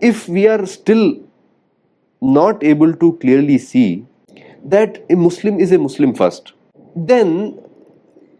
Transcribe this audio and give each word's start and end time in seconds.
if 0.00 0.28
we 0.28 0.46
are 0.48 0.66
still 0.66 1.16
not 2.20 2.62
able 2.62 2.92
to 2.94 3.12
clearly 3.18 3.58
see 3.58 4.06
that 4.64 5.04
a 5.10 5.16
Muslim 5.16 5.58
is 5.58 5.72
a 5.72 5.78
Muslim 5.78 6.14
first, 6.14 6.52
then 6.94 7.58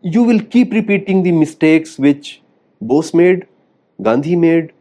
you 0.03 0.23
will 0.23 0.41
keep 0.41 0.73
repeating 0.73 1.23
the 1.23 1.33
mistakes 1.33 1.99
which 1.99 2.43
Bose 2.81 3.13
made, 3.15 3.47
Gandhi 4.03 4.37
made, 4.37 4.73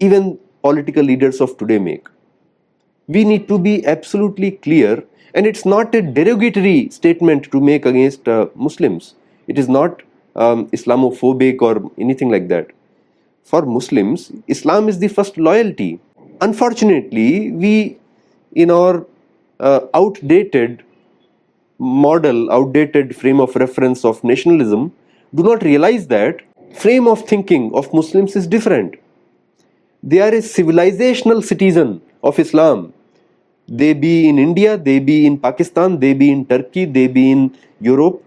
even 0.00 0.38
political 0.62 1.02
leaders 1.02 1.40
of 1.40 1.56
today 1.58 1.78
make. 1.78 2.08
We 3.06 3.24
need 3.24 3.48
to 3.48 3.58
be 3.58 3.84
absolutely 3.86 4.52
clear, 4.52 5.04
and 5.34 5.46
it's 5.46 5.66
not 5.66 5.94
a 5.94 6.00
derogatory 6.00 6.88
statement 6.88 7.50
to 7.52 7.60
make 7.60 7.84
against 7.84 8.26
uh, 8.28 8.46
Muslims. 8.54 9.14
It 9.46 9.58
is 9.58 9.68
not 9.68 10.02
um, 10.36 10.66
Islamophobic 10.68 11.60
or 11.60 11.90
anything 11.98 12.30
like 12.30 12.48
that. 12.48 12.68
For 13.42 13.66
Muslims, 13.66 14.32
Islam 14.48 14.88
is 14.88 14.98
the 14.98 15.08
first 15.08 15.36
loyalty. 15.36 16.00
Unfortunately, 16.40 17.52
we, 17.52 17.98
in 18.54 18.70
our 18.70 19.06
uh, 19.60 19.80
outdated 19.94 20.82
model, 21.78 22.50
outdated 22.50 23.14
frame 23.16 23.40
of 23.40 23.54
reference 23.56 24.04
of 24.04 24.22
nationalism, 24.24 24.92
do 25.34 25.42
not 25.42 25.62
realize 25.62 26.06
that 26.08 26.40
frame 26.74 27.06
of 27.06 27.26
thinking 27.26 27.70
of 27.74 27.92
Muslims 27.92 28.36
is 28.36 28.46
different. 28.46 28.96
They 30.02 30.20
are 30.20 30.28
a 30.28 30.42
civilizational 30.42 31.42
citizen 31.42 32.02
of 32.22 32.38
Islam. 32.38 32.92
They 33.66 33.94
be 33.94 34.28
in 34.28 34.38
India, 34.38 34.76
they 34.76 34.98
be 34.98 35.24
in 35.26 35.38
Pakistan, 35.38 35.98
they 35.98 36.12
be 36.12 36.30
in 36.30 36.44
Turkey, 36.44 36.84
they 36.84 37.06
be 37.06 37.30
in 37.30 37.56
Europe. 37.80 38.22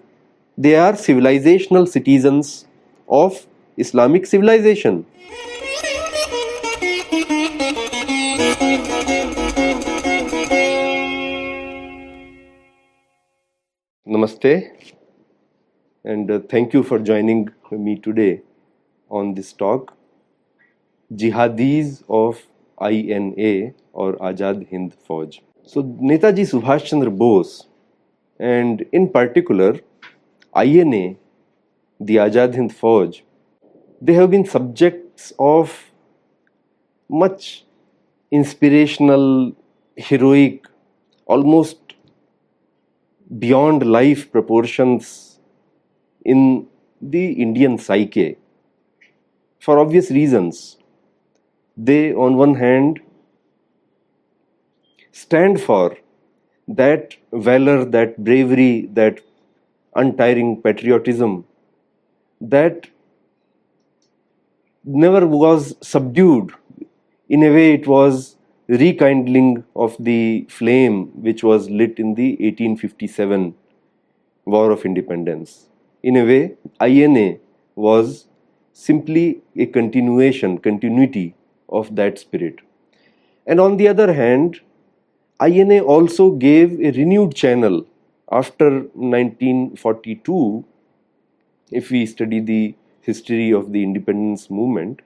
They 0.57 0.75
are 0.75 0.93
civilizational 0.93 1.87
citizens 1.87 2.65
of 3.07 3.45
Islamic 3.77 4.25
civilization. 4.25 5.05
Namaste 14.07 14.71
and 16.03 16.31
uh, 16.31 16.39
thank 16.49 16.73
you 16.73 16.81
for 16.81 16.97
joining 16.97 17.49
me 17.71 17.97
today 17.99 18.41
on 19.09 19.35
this 19.35 19.53
talk 19.53 19.93
Jihadis 21.13 22.03
of 22.09 22.41
INA 22.81 23.73
or 23.93 24.13
Azad 24.13 24.67
Hind 24.71 24.95
Fauj. 25.07 25.39
So 25.63 25.83
Netaji 25.83 26.45
Subhash 26.51 26.85
Chandra 26.85 27.11
Bose 27.11 27.67
and 28.39 28.85
in 28.91 29.09
particular 29.09 29.79
INA, 30.55 31.15
the 31.99 32.15
Azad 32.15 32.55
Hind 32.55 32.71
Fauj, 32.71 33.21
they 34.01 34.13
have 34.13 34.31
been 34.31 34.45
subjects 34.45 35.33
of 35.37 35.91
much 37.09 37.65
inspirational, 38.31 39.55
heroic, 39.95 40.65
almost 41.25 41.77
beyond 43.39 43.85
life 43.85 44.31
proportions 44.31 45.39
in 46.23 46.67
the 47.01 47.31
Indian 47.33 47.77
psyche 47.77 48.37
for 49.59 49.79
obvious 49.79 50.11
reasons. 50.11 50.77
They, 51.75 52.13
on 52.13 52.37
one 52.37 52.55
hand, 52.55 52.99
stand 55.11 55.61
for 55.61 55.97
that 56.67 57.15
valor, 57.31 57.85
that 57.85 58.23
bravery, 58.23 58.89
that 58.93 59.21
untiring 59.95 60.61
patriotism 60.61 61.45
that 62.41 62.87
never 64.83 65.25
was 65.25 65.75
subdued. 65.81 66.51
In 67.29 67.43
a 67.43 67.51
way, 67.51 67.73
it 67.73 67.87
was 67.87 68.37
rekindling 68.69 69.65
of 69.75 69.95
the 69.99 70.45
flame 70.49 71.07
which 71.21 71.43
was 71.43 71.69
lit 71.69 71.99
in 71.99 72.15
the 72.15 72.29
1857 72.39 73.53
War 74.45 74.71
of 74.71 74.85
Independence. 74.85 75.67
In 76.03 76.15
a 76.15 76.23
way, 76.23 76.55
INA 76.81 77.37
was 77.75 78.27
simply 78.71 79.41
a 79.57 79.65
continuation, 79.65 80.57
continuity 80.57 81.35
of 81.67 81.95
that 81.97 82.17
spirit. 82.17 82.59
And 83.45 83.59
on 83.59 83.75
the 83.75 83.89
other 83.89 84.13
hand, 84.13 84.61
INA 85.45 85.81
also 85.81 86.31
gave 86.31 86.79
a 86.79 86.91
renewed 86.91 87.35
channel 87.35 87.85
after 88.31 88.69
1942. 88.93 90.63
If 91.71 91.91
we 91.91 92.05
study 92.05 92.39
the 92.39 92.75
history 93.01 93.51
of 93.51 93.73
the 93.73 93.83
independence 93.83 94.49
movement, 94.49 95.01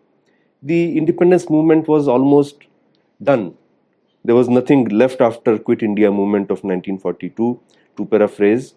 the 0.62 0.98
independence 0.98 1.50
movement 1.50 1.88
was 1.88 2.08
almost 2.08 2.64
done. 3.22 3.56
There 4.24 4.36
was 4.36 4.50
nothing 4.50 4.90
left 4.90 5.22
after 5.22 5.58
Quit 5.58 5.82
India 5.82 6.12
movement 6.12 6.52
of 6.52 6.64
1942, 6.64 7.60
to 7.98 8.06
paraphrase 8.06 8.76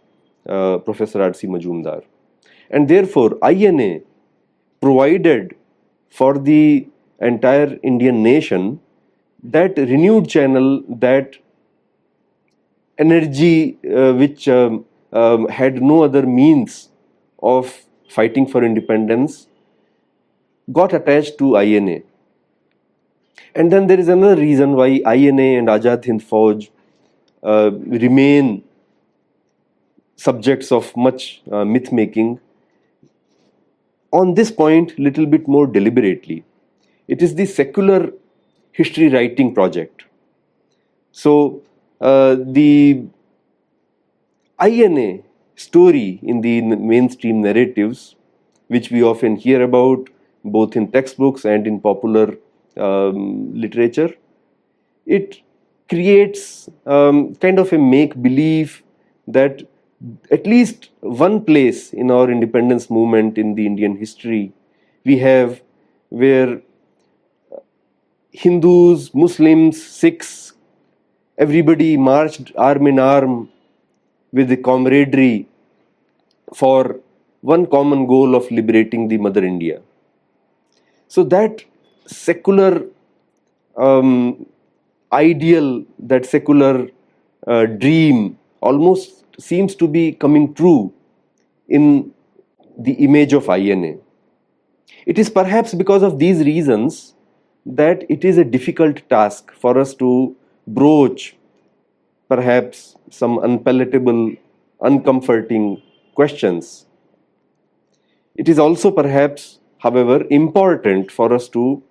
uh, 0.48 0.78
Professor 0.78 1.22
R.C. 1.22 1.46
Majumdar. 1.46 2.02
And 2.70 2.88
therefore, 2.88 3.38
INA 3.48 4.00
provided 4.80 5.54
for 6.08 6.38
the 6.38 6.88
entire 7.20 7.78
Indian 7.82 8.22
nation 8.22 8.80
that 9.42 9.76
renewed 9.76 10.28
channel, 10.28 10.82
that 10.88 11.36
energy 12.98 13.78
uh, 13.94 14.12
which 14.12 14.48
um, 14.48 14.84
um, 15.12 15.48
had 15.48 15.82
no 15.82 16.02
other 16.02 16.26
means 16.26 16.88
of 17.42 17.86
fighting 18.08 18.46
for 18.46 18.64
independence 18.64 19.48
got 20.72 20.92
attached 20.92 21.38
to 21.38 21.58
INA. 21.58 22.00
And 23.54 23.72
then 23.72 23.86
there 23.86 24.00
is 24.00 24.08
another 24.08 24.40
reason 24.40 24.72
why 24.72 24.86
INA 24.86 25.58
and 25.58 25.68
Azad 25.68 26.04
Hind 26.04 26.22
Fauj 26.22 26.70
uh, 27.42 27.70
remain 27.72 28.64
subjects 30.16 30.72
of 30.72 30.96
much 30.96 31.42
uh, 31.50 31.64
myth 31.64 31.92
making. 31.92 32.40
On 34.12 34.34
this 34.34 34.50
point, 34.50 34.98
little 34.98 35.26
bit 35.26 35.46
more 35.46 35.66
deliberately, 35.66 36.44
it 37.08 37.22
is 37.22 37.34
the 37.34 37.46
secular 37.46 38.12
history 38.72 39.08
writing 39.08 39.54
project. 39.54 40.04
So, 41.12 41.62
uh, 42.00 42.36
the 42.38 43.04
INA 44.64 45.22
story 45.56 46.20
in 46.22 46.40
the 46.40 46.60
mainstream 46.62 47.40
narratives, 47.42 48.16
which 48.68 48.90
we 48.90 49.02
often 49.02 49.36
hear 49.36 49.62
about 49.62 50.08
both 50.44 50.76
in 50.76 50.90
textbooks 50.90 51.44
and 51.44 51.66
in 51.66 51.80
popular 51.80 52.36
um, 52.76 53.52
literature, 53.54 54.14
it 55.06 55.40
creates 55.88 56.68
um, 56.86 57.34
kind 57.36 57.58
of 57.58 57.72
a 57.72 57.78
make 57.78 58.20
believe 58.22 58.82
that 59.26 59.62
at 60.30 60.46
least 60.46 60.90
one 61.00 61.44
place 61.44 61.92
in 61.92 62.10
our 62.10 62.30
independence 62.30 62.90
movement 62.90 63.38
in 63.38 63.54
the 63.54 63.64
Indian 63.64 63.96
history 63.96 64.52
we 65.04 65.18
have 65.18 65.62
where 66.08 66.60
Hindus, 68.32 69.14
Muslims, 69.14 69.82
Sikhs, 69.82 70.52
everybody 71.38 71.96
marched 71.96 72.52
arm 72.56 72.86
in 72.86 72.98
arm 72.98 73.48
with 74.32 74.48
the 74.48 74.56
camaraderie 74.56 75.46
for 76.54 77.00
one 77.40 77.66
common 77.66 78.06
goal 78.06 78.34
of 78.34 78.50
liberating 78.50 79.08
the 79.08 79.18
Mother 79.18 79.44
India. 79.44 79.80
So 81.08 81.24
that 81.24 81.64
secular 82.06 82.86
um, 83.76 84.46
ideal, 85.12 85.84
that 85.98 86.26
secular 86.26 86.88
uh, 87.46 87.66
dream 87.66 88.38
almost 88.60 89.24
seems 89.40 89.74
to 89.76 89.88
be 89.88 90.12
coming 90.12 90.54
true 90.54 90.92
in 91.68 92.12
the 92.78 92.92
image 92.92 93.32
of 93.32 93.48
INA. 93.48 93.96
It 95.06 95.18
is 95.18 95.28
perhaps 95.28 95.74
because 95.74 96.02
of 96.02 96.18
these 96.18 96.44
reasons 96.44 97.14
that 97.66 98.04
it 98.08 98.24
is 98.24 98.38
a 98.38 98.44
difficult 98.44 99.08
task 99.08 99.52
for 99.52 99.78
us 99.78 99.94
to 99.94 100.36
broach 100.66 101.36
perhaps 102.28 102.96
some 103.10 103.38
unpalatable, 103.38 104.34
uncomforting 104.80 105.80
questions. 106.14 106.86
It 108.34 108.48
is 108.48 108.58
also 108.58 108.90
perhaps, 108.90 109.60
however, 109.84 110.24
important 110.30 111.10
for 111.12 111.32
us 111.32 111.48
to 111.50 111.82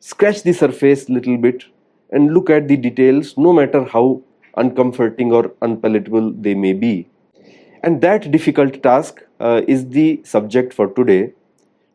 scratch 0.00 0.42
the 0.42 0.52
surface 0.52 1.08
little 1.08 1.36
bit 1.36 1.64
and 2.10 2.32
look 2.32 2.50
at 2.50 2.68
the 2.68 2.76
details 2.76 3.36
no 3.36 3.52
matter 3.52 3.84
how 3.84 4.22
uncomforting 4.56 5.32
or 5.32 5.52
unpalatable 5.62 6.32
they 6.46 6.54
may 6.54 6.72
be. 6.72 7.08
And 7.82 8.00
that 8.00 8.30
difficult 8.30 8.82
task 8.82 9.22
uh, 9.38 9.60
is 9.68 9.88
the 9.90 10.22
subject 10.24 10.72
for 10.72 10.86
today. 10.88 11.34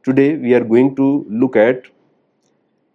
Today 0.03 0.35
we 0.35 0.53
are 0.53 0.63
going 0.63 0.95
to 0.95 1.25
look 1.27 1.55
at 1.55 1.85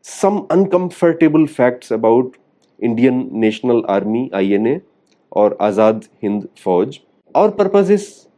some 0.03 0.47
uncomfortable 0.51 1.47
facts 1.49 1.91
about 1.91 2.37
Indian 2.79 3.29
National 3.41 3.85
Army 3.89 4.31
INA 4.33 4.81
or 5.31 5.51
Azad 5.57 6.09
Hind 6.21 6.49
Fauj. 6.65 7.01
Our 7.35 7.51
purpose 7.51 7.91
is 7.91 8.29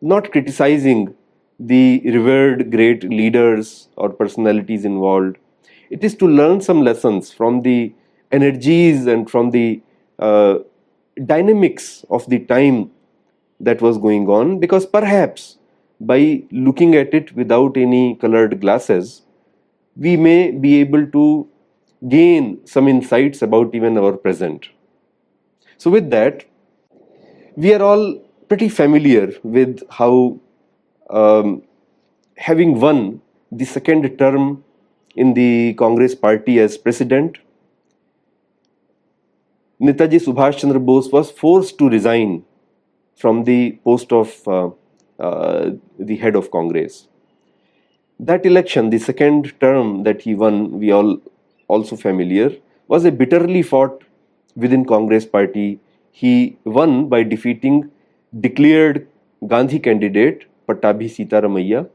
not 0.00 0.30
criticizing 0.30 1.14
the 1.58 2.02
revered 2.04 2.70
great 2.70 3.04
leaders 3.04 3.88
or 3.96 4.10
personalities 4.10 4.84
involved. 4.84 5.36
it 5.96 6.04
is 6.06 6.14
to 6.20 6.26
learn 6.38 6.60
some 6.66 6.80
lessons 6.86 7.32
from 7.32 7.58
the 7.64 7.94
energies 8.38 9.06
and 9.12 9.30
from 9.32 9.50
the 9.50 9.80
uh, 10.18 10.54
dynamics 11.24 12.04
of 12.10 12.28
the 12.32 12.38
time 12.52 12.90
that 13.60 13.80
was 13.80 13.98
going 14.06 14.28
on 14.28 14.58
because 14.58 14.86
perhaps 14.86 15.58
by 16.00 16.42
looking 16.50 16.94
at 16.94 17.14
it 17.14 17.32
without 17.34 17.76
any 17.76 18.14
colored 18.16 18.60
glasses 18.60 19.22
we 19.96 20.16
may 20.16 20.50
be 20.50 20.80
able 20.80 21.06
to 21.06 21.48
gain 22.08 22.50
some 22.66 22.88
insights 22.88 23.40
about 23.42 23.74
even 23.74 23.96
our 23.96 24.12
present 24.12 24.68
so 25.78 25.90
with 25.90 26.10
that 26.10 26.44
we 27.56 27.72
are 27.72 27.82
all 27.82 28.04
pretty 28.48 28.68
familiar 28.68 29.32
with 29.42 29.82
how 29.90 30.38
um, 31.10 31.62
having 32.36 32.80
won 32.80 33.20
the 33.50 33.64
second 33.64 34.18
term 34.18 34.64
in 35.14 35.34
the 35.34 35.74
Congress 35.74 36.14
party 36.14 36.58
as 36.58 36.76
president, 36.76 37.38
Netaji 39.80 40.20
Subhash 40.24 40.58
Chandra 40.58 40.80
Bose 40.80 41.10
was 41.10 41.30
forced 41.30 41.78
to 41.78 41.88
resign 41.88 42.44
from 43.14 43.44
the 43.44 43.78
post 43.84 44.12
of 44.12 44.48
uh, 44.48 44.70
uh, 45.18 45.70
the 45.98 46.16
head 46.16 46.34
of 46.34 46.50
Congress. 46.50 47.08
That 48.18 48.46
election, 48.46 48.90
the 48.90 48.98
second 48.98 49.58
term 49.60 50.02
that 50.04 50.22
he 50.22 50.34
won, 50.34 50.78
we 50.78 50.90
all 50.92 51.20
also 51.68 51.96
familiar, 51.96 52.50
was 52.88 53.04
a 53.04 53.12
bitterly 53.12 53.62
fought 53.62 54.02
within 54.54 54.84
Congress 54.84 55.26
party. 55.26 55.78
He 56.10 56.56
won 56.64 57.08
by 57.08 57.22
defeating 57.22 57.90
declared 58.40 59.06
Gandhi 59.46 59.78
candidate 59.78 60.46
Pattabhi 60.66 61.08
Sitaramayya. 61.08 61.88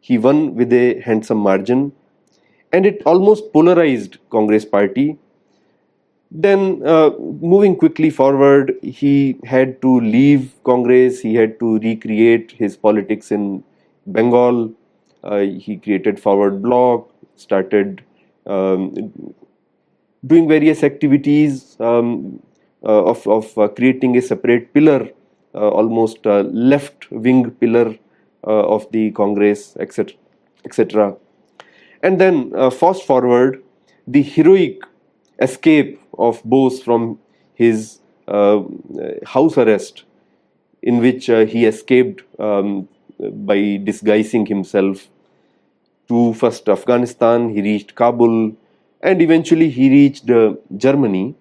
He 0.00 0.18
won 0.18 0.54
with 0.54 0.72
a 0.72 1.00
handsome 1.00 1.38
margin 1.38 1.92
and 2.72 2.86
it 2.86 3.02
almost 3.04 3.52
polarized 3.52 4.18
Congress 4.30 4.64
party. 4.64 5.18
Then, 6.30 6.82
uh, 6.84 7.10
moving 7.18 7.74
quickly 7.76 8.10
forward, 8.10 8.76
he 8.82 9.38
had 9.44 9.80
to 9.82 10.00
leave 10.00 10.52
Congress, 10.62 11.20
he 11.20 11.34
had 11.34 11.58
to 11.60 11.78
recreate 11.78 12.52
his 12.52 12.76
politics 12.76 13.32
in 13.32 13.64
Bengal. 14.06 14.72
Uh, 15.24 15.38
he 15.38 15.78
created 15.78 16.20
Forward 16.20 16.62
Bloc, 16.62 17.10
started 17.36 18.02
um, 18.46 19.34
doing 20.26 20.48
various 20.48 20.82
activities 20.82 21.76
um, 21.80 22.42
uh, 22.84 23.04
of, 23.04 23.26
of 23.26 23.56
uh, 23.58 23.68
creating 23.68 24.16
a 24.16 24.22
separate 24.22 24.72
pillar 24.74 25.08
almost 25.54 26.24
left 26.24 27.10
wing 27.10 27.50
pillar 27.50 27.96
uh, 28.46 28.66
of 28.68 28.90
the 28.92 29.10
Congress, 29.12 29.76
etc. 29.80 30.14
etc. 30.64 31.16
And 32.02 32.20
then 32.20 32.52
uh, 32.54 32.70
fast 32.70 33.02
forward, 33.02 33.62
the 34.06 34.22
heroic 34.22 34.78
escape 35.40 36.00
of 36.16 36.42
Bose 36.44 36.80
from 36.82 37.18
his 37.54 38.00
house 38.26 39.56
arrest, 39.56 40.04
in 40.82 40.98
which 41.00 41.26
he 41.26 41.64
escaped 41.64 42.22
um, 42.38 42.88
by 43.18 43.80
disguising 43.82 44.46
himself 44.46 45.08
to 46.08 46.32
first 46.34 46.68
Afghanistan, 46.68 47.50
he 47.50 47.60
reached 47.60 47.94
Kabul, 47.94 48.56
and 49.02 49.22
eventually 49.22 49.68
he 49.68 49.90
reached 49.90 50.30
uh, 50.30 50.54
Germany 50.76 51.34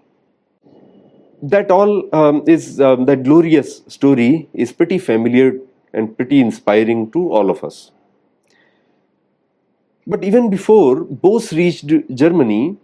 that 1.41 1.71
all 1.71 2.03
um, 2.15 2.43
is 2.47 2.79
um, 2.81 3.05
that 3.05 3.23
glorious 3.23 3.81
story 3.87 4.49
is 4.53 4.71
pretty 4.71 4.97
familiar 4.97 5.59
and 5.93 6.15
pretty 6.15 6.39
inspiring 6.39 7.11
to 7.11 7.31
all 7.31 7.49
of 7.49 7.63
us. 7.63 7.91
But 10.05 10.23
even 10.23 10.49
before 10.49 11.03
Bose 11.03 11.51
reached 11.53 11.91
Germany, 12.13 12.77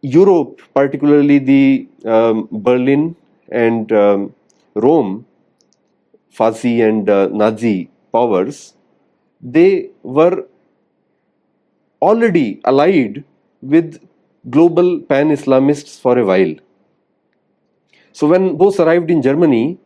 Europe, 0.00 0.60
particularly 0.74 1.38
the 1.38 1.88
um, 2.04 2.48
Berlin 2.52 3.16
and 3.50 3.90
um, 3.92 4.34
Rome, 4.74 5.26
Fasci 6.32 6.86
and 6.86 7.08
uh, 7.08 7.28
Nazi 7.28 7.90
powers, 8.12 8.74
they 9.40 9.90
were 10.02 10.46
already 12.02 12.60
allied 12.64 13.24
with 13.62 14.00
global 14.50 15.00
pan 15.00 15.30
Islamists 15.30 15.98
for 16.00 16.18
a 16.18 16.24
while. 16.24 16.54
So 18.14 18.28
when 18.28 18.56
Bose 18.56 18.78
arrived 18.78 19.10
in 19.10 19.22
Germany, 19.22 19.76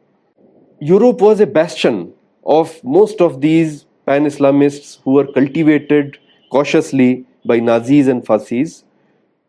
Europe 0.80 1.22
was 1.22 1.40
a 1.40 1.46
bastion 1.46 2.12
of 2.44 2.78
most 2.84 3.22
of 3.22 3.40
these 3.40 3.86
pan 4.04 4.26
Islamists 4.26 4.98
who 5.02 5.12
were 5.12 5.26
cultivated 5.26 6.18
cautiously 6.50 7.24
by 7.46 7.58
Nazis 7.58 8.06
and 8.06 8.22
Fascis 8.22 8.84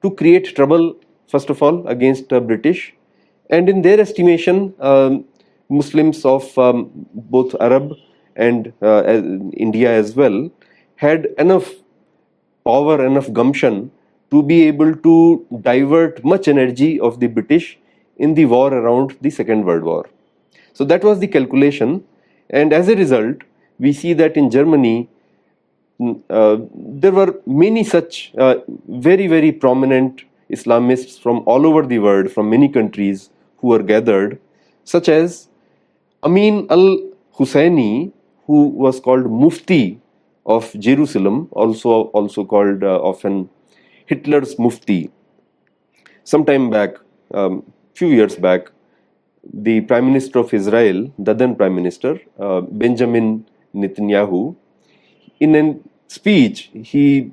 to 0.01 0.11
create 0.11 0.55
trouble, 0.55 0.95
first 1.27 1.49
of 1.49 1.61
all, 1.61 1.85
against 1.89 2.29
the 2.29 2.39
British. 2.39 2.95
And 3.49 3.67
in 3.67 3.81
their 3.81 3.99
estimation, 3.99 4.73
um, 4.79 5.25
Muslims 5.67 6.23
of 6.23 6.57
um, 6.57 6.89
both 7.13 7.55
Arab 7.59 7.91
and 8.37 8.71
uh, 8.81 9.03
India 9.57 9.91
as 9.91 10.15
well 10.15 10.49
had 10.95 11.27
enough 11.37 11.69
power, 12.65 13.05
enough 13.05 13.29
gumption 13.33 13.91
to 14.31 14.41
be 14.41 14.63
able 14.67 14.95
to 14.95 15.45
divert 15.63 16.23
much 16.23 16.47
energy 16.47 16.97
of 16.97 17.19
the 17.19 17.27
British 17.27 17.77
in 18.19 18.35
the 18.35 18.45
war 18.45 18.73
around 18.73 19.17
the 19.21 19.29
Second 19.29 19.65
World 19.65 19.83
War. 19.83 20.09
So 20.73 20.85
that 20.85 21.03
was 21.03 21.19
the 21.19 21.27
calculation, 21.27 22.03
and 22.49 22.73
as 22.73 22.87
a 22.89 22.95
result, 22.95 23.37
we 23.79 23.93
see 23.93 24.13
that 24.13 24.37
in 24.37 24.49
Germany 24.49 25.09
uh, 26.29 26.57
there 26.73 27.11
were 27.11 27.39
many 27.45 27.83
such 27.83 28.31
uh, 28.37 28.55
very, 28.87 29.27
very 29.27 29.51
prominent 29.51 30.23
Islamists 30.51 31.19
from 31.19 31.43
all 31.45 31.65
over 31.65 31.85
the 31.85 31.99
world, 31.99 32.31
from 32.31 32.49
many 32.49 32.69
countries, 32.69 33.29
who 33.57 33.67
were 33.67 33.83
gathered, 33.83 34.39
such 34.83 35.09
as 35.09 35.49
Amin 36.23 36.67
al 36.69 36.99
Husseini, 37.37 38.11
who 38.45 38.67
was 38.67 38.99
called 38.99 39.29
Mufti 39.29 39.99
of 40.45 40.73
Jerusalem, 40.79 41.49
also, 41.51 42.03
also 42.19 42.45
called 42.45 42.83
uh, 42.83 42.99
often 43.01 43.49
Hitler's 44.05 44.57
Mufti. 44.57 45.11
Sometime 46.23 46.69
back, 46.69 46.95
um, 47.33 47.63
few 47.99 48.09
years 48.19 48.35
back, 48.47 48.71
the 49.67 49.81
Prime 49.81 50.05
Minister 50.05 50.39
of 50.39 50.53
Israel, 50.53 51.11
the 51.17 51.33
then 51.33 51.55
Prime 51.55 51.75
Minister, 51.75 52.19
uh, 52.39 52.61
Benjamin 52.61 53.45
Netanyahu, 53.75 54.55
in 55.39 55.55
a 55.55 55.63
speech, 56.07 56.69
he 56.73 57.31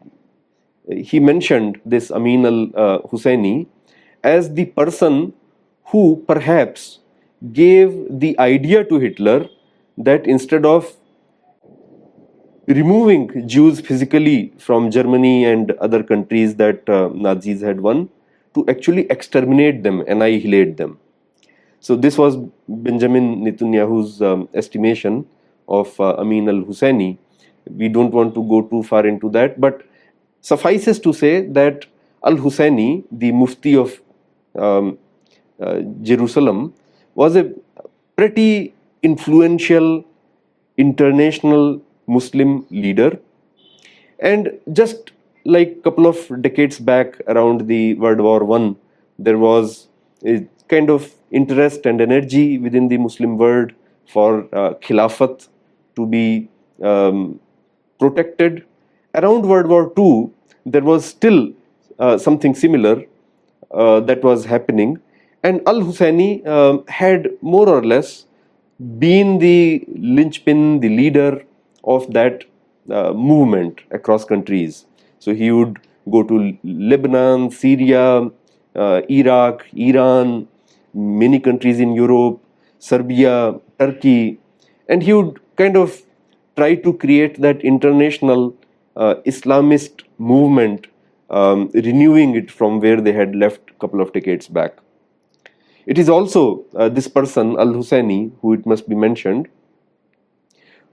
he 1.11 1.19
mentioned 1.19 1.81
this 1.85 2.11
Amin 2.19 2.47
al 2.51 2.61
uh, 2.85 2.99
Husseini 3.11 3.67
as 4.23 4.53
the 4.59 4.67
person 4.81 5.33
who 5.93 6.05
perhaps 6.29 7.01
gave 7.53 7.97
the 8.27 8.39
idea 8.39 8.85
to 8.85 9.01
Hitler 9.07 9.49
that 9.99 10.27
instead 10.27 10.65
of 10.75 10.93
removing 12.69 13.49
Jews 13.49 13.81
physically 13.81 14.53
from 14.59 14.91
Germany 14.91 15.45
and 15.45 15.73
other 15.89 16.03
countries 16.03 16.55
that 16.57 16.89
uh, 16.89 17.09
Nazis 17.15 17.61
had 17.63 17.81
won, 17.81 18.09
to 18.57 18.65
actually 18.69 19.07
exterminate 19.17 19.83
them, 19.83 20.01
annihilate 20.15 20.77
them. 20.77 20.99
So 21.81 21.95
this 21.95 22.19
was 22.19 22.37
Benjamin 22.67 23.45
Netanyahu's 23.45 24.21
um, 24.23 24.49
estimation 24.55 25.27
of 25.69 25.99
uh, 26.01 26.15
Amin 26.23 26.49
al-Husseini. 26.49 27.19
We 27.71 27.89
don't 27.89 28.13
want 28.13 28.35
to 28.35 28.43
go 28.43 28.63
too 28.63 28.83
far 28.83 29.07
into 29.07 29.31
that, 29.31 29.61
but 29.61 29.83
suffices 30.41 30.99
to 31.01 31.13
say 31.13 31.47
that 31.59 31.87
al-Husseini, 32.25 33.05
the 33.13 33.33
Mufti 33.33 33.77
of 33.77 34.01
um, 34.57 34.99
uh, 35.61 35.81
Jerusalem, 36.03 36.73
was 37.15 37.37
a 37.37 37.53
pretty 38.17 38.75
influential 39.03 40.05
international 40.77 41.81
Muslim 42.07 42.67
leader. 42.71 43.19
And 44.19 44.59
just 44.73 45.13
like 45.47 45.77
a 45.79 45.83
couple 45.83 46.07
of 46.07 46.19
decades 46.43 46.79
back 46.79 47.21
around 47.29 47.67
the 47.69 47.95
World 47.95 48.21
War 48.21 48.45
One, 48.45 48.77
there 49.19 49.39
was 49.39 49.89
a 50.25 50.47
kind 50.69 50.91
of 50.91 51.15
interest 51.31 51.87
and 51.87 52.01
energy 52.01 52.59
within 52.59 52.89
the 52.89 52.99
Muslim 52.99 53.39
world 53.39 53.73
for 54.09 54.49
uh, 54.53 54.75
Khilafat 54.75 55.49
to 55.95 56.07
be 56.07 56.49
um, 56.83 57.41
protected. 57.99 58.65
Around 59.15 59.47
World 59.49 59.69
War 59.69 59.93
II, 59.97 60.31
there 60.67 60.83
was 60.83 61.05
still 61.05 61.53
uh, 61.99 62.19
something 62.19 62.55
similar 62.55 63.05
uh, 63.71 64.01
that 64.01 64.23
was 64.23 64.45
happening, 64.45 64.99
and 65.43 65.63
Al 65.67 65.81
Husseini 65.81 66.47
um, 66.47 66.85
had 66.89 67.31
more 67.41 67.69
or 67.69 67.85
less 67.85 68.27
been 68.99 69.39
the 69.39 69.85
linchpin, 69.89 70.81
the 70.81 70.89
leader 70.89 71.45
of 71.85 72.13
that 72.13 72.45
uh, 72.91 73.13
movement 73.13 73.81
across 73.91 74.25
countries. 74.25 74.85
So 75.27 75.35
he 75.35 75.51
would 75.51 75.79
go 76.09 76.23
to 76.23 76.57
Lebanon, 76.63 77.51
Syria, 77.51 78.31
uh, 78.77 79.03
Iraq, 79.11 79.67
Iran, 79.75 80.47
many 80.95 81.41
countries 81.41 81.81
in 81.81 81.95
Europe, 81.95 82.41
Serbia, 82.79 83.59
Turkey, 83.81 84.39
and 84.89 85.03
he 85.03 85.13
would 85.13 85.41
kind 85.57 85.77
of 85.77 86.01
try 86.57 86.77
to 86.77 86.93
create 86.93 87.41
that 87.41 87.61
international 87.63 88.55
uh, 88.95 89.17
Islamist 89.27 90.05
movement 90.19 90.87
um, 91.31 91.71
renewing 91.75 92.37
it 92.37 92.49
from 92.49 92.79
where 92.79 93.01
they 93.01 93.13
had 93.13 93.35
left 93.35 93.73
a 93.73 93.75
couple 93.81 94.01
of 94.01 94.13
decades 94.13 94.47
back. 94.47 94.79
It 95.87 95.99
is 95.99 96.09
also 96.09 96.65
uh, 96.77 96.89
this 96.89 97.09
person, 97.09 97.59
Al 97.59 97.75
Husseini, 97.75 98.31
who 98.43 98.53
it 98.53 98.65
must 98.65 98.89
be 98.89 98.95
mentioned, 98.95 99.49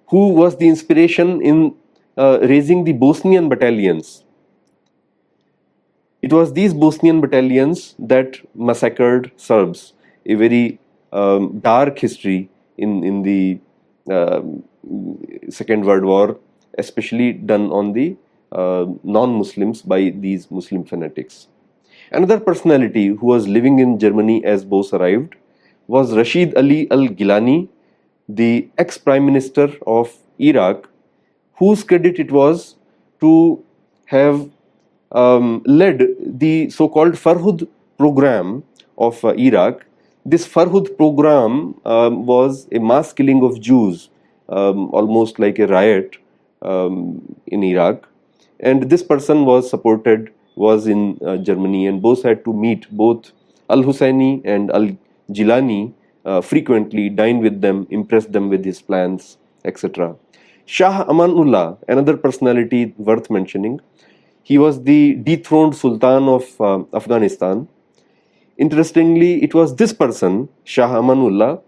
who 0.07 0.29
was 0.29 0.57
the 0.57 0.67
inspiration 0.67 1.39
in 1.39 1.75
uh, 2.17 2.39
raising 2.41 2.83
the 2.83 2.93
Bosnian 2.93 3.47
battalions. 3.47 4.22
It 6.23 6.31
was 6.31 6.53
these 6.53 6.73
Bosnian 6.73 7.19
battalions 7.19 7.95
that 7.99 8.37
massacred 8.55 9.33
Serbs, 9.35 9.91
a 10.25 10.35
very 10.35 10.79
um, 11.11 11.59
dark 11.59 11.99
history 11.99 12.49
in, 12.77 13.03
in 13.03 13.23
the 13.23 13.59
uh, 14.09 14.41
Second 15.49 15.83
World 15.83 16.05
War, 16.05 16.39
especially 16.77 17.33
done 17.33 17.71
on 17.71 17.91
the 17.91 18.15
uh, 18.53 18.85
non-Muslims 19.03 19.81
by 19.81 20.13
these 20.15 20.49
Muslim 20.49 20.85
fanatics. 20.85 21.49
Another 22.13 22.39
personality 22.39 23.07
who 23.07 23.25
was 23.25 23.45
living 23.45 23.79
in 23.79 23.99
Germany 23.99 24.45
as 24.45 24.63
Bose 24.63 24.93
arrived 24.93 25.35
was 25.87 26.15
Rashid 26.15 26.55
Ali 26.55 26.89
al-Gilani, 26.89 27.67
the 28.29 28.69
ex-prime 28.77 29.25
minister 29.25 29.73
of 29.85 30.15
Iraq, 30.39 30.89
whose 31.55 31.83
credit 31.83 32.17
it 32.17 32.31
was 32.31 32.75
to 33.19 33.61
have 34.05 34.49
um, 35.13 35.61
led 35.65 36.03
the 36.19 36.69
so-called 36.69 37.13
Farhud 37.13 37.67
program 37.97 38.63
of 38.97 39.23
uh, 39.23 39.33
Iraq. 39.33 39.85
This 40.25 40.47
Farhud 40.47 40.95
program 40.97 41.75
um, 41.85 42.25
was 42.25 42.67
a 42.71 42.79
mass 42.79 43.13
killing 43.13 43.43
of 43.43 43.59
Jews, 43.59 44.09
um, 44.49 44.89
almost 44.91 45.39
like 45.39 45.59
a 45.59 45.67
riot 45.67 46.17
um, 46.61 47.21
in 47.47 47.63
Iraq 47.63 48.07
and 48.63 48.89
this 48.89 49.03
person 49.03 49.45
was 49.45 49.69
supported 49.69 50.31
was 50.55 50.87
in 50.87 51.19
uh, 51.25 51.37
Germany 51.37 51.85
and 51.87 52.01
Bose 52.01 52.23
had 52.23 52.43
to 52.45 52.53
meet 52.53 52.89
both 52.91 53.31
Al-Husseini 53.69 54.41
and 54.45 54.71
Al-Gilani 54.71 55.93
uh, 56.25 56.41
frequently, 56.41 57.09
dine 57.09 57.39
with 57.39 57.59
them, 57.59 57.85
impress 57.89 58.25
them 58.25 58.49
with 58.49 58.63
his 58.63 58.81
plans, 58.81 59.37
etc. 59.65 60.15
Shah 60.65 61.05
Amanullah, 61.05 61.77
another 61.89 62.15
personality 62.15 62.93
worth 62.97 63.29
mentioning, 63.29 63.81
he 64.43 64.57
was 64.57 64.83
the 64.83 65.15
dethroned 65.15 65.75
Sultan 65.75 66.27
of 66.27 66.61
uh, 66.61 66.83
Afghanistan. 66.93 67.67
Interestingly, 68.57 69.43
it 69.43 69.53
was 69.53 69.75
this 69.75 69.93
person, 69.93 70.49
Shah 70.63 70.89
Amanullah, 70.89 71.61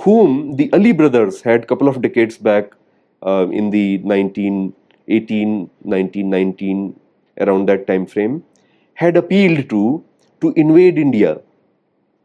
whom 0.00 0.56
the 0.56 0.72
Ali 0.72 0.92
brothers 0.92 1.42
had 1.42 1.64
a 1.64 1.66
couple 1.66 1.88
of 1.88 2.00
decades 2.00 2.38
back 2.38 2.72
uh, 3.26 3.46
in 3.50 3.70
the 3.70 3.98
19 3.98 4.74
18, 5.08 5.70
19, 5.84 6.30
19, 6.30 7.00
around 7.40 7.68
that 7.68 7.86
time 7.86 8.06
frame, 8.06 8.42
had 8.94 9.16
appealed 9.16 9.68
to 9.68 10.04
to 10.40 10.52
invade 10.56 10.98
India. 10.98 11.40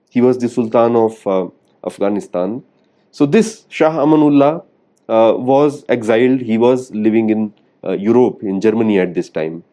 He 0.09 0.21
was 0.21 0.37
the 0.37 0.49
Sultan 0.49 0.95
of 0.95 1.27
uh, 1.27 1.47
Afghanistan. 1.85 2.63
So 3.11 3.25
this 3.25 3.65
Shah 3.69 3.91
Amanullah 3.91 4.63
uh, 5.07 5.33
was 5.37 5.83
exiled. 5.89 6.41
He 6.41 6.57
was 6.57 6.91
living 6.91 7.29
in 7.29 7.53
uh, 7.83 7.91
Europe, 7.91 8.43
in 8.43 8.61
Germany 8.61 8.99
at 8.99 9.13
this 9.13 9.29
time. 9.29 9.63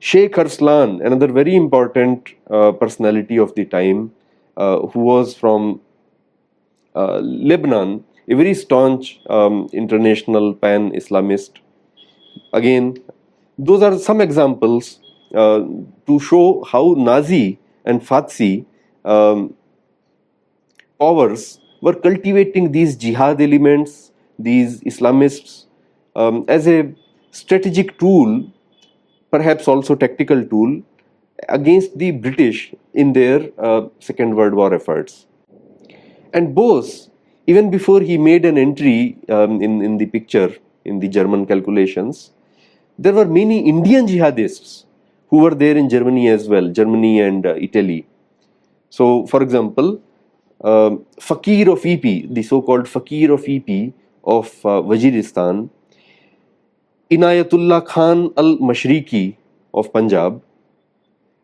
Sheikh 0.00 0.38
Arslan, 0.38 1.00
another 1.04 1.28
very 1.28 1.56
important 1.56 2.34
uh, 2.50 2.72
personality 2.72 3.36
of 3.38 3.54
the 3.54 3.64
time, 3.64 4.12
uh, 4.56 4.86
who 4.86 5.00
was 5.00 5.34
from 5.34 5.80
uh, 6.94 7.18
Lebanon, 7.18 8.04
a 8.28 8.34
very 8.34 8.54
staunch 8.54 9.20
um, 9.28 9.68
international 9.72 10.54
pan-Islamist 10.54 11.60
again, 12.52 12.96
those 13.58 13.82
are 13.82 13.98
some 13.98 14.20
examples 14.20 15.00
uh, 15.34 15.60
to 16.06 16.20
show 16.20 16.64
how 16.64 16.94
Nazi 16.96 17.58
and 17.84 18.00
Fatsi 18.00 18.64
um, 19.04 19.54
powers 20.98 21.60
were 21.80 21.94
cultivating 21.94 22.72
these 22.72 22.96
jihad 22.96 23.40
elements, 23.40 24.12
these 24.38 24.80
Islamists, 24.82 25.66
um, 26.16 26.44
as 26.48 26.66
a 26.66 26.92
strategic 27.30 27.98
tool, 27.98 28.50
perhaps 29.30 29.68
also 29.68 29.94
tactical 29.94 30.44
tool, 30.44 30.82
against 31.48 31.98
the 31.98 32.10
British 32.10 32.74
in 32.94 33.12
their 33.12 33.50
uh, 33.58 33.88
Second 34.00 34.34
World 34.34 34.54
War 34.54 34.74
efforts. 34.74 35.26
And 36.32 36.54
Bose, 36.54 37.10
even 37.46 37.70
before 37.70 38.00
he 38.00 38.18
made 38.18 38.44
an 38.44 38.58
entry 38.58 39.16
um, 39.28 39.62
in, 39.62 39.82
in 39.82 39.98
the 39.98 40.06
picture 40.06 40.54
in 40.84 40.98
the 41.00 41.08
German 41.08 41.46
calculations, 41.46 42.32
there 42.98 43.12
were 43.12 43.24
many 43.24 43.68
Indian 43.68 44.06
jihadists 44.06 44.84
who 45.28 45.38
were 45.38 45.54
there 45.54 45.76
in 45.76 45.88
Germany 45.88 46.28
as 46.28 46.48
well, 46.48 46.68
Germany 46.68 47.20
and 47.20 47.46
uh, 47.46 47.54
Italy. 47.54 48.06
So, 48.90 49.26
for 49.26 49.42
example, 49.42 50.00
uh, 50.62 50.96
Fakir 51.20 51.70
of 51.70 51.82
Ipi, 51.82 52.34
the 52.34 52.42
so-called 52.42 52.88
Fakir 52.88 53.32
of 53.32 53.42
Ipi 53.42 53.92
of 54.24 54.46
uh, 54.64 54.82
Waziristan, 54.82 55.70
Inayatullah 57.10 57.86
Khan 57.86 58.32
al-Mashriqi 58.36 59.36
of 59.72 59.90
Punjab, 59.92 60.42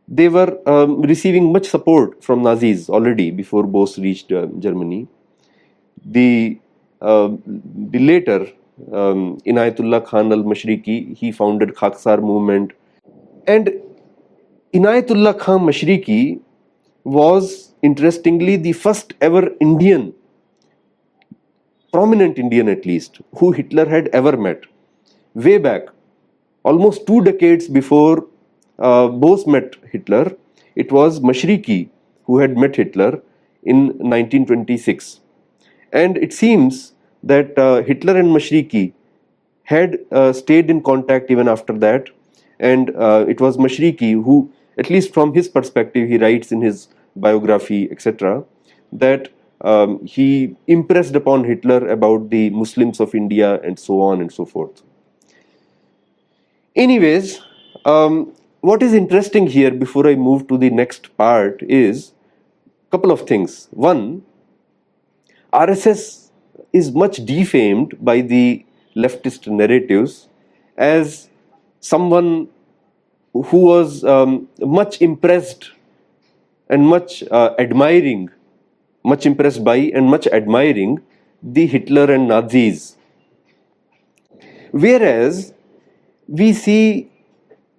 they 0.06 0.28
were 0.28 0.59
um, 0.68 1.00
receiving 1.00 1.52
much 1.52 1.66
support 1.66 2.23
from 2.23 2.42
Nazis 2.42 2.90
already 2.90 3.30
before 3.30 3.64
Bose 3.64 3.99
reached 3.99 4.30
uh, 4.30 4.47
Germany. 4.59 5.09
The, 6.04 6.59
uh, 7.00 7.30
the 7.47 7.99
later 7.99 8.47
um, 8.92 9.38
Inayatullah 9.47 10.04
Khan 10.04 10.33
al-Mashriqi, 10.33 11.16
he 11.16 11.33
founded 11.33 11.71
Khaksar 11.75 12.21
movement. 12.21 12.73
And 13.47 13.71
Inayatullah 14.75 15.38
Khan 15.38 15.61
Mashriqi 15.61 16.40
was 17.04 17.73
interestingly 17.80 18.56
the 18.56 18.73
first 18.73 19.14
ever 19.23 19.49
Indian, 19.61 20.12
prominent 21.90 22.38
Indian 22.38 22.68
at 22.68 22.85
least, 22.85 23.21
who 23.37 23.52
Hitler 23.52 23.87
had 23.87 24.09
ever 24.09 24.37
met. 24.37 24.64
Way 25.35 25.59
back, 25.59 25.88
almost 26.62 27.09
two 27.09 27.21
decades 27.25 27.67
before 27.67 28.29
uh, 28.79 29.09
Bose 29.09 29.49
met 29.49 29.75
Hitler, 29.91 30.37
it 30.76 30.93
was 30.93 31.19
Mashriqi 31.19 31.88
who 32.26 32.38
had 32.38 32.57
met 32.57 32.76
Hitler 32.76 33.21
in 33.64 33.87
1926. 33.99 35.21
And 35.93 36.17
it 36.19 36.33
seems 36.33 36.93
that 37.25 37.59
uh, 37.59 37.83
Hitler 37.83 38.17
and 38.17 38.29
Mashriqi 38.29 38.93
had 39.64 39.99
uh, 40.12 40.33
stayed 40.33 40.71
in 40.71 40.81
contact 40.85 41.33
even 41.33 41.49
after 41.49 41.73
that. 41.79 42.11
And 42.61 42.95
uh, 42.95 43.25
it 43.29 43.41
was 43.41 43.57
Mashriqi 43.57 44.23
who, 44.23 44.53
at 44.79 44.88
least 44.88 45.12
from 45.12 45.35
his 45.35 45.49
perspective, 45.49 46.09
he 46.09 46.19
writes 46.19 46.53
in 46.53 46.61
his 46.61 46.87
biography, 47.17 47.91
etc., 47.91 48.45
that 48.93 49.31
um, 49.62 50.05
he 50.07 50.55
impressed 50.69 51.17
upon 51.17 51.43
Hitler 51.43 51.88
about 51.88 52.31
the 52.31 52.50
Muslims 52.50 53.00
of 53.00 53.17
India 53.17 53.61
and 53.62 53.76
so 53.81 54.00
on 54.00 54.21
and 54.21 54.33
so 54.33 54.45
forth. 54.45 54.83
Anyways, 56.76 57.40
um, 57.85 58.33
what 58.61 58.83
is 58.83 58.95
interesting 58.95 59.47
here 59.47 59.71
before 59.71 60.09
I 60.09 60.16
move 60.16 60.49
to 60.49 60.59
the 60.59 60.71
next 60.71 61.16
part 61.16 61.62
is 61.62 62.12
a 62.88 62.90
couple 62.90 63.12
of 63.12 63.28
things. 63.28 63.69
One, 63.71 64.25
RSS 65.52 66.31
is 66.73 66.90
much 66.90 67.25
defamed 67.25 67.95
by 68.04 68.23
the 68.23 68.66
leftist 68.97 69.47
narratives 69.47 70.28
as 70.76 71.28
someone 71.78 72.49
who 73.33 73.59
was 73.59 74.02
um, 74.02 74.49
much 74.59 75.00
impressed 75.00 75.71
and 76.69 76.85
much 76.85 77.23
uh, 77.31 77.54
admiring, 77.57 78.31
much 79.04 79.26
impressed 79.26 79.62
by 79.62 79.76
and 79.76 80.07
much 80.07 80.26
admiring 80.26 81.00
the 81.40 81.66
Hitler 81.66 82.12
and 82.12 82.26
Nazis. 82.26 82.97
Whereas 84.73 85.53
we 86.28 86.52
see 86.52 87.11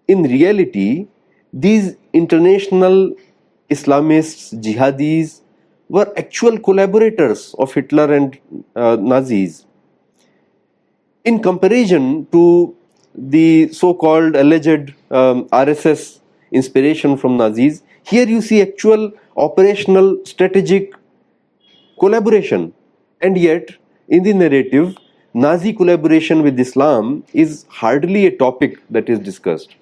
in 0.08 0.24
reality 0.24 1.08
these 1.52 1.96
international 2.14 3.16
Islamists, 3.70 4.54
jihadis, 4.62 5.42
were 5.90 6.12
actual 6.18 6.60
collaborators 6.60 7.56
of 7.58 7.74
Hitler 7.74 8.14
and 8.14 8.38
uh, 8.76 8.96
Nazis. 9.00 9.66
In 11.24 11.42
comparison 11.42 12.28
to 12.32 12.76
the 13.16 13.70
so-called 13.70 14.36
alleged 14.36 14.94
um, 15.10 15.46
RSS 15.50 16.20
inspiration 16.52 17.18
from 17.18 17.38
Nazis, 17.38 17.82
here 18.04 18.28
you 18.28 18.42
see 18.42 18.62
actual 18.62 19.12
operational 19.36 20.20
strategic 20.26 20.94
collaboration 22.00 22.74
and 23.22 23.38
yet 23.38 23.70
in 24.08 24.24
the 24.24 24.34
narrative 24.34 24.96
Nazi 25.36 25.74
collaboration 25.74 26.42
with 26.42 26.60
Islam 26.60 27.24
is 27.34 27.66
hardly 27.70 28.26
a 28.26 28.36
topic 28.36 28.82
that 28.90 29.10
is 29.10 29.20
discussed. 29.20 29.76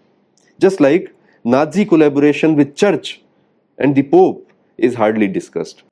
Just 0.60 0.82
like 0.82 1.14
Nazi 1.46 1.86
collaboration 1.86 2.56
with 2.56 2.76
church 2.76 3.22
and 3.78 3.96
the 3.96 4.04
Pope 4.04 4.52
is 4.78 4.96
hardly 4.96 5.28
discussed 5.28 5.84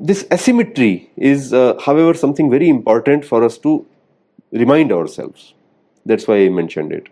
this 0.00 0.26
asymmetry 0.30 1.10
is, 1.16 1.52
uh, 1.52 1.78
however, 1.80 2.14
something 2.14 2.50
very 2.50 2.68
important 2.68 3.24
for 3.24 3.42
us 3.42 3.58
to 3.58 3.86
remind 4.52 4.92
ourselves. 4.92 5.54
That's 6.04 6.28
why 6.28 6.44
I 6.44 6.48
mentioned 6.48 6.92
it. 6.92 7.08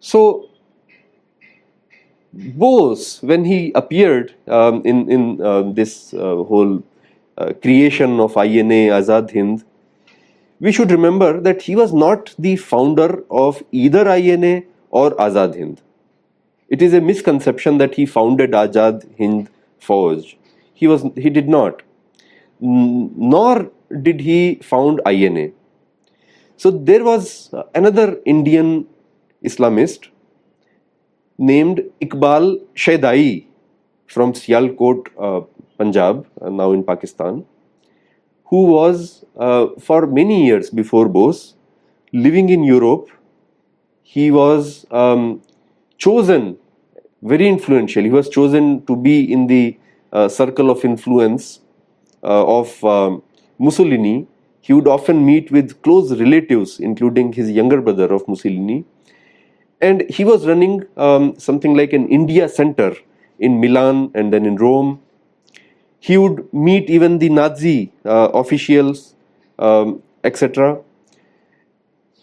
So, 0.00 0.48
Bose, 2.32 3.22
when 3.22 3.44
he 3.44 3.72
appeared 3.74 4.34
um, 4.48 4.82
in, 4.84 5.10
in 5.10 5.40
uh, 5.40 5.62
this 5.72 6.12
uh, 6.14 6.36
whole 6.44 6.82
uh, 7.38 7.52
creation 7.62 8.20
of 8.20 8.36
INA 8.36 8.92
Azad 8.98 9.32
Hind, 9.32 9.64
we 10.60 10.72
should 10.72 10.90
remember 10.90 11.40
that 11.40 11.62
he 11.62 11.76
was 11.76 11.92
not 11.92 12.34
the 12.38 12.56
founder 12.56 13.22
of 13.30 13.62
either 13.72 14.08
INA 14.08 14.62
or 14.90 15.10
Azad 15.16 15.56
Hind. 15.56 15.82
It 16.68 16.82
is 16.82 16.94
a 16.94 17.00
misconception 17.00 17.78
that 17.78 17.94
he 17.94 18.06
founded 18.06 18.52
Azad 18.52 19.04
Hind 19.18 19.48
Fauj. 19.80 20.36
He 20.74 20.86
was 20.86 21.04
he 21.16 21.30
did 21.30 21.48
not. 21.48 21.82
Nor 22.60 23.70
did 24.02 24.20
he 24.20 24.56
found 24.62 25.00
INA. 25.06 25.50
So 26.56 26.70
there 26.70 27.04
was 27.04 27.54
another 27.74 28.18
Indian 28.24 28.86
Islamist 29.44 30.08
named 31.38 31.82
Iqbal 32.00 32.62
Shaidai 32.74 33.46
from 34.06 34.32
Sialkot, 34.32 35.08
uh, 35.18 35.46
Punjab, 35.78 36.26
uh, 36.40 36.50
now 36.50 36.72
in 36.72 36.82
Pakistan, 36.84 37.44
who 38.44 38.64
was 38.66 39.24
uh, 39.36 39.66
for 39.80 40.06
many 40.06 40.46
years 40.46 40.70
before 40.70 41.08
Bose 41.08 41.56
living 42.12 42.48
in 42.48 42.64
Europe. 42.64 43.08
He 44.02 44.30
was 44.30 44.86
um, 44.90 45.42
chosen, 45.98 46.56
very 47.22 47.48
influential. 47.48 48.02
He 48.02 48.10
was 48.10 48.28
chosen 48.28 48.86
to 48.86 48.96
be 48.96 49.30
in 49.30 49.46
the 49.48 49.78
uh, 50.12 50.28
circle 50.28 50.70
of 50.70 50.84
influence 50.84 51.60
uh, 52.22 52.58
of 52.58 52.82
um, 52.84 53.22
Mussolini. 53.58 54.26
He 54.60 54.72
would 54.72 54.88
often 54.88 55.24
meet 55.24 55.50
with 55.50 55.80
close 55.82 56.12
relatives, 56.18 56.80
including 56.80 57.32
his 57.32 57.50
younger 57.50 57.80
brother 57.80 58.12
of 58.12 58.26
Mussolini. 58.26 58.84
And 59.80 60.08
he 60.08 60.24
was 60.24 60.46
running 60.46 60.84
um, 60.96 61.38
something 61.38 61.74
like 61.74 61.92
an 61.92 62.08
India 62.08 62.48
center 62.48 62.96
in 63.38 63.60
Milan 63.60 64.10
and 64.14 64.32
then 64.32 64.46
in 64.46 64.56
Rome. 64.56 65.00
He 66.00 66.16
would 66.18 66.52
meet 66.52 66.88
even 66.90 67.18
the 67.18 67.28
Nazi 67.28 67.92
uh, 68.04 68.30
officials, 68.34 69.14
um, 69.58 70.02
etc. 70.24 70.80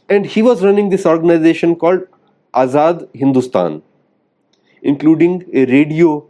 And 0.09 0.25
he 0.25 0.41
was 0.41 0.63
running 0.63 0.89
this 0.89 1.05
organization 1.05 1.75
called 1.75 2.07
Azad 2.53 3.07
Hindustan, 3.15 3.81
including 4.81 5.49
a 5.53 5.65
radio 5.65 6.25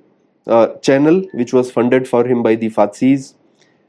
uh, 0.47 0.67
channel 0.77 1.23
which 1.33 1.53
was 1.53 1.71
funded 1.71 2.07
for 2.07 2.25
him 2.25 2.43
by 2.43 2.55
the 2.55 2.69
Fatsis. 2.69 3.33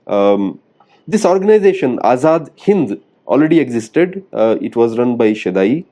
Um, 0.06 0.60
this 1.06 1.24
organization, 1.24 1.98
Azad 1.98 2.50
Hind, 2.58 3.00
already 3.26 3.60
existed. 3.60 4.24
Uh, 4.32 4.56
it 4.60 4.76
was 4.76 4.98
run 4.98 5.16
by 5.16 5.32
Shaidai. 5.32 5.84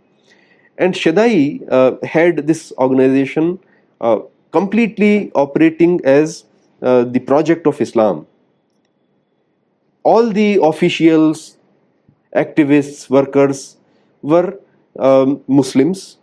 And 0.78 0.94
Shaidai 0.94 1.66
uh, 1.70 2.06
had 2.06 2.46
this 2.46 2.72
organization 2.78 3.58
uh, 4.00 4.20
completely 4.50 5.30
operating 5.34 6.00
as 6.04 6.44
uh, 6.82 7.04
the 7.04 7.20
project 7.20 7.66
of 7.66 7.80
Islam. 7.80 8.26
All 10.02 10.30
the 10.30 10.58
officials, 10.62 11.56
activists, 12.34 13.08
workers 13.08 13.76
were 14.20 14.58
um, 14.98 15.42
Muslims, 15.46 16.18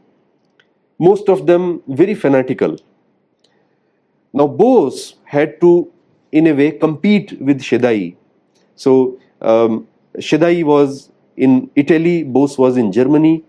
most 0.99 1.29
of 1.29 1.47
them 1.47 1.81
very 1.87 2.13
fanatical. 2.13 2.77
Now, 4.33 4.47
Bose 4.47 5.15
had 5.23 5.61
to, 5.61 5.91
in 6.31 6.47
a 6.47 6.53
way, 6.53 6.71
compete 6.71 7.41
with 7.41 7.61
Shaidai. 7.61 8.15
So, 8.75 9.17
um, 9.41 9.87
Shaidai 10.17 10.63
was 10.65 11.09
in 11.37 11.71
Italy, 11.75 12.23
Bose 12.23 12.57
was 12.57 12.75
in 12.75 12.91
Germany. 12.91 13.45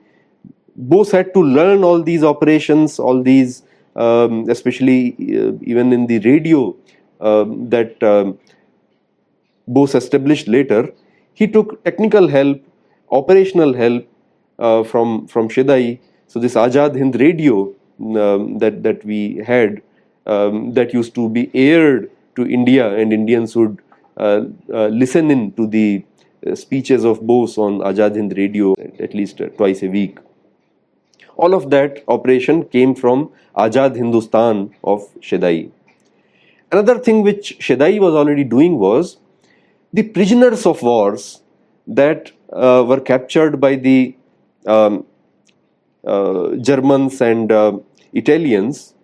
Bose 0.76 1.10
had 1.10 1.34
to 1.34 1.42
learn 1.42 1.82
all 1.82 2.02
these 2.02 2.22
operations, 2.22 2.98
all 2.98 3.20
these, 3.20 3.62
um, 3.96 4.48
especially 4.48 5.16
uh, 5.18 5.52
even 5.62 5.92
in 5.92 6.06
the 6.06 6.20
radio 6.20 6.76
um, 7.20 7.68
that 7.70 8.02
um, 8.02 8.38
Bose 9.66 9.94
established 9.94 10.48
later. 10.48 10.92
He 11.34 11.46
took 11.46 11.82
technical 11.84 12.28
help, 12.28 12.62
operational 13.10 13.74
help 13.74 14.06
uh, 14.58 14.82
from 14.82 15.26
from 15.26 15.48
Shaidai. 15.48 15.98
So 16.26 16.38
this 16.38 16.54
Azad 16.54 16.96
Hind 16.98 17.20
radio 17.20 17.72
um, 18.00 18.58
that 18.58 18.82
that 18.82 19.04
we 19.04 19.42
had 19.46 19.82
um, 20.26 20.74
that 20.74 20.92
used 20.92 21.14
to 21.14 21.28
be 21.28 21.50
aired 21.54 22.10
to 22.36 22.46
India, 22.46 22.94
and 22.94 23.12
Indians 23.12 23.56
would 23.56 23.78
uh, 24.16 24.42
uh, 24.72 24.88
listen 24.88 25.30
in 25.30 25.52
to 25.52 25.66
the 25.66 26.04
uh, 26.46 26.54
speeches 26.54 27.04
of 27.04 27.26
Bose 27.26 27.58
on 27.58 27.78
Azad 27.80 28.16
Hind 28.16 28.36
radio 28.36 28.74
at 28.98 29.14
least 29.14 29.40
uh, 29.40 29.48
twice 29.48 29.82
a 29.82 29.88
week. 29.88 30.18
All 31.36 31.54
of 31.54 31.70
that 31.70 32.04
operation 32.06 32.64
came 32.64 32.94
from 32.94 33.30
Azad 33.56 33.96
Hindustan 33.96 34.74
of 34.84 35.08
Shaidai. 35.20 35.70
Another 36.72 36.98
thing 36.98 37.22
which 37.22 37.56
Shaidai 37.58 37.98
was 38.00 38.14
already 38.14 38.44
doing 38.44 38.78
was 38.78 39.18
the 39.92 40.04
prisoners 40.04 40.66
of 40.66 40.82
wars 40.82 41.42
that 41.86 42.32
uh, 42.52 42.84
were 42.86 43.00
captured 43.00 43.60
by 43.60 43.74
the 43.76 44.16
um, 44.66 45.04
uh, 46.06 46.54
Germans 46.56 47.20
and 47.20 47.50
uh, 47.50 47.78
Italians 48.12 48.94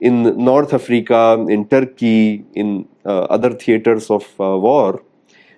in 0.00 0.22
North 0.44 0.74
Africa, 0.74 1.44
in 1.48 1.66
Turkey, 1.66 2.44
in 2.54 2.86
uh, 3.06 3.22
other 3.22 3.50
theaters 3.50 4.10
of 4.10 4.24
uh, 4.38 4.56
war, 4.58 5.02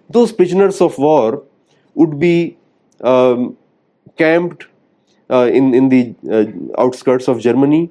those 0.09 0.33
prisoners 0.33 0.81
of 0.81 0.96
war 0.98 1.42
would 1.94 2.20
be 2.20 2.57
um, 3.00 3.57
camped 4.16 4.66
uh, 5.31 5.50
in, 5.52 5.74
in 5.74 5.88
the 5.88 6.14
outskirts 6.79 7.26
of 7.26 7.40
Germany. 7.40 7.90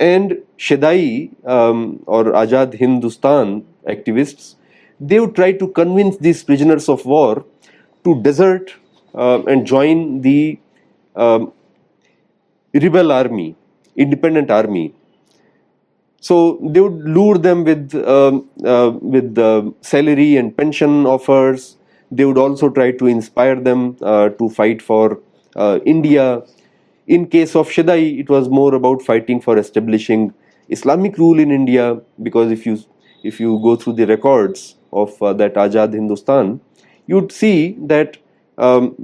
And 0.00 0.38
Shaidai 0.58 1.30
um, 1.46 2.02
or 2.06 2.24
Azad 2.32 2.74
Hindustan 2.74 3.66
activists, 3.86 4.56
they 4.98 5.20
would 5.20 5.34
try 5.36 5.52
to 5.52 5.68
convince 5.68 6.16
these 6.16 6.42
prisoners 6.42 6.88
of 6.88 7.04
war 7.06 7.44
to 8.04 8.22
desert 8.22 8.74
uh, 9.14 9.42
and 9.44 9.66
join 9.66 10.22
the 10.22 10.58
um, 11.16 11.52
rebel 12.74 13.12
army, 13.12 13.56
independent 13.96 14.50
army. 14.50 14.94
So 16.20 16.58
they 16.62 16.80
would 16.80 17.02
lure 17.04 17.38
them 17.38 17.64
with 17.64 17.94
uh, 17.94 18.40
uh, 18.64 18.90
with 19.00 19.38
uh, 19.38 19.70
salary 19.80 20.36
and 20.36 20.54
pension 20.56 21.06
offers. 21.06 21.76
They 22.10 22.24
would 22.24 22.38
also 22.38 22.68
try 22.68 22.92
to 22.92 23.06
inspire 23.06 23.56
them 23.56 23.96
uh, 24.02 24.30
to 24.30 24.48
fight 24.50 24.82
for 24.82 25.20
uh, 25.56 25.80
India. 25.86 26.42
In 27.16 27.26
case 27.26 27.56
of 27.56 27.68
Shaidai, 27.68 28.20
it 28.20 28.28
was 28.30 28.48
more 28.48 28.74
about 28.74 29.02
fighting 29.02 29.40
for 29.40 29.58
establishing 29.58 30.32
Islamic 30.68 31.18
rule 31.18 31.40
in 31.40 31.50
India. 31.50 32.00
Because 32.22 32.52
if 32.52 32.66
you 32.66 32.78
if 33.30 33.40
you 33.40 33.58
go 33.62 33.76
through 33.76 33.94
the 33.94 34.06
records 34.06 34.76
of 34.92 35.20
uh, 35.22 35.32
that 35.40 35.54
Azad 35.54 35.92
Hindustan, 35.92 36.60
you'd 37.06 37.32
see 37.32 37.76
that 37.94 38.16
um, 38.58 38.94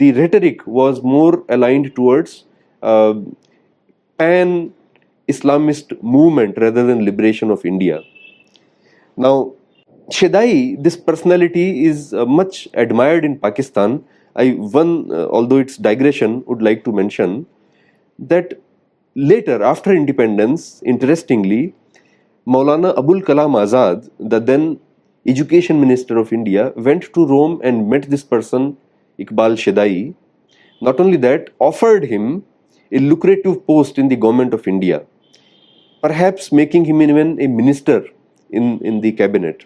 the 0.00 0.12
rhetoric 0.12 0.66
was 0.66 1.02
more 1.02 1.44
aligned 1.48 1.94
towards 1.94 2.44
pan 4.18 4.72
Islamist 5.28 6.02
movement 6.02 6.58
rather 6.58 6.84
than 6.84 7.04
liberation 7.04 7.50
of 7.50 7.64
India. 7.64 8.02
Now, 9.16 9.52
Shaidai, 10.10 10.82
this 10.82 10.96
personality 10.96 11.84
is 11.86 12.12
uh, 12.12 12.26
much 12.26 12.68
admired 12.74 13.24
in 13.24 13.38
Pakistan. 13.38 14.04
I 14.36 14.50
one, 14.50 15.10
uh, 15.12 15.26
although 15.28 15.58
it's 15.58 15.76
digression, 15.76 16.44
would 16.46 16.62
like 16.62 16.84
to 16.84 16.92
mention 16.92 17.46
that 18.18 18.60
later, 19.14 19.62
after 19.62 19.92
independence, 19.92 20.82
interestingly, 20.84 21.74
Maulana 22.46 22.96
Abul 22.96 23.22
Kalam 23.22 23.54
Azad, 23.62 24.08
the 24.18 24.40
then 24.40 24.80
education 25.26 25.80
minister 25.80 26.16
of 26.18 26.32
India, 26.32 26.72
went 26.76 27.12
to 27.14 27.26
Rome 27.26 27.60
and 27.62 27.88
met 27.88 28.08
this 28.10 28.22
person, 28.22 28.76
Iqbal 29.18 29.56
Shaidai. 29.64 30.14
Not 30.80 31.00
only 31.00 31.16
that, 31.18 31.50
offered 31.58 32.04
him 32.04 32.44
a 32.92 32.98
lucrative 32.98 33.66
post 33.66 33.98
in 33.98 34.08
the 34.08 34.16
government 34.16 34.54
of 34.54 34.66
India 34.66 35.04
perhaps 36.02 36.50
making 36.50 36.84
him 36.84 37.02
even 37.02 37.40
a 37.40 37.46
minister 37.46 38.04
in, 38.50 38.78
in 38.80 39.00
the 39.00 39.12
cabinet. 39.12 39.64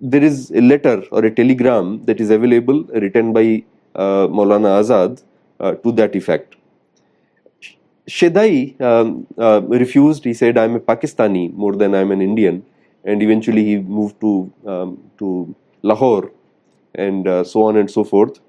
There 0.00 0.22
is 0.22 0.50
a 0.50 0.60
letter 0.60 1.02
or 1.10 1.24
a 1.24 1.30
telegram 1.30 2.04
that 2.06 2.20
is 2.20 2.30
available 2.30 2.84
written 2.84 3.32
by 3.32 3.64
uh, 3.94 4.28
Maulana 4.28 4.80
Azad 4.80 5.22
uh, 5.58 5.72
to 5.74 5.92
that 5.92 6.14
effect. 6.14 6.56
Shaidai 8.08 8.80
um, 8.80 9.26
uh, 9.36 9.60
refused. 9.62 10.24
He 10.24 10.34
said, 10.34 10.56
"I'm 10.56 10.76
a 10.76 10.80
Pakistani 10.80 11.52
more 11.52 11.74
than 11.74 11.94
I'm 11.94 12.10
an 12.12 12.22
Indian," 12.22 12.64
and 13.04 13.22
eventually 13.22 13.64
he 13.64 13.78
moved 13.78 14.20
to 14.20 14.50
um, 14.66 14.98
to 15.18 15.54
Lahore, 15.82 16.30
and 16.94 17.26
uh, 17.26 17.44
so 17.44 17.64
on 17.64 17.76
and 17.76 17.90
so 17.90 18.04
forth. 18.04 18.40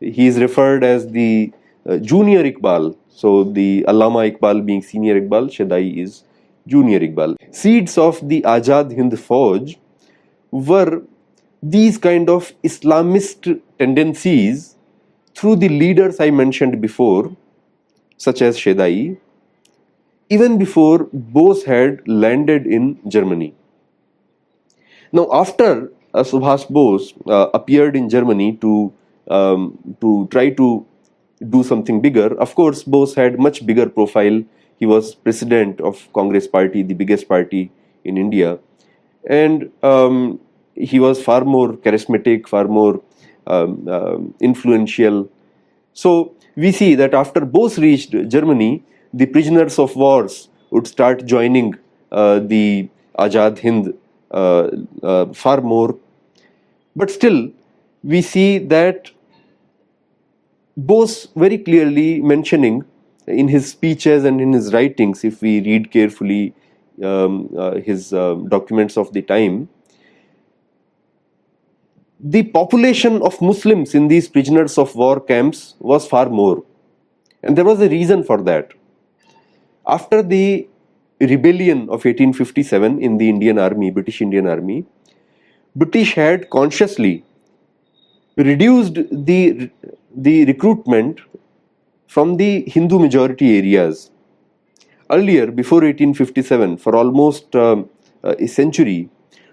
He 0.00 0.26
is 0.26 0.40
referred 0.40 0.82
as 0.82 1.06
the 1.12 1.52
uh, 1.86 1.98
junior 1.98 2.42
Iqbal 2.42 2.96
so 3.14 3.44
the 3.44 3.84
Allama 3.86 4.28
Iqbal 4.30 4.66
being 4.66 4.82
senior 4.82 5.20
Iqbal, 5.20 5.46
Shaidai 5.48 6.02
is 6.02 6.24
junior 6.66 6.98
Iqbal. 6.98 7.36
Seeds 7.52 7.96
of 7.96 8.28
the 8.28 8.42
Azad 8.42 8.94
Hind 8.96 9.12
Fauj 9.12 9.76
were 10.54 11.02
these 11.62 11.98
kind 11.98 12.30
of 12.30 12.52
Islamist 12.62 13.60
tendencies 13.78 14.76
through 15.34 15.56
the 15.56 15.68
leaders 15.68 16.20
I 16.20 16.30
mentioned 16.30 16.80
before 16.80 17.36
such 18.16 18.40
as 18.40 18.56
Shaidai, 18.56 19.18
even 20.30 20.58
before 20.58 21.08
Bose 21.12 21.64
had 21.64 22.06
landed 22.06 22.66
in 22.66 22.98
Germany. 23.08 23.54
Now, 25.12 25.28
after 25.32 25.92
uh, 26.12 26.22
Subhas 26.22 26.68
Bose 26.68 27.12
uh, 27.26 27.48
appeared 27.52 27.96
in 27.96 28.08
Germany 28.08 28.56
to 28.60 28.92
um, 29.28 29.78
to 30.00 30.28
try 30.30 30.50
to 30.50 30.86
do 31.50 31.62
something 31.64 32.00
bigger, 32.00 32.38
of 32.38 32.54
course, 32.54 32.84
Bose 32.84 33.14
had 33.14 33.38
much 33.38 33.66
bigger 33.66 33.88
profile. 33.88 34.42
He 34.78 34.86
was 34.86 35.14
president 35.14 35.80
of 35.80 36.08
Congress 36.12 36.46
Party, 36.46 36.82
the 36.82 36.94
biggest 36.94 37.28
party 37.28 37.70
in 38.04 38.16
India, 38.16 38.58
and 39.28 39.70
um, 39.82 40.40
he 40.74 41.00
was 41.00 41.22
far 41.22 41.44
more 41.44 41.74
charismatic, 41.74 42.48
far 42.48 42.66
more 42.66 43.02
um, 43.46 43.86
uh, 43.88 44.18
influential. 44.40 45.28
So 45.92 46.34
we 46.56 46.72
see 46.72 46.94
that 46.96 47.14
after 47.14 47.44
Bose 47.44 47.78
reached 47.78 48.14
Germany, 48.28 48.82
the 49.12 49.26
prisoners 49.26 49.78
of 49.78 49.94
wars 49.96 50.48
would 50.70 50.86
start 50.86 51.24
joining 51.24 51.74
uh, 52.10 52.40
the 52.40 52.88
Azad 53.18 53.60
Hind 53.60 53.94
uh, 54.30 54.70
uh, 55.02 55.32
far 55.32 55.60
more. 55.60 55.96
But 56.96 57.10
still, 57.10 57.50
we 58.02 58.22
see 58.22 58.58
that 58.58 59.10
Bose 60.76 61.28
very 61.36 61.58
clearly 61.58 62.20
mentioning 62.20 62.84
in 63.26 63.48
his 63.48 63.70
speeches 63.70 64.24
and 64.24 64.40
in 64.40 64.52
his 64.52 64.72
writings, 64.74 65.24
if 65.24 65.40
we 65.40 65.60
read 65.60 65.90
carefully 65.90 66.54
um, 67.02 67.48
uh, 67.56 67.76
his 67.76 68.12
uh, 68.12 68.34
documents 68.48 68.96
of 68.96 69.12
the 69.12 69.22
time, 69.22 69.68
the 72.24 72.42
population 72.42 73.20
of 73.20 73.40
Muslims 73.42 73.94
in 73.94 74.08
these 74.08 74.28
prisoners 74.28 74.78
of 74.78 74.94
war 74.96 75.20
camps 75.20 75.74
was 75.78 76.06
far 76.06 76.30
more. 76.30 76.64
And 77.42 77.54
there 77.54 77.66
was 77.66 77.82
a 77.82 77.88
reason 77.88 78.24
for 78.24 78.40
that. 78.44 78.72
After 79.86 80.22
the 80.22 80.66
rebellion 81.20 81.82
of 81.82 82.06
1857 82.06 83.02
in 83.02 83.18
the 83.18 83.28
Indian 83.28 83.58
Army, 83.58 83.90
British 83.90 84.22
Indian 84.22 84.46
Army, 84.46 84.86
British 85.76 86.14
had 86.14 86.48
consciously 86.48 87.24
reduced 88.38 88.94
the, 88.94 89.70
the 90.16 90.46
recruitment 90.46 91.20
from 92.06 92.38
the 92.38 92.64
Hindu 92.66 93.00
majority 93.00 93.58
areas. 93.58 94.10
Earlier, 95.10 95.50
before 95.50 95.82
1857, 95.82 96.78
for 96.78 96.96
almost 96.96 97.54
um, 97.54 97.90
a 98.22 98.46
century, 98.46 99.10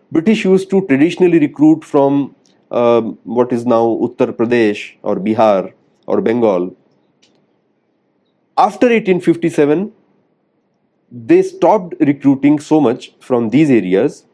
British 0.09 0.45
used 0.45 0.69
to 0.69 0.85
traditionally 0.87 1.39
recruit 1.39 1.83
from 1.83 2.33
um, 2.71 3.17
what 3.23 3.51
is 3.51 3.65
now 3.65 3.83
Uttar 4.01 4.31
Pradesh 4.31 4.95
or 5.03 5.17
Bihar 5.17 5.73
or 6.07 6.21
Bengal. 6.21 6.75
After 8.57 8.87
1857, 8.87 9.91
they 11.11 11.41
stopped 11.41 11.95
recruiting 11.99 12.59
so 12.59 12.79
much 12.79 13.13
from 13.19 13.49
these 13.49 13.69
areas. 13.69 14.25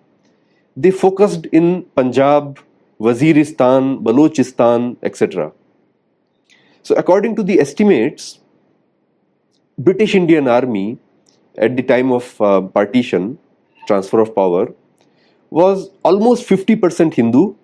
They 0.76 0.92
focused 0.92 1.48
in 1.48 1.84
Punjab, 1.96 2.60
Waziristan, 3.00 4.04
Balochistan, 4.04 4.98
etc. 5.02 5.52
So, 6.84 6.96
according 6.96 7.36
to 7.38 7.44
the 7.44 7.60
estimates, 7.60 8.40
British 9.78 10.14
Indian 10.14 10.48
Army 10.48 11.00
at 11.58 11.76
the 11.76 11.84
time 11.84 12.12
of 12.12 12.40
uh, 12.40 12.62
partition, 12.62 13.40
transfer 13.88 14.20
of 14.20 14.36
power, 14.36 14.74
was 15.50 15.90
almost 16.04 16.48
50% 16.48 17.14
Hindu 17.14 17.56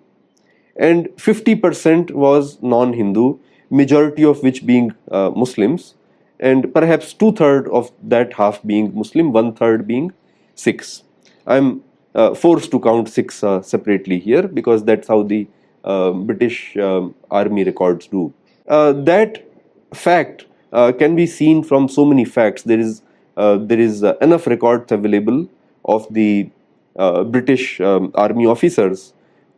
and 0.76 1.08
50% 1.16 2.10
was 2.12 2.60
non-Hindu, 2.62 3.38
majority 3.70 4.24
of 4.24 4.42
which 4.42 4.66
being 4.66 4.94
uh, 5.10 5.30
Muslims, 5.30 5.94
and 6.40 6.72
perhaps 6.74 7.12
two 7.12 7.32
third 7.32 7.68
of 7.68 7.90
that 8.02 8.32
half 8.34 8.62
being 8.62 8.94
Muslim, 8.94 9.32
one 9.32 9.52
third 9.54 9.86
being 9.86 10.12
Sikhs. 10.54 11.02
I'm 11.46 11.82
uh, 12.14 12.34
forced 12.34 12.70
to 12.72 12.80
count 12.80 13.08
Sikhs 13.08 13.42
uh, 13.42 13.62
separately 13.62 14.18
here 14.18 14.46
because 14.46 14.84
that's 14.84 15.08
how 15.08 15.22
the 15.22 15.46
uh, 15.84 16.12
British 16.12 16.76
um, 16.76 17.14
army 17.30 17.64
records 17.64 18.06
do. 18.06 18.32
Uh, 18.66 18.92
that 18.92 19.46
fact 19.92 20.46
uh, 20.72 20.92
can 20.92 21.14
be 21.14 21.26
seen 21.26 21.62
from 21.62 21.88
so 21.88 22.04
many 22.04 22.24
facts. 22.24 22.62
There 22.62 22.78
is 22.78 23.02
there 23.36 23.80
is 23.80 24.02
enough 24.22 24.46
records 24.46 24.92
available 24.92 25.48
of 25.84 26.06
the 26.08 26.50
British 26.96 27.80
um, 27.80 28.12
army 28.14 28.46
officers 28.46 29.12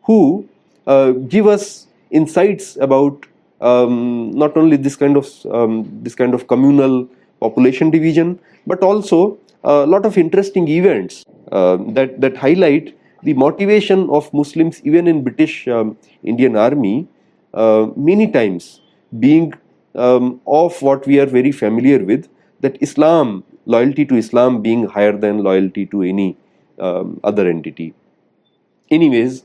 who 0.04 0.48
give 1.28 1.46
us 1.46 1.86
insights 2.10 2.76
about 2.76 3.26
um, 3.60 4.30
not 4.32 4.56
only 4.56 4.76
this 4.76 4.96
kind 4.96 5.16
of 5.16 5.28
um, 5.46 5.88
this 6.02 6.14
kind 6.14 6.34
of 6.34 6.46
communal 6.46 7.08
population 7.40 7.90
division, 7.90 8.38
but 8.66 8.82
also 8.82 9.38
a 9.64 9.86
lot 9.86 10.06
of 10.06 10.16
interesting 10.16 10.68
events 10.68 11.24
uh, 11.52 11.76
that 11.88 12.20
that 12.20 12.36
highlight 12.36 12.96
the 13.22 13.34
motivation 13.34 14.08
of 14.10 14.32
Muslims 14.32 14.80
even 14.84 15.06
in 15.06 15.22
British 15.24 15.66
um, 15.68 15.96
Indian 16.22 16.56
Army 16.56 17.08
uh, 17.54 17.88
many 17.96 18.30
times 18.30 18.80
being 19.18 19.52
um, 19.94 20.40
of 20.46 20.80
what 20.82 21.06
we 21.06 21.18
are 21.18 21.26
very 21.26 21.50
familiar 21.50 22.04
with 22.04 22.28
that 22.60 22.80
Islam 22.80 23.42
loyalty 23.64 24.04
to 24.04 24.16
Islam 24.16 24.62
being 24.62 24.86
higher 24.86 25.16
than 25.16 25.42
loyalty 25.42 25.86
to 25.86 26.02
any 26.02 26.36
um, 26.78 27.20
other 27.24 27.48
entity. 27.48 27.94
Anyways, 28.90 29.42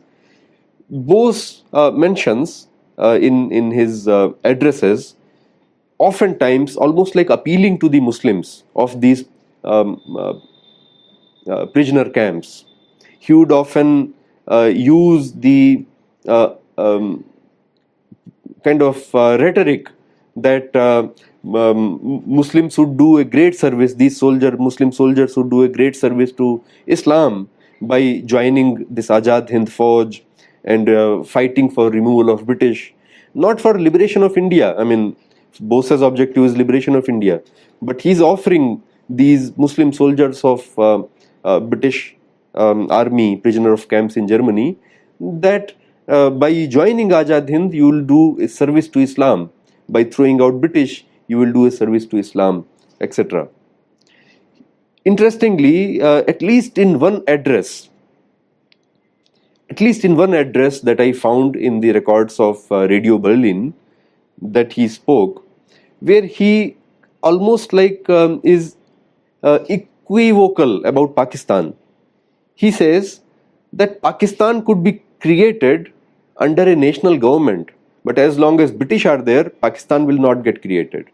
Bose 0.92 1.64
uh, 1.72 1.90
mentions 1.92 2.68
uh, 3.00 3.18
in, 3.22 3.52
in 3.52 3.72
his 3.72 4.08
uh, 4.08 4.30
addresses, 4.44 5.16
oftentimes 5.98 6.76
almost 6.76 7.16
like 7.16 7.30
appealing 7.30 7.80
to 7.80 7.88
the 7.88 8.02
Muslims 8.02 8.64
of 8.76 9.00
these 9.00 9.24
um, 9.64 10.02
uh, 10.18 10.34
uh, 11.50 11.66
prisoner 11.68 12.10
camps. 12.10 12.66
He 13.20 13.34
would 13.34 13.52
often 13.52 14.14
use 14.50 15.32
the 15.34 15.86
um, 16.28 17.24
kind 18.64 18.82
of 18.82 19.14
rhetoric 19.14 19.90
that 20.36 20.76
um, 20.76 22.22
Muslims 22.26 22.78
would 22.78 22.98
do 22.98 23.18
a 23.18 23.24
great 23.24 23.56
service, 23.56 23.94
these 23.94 24.18
soldier, 24.18 24.58
Muslim 24.58 24.92
soldiers 24.92 25.38
would 25.38 25.50
do 25.50 25.64
a 25.64 25.70
great 25.70 25.96
service 25.96 26.32
to 26.34 26.62
Islam 26.86 27.50
by 27.82 28.22
joining 28.26 28.86
this 28.90 29.08
Ajad 29.08 29.50
Hind 29.50 29.68
Fauj 29.68 30.22
and 30.66 30.90
uh, 30.90 31.24
fighting 31.24 31.70
for 31.70 31.90
removal 31.90 32.30
of 32.30 32.46
British, 32.46 32.94
not 33.34 33.60
for 33.60 33.80
liberation 33.80 34.24
of 34.24 34.38
India. 34.38 34.76
I 34.78 34.84
mean, 34.84 35.16
Bose's 35.60 36.02
objective 36.02 36.44
is 36.46 36.58
liberation 36.58 36.96
of 36.96 37.10
India, 37.10 37.42
but 37.82 38.02
he's 38.02 38.22
offering 38.22 38.82
these 39.10 39.56
Muslim 39.58 39.92
soldiers 39.92 40.44
of 40.44 40.80
uh, 40.80 41.04
uh, 41.44 41.60
British 41.60 42.16
um, 42.56 42.90
army, 42.92 43.38
prisoner 43.38 43.74
of 43.74 43.88
camps 43.90 44.16
in 44.16 44.28
Germany, 44.28 44.78
that 45.20 45.74
uh, 46.08 46.30
by 46.30 46.66
joining 46.66 47.10
Ajad 47.10 47.50
Hind, 47.50 47.74
you 47.74 47.86
will 47.86 48.04
do 48.04 48.40
a 48.42 48.48
service 48.48 48.88
to 48.90 49.00
Islam. 49.00 49.52
By 49.90 50.04
throwing 50.04 50.42
out 50.42 50.62
British, 50.62 51.06
you 51.28 51.38
will 51.38 51.52
do 51.52 51.66
a 51.66 51.72
service 51.72 52.06
to 52.08 52.18
Islam, 52.18 52.66
etc. 53.00 53.48
Interestingly, 55.06 56.02
uh, 56.02 56.24
at 56.28 56.42
least 56.42 56.78
in 56.78 57.00
one 57.00 57.24
address, 57.28 57.90
at 59.72 59.80
least 59.80 60.04
in 60.04 60.18
one 60.18 60.34
address 60.34 60.82
that 60.82 61.00
I 61.00 61.14
found 61.14 61.56
in 61.56 61.80
the 61.80 61.92
records 61.94 62.40
of 62.40 62.70
uh, 62.72 62.88
Radio 62.90 63.18
Berlin 63.18 63.74
that 64.42 64.74
he 64.74 64.88
spoke, 64.90 65.46
where 66.02 66.26
he 66.26 66.76
almost 67.24 67.72
like 67.72 68.10
um, 68.10 68.42
is 68.44 68.76
uh, 69.44 69.60
equivocal 69.70 70.86
about 70.86 71.16
Pakistan. 71.16 71.74
He 72.56 72.72
says 72.72 73.22
that 73.72 74.02
Pakistan 74.02 74.66
could 74.66 74.84
be 74.84 75.02
created 75.22 75.94
under 76.38 76.64
a 76.64 76.76
national 76.76 77.18
government, 77.18 77.70
but 78.04 78.20
as 78.20 78.38
long 78.38 78.60
as 78.60 78.72
British 78.72 79.06
are 79.06 79.22
there, 79.22 79.50
Pakistan 79.50 80.06
will 80.06 80.18
not 80.18 80.44
get 80.44 80.62
created. 80.62 81.10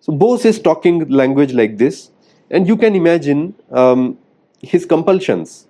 So 0.00 0.12
Bose 0.12 0.46
is 0.46 0.58
talking 0.58 1.08
language 1.08 1.52
like 1.52 1.78
this, 1.78 2.10
and 2.50 2.66
you 2.66 2.76
can 2.76 2.96
imagine 2.96 3.54
um, 3.70 4.18
his 4.62 4.84
compulsions 4.84 5.68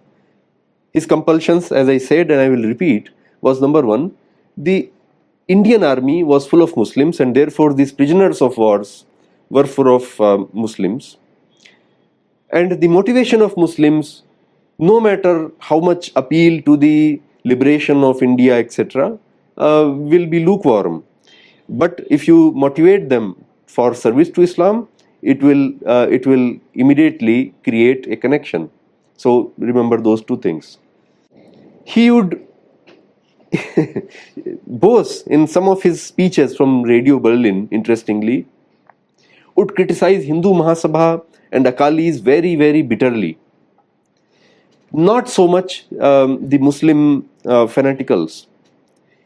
his 0.92 1.07
compulsions, 1.07 1.72
as 1.72 1.88
I 1.88 1.98
said 1.98 2.31
and 2.31 2.40
I 2.40 2.48
will 2.48 2.64
repeat, 2.64 3.09
was 3.40 3.61
number 3.61 3.83
one, 3.83 4.12
the 4.57 4.90
Indian 5.48 5.83
army 5.83 6.22
was 6.22 6.46
full 6.46 6.62
of 6.62 6.76
Muslims 6.76 7.18
and 7.20 7.35
therefore 7.35 7.72
these 7.74 7.92
prisoners 7.92 8.42
of 8.42 8.57
wars 8.57 9.05
were 9.50 9.66
full 9.66 9.94
of 9.94 10.20
uh, 10.20 10.44
Muslims. 10.52 11.16
And 12.50 12.81
the 12.81 12.88
motivation 12.88 13.40
of 13.40 13.57
Muslims, 13.57 14.22
no 14.78 15.00
matter 15.00 15.50
how 15.59 15.81
much 15.81 16.12
appeal 16.14 16.62
to 16.62 16.76
the 16.76 17.20
liberation 17.44 18.05
of 18.05 18.22
India, 18.22 18.59
etc., 18.59 19.18
uh, 19.57 19.90
will 19.94 20.26
be 20.26 20.44
lukewarm. 20.44 21.05
But 21.68 22.00
if 22.11 22.28
you 22.28 22.52
motivate 22.52 23.09
them 23.09 23.44
for 23.66 23.94
service 23.94 24.28
to 24.31 24.42
Islam, 24.42 24.88
it 25.22 25.42
will 25.42 25.72
uh, 25.87 26.07
it 26.11 26.26
will 26.26 26.57
immediately 26.74 27.55
create 27.64 28.07
a 28.09 28.16
connection. 28.16 28.70
So 29.16 29.52
remember 29.57 29.98
those 29.98 30.22
two 30.22 30.37
things 30.38 30.78
he 31.84 32.10
would 32.10 32.40
Bose, 34.66 35.22
in 35.26 35.46
some 35.46 35.68
of 35.68 35.82
his 35.82 36.02
speeches 36.02 36.56
from 36.56 36.82
Radio 36.82 37.18
Berlin, 37.18 37.68
interestingly, 37.70 38.46
would 39.56 39.74
criticize 39.74 40.24
Hindu 40.24 40.52
Mahasabha 40.52 41.22
and 41.52 41.66
Akalis 41.66 42.20
very, 42.20 42.56
very 42.56 42.82
bitterly. 42.82 43.38
Not 44.92 45.28
so 45.28 45.46
much 45.46 45.86
um, 46.00 46.48
the 46.48 46.58
Muslim 46.58 47.28
uh, 47.44 47.66
fanaticals. 47.66 48.46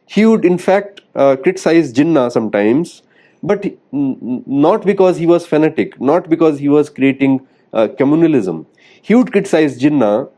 He 0.06 0.26
would, 0.26 0.44
in 0.44 0.58
fact, 0.58 1.00
uh, 1.14 1.36
criticize 1.36 1.92
Jinnah 1.92 2.30
sometimes, 2.30 3.02
but 3.42 3.64
not 3.92 4.84
because 4.84 5.16
he 5.16 5.26
was 5.26 5.46
fanatic, 5.46 6.00
not 6.00 6.28
because 6.28 6.58
he 6.58 6.68
was 6.68 6.88
creating 6.88 7.46
uh, 7.72 7.88
communalism. 7.88 8.66
He 9.02 9.14
would 9.14 9.32
criticize 9.32 9.80
Jinnah 9.80 10.30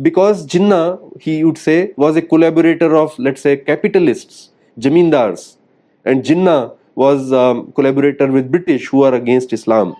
because 0.00 0.46
Jinnah, 0.46 1.20
he 1.20 1.44
would 1.44 1.58
say, 1.58 1.92
was 1.96 2.16
a 2.16 2.22
collaborator 2.22 2.94
of, 2.96 3.18
let's 3.18 3.40
say, 3.40 3.56
capitalists, 3.56 4.50
jamindars, 4.78 5.56
and 6.04 6.24
Jinnah 6.24 6.76
was 6.94 7.32
um, 7.32 7.72
collaborator 7.72 8.26
with 8.26 8.50
British 8.50 8.88
who 8.88 9.02
are 9.02 9.14
against 9.14 9.52
Islam. 9.52 9.96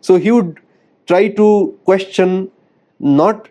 So 0.00 0.16
he 0.16 0.30
would 0.30 0.58
try 1.06 1.28
to 1.28 1.78
question 1.84 2.50
not 2.98 3.48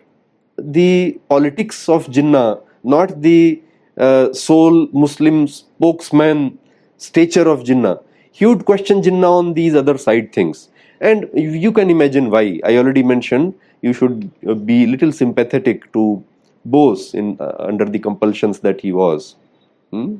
the 0.58 1.18
politics 1.28 1.88
of 1.88 2.06
Jinnah, 2.06 2.62
not 2.82 3.20
the 3.22 3.62
uh, 3.96 4.32
sole 4.32 4.88
Muslim 4.92 5.46
spokesman 5.46 6.58
stature 6.96 7.48
of 7.48 7.60
Jinnah. 7.60 8.02
He 8.32 8.46
would 8.46 8.64
question 8.64 9.02
Jinnah 9.02 9.30
on 9.30 9.54
these 9.54 9.74
other 9.74 9.98
side 9.98 10.32
things. 10.32 10.69
And 11.00 11.30
you 11.34 11.72
can 11.72 11.90
imagine 11.90 12.30
why. 12.30 12.60
I 12.64 12.76
already 12.76 13.02
mentioned 13.02 13.54
you 13.80 13.92
should 13.92 14.30
uh, 14.46 14.54
be 14.54 14.86
little 14.86 15.12
sympathetic 15.12 15.90
to 15.94 16.22
Bose 16.64 17.14
in 17.14 17.38
uh, 17.40 17.54
under 17.58 17.86
the 17.86 17.98
compulsions 17.98 18.60
that 18.60 18.80
he 18.82 18.92
was. 18.92 19.36
Hmm? 19.90 20.16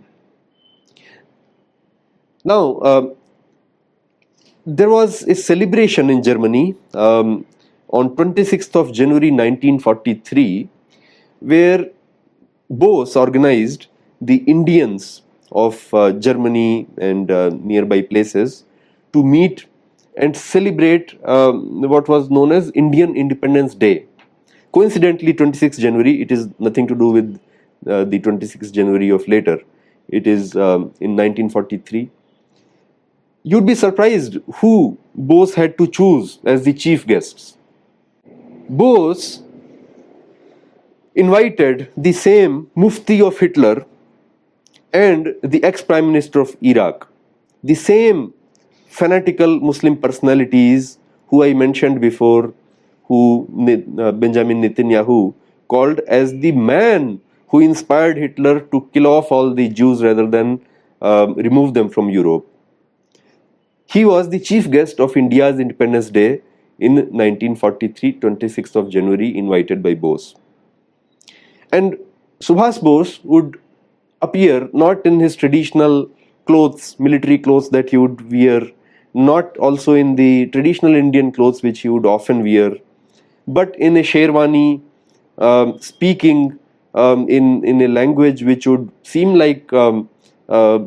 Now, 2.45 2.77
uh, 2.79 3.11
there 4.65 4.89
was 4.89 5.23
a 5.25 5.35
celebration 5.35 6.09
in 6.09 6.23
Germany 6.23 6.75
um, 6.95 7.45
on 7.89 8.17
26th 8.17 8.75
of 8.75 8.93
January 8.93 9.31
1943, 9.31 10.69
where 11.41 11.91
Bose 12.71 13.17
organized 13.17 13.89
the 14.21 14.37
Indians 14.47 15.23
of 15.53 15.93
uh, 15.93 16.13
Germany 16.13 16.87
and 16.99 17.31
uh, 17.31 17.51
nearby 17.51 18.01
places 18.01 18.65
to 19.13 19.23
meet 19.23 19.67
and 20.17 20.37
celebrate 20.37 21.19
um, 21.27 21.83
what 21.83 22.09
was 22.09 22.31
known 22.31 22.53
as 22.53 22.71
Indian 22.75 23.17
Independence 23.17 23.75
Day. 23.75 24.07
Coincidentally, 24.73 25.35
26th 25.35 25.79
January, 25.79 26.23
it 26.23 26.31
is 26.31 26.49
nothing 26.59 26.87
to 26.87 26.95
do 26.95 27.09
with 27.09 27.41
uh, 27.87 28.05
the 28.05 28.19
26th 28.21 28.73
January 28.73 29.09
of 29.09 29.27
later. 29.27 29.61
It 30.09 30.27
is 30.27 30.55
um, 30.57 30.93
in 31.01 31.17
1943. 31.17 32.11
You'd 33.43 33.67
be 33.67 33.75
surprised 33.75 34.37
who 34.57 34.99
Bose 35.15 35.55
had 35.55 35.79
to 35.79 35.87
choose 35.87 36.39
as 36.45 36.65
the 36.65 36.73
chief 36.73 37.07
guests. 37.07 37.57
Bose 38.69 39.43
invited 41.15 41.91
the 41.97 42.13
same 42.13 42.71
Mufti 42.75 43.21
of 43.21 43.39
Hitler 43.39 43.87
and 44.93 45.35
the 45.43 45.63
ex 45.65 45.83
Prime 45.83 46.07
Minister 46.07 46.41
of 46.41 46.57
Iraq, 46.63 47.09
the 47.63 47.75
same 47.75 48.35
fanatical 48.91 49.61
Muslim 49.61 49.97
personalities 49.97 50.99
who 51.29 51.43
I 51.45 51.55
mentioned 51.55 52.01
before, 52.01 52.53
who 53.05 53.49
uh, 53.99 54.13
Benjamin 54.13 54.63
Netanyahu 54.63 55.35
called 55.69 56.01
as 56.01 56.33
the 56.41 56.53
man 56.53 57.21
who 57.49 57.61
inspired 57.61 58.17
Hitler 58.17 58.61
to 58.73 58.89
kill 58.93 59.07
off 59.07 59.31
all 59.33 59.55
the 59.55 59.69
Jews 59.69 60.03
rather 60.03 60.27
than 60.27 60.61
um, 61.01 61.35
remove 61.35 61.75
them 61.75 61.89
from 61.89 62.11
Europe. 62.11 62.47
He 63.87 64.05
was 64.05 64.29
the 64.29 64.39
chief 64.39 64.71
guest 64.71 65.01
of 65.01 65.17
India's 65.17 65.59
Independence 65.59 66.11
Day 66.11 66.43
in 66.79 66.95
1943, 66.95 68.21
26th 68.21 68.77
of 68.77 68.89
January, 68.89 69.37
invited 69.37 69.83
by 69.83 69.95
Bose. 69.95 70.35
And 71.73 71.99
Subhas 72.41 72.81
Bose 72.81 73.21
would 73.25 73.59
appear 74.23 74.69
not 74.73 75.05
in 75.05 75.21
his 75.21 75.37
traditional 75.37 76.09
clothes, 76.47 76.97
military 76.99 77.39
clothes 77.39 77.71
that 77.71 77.91
he 77.91 77.97
would 77.97 78.31
wear 78.31 78.63
not 79.15 79.57
also 79.59 79.95
in 79.95 80.17
the 80.17 80.47
traditional 80.47 80.95
Indian 80.95 81.33
clothes 81.33 81.63
which 81.63 81.81
he 81.81 81.89
would 81.89 82.07
often 82.07 82.43
wear, 82.43 82.77
but 83.47 83.75
in 83.77 83.97
a 83.97 84.03
sherwani, 84.03 84.81
um, 85.39 85.79
speaking 85.81 86.59
um, 86.95 87.29
in 87.29 87.65
in 87.65 87.81
a 87.81 87.89
language 87.89 88.43
which 88.43 88.67
would 88.67 88.91
seem 89.03 89.35
like 89.35 89.73
um, 89.73 90.09
uh, 90.49 90.81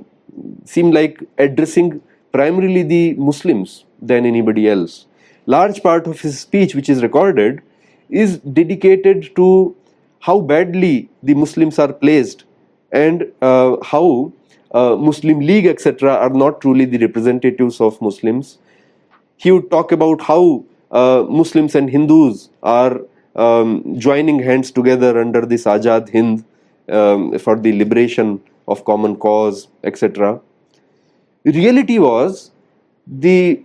seem 0.66 0.92
like 0.92 1.24
addressing 1.38 2.02
primarily 2.32 2.84
the 2.84 3.14
Muslims 3.16 3.86
than 4.02 4.26
anybody 4.26 4.68
else. 4.70 5.06
Large 5.46 5.84
part 5.84 6.08
of 6.08 6.22
his 6.22 6.40
speech, 6.40 6.74
which 6.76 6.90
is 6.90 7.04
recorded, 7.04 7.62
is 8.10 8.38
dedicated 8.40 9.36
to 9.36 9.76
how 10.20 10.40
badly 10.40 11.10
the 11.22 11.34
Muslims 11.34 11.78
are 11.80 11.92
placed 11.92 12.46
and 12.92 13.26
uh, 13.42 13.76
how 13.84 14.32
uh, 14.74 14.96
Muslim 14.96 15.40
League, 15.40 15.66
etc., 15.66 16.14
are 16.16 16.30
not 16.30 16.62
truly 16.62 16.86
the 16.86 16.98
representatives 16.98 17.80
of 17.80 18.02
Muslims. 18.02 18.58
He 19.38 19.52
would 19.52 19.70
talk 19.70 19.92
about 19.92 20.22
how 20.22 20.66
uh, 20.92 21.26
Muslims 21.30 21.76
and 21.76 21.90
Hindus 21.90 22.50
are 22.62 23.02
um, 23.36 23.98
joining 23.98 24.40
hands 24.40 24.72
together 24.72 25.20
under 25.20 25.46
this 25.46 25.66
Azad 25.66 26.12
Hind 26.12 26.46
um, 26.90 27.38
for 27.40 27.60
the 27.60 27.74
liberation 27.78 28.42
of 28.68 28.86
common 28.86 29.16
cause, 29.16 29.68
etc. 29.84 30.40
Reality 31.46 32.00
was 32.00 32.52
the 33.06 33.64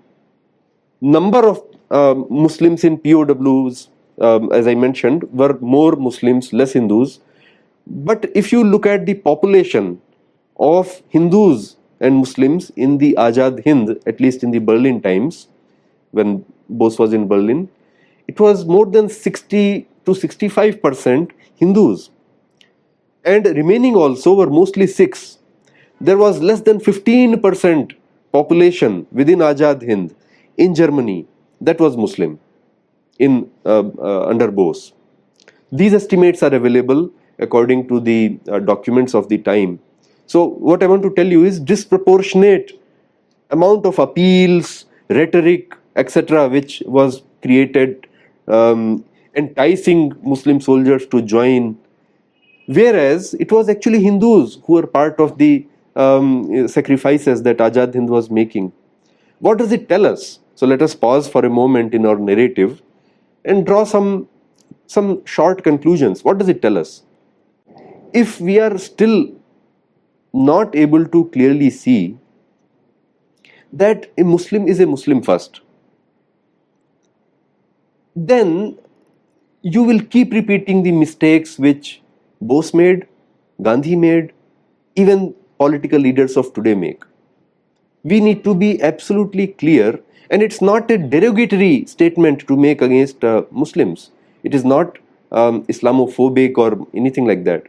number 1.00 1.46
of 1.46 1.62
uh, 1.90 2.14
Muslims 2.28 2.84
in 2.84 2.98
POWs, 2.98 3.88
um, 4.20 4.52
as 4.52 4.66
I 4.66 4.74
mentioned, 4.74 5.22
were 5.32 5.58
more 5.60 5.92
Muslims, 5.96 6.52
less 6.52 6.72
Hindus. 6.72 7.20
But 7.86 8.30
if 8.34 8.52
you 8.52 8.64
look 8.64 8.84
at 8.84 9.06
the 9.06 9.14
population 9.14 10.00
of 10.58 11.02
Hindus 11.08 11.76
and 12.00 12.16
Muslims 12.16 12.70
in 12.76 12.98
the 12.98 13.14
Azad 13.18 13.64
Hind, 13.64 13.98
at 14.06 14.20
least 14.20 14.42
in 14.42 14.50
the 14.50 14.58
Berlin 14.58 15.00
times, 15.00 15.48
when 16.10 16.44
Bose 16.68 16.98
was 16.98 17.12
in 17.12 17.28
Berlin, 17.28 17.68
it 18.26 18.38
was 18.40 18.64
more 18.64 18.86
than 18.86 19.08
60 19.08 19.86
to 20.04 20.14
65 20.14 20.82
percent 20.82 21.32
Hindus, 21.56 22.10
and 23.24 23.46
remaining 23.46 23.96
also 23.96 24.34
were 24.34 24.50
mostly 24.50 24.86
Sikhs. 24.86 25.38
There 26.00 26.16
was 26.16 26.40
less 26.40 26.60
than 26.60 26.80
15 26.80 27.40
percent 27.40 27.94
population 28.32 29.06
within 29.12 29.40
Azad 29.40 29.86
Hind 29.86 30.14
in 30.56 30.74
Germany 30.74 31.26
that 31.60 31.80
was 31.80 31.96
Muslim 31.96 32.38
in 33.18 33.50
uh, 33.64 33.82
uh, 33.98 34.26
under 34.26 34.50
Bose. 34.50 34.92
These 35.72 35.94
estimates 35.94 36.42
are 36.42 36.54
available 36.54 37.10
according 37.38 37.88
to 37.88 38.00
the 38.00 38.38
uh, 38.48 38.58
documents 38.58 39.14
of 39.14 39.28
the 39.28 39.38
time 39.38 39.80
so 40.28 40.44
what 40.44 40.82
I 40.82 40.86
want 40.86 41.02
to 41.04 41.10
tell 41.10 41.26
you 41.26 41.44
is 41.44 41.58
disproportionate 41.58 42.78
amount 43.50 43.86
of 43.86 43.98
appeals, 43.98 44.84
rhetoric, 45.08 45.74
etc., 45.96 46.48
which 46.50 46.82
was 46.86 47.22
created, 47.40 48.06
um, 48.46 49.02
enticing 49.34 50.12
Muslim 50.22 50.60
soldiers 50.60 51.06
to 51.06 51.22
join, 51.22 51.78
whereas 52.66 53.32
it 53.40 53.50
was 53.50 53.70
actually 53.70 54.02
Hindus 54.02 54.58
who 54.66 54.74
were 54.74 54.86
part 54.86 55.18
of 55.18 55.38
the 55.38 55.66
um, 55.96 56.68
sacrifices 56.68 57.42
that 57.44 57.56
Azad 57.56 57.94
Hind 57.94 58.10
was 58.10 58.30
making. 58.30 58.70
What 59.38 59.56
does 59.56 59.72
it 59.72 59.88
tell 59.88 60.04
us? 60.04 60.40
So 60.56 60.66
let 60.66 60.82
us 60.82 60.94
pause 60.94 61.26
for 61.26 61.42
a 61.46 61.48
moment 61.50 61.94
in 61.94 62.04
our 62.04 62.18
narrative 62.18 62.82
and 63.46 63.64
draw 63.64 63.84
some 63.84 64.28
some 64.88 65.24
short 65.24 65.64
conclusions. 65.64 66.22
What 66.22 66.36
does 66.36 66.48
it 66.48 66.60
tell 66.60 66.76
us? 66.76 67.02
If 68.12 68.40
we 68.40 68.58
are 68.58 68.76
still 68.76 69.37
not 70.32 70.74
able 70.74 71.06
to 71.06 71.24
clearly 71.26 71.70
see 71.70 72.18
that 73.72 74.10
a 74.18 74.24
Muslim 74.24 74.66
is 74.68 74.80
a 74.80 74.86
Muslim 74.86 75.22
first, 75.22 75.60
then 78.14 78.78
you 79.62 79.82
will 79.82 80.00
keep 80.00 80.32
repeating 80.32 80.82
the 80.82 80.92
mistakes 80.92 81.58
which 81.58 82.02
Bose 82.40 82.72
made, 82.74 83.06
Gandhi 83.60 83.96
made, 83.96 84.32
even 84.96 85.34
political 85.58 85.98
leaders 85.98 86.36
of 86.36 86.52
today 86.54 86.74
make. 86.74 87.02
We 88.04 88.20
need 88.20 88.44
to 88.44 88.54
be 88.54 88.80
absolutely 88.80 89.48
clear, 89.48 90.00
and 90.30 90.42
it's 90.42 90.60
not 90.60 90.90
a 90.90 90.98
derogatory 90.98 91.84
statement 91.86 92.46
to 92.46 92.56
make 92.56 92.80
against 92.80 93.24
uh, 93.24 93.42
Muslims. 93.50 94.10
It 94.44 94.54
is 94.54 94.64
not 94.64 94.98
um, 95.32 95.64
Islamophobic 95.64 96.56
or 96.56 96.86
anything 96.94 97.26
like 97.26 97.44
that 97.44 97.64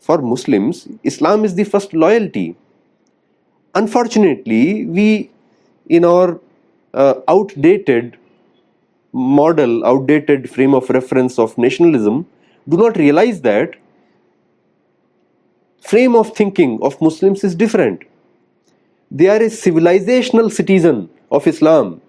for 0.00 0.18
Muslims, 0.22 0.88
Islam 1.04 1.44
is 1.44 1.54
the 1.54 1.64
first 1.64 1.92
loyalty. 1.92 2.56
Unfortunately, 3.74 4.86
we, 4.86 5.30
in 5.88 6.04
our 6.04 6.40
uh, 6.94 7.14
outdated 7.28 8.16
model, 9.12 9.84
outdated 9.84 10.48
frame 10.50 10.74
of 10.74 10.88
reference 10.90 11.38
of 11.38 11.56
nationalism, 11.58 12.26
do 12.68 12.76
not 12.76 12.96
realize 12.96 13.40
that 13.42 13.74
frame 15.80 16.14
of 16.14 16.34
thinking 16.36 16.78
of 16.82 17.00
Muslims 17.00 17.44
is 17.44 17.54
different. 17.54 18.02
They 19.10 19.28
are 19.28 19.42
a 19.42 19.48
civilizational 19.48 20.52
citizen 20.52 21.08
of 21.30 21.46
Islam. 21.46 22.00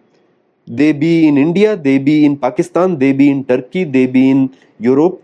They 0.68 0.92
be 0.92 1.28
in 1.28 1.38
India, 1.38 1.76
they 1.76 1.98
be 1.98 2.26
in 2.26 2.38
Pakistan, 2.38 3.00
they 3.00 3.14
be 3.14 3.30
in 3.30 3.44
Turkey, 3.46 3.86
they 3.86 4.06
be 4.06 4.30
in 4.30 4.56
Europe. 4.80 5.24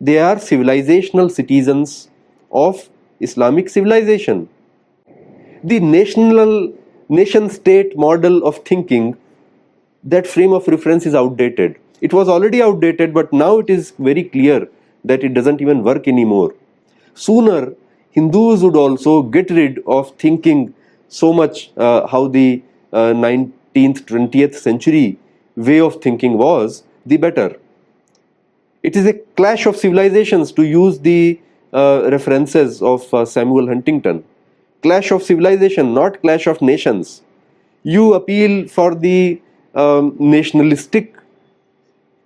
They 0.00 0.18
are 0.18 0.36
civilizational 0.36 1.30
citizens 1.30 2.08
of 2.50 2.88
Islamic 3.20 3.68
civilization. 3.68 4.48
The 5.64 5.80
national 5.80 6.72
nation 7.08 7.48
state 7.50 7.96
model 7.96 8.44
of 8.46 8.58
thinking, 8.64 9.16
that 10.04 10.26
frame 10.26 10.52
of 10.52 10.68
reference 10.68 11.06
is 11.06 11.14
outdated. 11.14 11.78
It 12.00 12.12
was 12.12 12.28
already 12.28 12.62
outdated, 12.62 13.14
but 13.14 13.32
now 13.32 13.58
it 13.58 13.70
is 13.70 13.92
very 13.98 14.24
clear 14.24 14.68
that 15.04 15.24
it 15.24 15.34
doesn't 15.34 15.60
even 15.60 15.82
work 15.82 16.06
anymore. 16.06 16.54
Sooner, 17.14 17.72
Hindus 18.10 18.62
would 18.62 18.76
also 18.76 19.22
get 19.22 19.50
rid 19.50 19.82
of 19.86 20.14
thinking 20.16 20.74
so 21.08 21.32
much 21.32 21.70
uh, 21.76 22.06
how 22.06 22.28
the 22.28 22.62
uh, 22.92 23.12
19th, 23.12 23.52
20th 23.74 24.54
century 24.54 25.18
way 25.56 25.80
of 25.80 26.02
thinking 26.02 26.36
was, 26.36 26.82
the 27.04 27.16
better. 27.16 27.56
It 28.86 28.94
is 28.94 29.04
a 29.04 29.14
clash 29.36 29.66
of 29.66 29.76
civilizations 29.76 30.52
to 30.52 30.64
use 30.64 31.00
the 31.00 31.40
uh, 31.72 32.08
references 32.12 32.80
of 32.80 33.12
uh, 33.12 33.24
Samuel 33.24 33.66
Huntington. 33.66 34.22
Clash 34.80 35.10
of 35.10 35.24
civilization, 35.24 35.92
not 35.92 36.20
clash 36.20 36.46
of 36.46 36.62
nations. 36.62 37.22
You 37.82 38.14
appeal 38.14 38.68
for 38.68 38.94
the 38.94 39.42
um, 39.74 40.14
nationalistic 40.20 41.16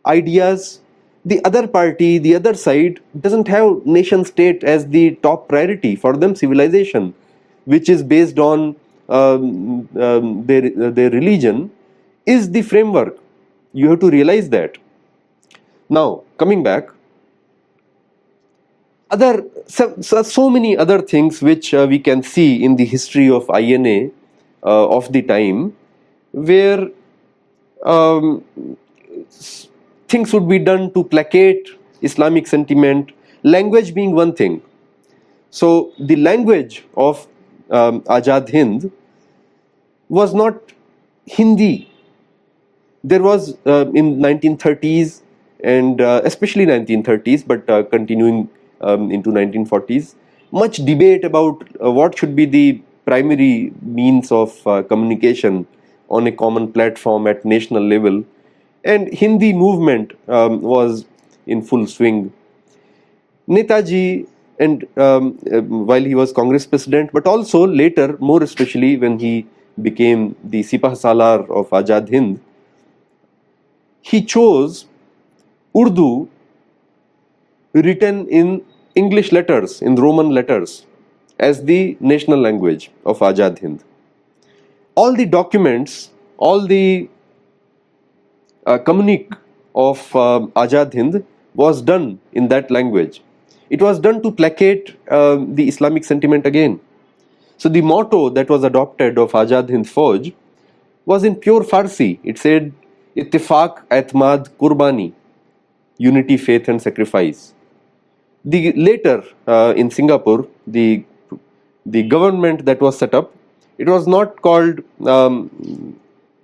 ideas. 0.04 0.80
The 1.24 1.42
other 1.46 1.66
party, 1.66 2.18
the 2.18 2.34
other 2.34 2.52
side, 2.52 3.00
doesn't 3.18 3.48
have 3.48 3.86
nation 3.86 4.26
state 4.26 4.62
as 4.62 4.86
the 4.88 5.14
top 5.22 5.48
priority. 5.48 5.96
For 5.96 6.14
them, 6.14 6.34
civilization, 6.34 7.14
which 7.64 7.88
is 7.88 8.02
based 8.02 8.38
on 8.38 8.76
um, 9.08 9.88
um, 9.98 10.44
their, 10.44 10.68
their 10.90 11.08
religion, 11.08 11.70
is 12.26 12.50
the 12.50 12.60
framework. 12.60 13.18
You 13.72 13.88
have 13.88 14.00
to 14.00 14.10
realize 14.10 14.50
that. 14.50 14.76
Now, 15.88 16.22
coming 16.40 16.62
back, 16.62 16.88
other 19.10 19.44
so, 19.66 20.22
so, 20.22 20.48
many 20.48 20.76
other 20.76 21.02
things 21.02 21.42
which 21.42 21.74
uh, 21.74 21.86
we 21.90 21.98
can 21.98 22.22
see 22.22 22.64
in 22.64 22.76
the 22.76 22.84
history 22.84 23.28
of 23.28 23.50
INA 23.50 24.10
uh, 24.62 24.88
of 24.96 25.12
the 25.12 25.22
time, 25.22 25.76
where 26.32 26.88
um, 27.84 28.44
things 30.08 30.32
would 30.32 30.48
be 30.48 30.58
done 30.58 30.92
to 30.94 31.04
placate 31.04 31.68
Islamic 32.02 32.46
sentiment, 32.46 33.12
language 33.42 33.92
being 33.94 34.12
one 34.12 34.34
thing. 34.34 34.62
So 35.50 35.92
the 35.98 36.16
language 36.16 36.84
of 36.96 37.26
um, 37.70 38.02
Azad 38.02 38.50
Hind 38.50 38.90
was 40.08 40.32
not 40.34 40.72
Hindi. 41.26 41.92
There 43.02 43.22
was 43.22 43.56
uh, 43.66 43.86
in 43.92 44.16
1930s 44.18 45.22
and 45.64 46.00
uh, 46.00 46.20
especially 46.24 46.66
1930s, 46.66 47.46
but 47.46 47.68
uh, 47.68 47.82
continuing 47.84 48.48
um, 48.80 49.10
into 49.10 49.30
1940s, 49.30 50.14
much 50.52 50.76
debate 50.84 51.24
about 51.24 51.62
uh, 51.82 51.90
what 51.90 52.16
should 52.18 52.34
be 52.34 52.44
the 52.44 52.82
primary 53.04 53.72
means 53.82 54.30
of 54.32 54.66
uh, 54.66 54.82
communication 54.82 55.66
on 56.08 56.26
a 56.26 56.32
common 56.32 56.72
platform 56.72 57.26
at 57.26 57.44
national 57.44 57.82
level 57.86 58.24
and 58.84 59.12
Hindi 59.12 59.52
movement 59.52 60.12
um, 60.28 60.60
was 60.60 61.04
in 61.46 61.62
full 61.62 61.86
swing. 61.86 62.32
Netaji 63.48 64.26
and 64.58 64.86
um, 64.98 65.38
uh, 65.52 65.60
while 65.62 66.02
he 66.02 66.14
was 66.14 66.32
Congress 66.32 66.66
president, 66.66 67.10
but 67.12 67.26
also 67.26 67.66
later, 67.66 68.16
more 68.20 68.42
especially 68.42 68.96
when 68.96 69.18
he 69.18 69.46
became 69.80 70.36
the 70.44 70.60
Sipah 70.62 70.96
Salar 70.96 71.50
of 71.50 71.70
Azad 71.70 72.10
Hind, 72.10 72.40
he 74.02 74.22
chose 74.24 74.86
Urdu 75.76 76.28
written 77.72 78.28
in 78.28 78.64
English 78.94 79.32
letters, 79.32 79.80
in 79.82 79.94
Roman 79.94 80.30
letters, 80.30 80.86
as 81.38 81.64
the 81.64 81.96
national 82.00 82.40
language 82.40 82.90
of 83.06 83.20
Azad 83.20 83.60
Hind. 83.60 83.84
All 84.94 85.14
the 85.14 85.26
documents, 85.26 86.10
all 86.38 86.66
the 86.66 87.08
uh, 88.66 88.78
communique 88.78 89.32
of 89.74 90.14
uh, 90.14 90.40
Azad 90.56 90.92
Hind 90.92 91.24
was 91.54 91.80
done 91.82 92.20
in 92.32 92.48
that 92.48 92.70
language. 92.70 93.22
It 93.70 93.80
was 93.80 94.00
done 94.00 94.22
to 94.22 94.32
placate 94.32 94.96
uh, 95.08 95.38
the 95.46 95.68
Islamic 95.68 96.04
sentiment 96.04 96.46
again. 96.46 96.80
So 97.56 97.68
the 97.68 97.80
motto 97.82 98.28
that 98.30 98.48
was 98.48 98.64
adopted 98.64 99.18
of 99.18 99.32
Azad 99.32 99.70
Hind 99.70 99.86
Fauj 99.86 100.34
was 101.06 101.22
in 101.22 101.36
pure 101.36 101.62
Farsi. 101.62 102.18
It 102.24 102.38
said, 102.38 102.72
Ittifaq, 103.16 103.86
Atmad, 103.88 104.48
Kurbani, 104.58 105.12
unity, 106.08 106.36
faith 106.36 106.68
and 106.68 106.82
sacrifice. 106.82 107.54
The 108.44 108.72
later 108.72 109.22
uh, 109.46 109.74
in 109.76 109.90
Singapore, 109.90 110.46
the 110.66 111.04
the 111.84 112.02
government 112.14 112.64
that 112.64 112.80
was 112.80 112.98
set 112.98 113.14
up, 113.14 113.34
it 113.78 113.88
was 113.88 114.06
not 114.06 114.40
called 114.42 114.80
um, 115.06 115.98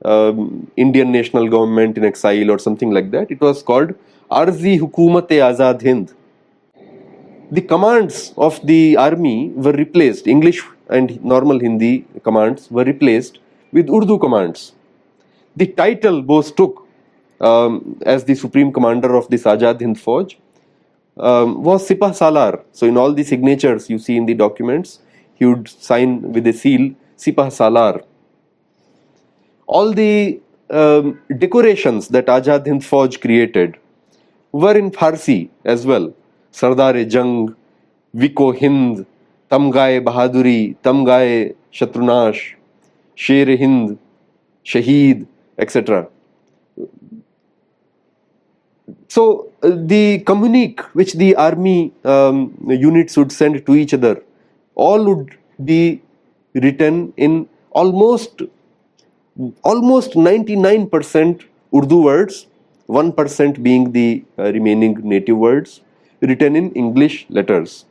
um, 0.05 0.71
Indian 0.77 1.11
national 1.13 1.49
government 1.49 1.97
in 1.99 2.05
exile 2.05 2.51
or 2.51 2.59
something 2.59 2.91
like 2.91 3.11
that. 3.11 3.31
It 3.31 3.41
was 3.41 3.63
called 3.63 3.95
Arzi 4.31 4.79
Hukumat 4.79 5.29
Azad 5.49 5.83
Hind. 5.83 6.15
The 7.51 7.63
commands 7.63 8.33
of 8.37 8.61
the 8.67 8.97
army 8.97 9.51
were 9.51 9.73
replaced, 9.73 10.27
English 10.27 10.63
and 10.89 11.23
normal 11.25 11.61
Hindi 11.61 12.05
commands 12.23 12.71
were 12.71 12.85
replaced 12.85 13.39
with 13.73 13.89
Urdu 13.89 14.19
commands. 14.19 14.73
The 15.57 15.67
title 15.67 16.23
Bose 16.23 16.51
took 16.53 16.86
um, 17.41 17.99
as 18.05 18.25
the 18.25 18.35
supreme 18.35 18.73
commander 18.73 19.15
of 19.15 19.29
the 19.29 19.37
Azad 19.37 19.81
Hind 19.81 19.97
Fauj 19.97 20.37
um, 21.19 21.63
was 21.63 21.89
Sipah 21.89 22.15
Salar. 22.15 22.65
So, 22.73 22.87
in 22.87 22.97
all 22.97 23.13
the 23.13 23.25
signatures 23.25 23.89
you 23.89 23.99
see 23.99 24.17
in 24.17 24.27
the 24.27 24.35
documents, 24.35 25.01
he 25.35 25.47
would 25.47 25.69
sign 25.69 26.33
with 26.33 26.47
a 26.47 26.53
seal 26.53 26.95
Sipah 27.17 27.51
Salar 27.53 28.03
all 29.67 29.93
the 29.93 30.41
um, 30.71 31.21
decorations 31.39 32.09
that 32.09 32.27
Azad 32.27 32.67
Hind 32.67 32.83
Fauj 32.83 33.21
created 33.21 33.79
were 34.53 34.77
in 34.77 34.91
Farsi 34.91 35.51
as 35.65 35.87
well. 35.87 36.15
Sardar 36.51 37.05
Jang, 37.05 37.55
Viko 38.15 38.59
Hind, 38.59 39.07
Tamgaye 39.51 40.03
Bahaduri, 40.03 40.77
Tamgaye 40.83 41.55
Shatrunash, 41.73 42.55
Sher 43.15 43.57
Hind, 43.57 43.99
Shaheed, 44.65 45.27
etc. 45.59 46.09
So 49.09 49.53
uh, 49.63 49.71
the 49.75 50.21
communique 50.21 50.81
which 50.93 51.15
the 51.15 51.37
army 51.37 51.93
um, 52.05 52.57
units 52.69 53.17
would 53.17 53.33
send 53.33 53.65
to 53.65 53.75
each 53.75 53.95
other 53.95 54.23
all 54.75 55.05
would 55.05 55.37
be 55.65 56.03
written 56.55 57.13
in 57.17 57.49
almost 57.71 58.43
almost 59.63 60.13
99% 60.13 61.45
Urdu 61.75 62.03
words, 62.03 62.47
1% 62.89 63.63
being 63.63 63.93
the 63.93 64.25
uh, 64.39 64.45
remaining 64.45 64.95
native 65.03 65.37
words 65.37 65.81
written 66.21 66.57
in 66.57 66.73
English 66.73 67.27
letters. 67.29 67.85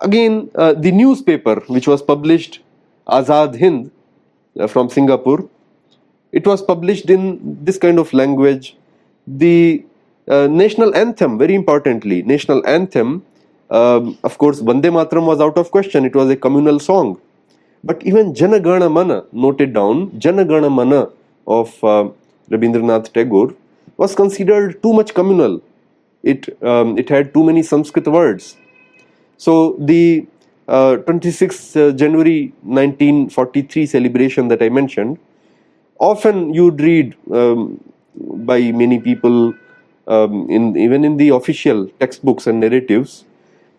Again, 0.00 0.50
uh, 0.54 0.72
the 0.72 0.92
newspaper 0.92 1.62
which 1.66 1.86
was 1.86 2.02
published, 2.02 2.60
Azad 3.06 3.58
Hind 3.58 3.90
uh, 4.58 4.66
from 4.66 4.90
Singapore, 4.90 5.48
it 6.32 6.46
was 6.46 6.62
published 6.62 7.08
in 7.10 7.64
this 7.64 7.78
kind 7.78 7.98
of 7.98 8.12
language. 8.12 8.76
The 9.36 9.84
uh, 10.28 10.46
national 10.46 10.94
anthem, 10.94 11.38
very 11.38 11.54
importantly, 11.54 12.22
national 12.22 12.66
anthem, 12.66 13.24
um, 13.70 14.18
of 14.24 14.38
course, 14.38 14.60
Vande 14.60 14.84
Mataram 14.84 15.26
was 15.26 15.40
out 15.40 15.58
of 15.58 15.70
question. 15.70 16.04
It 16.04 16.14
was 16.14 16.30
a 16.30 16.36
communal 16.36 16.78
song 16.80 17.20
but 17.84 18.02
even 18.04 18.34
Janagana 18.34 18.90
Mana, 18.90 19.24
noted 19.32 19.72
down, 19.72 20.10
Janagana 20.12 20.70
Mana 20.70 21.10
of 21.46 21.82
uh, 21.84 22.10
Rabindranath 22.50 23.12
Tagore 23.12 23.54
was 23.96 24.14
considered 24.14 24.82
too 24.82 24.92
much 24.92 25.14
communal. 25.14 25.62
It, 26.22 26.62
um, 26.62 26.98
it 26.98 27.08
had 27.08 27.32
too 27.32 27.44
many 27.44 27.62
Sanskrit 27.62 28.06
words. 28.06 28.56
So 29.36 29.76
the 29.78 30.26
uh, 30.66 30.96
26th 31.06 31.76
uh, 31.76 31.92
January 31.92 32.52
1943 32.62 33.86
celebration 33.86 34.48
that 34.48 34.62
I 34.62 34.68
mentioned, 34.68 35.18
often 35.98 36.52
you'd 36.52 36.80
read 36.80 37.16
um, 37.32 37.82
by 38.18 38.72
many 38.72 39.00
people, 39.00 39.54
um, 40.06 40.50
in 40.50 40.76
even 40.76 41.04
in 41.04 41.16
the 41.16 41.28
official 41.30 41.88
textbooks 42.00 42.46
and 42.46 42.60
narratives, 42.60 43.24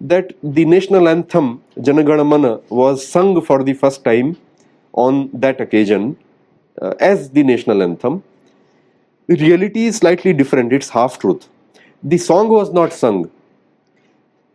that 0.01 0.33
the 0.43 0.65
national 0.65 1.07
anthem 1.07 1.61
Janagana 1.77 2.25
Mana 2.25 2.59
was 2.69 3.05
sung 3.05 3.41
for 3.41 3.63
the 3.63 3.73
first 3.73 4.03
time 4.03 4.37
on 4.93 5.29
that 5.33 5.61
occasion 5.61 6.17
uh, 6.81 6.93
as 6.99 7.31
the 7.31 7.43
national 7.43 7.83
anthem. 7.83 8.23
The 9.27 9.35
reality 9.35 9.85
is 9.85 9.97
slightly 9.97 10.33
different, 10.33 10.73
it's 10.73 10.89
half 10.89 11.19
truth. 11.19 11.47
The 12.03 12.17
song 12.17 12.49
was 12.49 12.71
not 12.73 12.93
sung. 12.93 13.29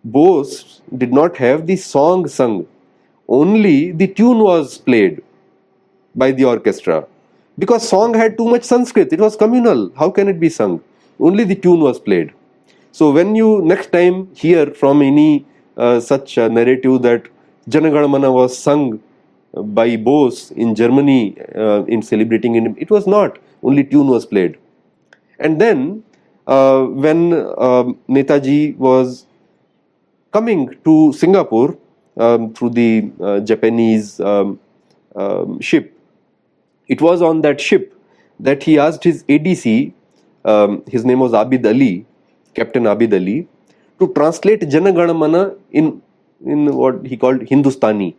Bose 0.05 0.83
did 0.97 1.13
not 1.13 1.37
have 1.37 1.67
the 1.67 1.77
song 1.77 2.29
sung, 2.29 2.67
only 3.29 3.93
the 3.93 4.09
tune 4.09 4.39
was 4.39 4.79
played. 4.79 5.23
by 6.15 6.31
the 6.33 6.45
orchestra 6.45 7.07
because 7.59 7.89
song 7.89 8.15
had 8.15 8.37
too 8.37 8.47
much 8.47 8.65
Sanskrit. 8.65 9.13
It 9.13 9.21
was 9.21 9.37
communal. 9.37 9.93
How 9.97 10.11
can 10.11 10.29
it 10.29 10.41
be 10.41 10.49
sung? 10.49 10.83
Only 11.21 11.45
the 11.45 11.55
tune 11.55 11.81
was 11.81 12.01
played. 12.01 12.33
So 12.93 13.11
when 13.11 13.35
you 13.35 13.63
next 13.63 13.93
time 13.93 14.35
hear 14.35 14.67
from 14.67 15.03
any 15.03 15.47
uh, 15.77 16.01
such 16.01 16.39
uh, 16.39 16.49
narrative 16.49 17.03
that 17.03 17.29
Janaganamana 17.69 18.33
was 18.33 18.57
sung 18.57 19.03
by 19.53 19.97
Bose 19.97 20.51
in 20.53 20.75
Germany 20.75 21.37
uh, 21.55 21.85
in 21.85 22.03
celebrating 22.03 22.57
it, 22.57 22.75
it 22.79 22.91
was 22.91 23.07
not. 23.07 23.39
Only 23.63 23.85
tune 23.85 24.09
was 24.09 24.27
played. 24.27 24.59
And 25.39 25.61
then 25.61 26.05
uh, 26.47 26.85
when 26.85 27.33
um, 27.33 27.99
Netaji 28.09 28.77
was 28.77 29.27
coming 30.33 30.77
to 30.85 31.13
Singapore 31.13 31.79
um, 32.17 32.53
through 32.53 32.71
the 32.71 33.11
uh, 33.21 33.41
Japanese 33.41 34.21
um, 34.21 34.61
um 35.17 35.61
ship, 35.61 35.94
it 36.89 37.01
was 37.01 37.23
on 37.23 37.41
that 37.43 37.61
ship 37.61 37.95
that 38.41 38.63
he 38.63 38.79
asked 38.79 39.05
his 39.05 39.25
ADC, 39.25 39.93
um, 40.45 40.83
his 40.87 41.05
name 41.05 41.21
was 41.21 41.33
Abid 41.33 41.67
Ali, 41.67 42.07
Captain 42.55 42.85
Abid 42.85 43.15
Ali, 43.15 43.49
to 43.99 44.13
translate 44.13 44.61
Janaganamana 44.63 45.57
in 45.71 46.03
in 46.45 46.75
what 46.77 47.07
he 47.07 47.17
called 47.17 47.43
Hindustani. 47.43 48.17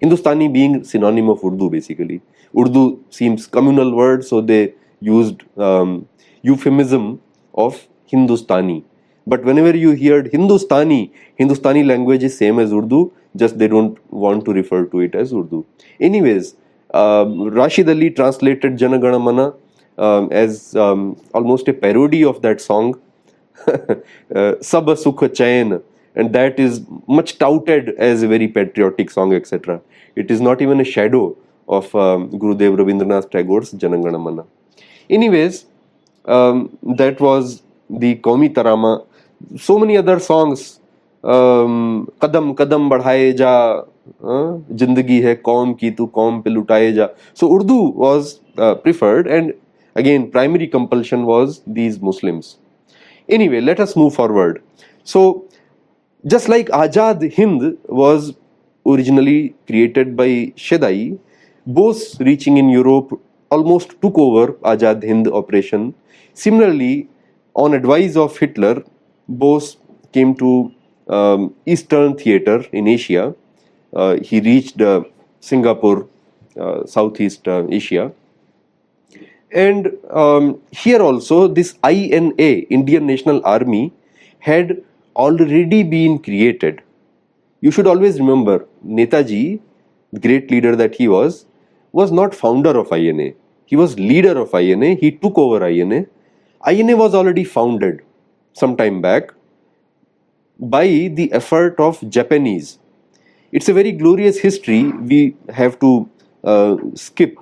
Hindustani 0.00 0.48
being 0.48 0.84
synonym 0.84 1.28
of 1.28 1.44
Urdu 1.44 1.70
basically. 1.70 2.20
Urdu 2.58 3.04
seems 3.10 3.46
communal 3.46 3.94
word, 3.94 4.24
so 4.24 4.40
they 4.40 4.74
used 5.00 5.42
um, 5.58 6.08
euphemism 6.42 7.20
of 7.54 7.86
Hindustani. 8.06 8.84
But 9.26 9.42
whenever 9.44 9.76
you 9.76 9.96
heard 9.96 10.28
Hindustani, 10.28 11.12
Hindustani 11.34 11.82
language 11.82 12.22
is 12.22 12.36
same 12.38 12.58
as 12.58 12.72
Urdu, 12.72 13.12
just 13.34 13.58
they 13.58 13.68
don't 13.68 13.98
want 14.12 14.44
to 14.44 14.52
refer 14.52 14.84
to 14.86 15.00
it 15.00 15.14
as 15.14 15.32
Urdu. 15.32 15.66
Anyways, 16.00 16.54
Rashid 16.94 17.88
Ali 17.88 18.10
translated 18.10 18.78
Janaganamana 18.78 19.54
um, 19.98 20.28
as 20.30 20.74
um, 20.76 21.20
almost 21.34 21.68
a 21.68 21.72
parody 21.72 22.24
of 22.24 22.42
that 22.42 22.60
song, 22.60 23.00
uh, 23.68 23.92
Subh 24.30 24.96
Sukh 25.02 25.34
Chain, 25.34 25.80
and 26.14 26.32
that 26.32 26.58
is 26.58 26.82
much 27.06 27.38
touted 27.38 27.90
as 27.98 28.22
a 28.22 28.28
very 28.28 28.48
patriotic 28.48 29.10
song, 29.10 29.34
etc. 29.34 29.80
It 30.14 30.30
is 30.30 30.40
not 30.40 30.62
even 30.62 30.80
a 30.80 30.84
shadow 30.84 31.36
of 31.68 31.94
um, 31.94 32.30
Gurudev 32.30 32.76
Rabindranath 32.76 33.30
Tagore's 33.30 33.72
Janaganamana. 33.72 34.46
Anyways, 35.10 35.66
um, 36.24 36.76
that 36.82 37.20
was 37.20 37.62
the 37.88 38.16
Kaumi 38.16 38.52
Tarana. 38.52 39.06
So 39.58 39.78
many 39.78 39.96
other 39.96 40.18
songs, 40.18 40.80
कदम 41.26 42.52
कदम 42.58 42.88
बढ़ाए 42.88 43.32
जा 43.32 43.52
ज़िंदगी 44.22 45.18
है, 45.20 45.34
कौम 45.36 45.72
की 45.74 45.90
तू 45.90 46.06
कौम 46.06 46.40
पे 46.40 46.50
लुटाए 46.50 46.92
जा। 46.92 47.08
So 47.40 47.46
Urdu 47.54 47.78
was 47.96 48.34
preferred 48.58 49.28
and 49.28 49.52
again 49.96 50.24
primary 50.30 50.66
compulsion 50.66 51.22
was 51.24 51.58
these 51.70 52.00
Muslims 52.02 52.56
anyway 53.48 53.60
let 53.60 53.80
us 53.80 53.94
move 53.96 54.10
forward 54.10 54.58
so 55.06 55.22
just 56.24 56.50
like 56.50 56.70
Azad 56.70 57.24
Hind 57.38 57.76
was 57.90 58.30
originally 58.86 59.40
created 59.66 60.14
by 60.16 60.52
Shedai 60.58 61.10
Bose 61.66 62.10
reaching 62.22 62.58
in 62.58 62.70
Europe 62.70 63.18
almost 63.50 64.00
took 64.02 64.18
over 64.18 64.52
Azad 64.66 65.04
Hind 65.04 65.28
operation 65.40 65.92
similarly 66.36 67.04
on 67.56 67.74
advice 67.74 68.16
of 68.16 68.38
Hitler 68.40 68.82
Bose 69.28 69.76
came 70.14 70.32
to 70.40 70.52
um, 71.08 71.54
Eastern 71.66 72.16
Theater 72.16 72.64
in 72.72 72.88
Asia 72.88 73.34
uh, 73.96 74.18
he 74.22 74.40
reached 74.40 74.80
uh, 74.80 75.02
Singapore, 75.40 76.06
uh, 76.60 76.84
Southeast 76.86 77.48
Asia. 77.48 78.12
And 79.52 79.92
um, 80.10 80.60
here 80.70 81.00
also, 81.00 81.48
this 81.48 81.78
INA, 81.88 82.66
Indian 82.78 83.06
National 83.06 83.40
Army, 83.44 83.92
had 84.38 84.82
already 85.14 85.82
been 85.82 86.18
created. 86.18 86.82
You 87.60 87.70
should 87.70 87.86
always 87.86 88.18
remember, 88.18 88.66
Netaji, 88.84 89.60
the 90.12 90.20
great 90.20 90.50
leader 90.50 90.76
that 90.76 90.94
he 90.94 91.08
was, 91.08 91.46
was 91.92 92.12
not 92.12 92.34
founder 92.34 92.76
of 92.78 92.92
INA. 92.92 93.32
He 93.64 93.76
was 93.76 93.98
leader 93.98 94.38
of 94.38 94.54
INA. 94.54 94.94
He 94.94 95.10
took 95.10 95.38
over 95.38 95.66
INA. 95.66 96.04
INA 96.68 96.96
was 96.96 97.14
already 97.14 97.44
founded 97.44 98.02
some 98.52 98.76
time 98.76 99.00
back 99.00 99.32
by 100.58 100.86
the 100.86 101.32
effort 101.32 101.78
of 101.78 102.08
Japanese 102.08 102.78
it's 103.52 103.68
a 103.68 103.72
very 103.72 103.92
glorious 103.92 104.38
history. 104.38 104.84
We 104.92 105.36
have 105.48 105.78
to 105.80 106.08
uh, 106.44 106.76
skip 106.94 107.38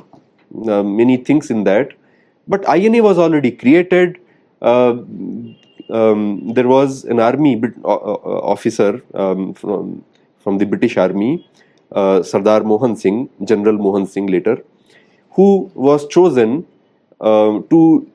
uh, 0.69 0.83
many 0.83 1.17
things 1.17 1.51
in 1.51 1.65
that. 1.65 1.93
But 2.47 2.65
INA 2.69 3.03
was 3.03 3.19
already 3.19 3.51
created. 3.51 4.19
Uh, 4.61 4.99
um, 5.91 6.53
there 6.55 6.69
was 6.69 7.05
an 7.05 7.21
army 7.21 7.61
uh, 7.85 7.89
uh, 7.89 8.41
officer 8.55 9.03
um, 9.15 9.55
from, 9.55 10.05
from 10.39 10.59
the 10.59 10.67
British 10.67 10.97
Army, 10.97 11.49
uh, 11.93 12.23
Sardar 12.23 12.63
Mohan 12.63 12.97
Singh, 12.97 13.29
General 13.43 13.77
Mohan 13.77 14.07
Singh 14.07 14.27
later, 14.27 14.63
who 15.33 15.71
was 15.75 16.07
chosen 16.07 16.67
um, 17.21 17.67
to, 17.71 18.11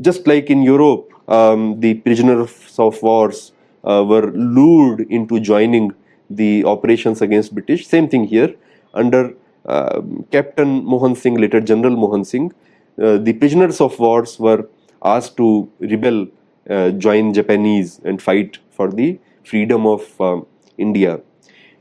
just 0.00 0.26
like 0.26 0.50
in 0.50 0.62
Europe, 0.62 1.12
um, 1.28 1.80
the 1.80 1.94
prisoners 1.94 2.74
of 2.78 3.02
wars 3.02 3.52
were 3.82 4.30
lured 4.32 5.00
into 5.10 5.40
joining 5.40 5.92
the 6.30 6.64
operations 6.64 7.22
against 7.22 7.54
British. 7.54 7.86
Same 7.86 8.08
thing 8.08 8.24
here 8.24 8.54
under 8.94 9.34
uh, 9.66 10.00
Captain 10.30 10.84
Mohan 10.84 11.14
Singh, 11.14 11.36
later 11.36 11.60
General 11.60 11.96
Mohan 11.96 12.24
Singh. 12.24 12.52
Uh, 13.00 13.18
the 13.18 13.32
prisoners 13.34 13.80
of 13.80 13.98
wars 13.98 14.38
were 14.38 14.68
asked 15.02 15.36
to 15.36 15.70
rebel, 15.80 16.26
uh, 16.70 16.90
join 16.90 17.34
Japanese, 17.34 18.00
and 18.04 18.20
fight 18.20 18.58
for 18.70 18.90
the 18.90 19.18
freedom 19.44 19.86
of 19.86 20.20
um, 20.20 20.46
India. 20.78 21.20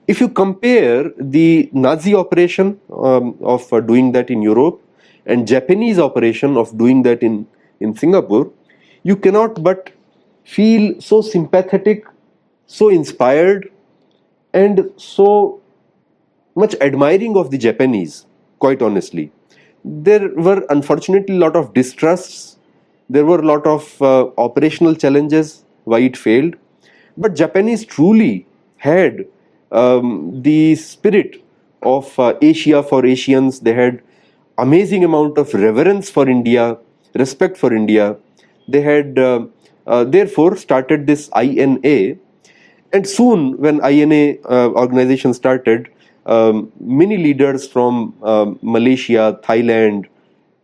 If 0.08 0.20
you 0.20 0.30
compare 0.30 1.12
the 1.18 1.70
Nazi 1.74 2.14
operation 2.14 2.80
um, 2.91 3.38
of 3.41 3.72
uh, 3.74 3.80
doing 3.80 4.12
that 4.12 4.30
in 4.30 4.41
Europe 4.41 4.82
and 5.26 5.48
Japanese 5.48 5.98
operation 5.98 6.58
of 6.58 6.78
doing 6.78 7.02
that 7.04 7.24
in, 7.24 7.48
in 7.80 7.96
Singapore, 7.96 8.52
you 9.04 9.16
cannot 9.16 9.64
but 9.64 9.91
feel 10.46 11.02
so 11.02 11.22
sympathetic, 11.22 12.06
so 12.68 12.89
inspired, 12.89 13.70
and 14.54 14.89
so 14.96 15.62
much 16.56 16.76
admiring 16.82 17.36
of 17.36 17.52
the 17.52 17.58
Japanese, 17.58 18.26
quite 18.60 18.82
honestly. 18.82 19.32
There 19.84 20.30
were 20.36 20.66
unfortunately 20.70 21.36
a 21.36 21.39
lot 21.39 21.56
of 21.56 21.74
distrusts, 21.74 22.58
there 23.10 23.26
were 23.26 23.39
a 23.39 23.46
lot 23.46 23.68
of 23.68 24.02
uh, 24.02 24.30
operational 24.38 24.96
challenges 24.96 25.64
why 25.84 26.00
it 26.00 26.18
failed, 26.18 26.56
but 27.18 27.36
Japanese 27.36 27.86
truly 27.86 28.48
had 28.78 29.26
um, 29.72 30.41
the 30.41 30.76
spirit 30.76 31.43
of 31.84 32.18
uh, 32.20 32.34
Asia 32.41 32.82
for 32.82 33.06
Asians. 33.06 33.60
They 33.60 33.74
had 33.74 34.02
amazing 34.58 35.04
amount 35.04 35.38
of 35.38 35.54
reverence 35.54 36.10
for 36.10 36.28
India, 36.30 36.78
respect 37.14 37.58
for 37.58 37.74
India. 37.74 38.18
They 38.68 38.82
had 38.82 39.20
uh, 39.20 39.46
uh 39.88 40.03
therefore 40.03 40.55
started 40.57 41.07
this 41.07 41.29
INA, 41.36 42.17
and 42.95 43.07
soon, 43.07 43.57
when 43.57 43.83
INA 43.83 44.38
uh, 44.45 44.69
organization 44.69 45.33
started, 45.33 45.89
um, 46.25 46.71
many 46.79 47.17
leaders 47.17 47.67
from 47.67 48.15
um, 48.23 48.57
Malaysia, 48.61 49.38
Thailand, 49.43 50.05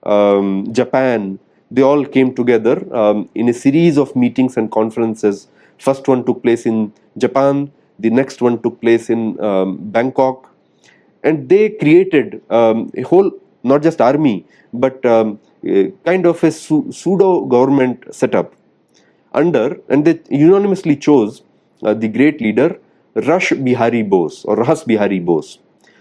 um, 0.03 0.71
Japan, 0.71 1.39
they 1.69 1.81
all 1.81 2.05
came 2.05 2.33
together 2.33 2.75
um, 2.95 3.29
in 3.35 3.49
a 3.49 3.53
series 3.53 3.97
of 3.97 4.15
meetings 4.15 4.55
and 4.55 4.71
conferences. 4.71 5.47
First 5.77 6.07
one 6.07 6.23
took 6.25 6.41
place 6.41 6.65
in 6.65 6.93
Japan, 7.17 7.71
the 7.99 8.09
next 8.09 8.41
one 8.41 8.61
took 8.61 8.79
place 8.79 9.09
in 9.09 9.39
um, 9.41 9.77
Bangkok, 9.91 10.49
and 11.23 11.49
they 11.49 11.69
created 11.69 12.41
um, 12.49 12.91
a 12.95 13.01
whole, 13.01 13.29
not 13.63 13.83
just 13.83 13.99
army, 13.99 14.45
but 14.73 15.01
kind 15.03 16.25
of 16.25 16.43
a 16.43 16.51
pseudo 16.51 17.45
government 17.45 18.03
setup 18.15 18.53
under, 19.33 19.79
and 19.89 20.05
they 20.05 20.19
unanimously 20.29 20.95
chose 20.95 21.43
uh, 21.83 21.93
the 21.93 22.07
great 22.07 22.41
leader 22.41 22.77
Rash 23.15 23.51
Bihari 23.51 24.03
Bose 24.03 24.45
or 24.45 24.55
Rahas 24.55 24.85
Bihari 24.85 25.19
Bose. 25.19 25.59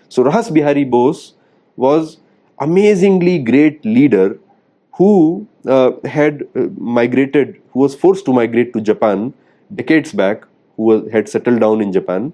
So 0.09 0.23
Rahas 0.23 0.53
Bihari 0.53 0.85
Bose 0.85 1.35
was 1.77 2.19
amazingly 2.61 3.39
great 3.39 3.85
leader 3.85 4.39
who 4.95 5.47
uh, 5.67 5.93
had 6.05 6.43
uh, 6.55 6.67
migrated, 6.77 7.61
who 7.73 7.81
was 7.81 7.95
forced 7.95 8.25
to 8.27 8.33
migrate 8.33 8.73
to 8.75 8.81
Japan 8.81 9.33
decades 9.75 10.13
back, 10.13 10.45
who 10.77 10.83
was, 10.85 11.13
had 11.13 11.29
settled 11.29 11.61
down 11.61 11.81
in 11.81 11.93
Japan, 11.93 12.33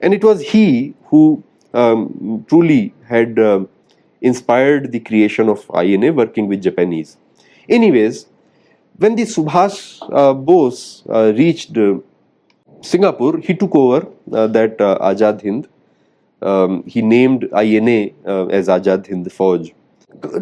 and 0.00 0.12
it 0.12 0.24
was 0.24 0.40
he 0.40 0.94
who 1.06 1.42
um, 1.74 2.44
truly 2.48 2.92
had 3.08 3.38
uh, 3.38 3.64
inspired 4.20 4.92
the 4.92 5.00
creation 5.00 5.48
of 5.48 5.70
INA 5.74 6.12
working 6.12 6.48
with 6.48 6.62
Japanese. 6.62 7.16
Anyways, 7.68 8.26
when 9.02 9.16
the 9.16 9.24
Subhash 9.24 9.76
uh, 10.12 10.32
Bose 10.32 11.02
uh, 11.08 11.32
reached 11.36 11.76
Singapore, 12.82 13.38
he 13.38 13.54
took 13.54 13.74
over 13.74 14.06
uh, 14.32 14.46
that 14.46 14.80
uh, 14.80 14.98
Azad 15.10 15.42
Hind. 15.42 15.68
um, 16.50 16.82
he 16.92 17.02
named 17.02 17.44
INA 17.64 18.10
uh, 18.26 18.46
as 18.58 18.68
Azad 18.68 19.08
Hind 19.08 19.26
Fauj. 19.26 19.72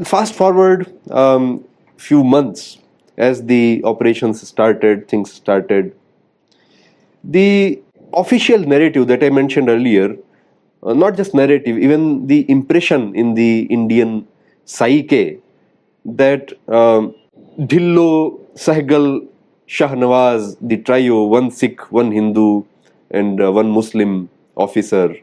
Fast 0.07 0.35
forward 0.35 0.93
um, 1.11 1.65
few 1.97 2.23
months 2.25 2.79
as 3.17 3.45
the 3.45 3.83
operations 3.85 4.47
started, 4.47 5.09
things 5.09 5.33
started. 5.33 5.95
The 7.23 7.81
official 8.15 8.59
narrative 8.59 9.07
that 9.09 9.23
I 9.23 9.31
mentioned 9.31 9.69
earlier, 9.69 10.17
uh, 10.83 10.95
not 10.95 11.17
just 11.17 11.35
narrative, 11.35 11.79
even 11.79 12.27
the 12.27 12.51
impression 12.51 13.15
in 13.15 13.35
the 13.35 13.63
Indian 13.79 14.27
psyche 14.65 15.39
that 16.05 16.53
um, 16.69 17.15
Sehgal, 18.55 19.27
Shahnawaz, 19.69 20.57
the 20.61 20.79
trio, 20.79 21.25
one 21.25 21.51
Sikh, 21.51 21.93
one 21.93 22.13
Hindu, 22.13 22.65
and 23.11 23.41
uh, 23.41 23.53
one 23.53 23.71
Muslim 23.71 24.29
officer, 24.57 25.17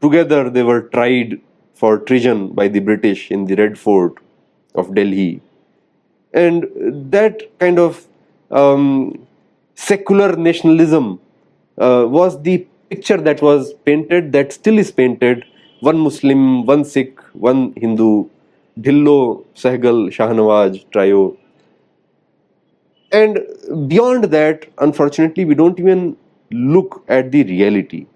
together 0.00 0.50
they 0.50 0.62
were 0.62 0.82
tried 0.82 1.40
for 1.74 1.98
treason 1.98 2.48
by 2.52 2.68
the 2.68 2.80
British 2.80 3.30
in 3.30 3.44
the 3.44 3.54
Red 3.54 3.78
Fort 3.78 4.14
of 4.74 4.94
Delhi. 4.94 5.40
And 6.32 6.66
that 7.12 7.58
kind 7.58 7.78
of 7.78 8.06
um, 8.50 9.26
secular 9.74 10.36
nationalism 10.36 11.20
uh, 11.78 12.04
was 12.08 12.42
the 12.42 12.66
picture 12.88 13.18
that 13.18 13.42
was 13.42 13.74
painted, 13.84 14.32
that 14.32 14.52
still 14.52 14.78
is 14.78 14.90
painted 14.90 15.44
one 15.80 15.98
Muslim, 15.98 16.64
one 16.64 16.84
Sikh, 16.84 17.20
one 17.34 17.74
Hindu, 17.76 18.28
Dhillon, 18.80 19.44
Sehgal, 19.54 20.08
Shahnawaz, 20.08 20.84
trio. 20.90 21.36
And 23.12 23.38
beyond 23.88 24.24
that, 24.24 24.66
unfortunately, 24.78 25.44
we 25.44 25.54
don't 25.54 25.78
even 25.78 26.16
look 26.50 27.04
at 27.08 27.30
the 27.32 27.44
reality. 27.44 28.06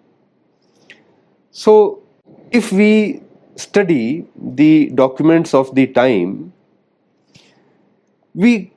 So, 1.52 2.02
if 2.50 2.72
we 2.72 3.22
study 3.56 4.26
the 4.36 4.90
documents 4.94 5.54
of 5.54 5.74
the 5.74 5.86
time, 5.86 6.52
we 8.34 8.72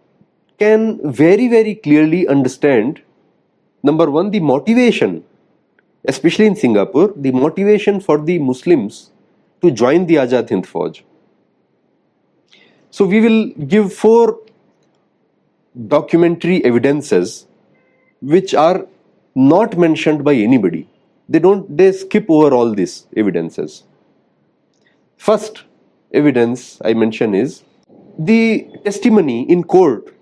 can 0.60 1.00
very, 1.12 1.48
very 1.48 1.76
clearly 1.76 2.28
understand 2.28 3.02
number 3.84 4.10
one, 4.10 4.32
the 4.32 4.40
motivation, 4.40 5.24
especially 6.06 6.46
in 6.46 6.56
Singapore, 6.56 7.14
the 7.16 7.32
motivation 7.32 8.00
for 8.00 8.18
the 8.20 8.40
Muslims 8.40 9.12
to 9.62 9.72
join 9.72 10.06
the 10.06 10.16
Azad 10.16 10.50
Hind 10.50 10.66
Fauj. 10.68 11.02
So, 12.92 13.06
we 13.06 13.22
will 13.22 13.48
give 13.66 13.94
four 13.94 14.40
documentary 15.88 16.64
evidences 16.66 17.48
which 18.22 18.54
are 18.54 18.86
not 19.36 19.78
mentioned 19.78 20.24
by 20.24 20.34
anybody. 20.34 20.88
They 21.28 21.40
don't, 21.40 21.76
they 21.76 21.92
skip 21.92 22.26
over 22.30 22.54
all 22.54 22.74
these 22.74 23.08
evidences. 23.16 23.84
First 25.18 25.64
evidence 26.14 26.80
I 26.84 26.94
mention 26.94 27.34
is 27.34 27.64
the 28.18 28.68
testimony 28.84 29.50
in 29.50 29.64
court 29.64 30.14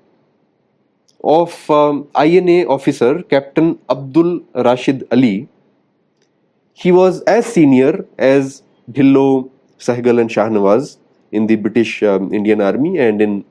of 1.24 1.70
um, 1.70 2.08
INA 2.20 2.68
officer 2.68 3.22
Captain 3.24 3.80
Abdul 3.89 4.41
Rashid 4.56 5.08
Ali. 5.12 5.49
He 6.74 6.91
was 6.91 7.22
as 7.24 7.45
senior 7.45 8.06
as 8.18 8.64
Dhillon, 8.91 9.52
Sehgal, 9.78 10.20
and 10.20 10.30
Shahnawaz 10.30 10.97
in 11.32 11.47
the 11.47 11.56
British 11.56 12.02
um, 12.04 12.34
Indian 12.34 12.62
Army 12.62 12.97
and 12.97 13.22
in 13.22 13.45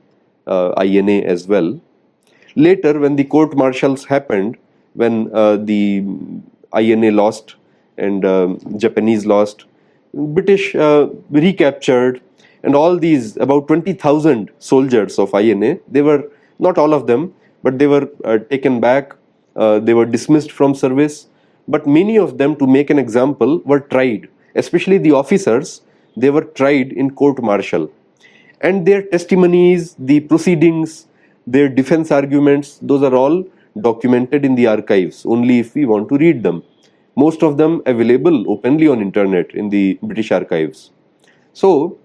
uh, 0.47 0.73
INA 0.83 1.21
as 1.21 1.47
well. 1.47 1.79
Later, 2.55 2.99
when 2.99 3.15
the 3.15 3.23
court 3.23 3.55
martials 3.55 4.05
happened, 4.05 4.57
when 4.93 5.33
uh, 5.33 5.57
the 5.57 6.03
INA 6.77 7.11
lost 7.11 7.55
and 7.97 8.25
um, 8.25 8.59
Japanese 8.77 9.25
lost, 9.25 9.65
British 10.13 10.75
uh, 10.75 11.07
recaptured, 11.29 12.21
and 12.63 12.75
all 12.75 12.97
these 12.97 13.37
about 13.37 13.67
20,000 13.67 14.51
soldiers 14.59 15.17
of 15.17 15.33
INA, 15.33 15.77
they 15.87 16.01
were 16.01 16.29
not 16.59 16.77
all 16.77 16.93
of 16.93 17.07
them, 17.07 17.33
but 17.63 17.79
they 17.79 17.87
were 17.87 18.09
uh, 18.23 18.37
taken 18.49 18.79
back, 18.79 19.13
uh, 19.55 19.79
they 19.79 19.93
were 19.93 20.05
dismissed 20.05 20.51
from 20.51 20.75
service, 20.75 21.27
but 21.67 21.87
many 21.87 22.17
of 22.17 22.37
them, 22.37 22.55
to 22.57 22.67
make 22.67 22.89
an 22.89 22.99
example, 22.99 23.59
were 23.65 23.79
tried, 23.79 24.27
especially 24.55 24.97
the 24.97 25.11
officers, 25.11 25.81
they 26.17 26.29
were 26.29 26.43
tried 26.43 26.91
in 26.91 27.11
court 27.11 27.41
martial. 27.41 27.91
And 28.59 28.85
their 28.85 29.01
testimonies, 29.01 29.95
the 29.97 30.19
proceedings, 30.21 31.07
their 31.47 31.69
defense 31.69 32.11
arguments, 32.11 32.79
those 32.81 33.03
are 33.03 33.15
all 33.15 33.43
documented 33.79 34.45
in 34.45 34.55
the 34.55 34.67
archives 34.67 35.25
only 35.25 35.59
if 35.59 35.75
we 35.75 35.85
want 35.85 36.09
to 36.09 36.17
read 36.17 36.43
them. 36.43 36.63
Most 37.15 37.43
of 37.43 37.57
them 37.57 37.81
available 37.85 38.49
openly 38.49 38.87
on 38.87 39.01
internet 39.01 39.53
in 39.53 39.69
the 39.69 39.99
British 40.01 40.31
archives. 40.31 40.91
So 41.53 41.97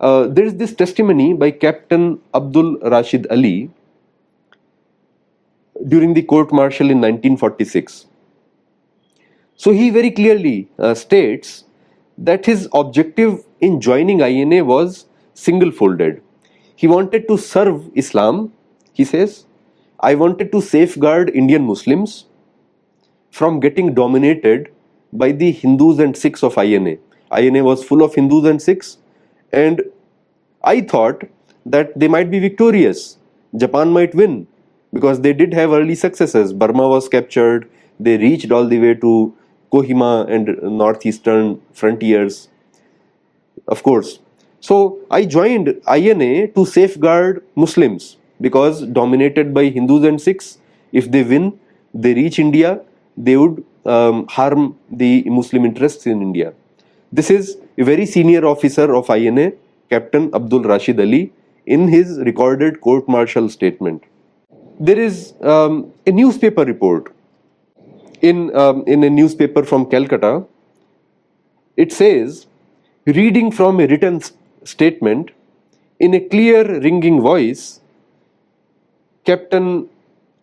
uh, 0.00 0.26
there 0.28 0.44
is 0.44 0.56
this 0.56 0.74
testimony 0.74 1.34
by 1.34 1.50
Captain 1.50 2.20
Abdul 2.34 2.78
Rashid 2.80 3.26
Ali 3.30 3.70
during 5.88 6.14
the 6.14 6.22
court 6.22 6.52
martial 6.52 6.90
in 6.90 6.98
1946. 7.00 8.06
So 9.56 9.72
he 9.72 9.90
very 9.90 10.10
clearly 10.10 10.68
uh, 10.78 10.94
states 10.94 11.64
that 12.18 12.46
his 12.46 12.68
objective 12.72 13.44
in 13.60 13.80
joining 13.80 14.20
INA 14.20 14.64
was 14.64 15.06
single 15.34 15.70
folded. 15.70 16.22
He 16.76 16.86
wanted 16.86 17.26
to 17.28 17.38
serve 17.38 17.90
Islam 17.94 18.52
he 18.96 19.04
says, 19.04 19.44
I 20.00 20.14
wanted 20.14 20.50
to 20.52 20.62
safeguard 20.62 21.28
Indian 21.30 21.64
Muslims 21.64 22.24
from 23.30 23.60
getting 23.60 23.92
dominated 23.92 24.70
by 25.12 25.32
the 25.32 25.50
Hindus 25.52 25.98
and 25.98 26.16
Sikhs 26.16 26.42
of 26.42 26.56
INA. 26.56 26.96
INA 27.36 27.62
was 27.62 27.84
full 27.84 28.02
of 28.02 28.14
Hindus 28.14 28.46
and 28.46 28.62
Sikhs, 28.62 28.96
and 29.52 29.82
I 30.64 30.80
thought 30.80 31.24
that 31.66 31.98
they 31.98 32.08
might 32.08 32.30
be 32.30 32.38
victorious. 32.38 33.18
Japan 33.54 33.90
might 33.90 34.14
win 34.14 34.46
because 34.94 35.20
they 35.20 35.34
did 35.34 35.52
have 35.52 35.72
early 35.72 35.94
successes. 35.94 36.54
Burma 36.54 36.88
was 36.88 37.08
captured, 37.08 37.68
they 38.00 38.16
reached 38.16 38.50
all 38.50 38.66
the 38.66 38.78
way 38.78 38.94
to 38.94 39.34
Kohima 39.72 40.26
and 40.30 40.56
northeastern 40.62 41.60
frontiers. 41.74 42.48
Of 43.68 43.82
course. 43.82 44.20
So 44.60 45.00
I 45.10 45.26
joined 45.26 45.82
INA 45.86 46.48
to 46.48 46.64
safeguard 46.64 47.44
Muslims 47.54 48.16
because 48.40 48.82
dominated 48.86 49.52
by 49.54 49.64
Hindus 49.68 50.04
and 50.04 50.20
Sikhs, 50.20 50.58
if 50.92 51.10
they 51.10 51.22
win, 51.22 51.58
they 51.94 52.14
reach 52.14 52.38
India, 52.38 52.80
they 53.16 53.36
would 53.36 53.64
um, 53.84 54.26
harm 54.28 54.78
the 54.90 55.24
Muslim 55.26 55.64
interests 55.64 56.06
in 56.06 56.22
India. 56.22 56.52
This 57.12 57.30
is 57.30 57.56
a 57.78 57.84
very 57.84 58.06
senior 58.06 58.44
officer 58.46 58.94
of 58.94 59.08
INA, 59.08 59.52
Captain 59.90 60.34
Abdul 60.34 60.64
Rashid 60.64 61.00
Ali, 61.00 61.32
in 61.66 61.88
his 61.88 62.18
recorded 62.18 62.80
court 62.80 63.08
martial 63.08 63.48
statement. 63.48 64.02
There 64.78 64.98
is 64.98 65.34
um, 65.40 65.92
a 66.06 66.12
newspaper 66.12 66.64
report 66.64 67.14
in, 68.20 68.54
um, 68.56 68.84
in 68.86 69.04
a 69.04 69.10
newspaper 69.10 69.64
from 69.64 69.86
Calcutta. 69.86 70.44
It 71.76 71.92
says, 71.92 72.46
reading 73.06 73.50
from 73.50 73.80
a 73.80 73.86
written 73.86 74.20
statement 74.64 75.30
in 75.98 76.14
a 76.14 76.20
clear, 76.20 76.80
ringing 76.80 77.20
voice, 77.20 77.80
Captain 79.26 79.88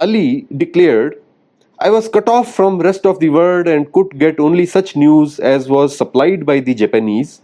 Ali 0.02 0.46
declared, 0.58 1.22
I 1.80 1.90
was 1.90 2.10
cut 2.10 2.28
off 2.28 2.54
from 2.54 2.80
rest 2.80 3.06
of 3.06 3.20
the 3.20 3.30
world 3.30 3.68
and 3.68 3.92
could 3.94 4.20
get 4.20 4.42
only 4.42 4.66
such 4.66 4.98
news 4.98 5.40
as 5.40 5.70
was 5.70 5.98
supplied 5.98 6.46
by 6.46 6.60
the 6.60 6.74
Japanese. 6.74 7.42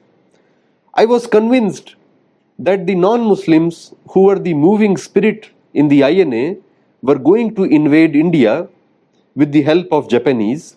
I 0.94 1.06
was 1.06 1.28
convinced 1.28 1.96
that 2.58 2.86
the 2.86 2.96
non-Muslims 2.96 3.94
who 4.10 4.24
were 4.24 4.38
the 4.38 4.54
moving 4.54 4.98
spirit 4.98 5.50
in 5.74 5.88
the 5.88 6.02
INA 6.02 6.58
were 7.02 7.18
going 7.18 7.56
to 7.56 7.64
invade 7.64 8.18
India 8.18 8.68
with 9.34 9.54
the 9.54 9.62
help 9.62 9.94
of 9.94 10.10
Japanese. 10.10 10.76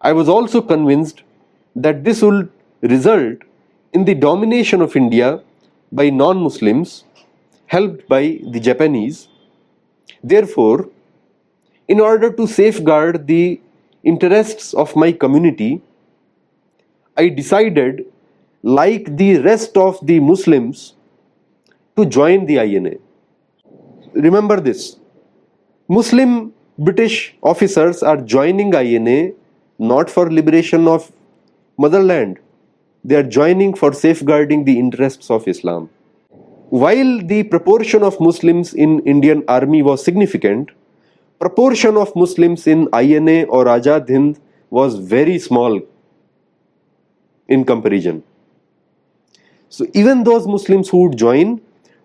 I 0.00 0.12
was 0.12 0.30
also 0.30 0.62
convinced 0.62 1.22
that 1.76 2.04
this 2.04 2.22
would 2.22 2.50
result 2.80 3.36
in 3.92 4.06
the 4.06 4.14
domination 4.14 4.80
of 4.80 4.96
India 4.96 5.42
by 5.90 6.08
non-Muslims 6.08 7.04
helped 7.66 8.08
by 8.08 8.40
the 8.50 8.60
Japanese 8.60 9.28
Therefore, 10.22 10.88
in 11.88 12.00
order 12.00 12.32
to 12.32 12.46
safeguard 12.46 13.26
the 13.26 13.60
interests 14.04 14.72
of 14.74 14.94
my 14.96 15.12
community, 15.12 15.82
I 17.16 17.28
decided, 17.28 18.06
like 18.62 19.16
the 19.16 19.38
rest 19.38 19.76
of 19.76 19.98
the 20.06 20.20
Muslims, 20.20 20.94
to 21.96 22.06
join 22.06 22.46
the 22.46 22.58
INA. 22.58 22.94
Remember 24.14 24.60
this. 24.60 24.96
Muslim 25.88 26.52
British 26.78 27.34
officers 27.42 28.02
are 28.02 28.16
joining 28.16 28.72
INA 28.72 29.32
not 29.78 30.08
for 30.08 30.30
liberation 30.30 30.86
of 30.88 31.10
motherland, 31.76 32.38
they 33.04 33.16
are 33.16 33.22
joining 33.22 33.74
for 33.74 33.92
safeguarding 33.92 34.64
the 34.64 34.78
interests 34.78 35.30
of 35.30 35.46
Islam 35.48 35.90
while 36.72 37.18
the 37.30 37.42
proportion 37.42 38.02
of 38.02 38.18
Muslims 38.18 38.72
in 38.72 39.00
Indian 39.00 39.44
army 39.46 39.82
was 39.82 40.02
significant, 40.02 40.70
proportion 41.38 41.98
of 41.98 42.16
Muslims 42.16 42.66
in 42.66 42.88
INA 42.98 43.42
or 43.44 43.66
Azad 43.66 44.08
Hind 44.08 44.38
was 44.70 44.94
very 45.14 45.38
small. 45.38 45.80
in 47.54 47.64
comparison. 47.68 48.22
So 49.68 49.86
even 49.92 50.24
those 50.24 50.46
Muslims 50.46 50.88
who 50.88 51.02
would 51.02 51.18
join 51.18 51.60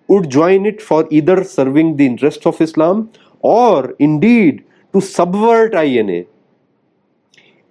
would 0.07 0.30
join 0.30 0.65
it 0.65 0.82
for 0.82 1.07
either 1.09 1.43
serving 1.43 1.95
the 1.97 2.05
interest 2.05 2.45
of 2.45 2.59
Islam 2.59 3.09
or 3.39 3.95
indeed 3.99 4.63
to 4.93 5.01
subvert 5.01 5.76
INA. 5.76 6.26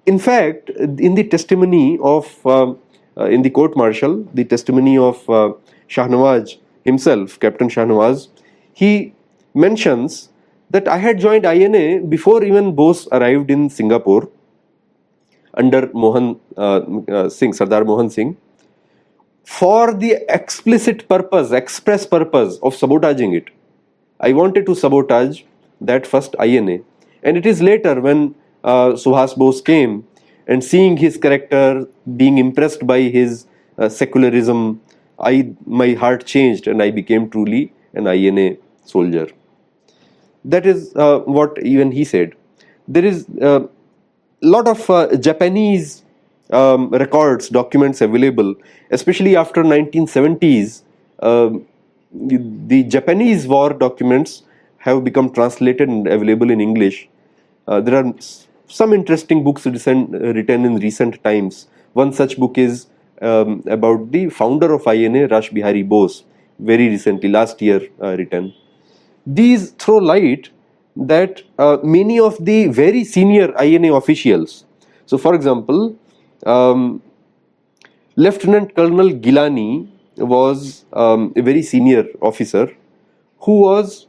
In 0.07 0.19
fact, 0.19 0.71
in 0.71 1.15
the 1.15 1.25
testimony 1.25 1.99
of, 2.03 2.47
uh, 2.47 2.75
uh, 3.19 3.25
in 3.25 3.43
the 3.43 3.51
court 3.51 3.77
martial, 3.77 4.23
the 4.33 4.45
testimony 4.45 4.97
of 4.97 5.29
uh, 5.29 5.53
Shahnawaz 5.89 6.57
himself, 6.87 7.39
Captain 7.41 7.69
Shahnawaz, 7.69 8.29
he 8.73 9.13
mentions 9.55 10.31
that 10.71 10.89
I 10.89 10.99
had 10.99 11.19
joined 11.19 11.45
INA 11.45 12.01
before 12.07 12.43
even 12.45 12.75
Bose 12.75 13.07
arrived 13.13 13.51
in 13.51 13.69
Singapore 13.69 14.29
under 15.55 15.91
Mohan 15.93 16.41
uh, 16.57 16.81
uh, 17.09 17.29
Singh, 17.29 17.53
Sardar 17.53 17.85
Mohan 17.85 18.11
Singh, 18.11 18.37
for 19.45 19.95
the 19.95 20.17
explicit 20.29 21.09
purpose, 21.09 21.53
express 21.53 22.07
purpose 22.07 22.59
of 22.63 22.75
sabotaging 22.75 23.33
it. 23.33 23.49
I 24.21 24.33
wanted 24.33 24.67
to 24.67 24.75
sabotage 24.75 25.43
that 25.81 26.07
first 26.07 26.35
INA. 26.43 26.79
And 27.23 27.37
it 27.37 27.47
is 27.47 27.63
later 27.63 28.01
when 28.01 28.35
uh, 28.65 28.91
Subhas 29.05 29.37
Bose 29.37 29.61
came 29.61 30.07
and 30.47 30.63
seeing 30.63 30.97
his 30.97 31.17
character, 31.17 31.87
being 32.17 32.39
impressed 32.39 32.87
by 32.87 33.01
his 33.01 33.47
uh, 33.79 33.89
secularism, 33.89 34.81
I 35.19 35.55
my 35.65 35.95
heart 35.95 36.27
changed 36.27 36.67
and 36.67 36.83
I 36.83 36.91
became 36.91 37.31
truly 37.31 37.73
an 37.95 38.07
INA 38.07 38.57
soldier. 38.85 39.29
That 40.45 40.67
is 40.67 40.95
uh, 40.95 41.21
what 41.21 41.59
even 41.63 41.93
he 41.93 42.05
said. 42.05 42.35
There 42.87 43.05
is 43.05 43.27
a 43.41 43.51
uh, 43.51 43.67
lot 44.43 44.69
of 44.69 44.89
uh, 44.89 45.17
Japanese 45.17 46.05
um, 46.51 46.91
records, 46.91 47.49
documents 47.49 48.01
available, 48.01 48.55
especially 48.91 49.37
after 49.37 49.65
1970s. 49.65 50.83
Um, 51.21 51.67
the, 52.13 52.85
Japanese 52.85 53.47
war 53.47 53.73
documents 53.73 54.43
have 54.79 55.03
become 55.03 55.33
translated 55.33 55.89
and 55.89 56.07
available 56.07 56.51
in 56.51 56.61
English. 56.61 57.09
Uh, 57.67 57.81
there 57.81 57.97
are 57.97 58.15
some 58.69 58.93
interesting 58.93 59.43
books 59.43 59.67
written 59.67 60.65
in 60.65 60.77
recent 60.77 61.23
times. 61.25 61.67
One 61.95 62.13
such 62.13 62.39
book 62.39 62.57
is 62.59 62.87
um, 63.23 63.63
about 63.67 64.13
the 64.13 64.29
founder 64.29 64.73
of 64.73 64.87
INA, 64.87 65.29
Rash 65.29 65.51
Bihari 65.51 65.83
Bose, 65.83 66.25
very 66.59 66.89
recently, 66.89 67.29
last 67.29 67.61
year 67.61 67.81
uh, 68.03 68.17
written. 68.17 68.55
These 69.27 69.71
throw 69.73 69.99
light 69.99 70.51
that 70.97 71.43
uh, 71.59 71.79
many 71.83 72.19
of 72.19 72.43
the 72.45 72.69
very 72.69 73.05
senior 73.05 73.55
INA 73.63 73.95
officials, 73.95 74.65
so 75.05 75.19
for 75.19 75.35
example, 75.35 75.97
um, 76.45 77.03
Lieutenant 78.17 78.75
Colonel 78.75 79.11
Gilani 79.11 79.89
was 80.17 80.85
um, 80.93 81.33
a 81.37 81.43
very 81.43 81.63
senior 81.63 82.07
officer 82.23 82.75
who 83.41 83.61
was 83.61 84.07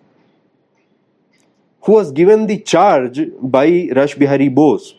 who 1.82 1.93
was 1.93 2.12
given 2.12 2.47
the 2.47 2.60
charge 2.60 3.20
by 3.41 3.89
Rash 3.95 4.16
Bihari 4.16 4.49
Bose. 4.49 4.95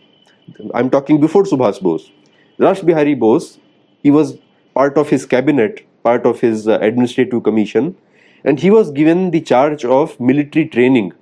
I'm 0.75 0.89
talking 0.89 1.21
before 1.21 1.45
Subhas 1.45 1.81
Bose. 1.83 2.11
Rash 2.59 2.81
Bihari 2.81 3.15
Bose, 3.15 3.59
he 4.03 4.11
was 4.11 4.37
part 4.75 4.97
of 4.97 5.09
his 5.09 5.27
cabinet, 5.27 5.87
part 6.03 6.27
of 6.27 6.41
his 6.41 6.69
uh, 6.69 6.79
administrative 6.81 7.43
commission, 7.43 7.97
and 8.45 8.61
he 8.61 8.71
was 8.71 8.91
given 8.91 9.31
the 9.31 9.41
charge 9.41 9.85
of 9.85 10.19
military 10.21 10.67
training 10.67 11.13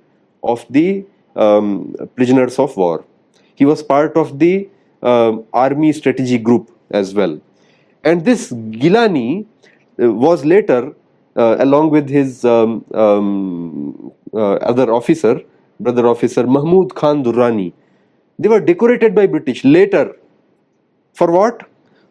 of 0.43 0.65
the 0.69 1.05
um, 1.35 1.95
prisoners 2.15 2.59
of 2.59 2.75
war. 2.77 3.03
He 3.55 3.65
was 3.65 3.81
part 3.83 4.15
of 4.15 4.39
the 4.39 4.69
uh, 5.01 5.37
army 5.53 5.91
strategy 5.93 6.37
group 6.37 6.71
as 6.91 7.13
well. 7.13 7.39
And 8.03 8.23
this 8.23 8.51
Gilani 8.51 9.45
uh, 10.01 10.11
was 10.13 10.45
later, 10.45 10.93
uh, 11.35 11.57
along 11.59 11.89
with 11.89 12.09
his 12.09 12.45
um, 12.45 12.85
um, 12.93 14.11
uh, 14.33 14.53
other 14.55 14.93
officer, 14.93 15.41
brother 15.79 16.07
officer 16.07 16.45
Mahmud 16.45 16.95
Khan 16.95 17.23
Durrani, 17.23 17.73
they 18.39 18.49
were 18.49 18.59
decorated 18.59 19.15
by 19.15 19.25
British 19.25 19.63
later. 19.63 20.15
For 21.13 21.31
what? 21.31 21.67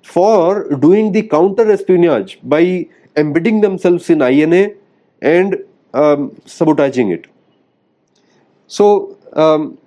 For 0.07 0.69
doing 0.77 1.13
the 1.13 1.23
counter 1.25 1.71
espionage 1.71 2.39
by 2.43 2.89
embedding 3.17 3.61
themselves 3.61 4.09
in 4.09 4.23
INA 4.23 4.71
and 5.21 5.57
um, 5.95 6.41
sabotaging 6.45 7.11
it. 7.11 7.27
So 8.67 9.19
um, 9.33 9.79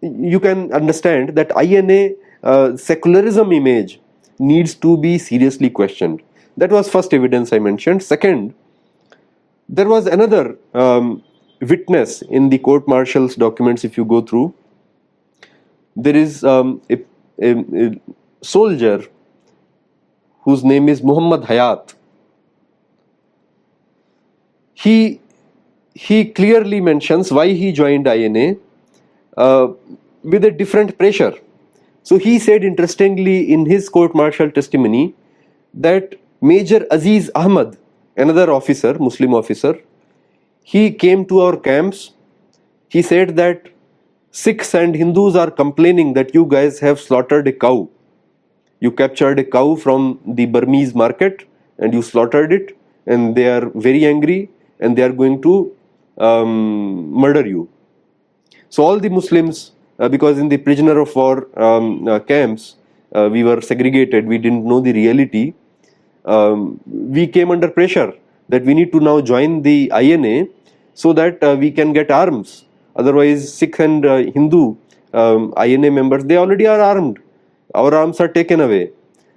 you 0.00 0.38
can 0.38 0.72
understand 0.72 1.34
that 1.36 1.50
INA 1.60 2.14
uh, 2.42 2.76
secularism 2.76 3.52
image 3.52 4.00
needs 4.38 4.74
to 4.76 4.96
be 4.96 5.18
seriously 5.18 5.70
questioned. 5.70 6.22
That 6.56 6.70
was 6.70 6.88
first 6.88 7.12
evidence 7.12 7.52
I 7.52 7.58
mentioned. 7.58 8.02
Second, 8.02 8.54
there 9.68 9.88
was 9.88 10.06
another 10.06 10.56
um, 10.72 11.22
witness 11.60 12.22
in 12.22 12.48
the 12.50 12.58
court 12.58 12.86
martial's 12.86 13.34
documents. 13.34 13.84
If 13.84 13.96
you 13.96 14.04
go 14.04 14.20
through, 14.20 14.54
there 15.96 16.16
is 16.16 16.44
um, 16.44 16.80
a, 16.90 16.98
a, 17.42 17.50
a 17.74 18.00
soldier 18.42 19.02
whose 20.46 20.64
name 20.70 20.88
is 20.88 21.02
Muhammad 21.10 21.46
Hayat. 21.50 21.94
He 24.84 25.20
he 26.06 26.18
clearly 26.38 26.80
mentions 26.88 27.32
why 27.38 27.46
he 27.60 27.72
joined 27.72 28.06
INA 28.06 28.46
uh, 29.36 29.68
with 30.22 30.44
a 30.44 30.50
different 30.50 30.96
pressure. 30.98 31.32
So 32.02 32.18
he 32.18 32.38
said 32.38 32.64
interestingly 32.64 33.36
in 33.52 33.64
his 33.66 33.88
court 33.88 34.14
martial 34.14 34.50
testimony 34.50 35.14
that 35.74 36.14
Major 36.40 36.86
Aziz 36.90 37.30
Ahmad, 37.34 37.76
another 38.16 38.50
officer, 38.52 38.94
Muslim 38.98 39.34
officer, 39.34 39.74
he 40.62 40.90
came 40.92 41.24
to 41.26 41.40
our 41.40 41.56
camps. 41.56 42.12
He 42.88 43.02
said 43.02 43.36
that 43.36 43.68
Sikhs 44.30 44.74
and 44.74 44.94
Hindus 44.94 45.34
are 45.34 45.50
complaining 45.50 46.12
that 46.14 46.34
you 46.34 46.46
guys 46.46 46.78
have 46.80 47.00
slaughtered 47.00 47.48
a 47.48 47.52
cow. 47.52 47.88
You 48.80 48.90
captured 48.90 49.38
a 49.38 49.44
cow 49.44 49.76
from 49.76 50.20
the 50.26 50.46
Burmese 50.46 50.94
market 50.94 51.48
and 51.78 51.92
you 51.94 52.02
slaughtered 52.02 52.52
it, 52.52 52.76
and 53.06 53.34
they 53.34 53.48
are 53.48 53.70
very 53.74 54.04
angry 54.04 54.50
and 54.80 54.96
they 54.96 55.02
are 55.02 55.12
going 55.12 55.40
to 55.42 55.74
um, 56.18 57.10
murder 57.10 57.46
you. 57.46 57.68
So 58.68 58.84
all 58.84 58.98
the 58.98 59.08
Muslims, 59.08 59.72
uh, 59.98 60.08
because 60.08 60.38
in 60.38 60.48
the 60.48 60.58
prisoner 60.58 60.98
of 60.98 61.14
war 61.14 61.48
um, 61.58 62.06
uh, 62.08 62.18
camps, 62.20 62.76
uh, 63.14 63.28
we 63.32 63.44
were 63.44 63.60
segregated, 63.60 64.26
we 64.26 64.38
didn't 64.38 64.64
know 64.64 64.80
the 64.80 64.92
reality. 64.92 65.54
Um, 66.24 66.80
we 66.86 67.26
came 67.26 67.50
under 67.50 67.68
pressure 67.68 68.12
that 68.48 68.64
we 68.64 68.74
need 68.74 68.92
to 68.92 69.00
now 69.00 69.20
join 69.20 69.62
the 69.62 69.90
INA 69.94 70.48
so 70.94 71.12
that 71.12 71.42
uh, 71.42 71.56
we 71.58 71.70
can 71.70 71.92
get 71.92 72.10
arms. 72.10 72.64
Otherwise, 72.96 73.52
Sikh 73.52 73.78
and 73.78 74.04
uh, 74.04 74.16
Hindu 74.16 74.76
um, 75.12 75.54
INA 75.62 75.90
members, 75.90 76.24
they 76.24 76.36
already 76.36 76.66
are 76.66 76.80
armed. 76.80 77.18
Our 77.76 77.94
arms 77.94 78.20
are 78.20 78.28
taken 78.28 78.60
away. 78.60 78.90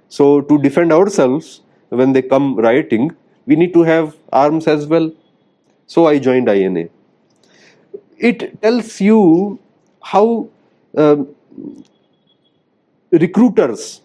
So 0.08 0.40
to 0.40 0.58
defend 0.58 0.92
ourselves 0.92 1.60
when 1.90 2.12
they 2.12 2.22
come 2.22 2.56
rioting, 2.56 3.10
we 3.46 3.56
need 3.56 3.72
to 3.74 3.82
have 3.82 4.16
arms 4.32 4.66
as 4.66 4.86
well. 4.86 5.12
So 5.86 6.06
I 6.06 6.18
joined 6.18 6.48
INA. 6.48 6.86
It 8.18 8.60
tells 8.62 9.00
you 9.00 9.58
how 10.02 10.48
um, 10.96 11.28
recruiters 13.12 14.02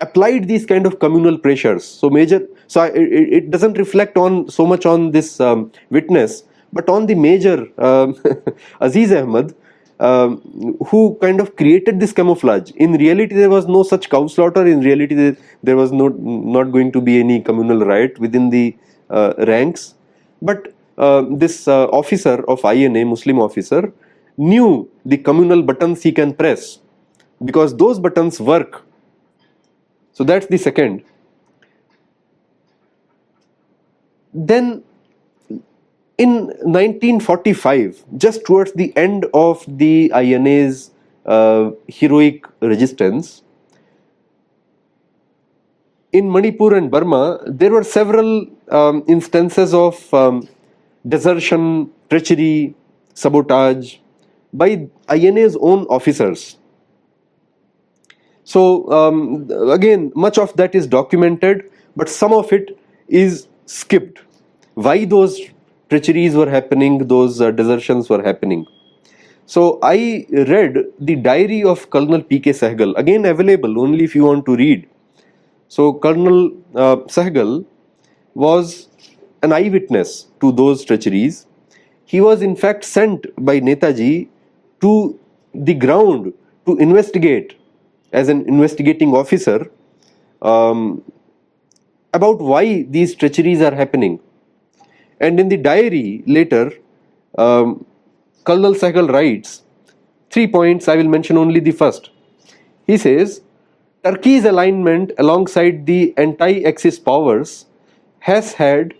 applied 0.00 0.48
these 0.48 0.66
kind 0.66 0.86
of 0.86 0.98
communal 0.98 1.38
pressures. 1.38 1.84
So 1.84 2.10
major, 2.10 2.46
so 2.66 2.82
it, 2.84 3.34
it, 3.38 3.50
doesn't 3.50 3.78
reflect 3.78 4.16
on 4.16 4.48
so 4.50 4.66
much 4.66 4.84
on 4.84 5.12
this 5.12 5.40
um, 5.40 5.70
witness, 5.90 6.42
but 6.72 6.88
on 6.88 7.06
the 7.06 7.14
major 7.14 7.68
um, 7.78 8.20
Aziz 8.80 9.12
Ahmad, 9.12 9.50
um, 9.50 9.56
who 10.02 11.16
kind 11.20 11.40
of 11.40 11.54
created 11.56 12.00
this 12.00 12.12
camouflage. 12.12 12.70
In 12.76 12.92
reality, 12.92 13.34
there 13.34 13.50
was 13.50 13.66
no 13.66 13.82
such 13.82 14.10
cow 14.10 14.26
slaughter. 14.26 14.66
In 14.66 14.80
reality, 14.80 15.36
there 15.62 15.76
was 15.76 15.92
no 15.92 16.08
not 16.08 16.72
going 16.72 16.92
to 16.92 17.00
be 17.00 17.18
any 17.20 17.40
communal 17.40 17.84
riot 17.84 18.18
within 18.18 18.50
the 18.50 18.76
uh, 19.10 19.34
ranks. 19.46 19.94
But 20.40 20.74
uh, 20.98 21.24
this 21.30 21.68
uh, 21.68 21.86
officer 21.86 22.42
of 22.48 22.64
INA, 22.64 23.04
Muslim 23.04 23.38
officer, 23.38 23.92
knew 24.36 24.90
the 25.04 25.18
communal 25.18 25.62
buttons 25.62 26.02
he 26.02 26.12
can 26.12 26.34
press 26.34 26.78
because 27.44 27.76
those 27.76 27.98
buttons 27.98 28.40
work. 28.40 28.82
So 30.12 30.24
that's 30.24 30.46
the 30.46 30.58
second. 30.58 31.04
Then 34.34 34.82
in 36.18 36.46
1945, 36.62 38.04
just 38.16 38.44
towards 38.44 38.72
the 38.72 38.96
end 38.96 39.26
of 39.34 39.64
the 39.66 40.12
INA's 40.14 40.90
uh, 41.26 41.70
heroic 41.88 42.46
resistance, 42.60 43.42
in 46.12 46.30
Manipur 46.30 46.74
and 46.74 46.90
Burma, 46.90 47.40
there 47.46 47.70
were 47.70 47.82
several 47.82 48.46
um, 48.70 49.02
instances 49.08 49.72
of 49.72 50.12
um, 50.12 50.46
desertion, 51.08 51.90
treachery, 52.10 52.74
sabotage 53.14 53.96
by 54.52 54.88
INA's 55.10 55.56
own 55.60 55.86
officers. 55.86 56.58
So 58.44 58.90
um, 58.92 59.50
again, 59.70 60.12
much 60.14 60.36
of 60.36 60.54
that 60.56 60.74
is 60.74 60.86
documented, 60.86 61.70
but 61.96 62.08
some 62.08 62.32
of 62.32 62.52
it 62.52 62.78
is 63.08 63.48
skipped. 63.64 64.20
Why 64.74 65.04
those 65.04 65.40
treacheries 65.92 66.34
were 66.34 66.48
happening, 66.58 67.06
those 67.06 67.40
uh, 67.40 67.50
desertions 67.50 68.08
were 68.08 68.22
happening. 68.22 68.66
So 69.46 69.78
I 69.82 70.26
read 70.30 70.78
the 70.98 71.16
diary 71.16 71.62
of 71.64 71.90
Colonel 71.90 72.22
P.K. 72.22 72.52
Sehgal, 72.52 72.96
again 72.96 73.26
available 73.26 73.80
only 73.80 74.04
if 74.04 74.14
you 74.14 74.24
want 74.24 74.46
to 74.46 74.56
read. 74.56 74.88
So 75.68 75.92
Colonel 75.94 76.52
uh, 76.74 76.96
Sehgal 77.16 77.64
was 78.34 78.88
an 79.42 79.52
eyewitness 79.52 80.28
to 80.40 80.52
those 80.52 80.84
treacheries. 80.84 81.46
He 82.04 82.20
was 82.20 82.42
in 82.42 82.56
fact 82.56 82.84
sent 82.84 83.26
by 83.44 83.60
Netaji 83.60 84.28
to 84.80 85.18
the 85.54 85.74
ground 85.74 86.32
to 86.66 86.78
investigate 86.78 87.56
as 88.12 88.28
an 88.28 88.46
investigating 88.48 89.14
officer 89.14 89.70
um, 90.40 91.02
about 92.12 92.38
why 92.38 92.82
these 92.82 93.14
treacheries 93.14 93.60
are 93.60 93.74
happening. 93.74 94.20
And 95.22 95.38
in 95.38 95.48
the 95.48 95.56
diary 95.56 96.24
later, 96.26 96.72
um, 97.38 97.86
Sehgal 98.44 99.10
writes 99.12 99.62
three 100.30 100.48
points. 100.48 100.88
I 100.88 100.96
will 100.96 101.08
mention 101.08 101.38
only 101.38 101.60
the 101.60 101.70
first. 101.70 102.10
He 102.86 102.98
says, 102.98 103.40
Turkey's 104.04 104.44
alignment 104.44 105.12
alongside 105.18 105.86
the 105.86 106.12
anti 106.16 106.64
Axis 106.64 106.98
powers 106.98 107.66
has 108.18 108.54
had 108.54 108.94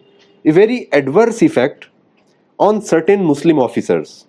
a 0.44 0.52
very 0.52 0.88
adverse 0.92 1.42
effect 1.42 1.88
on 2.58 2.80
certain 2.80 3.24
Muslim 3.24 3.58
officers. 3.58 4.26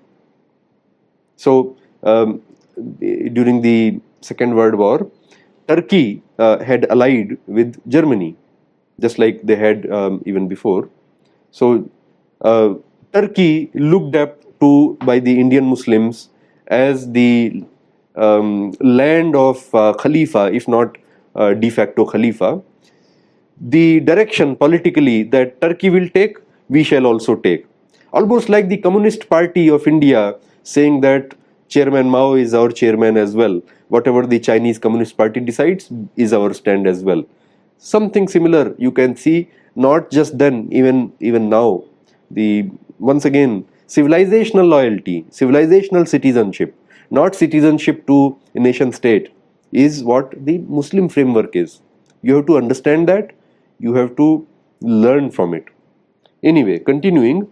So, 1.36 1.78
um, 2.02 2.42
during 2.76 3.62
the 3.62 4.00
Second 4.22 4.56
World 4.56 4.76
War, 4.76 5.12
Turkey 5.68 6.24
uh, 6.40 6.64
had 6.64 6.86
allied 6.90 7.38
with 7.46 7.78
Germany, 7.88 8.36
just 9.00 9.20
like 9.20 9.42
they 9.44 9.56
had 9.56 9.90
um, 9.92 10.24
even 10.26 10.48
before. 10.48 10.90
So, 11.54 11.88
uh, 12.42 12.74
Turkey 13.14 13.70
looked 13.76 14.16
up 14.16 14.40
to 14.60 14.98
by 15.06 15.20
the 15.20 15.40
Indian 15.40 15.66
Muslims 15.66 16.30
as 16.68 17.12
the 17.12 17.64
um, 18.16 18.74
land 18.82 19.36
of 19.36 19.74
uh, 19.76 19.94
Khalifa, 19.94 20.52
if 20.52 20.68
not 20.68 20.98
uh, 21.36 21.54
de 21.54 21.70
facto 21.70 22.06
Khalifa. 22.06 22.60
The 23.62 24.00
direction 24.00 24.56
politically 24.56 25.22
that 25.36 25.62
Turkey 25.62 25.92
will 25.92 26.10
take, 26.10 26.38
we 26.70 26.84
shall 26.84 27.06
also 27.06 27.36
take. 27.36 27.68
Almost 28.12 28.50
like 28.50 28.68
the 28.68 28.78
Communist 28.78 29.30
Party 29.30 29.70
of 29.70 29.88
India 29.88 30.36
saying 30.64 31.02
that 31.02 31.36
Chairman 31.68 32.10
Mao 32.10 32.34
is 32.34 32.56
our 32.56 32.70
chairman 32.70 33.16
as 33.16 33.36
well. 33.36 33.62
Whatever 33.90 34.26
the 34.26 34.40
Chinese 34.40 34.80
Communist 34.80 35.18
Party 35.18 35.40
decides 35.40 35.92
is 36.16 36.34
our 36.34 36.52
stand 36.54 36.88
as 36.88 37.04
well. 37.04 37.24
Something 37.78 38.28
similar 38.28 38.74
you 38.80 38.92
can 38.92 39.16
see 39.16 39.50
not 39.76 40.12
just 40.12 40.38
then, 40.38 40.68
even 40.72 41.14
even 41.20 41.50
now. 41.50 41.84
The 42.32 42.70
once 43.00 43.26
again 43.26 43.66
civilizational 43.88 44.68
loyalty, 44.68 45.26
civilizational 45.30 46.08
citizenship, 46.08 46.76
not 47.12 47.36
citizenship 47.36 48.08
to 48.08 48.38
a 48.56 48.60
nation 48.60 48.92
state, 48.92 49.32
is 49.72 50.04
what 50.04 50.34
the 50.46 50.60
Muslim 50.60 51.10
framework 51.10 51.56
is. 51.56 51.82
You 52.22 52.36
have 52.38 52.46
to 52.48 52.58
understand 52.58 53.08
that, 53.10 53.34
you 53.80 53.94
have 53.96 54.16
to 54.16 54.48
learn 54.82 55.32
from 55.32 55.54
it. 55.54 55.66
Anyway, 56.44 56.80
continuing, 56.80 57.48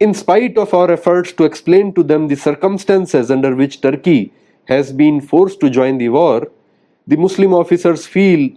in 0.00 0.14
spite 0.14 0.56
of 0.56 0.72
our 0.74 0.90
efforts 0.90 1.32
to 1.32 1.44
explain 1.44 1.92
to 1.94 2.02
them 2.02 2.28
the 2.28 2.36
circumstances 2.36 3.30
under 3.30 3.54
which 3.54 3.80
Turkey 3.80 4.32
has 4.66 4.92
been 4.92 5.20
forced 5.20 5.60
to 5.60 5.70
join 5.70 5.98
the 5.98 6.08
war, 6.08 6.48
the 7.06 7.16
Muslim 7.16 7.52
officers 7.52 8.06
feel 8.06 8.50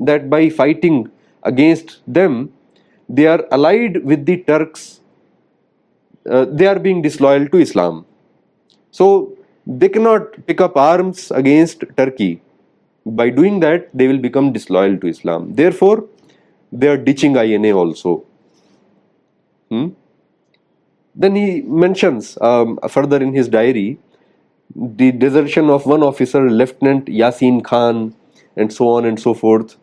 that 0.00 0.30
by 0.30 0.48
fighting 0.48 1.10
against 1.46 2.00
them, 2.06 2.52
they 3.08 3.26
are 3.26 3.42
allied 3.52 4.04
with 4.04 4.26
the 4.26 4.36
Turks, 4.50 5.00
uh, 6.30 6.44
they 6.50 6.66
are 6.66 6.78
being 6.78 7.02
disloyal 7.02 7.48
to 7.48 7.58
Islam. 7.58 8.04
So 8.90 9.36
they 9.66 9.88
cannot 9.88 10.46
pick 10.46 10.60
up 10.60 10.76
arms 10.76 11.30
against 11.30 11.84
Turkey. 11.96 12.42
By 13.04 13.30
doing 13.30 13.60
that, 13.60 13.90
they 13.94 14.08
will 14.08 14.18
become 14.18 14.52
disloyal 14.52 14.96
to 14.98 15.06
Islam. 15.06 15.54
Therefore, 15.54 16.04
they 16.72 16.88
are 16.88 16.96
ditching 16.96 17.36
INA 17.36 17.72
also. 17.72 18.24
Hmm? 19.70 19.88
Then 21.14 21.34
he 21.34 21.62
mentions 21.62 22.36
um, 22.40 22.78
further 22.88 23.22
in 23.22 23.32
his 23.32 23.48
diary 23.48 23.98
the 24.74 25.12
desertion 25.12 25.70
of 25.70 25.86
one 25.86 26.02
officer, 26.02 26.50
Lieutenant 26.50 27.06
Yasin 27.06 27.62
Khan, 27.64 28.14
and 28.56 28.72
so 28.72 28.88
on 28.88 29.04
and 29.04 29.18
so 29.18 29.32
forth. 29.32 29.76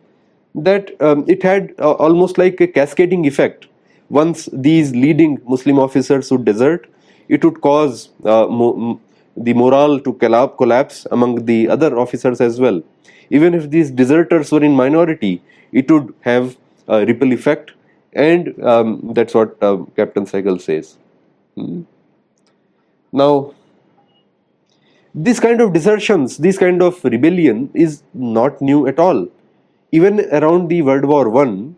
That 0.54 1.00
um, 1.00 1.24
it 1.28 1.42
had 1.42 1.74
uh, 1.78 1.92
almost 1.92 2.38
like 2.38 2.60
a 2.60 2.66
cascading 2.66 3.24
effect. 3.26 3.66
Once 4.08 4.48
these 4.52 4.94
leading 4.94 5.40
Muslim 5.46 5.78
officers 5.78 6.30
would 6.30 6.44
desert, 6.44 6.88
it 7.28 7.44
would 7.44 7.60
cause 7.60 8.10
uh, 8.24 8.46
mo- 8.46 9.00
the 9.36 9.52
morale 9.54 9.98
to 10.00 10.12
collapse 10.12 11.06
among 11.10 11.46
the 11.46 11.68
other 11.68 11.98
officers 11.98 12.40
as 12.40 12.60
well. 12.60 12.82
Even 13.30 13.54
if 13.54 13.70
these 13.70 13.90
deserters 13.90 14.52
were 14.52 14.62
in 14.62 14.72
minority, 14.72 15.42
it 15.72 15.90
would 15.90 16.14
have 16.20 16.56
a 16.86 17.04
ripple 17.04 17.32
effect, 17.32 17.72
and 18.12 18.62
um, 18.62 19.10
that's 19.14 19.34
what 19.34 19.60
uh, 19.62 19.78
Captain 19.96 20.24
Sehgal 20.24 20.60
says. 20.60 20.98
Hmm. 21.56 21.82
Now, 23.10 23.54
this 25.14 25.40
kind 25.40 25.60
of 25.60 25.72
desertions, 25.72 26.36
this 26.38 26.58
kind 26.58 26.82
of 26.82 27.02
rebellion 27.04 27.70
is 27.74 28.02
not 28.12 28.60
new 28.60 28.86
at 28.86 28.98
all. 28.98 29.28
Even 29.96 30.20
around 30.32 30.68
the 30.70 30.82
World 30.82 31.04
War 31.04 31.28
One, 31.28 31.76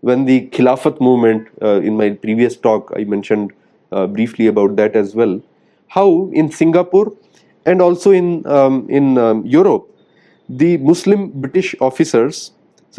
when 0.00 0.24
the 0.24 0.48
Khilafat 0.48 1.00
movement, 1.00 1.46
uh, 1.62 1.80
in 1.88 1.96
my 1.96 2.10
previous 2.10 2.56
talk, 2.56 2.92
I 2.96 3.04
mentioned 3.04 3.52
uh, 3.92 4.08
briefly 4.08 4.48
about 4.48 4.74
that 4.74 4.96
as 4.96 5.14
well. 5.14 5.40
How 5.86 6.30
in 6.32 6.50
Singapore 6.50 7.12
and 7.64 7.80
also 7.80 8.10
in 8.10 8.44
um, 8.46 8.88
in 8.90 9.16
um, 9.18 9.46
Europe, 9.46 9.88
the 10.48 10.78
Muslim 10.78 11.28
British 11.46 11.76
officers 11.80 12.50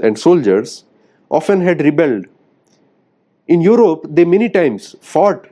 and 0.01 0.17
soldiers 0.17 0.85
often 1.29 1.59
had 1.59 1.81
rebelled. 1.81 2.25
In 3.47 3.59
Europe, 3.59 4.07
they 4.09 4.23
many 4.23 4.49
times 4.49 4.95
fought 5.01 5.47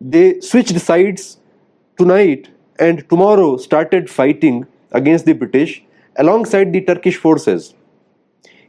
they 0.00 0.40
switched 0.40 0.80
sides 0.80 1.38
tonight 1.98 2.48
and 2.78 3.08
tomorrow 3.10 3.56
started 3.58 4.08
fighting 4.08 4.66
against 4.92 5.26
the 5.26 5.34
British 5.34 5.82
alongside 6.16 6.72
the 6.72 6.80
Turkish 6.80 7.16
forces. 7.16 7.74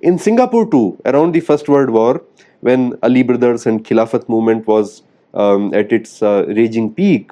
In 0.01 0.19
Singapore 0.19 0.69
too, 0.69 0.99
around 1.05 1.31
the 1.33 1.39
First 1.39 1.67
World 1.67 1.89
War, 1.89 2.21
when 2.61 2.97
Ali 3.01 3.23
Brothers 3.23 3.65
and 3.65 3.83
Khilafat 3.83 4.29
movement 4.29 4.67
was 4.67 5.01
um, 5.33 5.73
at 5.73 5.91
its 5.91 6.21
uh, 6.21 6.45
raging 6.47 6.93
peak, 6.93 7.31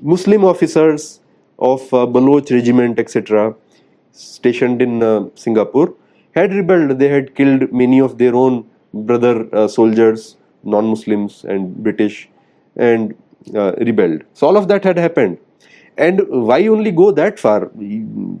Muslim 0.00 0.44
officers 0.44 1.20
of 1.58 1.92
uh, 1.92 2.06
Baloch 2.06 2.50
regiment, 2.50 2.98
etc., 2.98 3.54
stationed 4.12 4.80
in 4.80 5.02
uh, 5.02 5.26
Singapore, 5.34 5.94
had 6.34 6.54
rebelled. 6.54 6.98
They 6.98 7.08
had 7.08 7.34
killed 7.34 7.70
many 7.72 8.00
of 8.00 8.16
their 8.16 8.34
own 8.34 8.64
brother 8.94 9.48
uh, 9.54 9.68
soldiers, 9.68 10.36
non-Muslims 10.64 11.44
and 11.44 11.76
British, 11.76 12.30
and 12.76 13.14
uh, 13.54 13.72
rebelled. 13.72 14.22
So 14.32 14.46
all 14.46 14.56
of 14.56 14.68
that 14.68 14.84
had 14.84 14.96
happened. 14.96 15.38
And 15.98 16.22
why 16.28 16.66
only 16.68 16.92
go 16.92 17.10
that 17.10 17.38
far? 17.38 17.70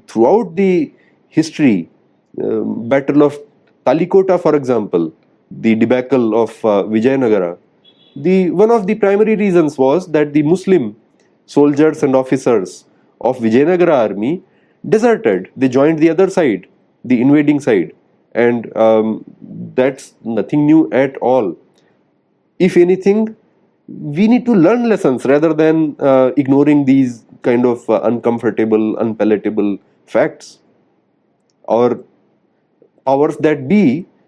Throughout 0.06 0.54
the 0.56 0.92
history, 1.28 1.90
uh, 2.42 2.60
Battle 2.88 3.22
of 3.22 3.38
Talikota, 3.86 4.40
for 4.40 4.54
example, 4.54 5.12
the 5.50 5.74
debacle 5.74 6.40
of 6.40 6.50
uh, 6.64 6.82
Vijayanagara, 6.84 7.56
the 8.16 8.50
one 8.50 8.70
of 8.70 8.86
the 8.86 8.94
primary 8.94 9.36
reasons 9.36 9.78
was 9.78 10.08
that 10.08 10.32
the 10.32 10.42
Muslim 10.42 10.96
soldiers 11.46 12.02
and 12.02 12.14
officers 12.14 12.84
of 13.20 13.38
Vijayanagara 13.38 14.10
army 14.10 14.42
deserted. 14.88 15.50
They 15.56 15.68
joined 15.68 15.98
the 15.98 16.10
other 16.10 16.28
side, 16.28 16.66
the 17.04 17.20
invading 17.20 17.60
side, 17.60 17.94
and 18.32 18.76
um, 18.76 19.24
that's 19.74 20.14
nothing 20.24 20.66
new 20.66 20.90
at 20.92 21.16
all. 21.18 21.56
If 22.58 22.76
anything, 22.76 23.36
we 23.88 24.28
need 24.28 24.44
to 24.46 24.54
learn 24.54 24.88
lessons 24.88 25.24
rather 25.24 25.54
than 25.54 25.96
uh, 25.98 26.32
ignoring 26.36 26.84
these 26.84 27.24
kind 27.42 27.64
of 27.64 27.88
uh, 27.88 28.00
uncomfortable, 28.02 28.96
unpalatable 28.98 29.78
facts. 30.06 30.58
Our 31.68 32.00
powers 33.08 33.36
that 33.48 33.66
be 33.68 33.82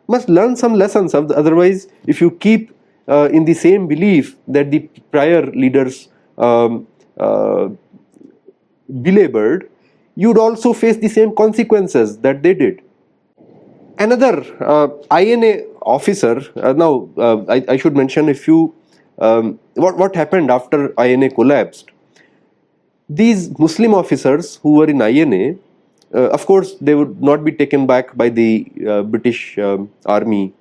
must 0.08 0.28
learn 0.28 0.56
some 0.56 0.74
lessons. 0.74 1.14
Otherwise, 1.14 1.86
if 2.06 2.20
you 2.20 2.30
keep 2.46 2.72
uh, 3.08 3.28
in 3.32 3.44
the 3.44 3.54
same 3.54 3.86
belief 3.86 4.36
that 4.48 4.70
the 4.70 4.80
prior 5.10 5.42
leaders 5.64 6.08
um, 6.38 6.86
uh, 7.18 7.68
belabored, 9.02 9.68
you'd 10.16 10.38
also 10.38 10.72
face 10.72 10.96
the 10.96 11.08
same 11.08 11.34
consequences 11.34 12.18
that 12.18 12.42
they 12.42 12.54
did. 12.54 12.82
Another 13.98 14.34
uh, 14.64 14.88
INA 15.20 15.52
officer, 15.82 16.34
uh, 16.56 16.72
now 16.72 17.08
I, 17.48 17.64
I 17.68 17.76
should 17.76 17.96
mention 17.96 18.28
a 18.28 18.34
few 18.34 18.74
um, 19.18 19.58
what, 19.74 19.98
what 19.98 20.16
happened 20.16 20.50
after 20.50 20.94
INA 20.98 21.30
collapsed? 21.30 21.90
These 23.08 23.58
Muslim 23.58 23.92
officers 23.94 24.56
who 24.62 24.76
were 24.76 24.88
in 24.88 25.02
INA 25.02 25.44
Uh, 25.54 25.69
of 26.12 26.46
course, 26.46 26.74
they 26.80 26.94
would 26.94 27.22
not 27.22 27.44
be 27.44 27.52
taken 27.52 27.86
back 27.86 28.16
by 28.16 28.28
the 28.28 28.70
uh, 28.88 29.02
British 29.02 29.58
um, 29.58 29.90
army. 30.06 30.52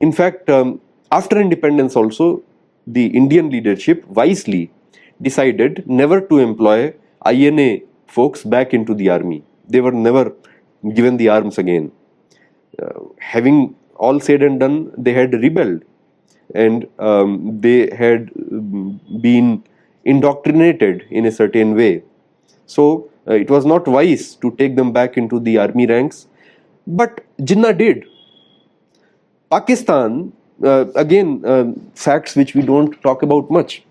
In 0.00 0.12
fact, 0.12 0.48
um, 0.48 0.80
after 1.12 1.40
independence, 1.40 1.96
also, 1.96 2.42
the 2.86 3.06
Indian 3.06 3.50
leadership 3.50 4.06
wisely 4.08 4.70
decided 5.20 5.84
never 5.86 6.20
to 6.20 6.38
employ 6.38 6.94
INA 7.30 7.80
folks 8.06 8.44
back 8.44 8.72
into 8.72 8.94
the 8.94 9.08
army. 9.08 9.42
They 9.68 9.80
were 9.80 9.92
never 9.92 10.32
given 10.94 11.16
the 11.16 11.28
arms 11.28 11.58
again. 11.58 11.92
Uh, 12.80 13.00
having 13.18 13.74
all 13.96 14.20
said 14.20 14.42
and 14.42 14.60
done, 14.60 14.92
they 14.96 15.12
had 15.12 15.32
rebelled 15.32 15.82
and 16.54 16.86
um, 16.98 17.60
they 17.60 17.90
had 17.94 18.30
um, 18.52 19.00
been 19.20 19.64
indoctrinated 20.04 21.04
in 21.10 21.26
a 21.26 21.32
certain 21.32 21.74
way. 21.74 22.02
So 22.66 23.10
uh, 23.28 23.34
it 23.34 23.50
was 23.50 23.64
not 23.64 23.86
wise 23.88 24.34
to 24.36 24.50
take 24.52 24.76
them 24.76 24.92
back 24.92 25.16
into 25.16 25.40
the 25.40 25.58
army 25.58 25.86
ranks, 25.86 26.26
but 26.86 27.24
Jinnah 27.40 27.76
did. 27.76 28.04
Pakistan, 29.50 30.32
uh, 30.64 30.86
again, 30.94 31.42
uh, 31.44 31.72
facts 31.94 32.36
which 32.36 32.54
we 32.54 32.62
don't 32.62 33.00
talk 33.02 33.22
about 33.22 33.50
much. 33.50 33.82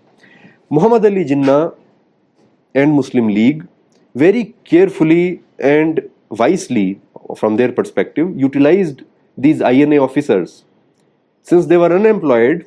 Muhammad 0.70 1.04
Ali 1.04 1.24
Jinnah 1.24 1.74
and 2.74 2.92
Muslim 2.92 3.28
League 3.28 3.66
very 4.14 4.54
carefully 4.64 5.42
and 5.58 6.08
wisely, 6.28 7.00
from 7.36 7.56
their 7.56 7.72
perspective, 7.72 8.32
utilized 8.36 9.02
these 9.36 9.60
INA 9.60 9.98
officers. 9.98 10.64
Since 11.42 11.66
they 11.66 11.76
were 11.76 11.92
unemployed, 11.94 12.66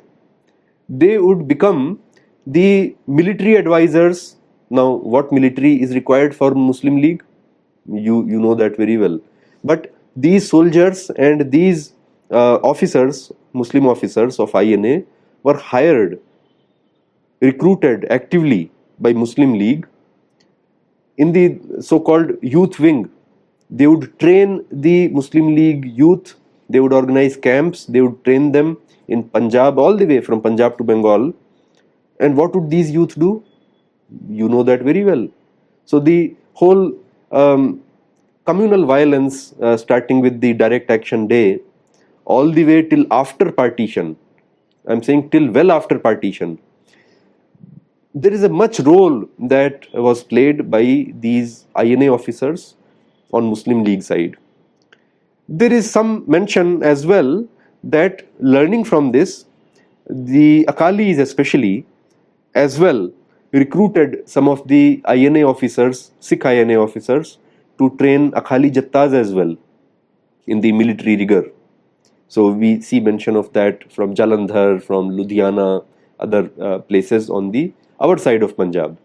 they 0.88 1.18
would 1.18 1.46
become 1.46 2.00
the 2.46 2.96
military 3.06 3.56
advisors. 3.56 4.36
Now, 4.70 4.90
what 4.90 5.32
military 5.32 5.82
is 5.82 5.94
required 5.94 6.34
for 6.34 6.54
Muslim 6.54 7.00
League? 7.00 7.22
You, 7.86 8.26
you 8.26 8.40
know 8.40 8.54
that 8.54 8.76
very 8.76 8.96
well. 8.96 9.20
But 9.64 9.92
these 10.16 10.48
soldiers 10.48 11.10
and 11.10 11.50
these 11.50 11.92
uh, 12.30 12.56
officers, 12.56 13.32
Muslim 13.52 13.86
officers 13.86 14.38
of 14.38 14.54
INA, 14.54 15.02
were 15.42 15.56
hired, 15.56 16.20
recruited 17.40 18.06
actively 18.10 18.70
by 18.98 19.12
Muslim 19.12 19.54
League 19.54 19.86
in 21.16 21.32
the 21.32 21.58
so-called 21.82 22.32
youth 22.42 22.78
wing. 22.78 23.10
They 23.68 23.86
would 23.86 24.18
train 24.18 24.64
the 24.70 25.08
Muslim 25.08 25.54
League 25.54 25.84
youth 25.84 26.34
they 26.70 26.78
would 26.78 26.92
organize 26.92 27.36
camps, 27.36 27.84
they 27.86 28.00
would 28.00 28.24
train 28.24 28.52
them 28.52 28.78
in 29.08 29.24
Punjab, 29.24 29.78
all 29.78 29.96
the 29.96 30.06
way 30.06 30.20
from 30.20 30.40
Punjab 30.40 30.78
to 30.78 30.84
Bengal. 30.84 31.32
And 32.20 32.36
what 32.36 32.54
would 32.54 32.70
these 32.70 32.90
youth 32.92 33.18
do? 33.18 33.42
You 34.28 34.48
know 34.48 34.62
that 34.62 34.82
very 34.82 35.04
well. 35.04 35.28
So 35.84 36.00
the 36.00 36.34
whole 36.54 36.92
um, 37.32 37.82
communal 38.44 38.84
violence, 38.86 39.54
uh, 39.60 39.76
starting 39.76 40.20
with 40.20 40.40
the 40.40 40.52
direct 40.52 40.90
action 40.90 41.26
day, 41.26 41.60
all 42.24 42.50
the 42.50 42.64
way 42.64 42.82
till 42.82 43.06
after 43.10 43.50
partition, 43.52 44.16
I'm 44.86 45.02
saying 45.02 45.30
till 45.30 45.50
well 45.50 45.70
after 45.72 45.98
partition, 45.98 46.58
there 48.14 48.32
is 48.32 48.42
a 48.42 48.48
much 48.48 48.80
role 48.80 49.28
that 49.38 49.86
was 49.94 50.24
played 50.24 50.70
by 50.70 51.12
these 51.20 51.66
INA 51.80 52.08
officers 52.08 52.74
on 53.32 53.48
Muslim 53.48 53.84
League 53.84 54.02
side. 54.02 54.36
There 55.48 55.72
is 55.72 55.90
some 55.90 56.24
mention 56.26 56.82
as 56.82 57.06
well 57.06 57.46
that 57.84 58.26
learning 58.40 58.84
from 58.84 59.12
this, 59.12 59.44
the 60.08 60.64
Akalis 60.66 61.18
especially, 61.18 61.86
as 62.54 62.78
well, 62.78 63.10
recruited 63.52 64.28
some 64.28 64.48
of 64.48 64.66
the 64.68 65.02
INA 65.08 65.42
officers, 65.42 66.12
Sikh 66.20 66.44
INA 66.44 66.76
officers, 66.80 67.38
to 67.78 67.90
train 67.96 68.32
Akali 68.34 68.70
Jathas 68.70 69.14
as 69.14 69.32
well 69.32 69.56
in 70.46 70.60
the 70.60 70.72
military 70.72 71.16
rigor. 71.16 71.50
So 72.28 72.50
we 72.50 72.80
see 72.80 73.00
mention 73.00 73.36
of 73.36 73.52
that 73.54 73.92
from 73.92 74.14
Jalandhar, 74.14 74.82
from 74.82 75.10
Ludhiana, 75.10 75.84
other 76.20 76.50
uh, 76.60 76.78
places 76.78 77.30
on 77.30 77.50
the 77.50 77.72
our 78.00 78.18
side 78.18 78.42
of 78.42 78.56
Punjab. 78.56 78.96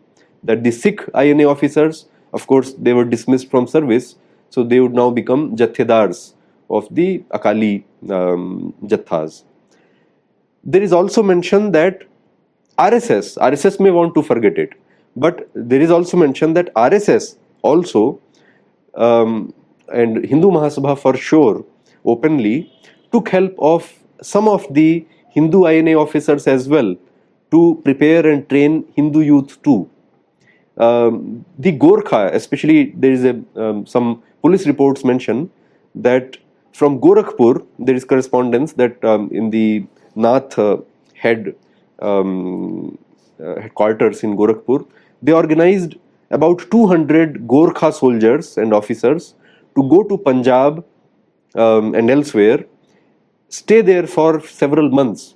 That 0.43 0.63
the 0.63 0.71
Sikh 0.71 1.01
INA 1.15 1.45
officers, 1.45 2.05
of 2.33 2.45
course, 2.45 2.73
they 2.73 2.93
were 2.93 3.05
dismissed 3.05 3.49
from 3.49 3.67
service, 3.67 4.15
so 4.49 4.63
they 4.63 4.79
would 4.79 4.93
now 4.93 5.09
become 5.09 5.55
Jathedars 5.55 6.33
of 6.69 6.87
the 6.93 7.23
Akali 7.31 7.85
um, 8.09 8.73
Jathas. 8.83 9.43
There 10.63 10.81
is 10.81 10.93
also 10.93 11.23
mention 11.23 11.71
that 11.71 12.03
RSS, 12.77 13.37
RSS 13.37 13.79
may 13.79 13.91
want 13.91 14.13
to 14.15 14.21
forget 14.21 14.57
it, 14.57 14.73
but 15.15 15.49
there 15.53 15.81
is 15.81 15.91
also 15.91 16.17
mention 16.17 16.53
that 16.53 16.73
RSS 16.73 17.37
also 17.61 18.19
um, 18.95 19.53
and 19.89 20.25
Hindu 20.25 20.49
Mahasabha 20.49 20.97
for 20.97 21.15
sure 21.15 21.65
openly 22.05 22.71
took 23.11 23.29
help 23.29 23.53
of 23.59 23.91
some 24.21 24.47
of 24.47 24.65
the 24.73 25.05
Hindu 25.29 25.67
INA 25.67 25.93
officers 25.95 26.47
as 26.47 26.67
well 26.67 26.95
to 27.51 27.81
prepare 27.83 28.27
and 28.27 28.47
train 28.49 28.85
Hindu 28.95 29.21
youth 29.21 29.61
too. 29.61 29.89
Um, 30.77 31.45
the 31.57 31.71
Gorkha, 31.71 32.33
especially 32.33 32.93
there 32.97 33.11
is 33.11 33.23
a 33.23 33.41
um, 33.55 33.85
some 33.85 34.23
police 34.41 34.67
reports 34.67 35.05
mention 35.05 35.49
that 35.93 36.37
from 36.73 36.99
Gorakhpur, 36.99 37.65
there 37.79 37.95
is 37.95 38.03
correspondence 38.03 38.73
that 38.73 39.03
um, 39.03 39.29
in 39.31 39.49
the 39.49 39.85
Nath 40.15 40.59
uh, 40.59 40.77
head 41.13 41.55
um, 41.99 42.97
uh, 43.39 43.61
headquarters 43.61 44.23
in 44.23 44.35
Gorakhpur, 44.35 44.87
they 45.21 45.31
organized 45.31 45.95
about 46.31 46.69
200 46.71 47.47
Gorkha 47.47 47.93
soldiers 47.93 48.57
and 48.57 48.73
officers 48.73 49.35
to 49.75 49.87
go 49.89 50.03
to 50.03 50.17
Punjab 50.17 50.83
um, 51.55 51.93
and 51.95 52.09
elsewhere, 52.09 52.65
stay 53.49 53.81
there 53.81 54.07
for 54.07 54.41
several 54.41 54.89
months. 54.89 55.35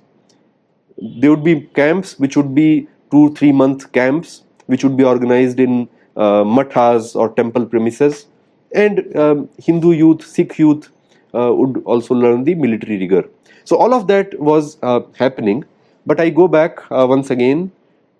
There 0.98 1.30
would 1.30 1.44
be 1.44 1.62
camps 1.74 2.18
which 2.18 2.36
would 2.36 2.54
be 2.54 2.88
two, 3.10 3.34
three 3.34 3.52
month 3.52 3.92
camps, 3.92 4.42
which 4.66 4.84
would 4.84 4.96
be 4.96 5.04
organized 5.04 5.60
in 5.60 5.88
uh, 6.16 6.44
mathas 6.44 7.16
or 7.16 7.32
temple 7.34 7.66
premises, 7.66 8.26
and 8.72 9.16
um, 9.16 9.48
Hindu 9.58 9.92
youth, 9.92 10.26
Sikh 10.26 10.58
youth 10.58 10.90
uh, 11.34 11.52
would 11.52 11.82
also 11.84 12.14
learn 12.14 12.44
the 12.44 12.54
military 12.54 12.98
rigor. 12.98 13.24
So 13.64 13.76
all 13.76 13.94
of 13.94 14.06
that 14.08 14.38
was 14.38 14.78
uh, 14.82 15.00
happening. 15.16 15.64
But 16.06 16.20
I 16.20 16.30
go 16.30 16.48
back 16.48 16.80
uh, 16.90 17.06
once 17.08 17.30
again 17.30 17.72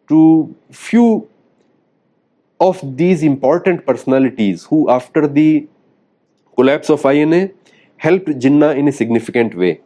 to 0.08 0.54
few 0.70 1.28
of 2.60 2.80
these 2.96 3.22
important 3.22 3.86
personalities 3.86 4.64
who 4.64 4.90
after 4.90 5.26
the 5.26 5.66
collapse 6.56 6.90
of 6.90 7.04
INA 7.04 7.50
helped 7.96 8.28
Jinnah 8.28 8.76
in 8.76 8.88
a 8.88 8.92
significant 8.92 9.54
way. 9.54 9.80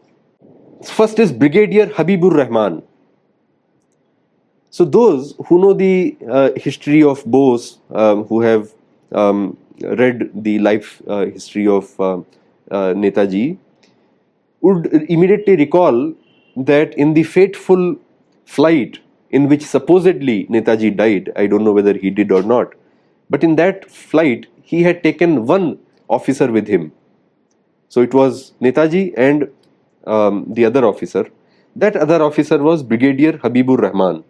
First 0.85 1.19
is 1.19 1.33
Brigadier 1.33 1.87
Habibur 1.87 2.37
Rahman. 2.37 2.83
So 4.71 4.85
those 4.85 5.35
who 5.47 5.61
know 5.61 5.73
the 5.73 6.17
uh, 6.29 6.51
history 6.57 7.03
of 7.03 7.25
Bose, 7.25 7.79
um, 7.91 8.25
who 8.25 8.41
have 8.41 8.75
um, 9.13 9.57
read 9.81 10.31
the 10.35 10.59
life 10.59 11.01
uh, 11.07 11.27
history 11.27 11.69
of 11.69 11.89
uh, 12.01 12.19
uh, 12.71 12.93
Netaji, 12.95 13.57
would 14.63 14.87
immediately 15.09 15.57
recall 15.57 16.13
that 16.57 16.95
in 16.95 17.15
the 17.15 17.23
fateful 17.23 17.97
flight 18.45 18.99
in 19.31 19.49
which 19.49 19.63
supposedly 19.63 20.47
Netaji 20.47 20.97
died, 20.97 21.33
I 21.37 21.47
don't 21.47 21.65
know 21.65 21.73
whether 21.73 21.95
he 21.95 22.11
did 22.11 22.31
or 22.31 22.43
not, 22.43 22.75
but 23.29 23.43
in 23.43 23.57
that 23.57 23.91
flight 23.91 24.47
he 24.63 24.83
had 24.83 25.03
taken 25.03 25.47
one 25.47 25.79
officer 26.09 26.51
with 26.51 26.69
him. 26.69 26.93
So 27.89 28.01
it 28.03 28.15
was 28.15 28.53
Netaji 28.61 29.15
and 29.17 29.49
um, 30.07 30.47
the 30.49 30.65
other 30.65 30.85
officer. 30.85 31.29
That 31.77 31.97
other 31.97 32.23
officer 32.23 32.59
was 32.59 32.83
Brigadier 32.83 33.33
Habibur 33.39 33.79
Rahman. 33.79 34.25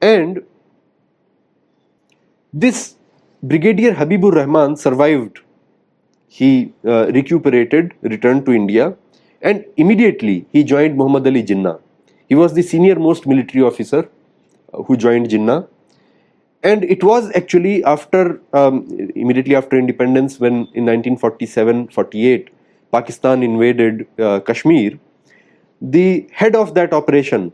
And 0.00 0.44
this 2.52 2.94
Brigadier 3.42 3.94
Habibur 3.94 4.32
Rahman 4.32 4.76
survived 4.76 5.40
he 6.28 6.72
uh, 6.84 7.06
recuperated, 7.12 7.94
returned 8.02 8.44
to 8.46 8.52
India, 8.52 8.94
and 9.42 9.64
immediately 9.76 10.46
he 10.52 10.64
joined 10.64 10.96
Muhammad 10.96 11.26
Ali 11.26 11.42
Jinnah. 11.42 11.80
He 12.28 12.34
was 12.34 12.54
the 12.54 12.62
senior 12.62 12.96
most 12.96 13.26
military 13.26 13.62
officer 13.62 14.08
uh, 14.72 14.82
who 14.82 14.96
joined 14.96 15.28
Jinnah. 15.28 15.68
And 16.62 16.84
it 16.84 17.04
was 17.04 17.30
actually 17.36 17.84
after, 17.84 18.40
um, 18.52 18.86
immediately 19.14 19.54
after 19.54 19.78
independence, 19.78 20.40
when 20.40 20.54
in 20.74 20.86
1947 20.86 21.88
48, 21.88 22.50
Pakistan 22.90 23.42
invaded 23.42 24.06
uh, 24.18 24.40
Kashmir, 24.40 24.98
the 25.80 26.26
head 26.32 26.56
of 26.56 26.74
that 26.74 26.92
operation 26.92 27.52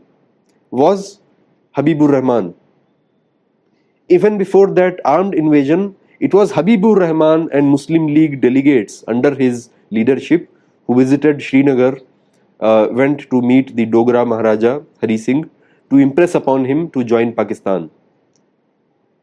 was 0.71 1.19
Habibur 1.77 2.11
Rahman. 2.11 2.55
Even 4.09 4.37
before 4.37 4.71
that 4.71 4.99
armed 5.05 5.33
invasion, 5.33 5.95
it 6.19 6.33
was 6.33 6.51
Habibur 6.53 6.97
Rahman 6.99 7.49
and 7.51 7.69
Muslim 7.69 8.07
League 8.07 8.41
delegates 8.41 9.03
under 9.07 9.35
his 9.35 9.69
leadership 9.91 10.49
who 10.87 10.95
visited 10.95 11.41
Srinagar, 11.41 11.99
uh, 12.59 12.87
went 12.91 13.29
to 13.29 13.41
meet 13.41 13.75
the 13.75 13.85
Dogra 13.85 14.25
Maharaja 14.27 14.81
Hari 15.01 15.17
Singh 15.17 15.49
to 15.89 15.97
impress 15.97 16.35
upon 16.35 16.65
him 16.65 16.89
to 16.91 17.03
join 17.03 17.33
Pakistan. 17.33 17.89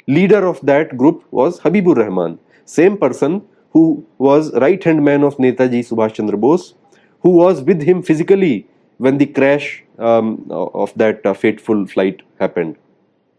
Leader 0.07 0.47
of 0.47 0.61
that 0.63 0.97
group 0.97 1.25
was 1.31 1.61
Habibur 1.61 1.97
Rahman. 1.97 2.39
same 2.65 2.97
person 2.97 3.43
who 3.73 4.07
was 4.19 4.53
right 4.65 4.83
hand 4.83 5.05
man 5.05 5.25
of 5.25 5.37
Netaji 5.39 5.81
Subhash 5.87 6.15
Chandra 6.15 6.37
Bose, 6.37 6.75
who 7.23 7.31
was 7.31 7.63
with 7.63 7.83
him 7.83 8.03
physically 8.03 8.67
when 8.99 9.19
the 9.19 9.27
crash 9.27 9.83
um, 9.99 10.47
of 10.51 10.93
that 10.95 11.25
uh, 11.25 11.35
fateful 11.35 11.87
flight 11.87 12.23
happened. 12.39 12.77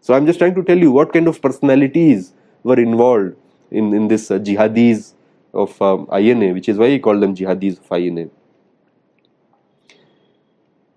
So 0.01 0.13
I'm 0.13 0.25
just 0.25 0.39
trying 0.39 0.55
to 0.55 0.63
tell 0.63 0.77
you 0.77 0.91
what 0.91 1.13
kind 1.13 1.27
of 1.27 1.41
personalities 1.41 2.33
were 2.63 2.79
involved 2.79 3.35
in, 3.69 3.93
in 3.93 4.07
this 4.07 4.31
uh, 4.31 4.39
jihadis 4.39 5.13
of 5.53 5.81
um, 5.81 6.07
INA, 6.11 6.53
which 6.53 6.69
is 6.69 6.77
why 6.77 6.89
he 6.89 6.99
called 6.99 7.21
them 7.21 7.35
jihadis 7.35 7.79
of 7.79 7.97
INA. 7.97 8.27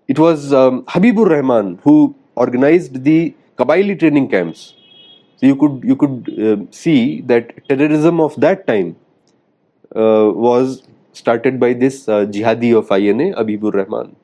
It 0.07 0.19
was 0.19 0.53
um, 0.53 0.83
Habibur 0.85 1.29
Rahman 1.29 1.79
who 1.83 2.15
organized 2.35 3.03
the 3.03 3.35
Kabaili 3.57 3.97
training 3.97 4.29
camps. 4.29 4.73
So 5.37 5.47
you 5.47 5.55
could 5.55 5.81
you 5.83 5.95
could 5.95 6.39
uh, 6.39 6.71
see 6.71 7.21
that 7.21 7.67
terrorism 7.67 8.21
of 8.21 8.39
that 8.39 8.67
time 8.67 8.95
uh, 9.95 10.31
was 10.33 10.83
started 11.13 11.59
by 11.59 11.73
this 11.73 12.07
uh, 12.07 12.25
jihadi 12.25 12.77
of 12.77 12.91
INA, 12.91 13.35
Habibur 13.35 13.73
Rahman. 13.73 14.15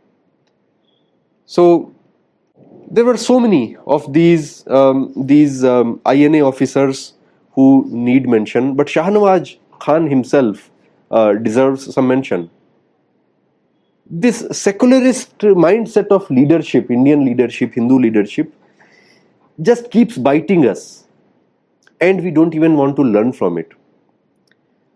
So 1.46 1.94
there 2.90 3.06
were 3.06 3.18
so 3.18 3.40
many 3.40 3.78
of 3.88 4.12
these 4.14 4.68
um, 4.68 5.14
these 5.16 5.64
um, 5.64 6.00
INA 6.06 6.42
officers 6.42 7.14
who 7.54 7.86
need 7.90 8.30
mention, 8.30 8.76
but 8.76 8.88
Shahnawaz 8.88 9.58
Khan 9.82 10.08
himself 10.08 10.70
uh, 11.10 11.34
deserves 11.34 11.94
some 11.94 12.08
mention. 12.08 12.50
This 14.10 14.40
secularist 14.52 15.38
mindset 15.40 16.08
of 16.08 16.30
leadership, 16.30 16.92
Indian 16.92 17.26
leadership, 17.26 17.74
Hindu 17.74 18.00
leadership, 18.00 18.54
just 19.62 19.90
keeps 19.92 20.18
biting 20.18 20.68
us, 20.68 21.06
and 22.00 22.24
we 22.24 22.32
don't 22.32 22.56
even 22.56 22.76
want 22.78 22.96
to 22.98 23.04
learn 23.04 23.32
from 23.32 23.58
it. 23.58 23.72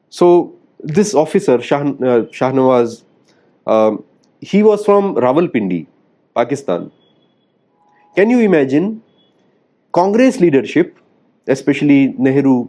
So 0.09 0.55
this 0.79 1.13
officer 1.13 1.61
Shah, 1.61 1.81
uh, 1.81 2.25
Shahnawaz, 2.39 3.03
um, 3.67 4.03
he 4.41 4.63
was 4.63 4.85
from 4.85 5.15
Rawalpindi, 5.15 5.87
Pakistan. 6.35 6.91
Can 8.15 8.29
you 8.29 8.39
imagine 8.39 9.01
Congress 9.91 10.39
leadership, 10.39 10.99
especially 11.47 12.13
Nehru 12.17 12.67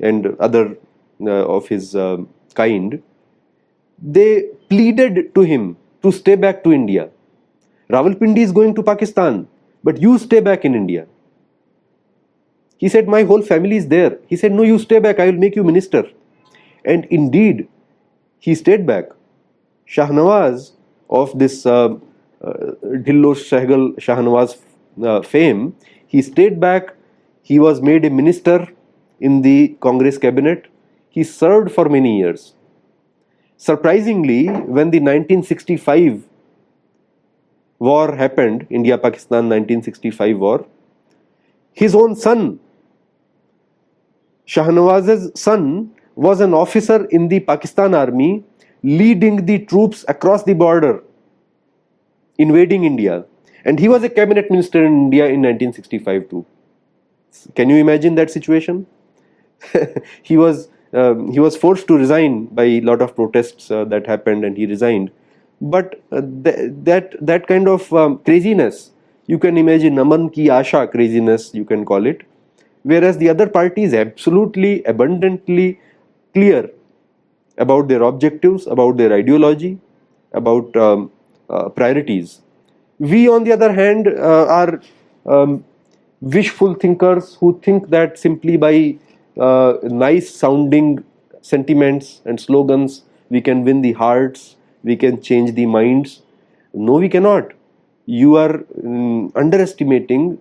and 0.00 0.26
other 0.38 0.64
uh, 0.70 0.91
of 1.30 1.68
his 1.68 1.94
uh, 1.94 2.18
kind, 2.54 3.02
they 4.00 4.48
pleaded 4.68 5.34
to 5.34 5.42
him 5.42 5.76
to 6.02 6.12
stay 6.12 6.34
back 6.34 6.64
to 6.64 6.72
India. 6.72 7.10
Rawalpindi 7.90 8.38
is 8.38 8.52
going 8.52 8.74
to 8.74 8.82
Pakistan, 8.82 9.46
but 9.84 10.00
you 10.00 10.18
stay 10.18 10.40
back 10.40 10.64
in 10.64 10.74
India. 10.74 11.06
He 12.78 12.88
said, 12.88 13.06
My 13.06 13.22
whole 13.22 13.42
family 13.42 13.76
is 13.76 13.86
there. 13.86 14.18
He 14.26 14.36
said, 14.36 14.52
No, 14.52 14.62
you 14.62 14.78
stay 14.78 14.98
back, 14.98 15.20
I 15.20 15.26
will 15.26 15.38
make 15.38 15.54
you 15.54 15.62
minister. 15.62 16.04
And 16.84 17.04
indeed, 17.06 17.68
he 18.40 18.54
stayed 18.56 18.86
back. 18.86 19.10
Shahnawaz 19.86 20.72
of 21.08 21.38
this 21.38 21.64
uh, 21.66 21.94
uh, 22.42 22.72
Dhillon 22.82 23.36
Sehgal 23.36 23.94
Shahnawaz 24.00 24.58
uh, 25.04 25.22
fame, 25.22 25.76
he 26.08 26.22
stayed 26.22 26.58
back. 26.58 26.94
He 27.42 27.58
was 27.58 27.80
made 27.80 28.04
a 28.04 28.10
minister 28.10 28.66
in 29.20 29.42
the 29.42 29.76
Congress 29.80 30.18
cabinet. 30.18 30.66
He 31.12 31.24
served 31.24 31.70
for 31.70 31.88
many 31.88 32.18
years. 32.18 32.54
Surprisingly, 33.58 34.46
when 34.48 34.90
the 34.90 34.98
1965 34.98 36.24
war 37.78 38.16
happened, 38.16 38.66
India 38.70 38.96
Pakistan 38.96 39.50
1965 39.50 40.38
war, 40.38 40.66
his 41.74 41.94
own 41.94 42.16
son, 42.16 42.58
Shahnawaz's 44.46 45.38
son, 45.38 45.90
was 46.14 46.40
an 46.40 46.54
officer 46.54 47.04
in 47.06 47.28
the 47.28 47.40
Pakistan 47.40 47.94
army 47.94 48.42
leading 48.82 49.44
the 49.44 49.58
troops 49.66 50.04
across 50.08 50.42
the 50.44 50.54
border, 50.54 51.04
invading 52.38 52.84
India. 52.84 53.24
And 53.64 53.78
he 53.78 53.88
was 53.88 54.02
a 54.02 54.08
cabinet 54.08 54.50
minister 54.50 54.84
in 54.84 54.92
India 55.04 55.26
in 55.26 55.42
1965 55.42 56.28
too. 56.30 56.46
Can 57.54 57.68
you 57.68 57.76
imagine 57.76 58.14
that 58.16 58.30
situation? 58.30 58.86
he 60.22 60.36
was 60.36 60.68
he 60.92 61.40
was 61.40 61.56
forced 61.56 61.86
to 61.88 61.96
resign 61.96 62.46
by 62.46 62.64
a 62.64 62.80
lot 62.80 63.00
of 63.02 63.14
protests 63.14 63.70
uh, 63.70 63.84
that 63.84 64.06
happened, 64.06 64.44
and 64.44 64.56
he 64.56 64.66
resigned. 64.66 65.10
But 65.60 66.02
uh, 66.10 66.20
th- 66.44 66.72
that 66.84 67.14
that 67.24 67.46
kind 67.46 67.68
of 67.68 67.92
um, 67.92 68.18
craziness, 68.18 68.90
you 69.26 69.38
can 69.38 69.56
imagine 69.56 69.98
Aman 69.98 70.30
ki 70.30 70.46
Asha 70.48 70.90
craziness, 70.90 71.54
you 71.54 71.64
can 71.64 71.84
call 71.84 72.06
it. 72.06 72.22
Whereas 72.82 73.18
the 73.18 73.28
other 73.28 73.48
party 73.48 73.84
is 73.84 73.94
absolutely 73.94 74.82
abundantly 74.84 75.80
clear 76.34 76.70
about 77.58 77.88
their 77.88 78.02
objectives, 78.02 78.66
about 78.66 78.96
their 78.96 79.12
ideology, 79.12 79.78
about 80.32 80.74
um, 80.76 81.10
uh, 81.48 81.68
priorities. 81.68 82.40
We, 82.98 83.28
on 83.28 83.44
the 83.44 83.52
other 83.52 83.72
hand, 83.72 84.08
uh, 84.08 84.46
are 84.46 84.80
um, 85.26 85.64
wishful 86.20 86.74
thinkers 86.74 87.36
who 87.36 87.60
think 87.62 87.88
that 87.90 88.18
simply 88.18 88.56
by 88.56 88.98
uh, 89.38 89.74
nice 89.82 90.34
sounding 90.34 91.04
sentiments 91.40 92.20
and 92.24 92.40
slogans 92.40 93.02
we 93.30 93.40
can 93.40 93.64
win 93.64 93.80
the 93.80 93.92
hearts, 93.92 94.56
we 94.84 94.94
can 94.94 95.20
change 95.22 95.54
the 95.54 95.66
minds. 95.66 96.22
No, 96.74 96.94
we 96.94 97.08
cannot. 97.08 97.52
You 98.04 98.36
are 98.36 98.64
um, 98.84 99.32
underestimating, 99.34 100.38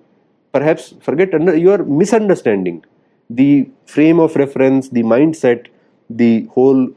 perhaps 0.51 0.93
forget, 0.99 1.33
under, 1.33 1.55
you 1.55 1.71
are 1.71 1.83
misunderstanding 1.83 2.83
the 3.29 3.69
frame 3.85 4.19
of 4.19 4.35
reference, 4.35 4.89
the 4.89 5.03
mindset 5.03 5.67
the 6.09 6.45
whole 6.53 6.89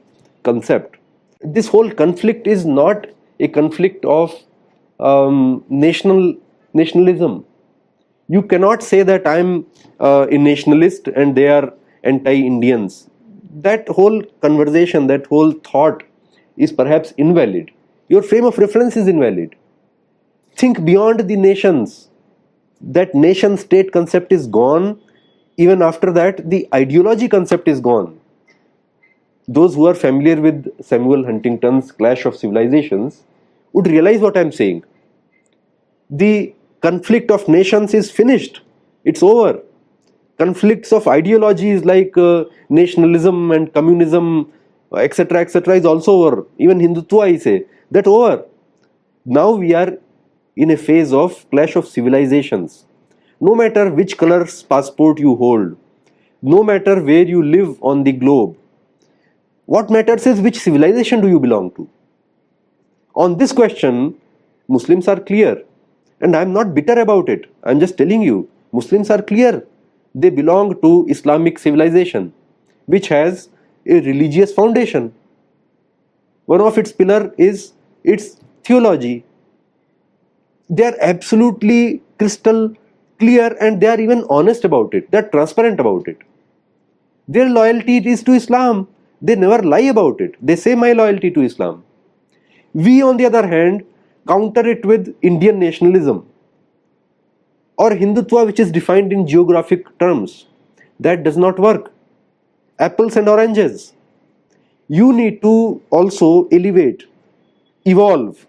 concept. 0.43 0.97
This 1.43 1.69
whole 1.69 1.91
conflict 1.91 2.47
is 2.47 2.65
not 2.65 3.07
a 3.39 3.49
conflict 3.49 4.05
of 4.05 4.35
um, 4.99 5.65
national 5.69 6.35
nationalism. 6.73 7.45
You 8.29 8.43
cannot 8.43 8.83
say 8.83 9.03
that 9.03 9.27
I'm 9.27 9.67
uh, 10.01 10.27
a 10.31 10.39
nationalist 10.39 11.07
and 11.09 11.37
they 11.37 11.49
are 11.49 11.73
anti-Indians. 12.05 13.09
That 13.55 13.89
whole 13.89 14.23
conversation, 14.41 15.07
that 15.09 15.27
whole 15.27 15.53
thought 15.53 16.03
is 16.57 16.73
perhaps 16.73 17.13
invalid. 17.17 17.71
Your 18.09 18.23
frame 18.23 18.45
of 18.45 18.59
reference 18.59 18.97
is 18.97 19.09
invalid. 19.09 19.55
Think 20.57 20.85
beyond 20.85 21.29
the 21.29 21.37
nations. 21.37 22.11
That 22.81 23.15
nation 23.15 23.57
state 23.57 23.93
concept 23.93 24.33
is 24.33 24.47
gone. 24.47 25.01
Even 25.57 25.83
after 25.83 26.13
that, 26.13 26.51
the 26.51 26.69
ideology 26.75 27.29
concept 27.29 27.69
is 27.69 27.81
gone 27.81 28.21
those 29.47 29.75
who 29.75 29.87
are 29.87 29.95
familiar 29.95 30.41
with 30.41 30.67
Samuel 30.83 31.25
Huntington's 31.25 31.93
Clash 31.93 32.25
of 32.25 32.37
Civilizations 32.37 33.23
would 33.73 33.87
realize 33.87 34.21
what 34.21 34.37
I'm 34.37 34.53
saying. 34.53 34.85
The 36.09 36.55
conflict 36.81 37.31
of 37.31 37.47
nations 37.49 37.95
is 37.95 38.11
finished, 38.11 38.61
it's 39.05 39.23
over. 39.23 39.61
Conflicts 40.39 40.93
of 40.93 41.07
ideologies 41.07 41.85
like 41.85 42.17
uh, 42.17 42.45
nationalism 42.69 43.53
and 43.53 43.73
communism, 43.73 44.53
etc., 44.97 45.41
etc., 45.41 45.77
is 45.77 45.85
also 45.85 46.13
over. 46.13 46.47
Even 46.59 46.79
Hindutva, 46.79 47.23
I 47.25 47.37
say, 47.37 47.67
that 47.91 48.07
over. 48.07 48.45
Now 49.25 49.53
we 49.53 49.75
are 49.75 49.97
in 50.57 50.71
a 50.71 50.77
phase 50.77 51.13
of 51.13 51.49
clash 51.51 51.77
of 51.77 51.87
civilizations. 51.87 52.85
No 53.41 53.55
matter 53.55 53.91
which 53.91 54.17
color's 54.17 54.63
passport 54.63 55.19
you 55.19 55.37
hold, 55.37 55.77
no 56.43 56.63
matter 56.63 57.03
where 57.03 57.25
you 57.25 57.43
live 57.43 57.83
on 57.83 58.05
the 58.05 58.13
globe, 58.13 58.57
what 59.67 59.91
matters 59.91 60.27
is 60.27 60.41
which 60.41 60.59
civilization 60.59 61.21
do 61.21 61.29
you 61.29 61.41
belong 61.41 61.71
to? 61.73 61.89
On 63.15 63.39
this 63.39 63.53
question, 63.53 64.17
Muslims 64.69 65.09
are 65.09 65.21
clear. 65.21 65.63
And 66.21 66.37
I 66.37 66.43
am 66.43 66.53
not 66.53 66.75
bitter 66.75 67.01
about 67.01 67.29
it. 67.29 67.51
I 67.63 67.71
am 67.71 67.81
just 67.81 67.97
telling 67.97 68.23
you, 68.23 68.49
Muslims 68.73 69.11
are 69.11 69.23
clear. 69.23 69.65
They 70.15 70.31
belong 70.31 70.81
to 70.83 71.07
Islamic 71.09 71.59
civilization, 71.59 72.33
which 72.87 73.09
has 73.09 73.49
a 73.87 74.01
religious 74.01 74.53
foundation. 74.53 75.13
One 76.47 76.61
of 76.61 76.79
its 76.79 76.93
pillar 76.93 77.33
is 77.37 77.73
its 78.05 78.41
theology. 78.63 79.25
They 80.71 80.85
are 80.85 80.97
absolutely 81.01 82.03
crystal 82.19 82.75
clear 83.19 83.57
and 83.61 83.81
they 83.81 83.87
are 83.87 84.01
even 84.01 84.25
honest 84.31 84.65
about 84.65 84.95
it. 84.95 85.11
They 85.11 85.19
are 85.19 85.29
transparent 85.29 85.81
about 85.81 86.09
it. 86.09 86.19
Their 87.27 87.49
loyalty 87.49 87.97
is 88.09 88.23
to 88.25 88.33
Islam 88.33 88.89
they 89.27 89.37
never 89.37 89.63
lie 89.63 89.89
about 89.95 90.21
it. 90.21 90.35
They 90.47 90.57
say 90.57 90.75
my 90.75 90.93
loyalty 90.93 91.31
to 91.31 91.43
Islam. 91.43 91.83
We, 92.75 93.03
on 93.03 93.17
the 93.17 93.25
other 93.27 93.47
hand, 93.47 93.85
counter 94.29 94.67
it 94.69 94.85
with 94.85 95.15
Indian 95.23 95.59
nationalism 95.59 96.27
or 97.77 97.91
Hindutva, 97.91 98.47
which 98.47 98.61
is 98.61 98.71
defined 98.73 99.13
in 99.13 99.27
geographic 99.27 99.87
terms. 99.99 100.47
That 101.01 101.23
does 101.25 101.37
not 101.37 101.59
work. 101.59 101.93
Apples 102.79 103.17
and 103.17 103.29
oranges. 103.29 103.93
You 104.89 105.13
need 105.13 105.43
to 105.43 105.81
also 105.91 106.49
elevate, 106.49 107.05
evolve 107.85 108.47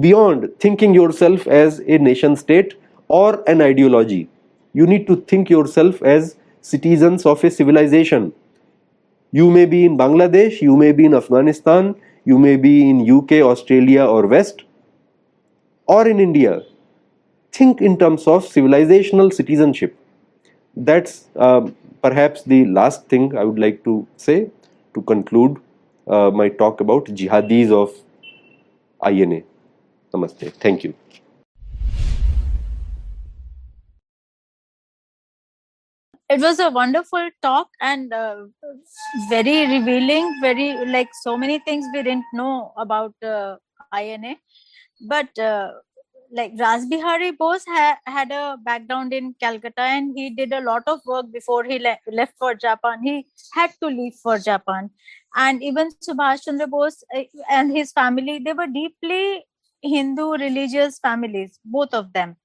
beyond 0.00 0.50
thinking 0.60 0.94
yourself 0.94 1.46
as 1.46 1.80
a 1.80 1.98
nation 1.98 2.36
state 2.36 2.74
or 3.08 3.42
an 3.48 3.60
ideology. 3.60 4.28
You 4.72 4.86
need 4.86 5.06
to 5.08 5.16
think 5.16 5.50
yourself 5.50 6.02
as 6.02 6.36
citizens 6.60 7.26
of 7.26 7.42
a 7.44 7.50
civilization 7.50 8.32
You 9.32 9.50
may 9.50 9.66
be 9.66 9.84
in 9.84 9.96
Bangladesh, 9.96 10.60
you 10.62 10.76
may 10.76 10.92
be 10.92 11.04
in 11.06 11.14
Afghanistan, 11.14 11.94
you 12.24 12.38
may 12.38 12.56
be 12.56 12.88
in 12.88 13.10
UK, 13.10 13.42
Australia, 13.42 14.04
or 14.04 14.26
West, 14.26 14.64
or 15.86 16.08
in 16.08 16.20
India. 16.20 16.62
Think 17.52 17.80
in 17.80 17.98
terms 17.98 18.26
of 18.26 18.44
civilizational 18.46 19.32
citizenship. 19.32 19.96
That's 20.74 21.26
uh, 21.36 21.68
perhaps 22.02 22.42
the 22.42 22.64
last 22.66 23.06
thing 23.08 23.36
I 23.36 23.44
would 23.44 23.58
like 23.58 23.84
to 23.84 24.06
say 24.16 24.50
to 24.94 25.02
conclude 25.02 25.58
uh, 26.06 26.30
my 26.30 26.48
talk 26.48 26.80
about 26.80 27.04
jihadis 27.06 27.70
of 27.70 27.92
INA. 29.02 29.42
Namaste. 30.14 30.52
Thank 30.54 30.84
you. 30.84 30.94
it 36.32 36.40
was 36.40 36.58
a 36.60 36.70
wonderful 36.70 37.28
talk 37.42 37.68
and 37.80 38.12
uh, 38.12 38.36
very 39.28 39.66
revealing 39.66 40.26
very 40.40 40.68
like 40.86 41.10
so 41.22 41.36
many 41.36 41.58
things 41.58 41.84
we 41.92 42.02
didn't 42.02 42.24
know 42.32 42.72
about 42.84 43.14
uh, 43.22 43.56
ina 43.98 44.34
but 45.12 45.38
uh, 45.38 45.72
like 46.32 46.56
Rasbihari 46.56 47.36
Bose 47.36 47.64
ha- 47.68 47.98
had 48.06 48.30
a 48.32 48.56
background 48.64 49.12
in 49.12 49.34
Calcutta 49.40 49.82
and 49.82 50.12
he 50.16 50.30
did 50.30 50.52
a 50.52 50.60
lot 50.60 50.82
of 50.86 51.00
work 51.06 51.26
before 51.32 51.64
he 51.64 51.78
le- 51.78 51.98
left 52.10 52.34
for 52.38 52.54
Japan. 52.54 53.02
He 53.02 53.26
had 53.54 53.70
to 53.80 53.88
leave 53.88 54.14
for 54.14 54.38
Japan. 54.38 54.90
And 55.36 55.62
even 55.62 55.90
Subhash 55.90 56.44
Chandra 56.44 56.66
Bose 56.66 57.04
uh, 57.16 57.22
and 57.50 57.76
his 57.76 57.92
family, 57.92 58.38
they 58.38 58.52
were 58.52 58.66
deeply 58.66 59.44
Hindu 59.82 60.32
religious 60.32 60.98
families, 60.98 61.58
both 61.64 61.92
of 61.92 62.12
them 62.12 62.36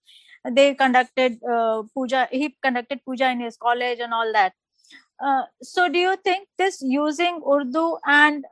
they 0.52 0.74
conducted 0.76 1.40
uh, 1.44 1.84
puja 1.94 2.28
he 2.32 2.56
conducted 2.64 3.02
puja 3.06 3.30
in 3.30 3.40
his 3.40 3.58
college 3.58 4.00
and 4.00 4.14
all 4.14 4.32
that 4.34 4.54
uh, 5.20 5.44
so 5.62 5.90
do 5.90 6.00
you 6.00 6.16
think 6.24 6.48
this 6.58 6.82
using 6.82 7.42
urdu 7.56 7.98
and 8.06 8.46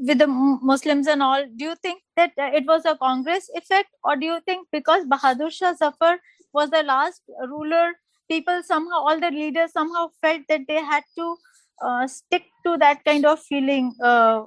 with 0.00 0.18
the 0.18 0.26
muslims 0.26 1.06
and 1.06 1.22
all 1.22 1.44
do 1.56 1.64
you 1.64 1.74
think 1.82 2.02
that 2.16 2.32
it 2.36 2.64
was 2.66 2.84
a 2.84 2.96
congress 2.96 3.48
effect? 3.54 3.88
Or 4.04 4.16
do 4.16 4.26
you 4.26 4.40
think 4.46 4.68
because 4.72 5.04
bahadur 5.06 5.50
shah 5.50 5.74
zafar 5.74 6.18
was 6.52 6.70
the 6.70 6.82
last 6.82 7.22
ruler 7.48 7.92
people 8.28 8.62
somehow 8.62 8.98
all 8.98 9.20
the 9.20 9.30
leaders 9.30 9.72
somehow 9.72 10.08
felt 10.20 10.42
that 10.48 10.66
they 10.68 10.80
had 10.80 11.04
to 11.16 11.36
uh, 11.82 12.06
stick 12.06 12.44
to 12.64 12.76
that 12.76 13.02
kind 13.04 13.24
of 13.24 13.40
feeling 13.40 13.94
uh, 14.04 14.42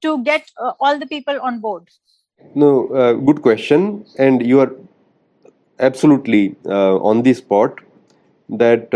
to 0.00 0.22
get 0.22 0.48
uh, 0.60 0.72
all 0.78 0.98
the 0.98 1.06
people 1.06 1.40
on 1.40 1.58
board? 1.60 1.88
No 2.54 2.86
good 3.24 3.42
question. 3.42 4.04
And 4.18 4.44
you 4.46 4.60
are 4.60 4.72
absolutely 5.80 6.54
uh, 6.66 6.96
on 6.98 7.22
the 7.22 7.34
spot 7.34 7.80
that 8.48 8.94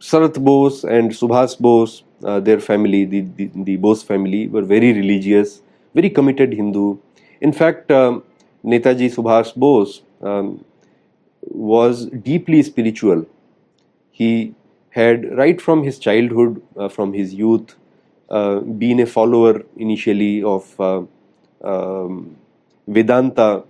Sarath 0.00 0.42
Bose 0.42 0.84
and 0.84 1.10
Subhas 1.10 1.58
Bose, 1.58 2.02
uh, 2.24 2.40
their 2.40 2.60
family, 2.60 3.04
the, 3.04 3.20
the, 3.36 3.50
the, 3.54 3.76
Bose 3.76 4.02
family, 4.02 4.48
were 4.48 4.62
very 4.62 4.92
religious, 4.92 5.62
very 5.94 6.10
committed 6.10 6.52
Hindu. 6.52 6.98
In 7.40 7.52
fact, 7.52 7.90
um, 7.90 8.22
Netaji 8.64 9.14
Subhas 9.14 9.54
Bose 9.54 10.02
um, 10.22 10.64
was 11.42 12.06
deeply 12.06 12.62
spiritual. 12.62 13.26
He 14.10 14.54
had, 14.90 15.36
right 15.36 15.60
from 15.60 15.82
his 15.82 15.98
childhood, 15.98 16.62
uh, 16.76 16.88
from 16.88 17.12
his 17.12 17.34
youth, 17.34 17.74
uh, 18.30 18.60
been 18.60 19.00
a 19.00 19.06
follower 19.06 19.62
initially 19.76 20.42
of 20.42 20.80
uh, 20.80 21.02
um, 21.64 22.36
Vedanta 22.86 23.64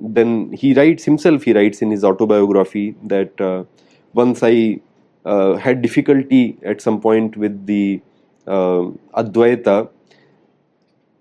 then 0.00 0.52
he 0.52 0.74
writes 0.74 1.04
himself 1.04 1.42
he 1.42 1.52
writes 1.52 1.82
in 1.82 1.90
his 1.90 2.04
autobiography 2.04 2.94
that 3.02 3.40
uh, 3.40 3.64
once 4.12 4.42
i 4.42 4.80
uh, 5.24 5.54
had 5.54 5.82
difficulty 5.82 6.58
at 6.62 6.80
some 6.80 7.00
point 7.00 7.36
with 7.36 7.66
the 7.66 8.00
uh, 8.46 8.84
advaita 9.16 9.88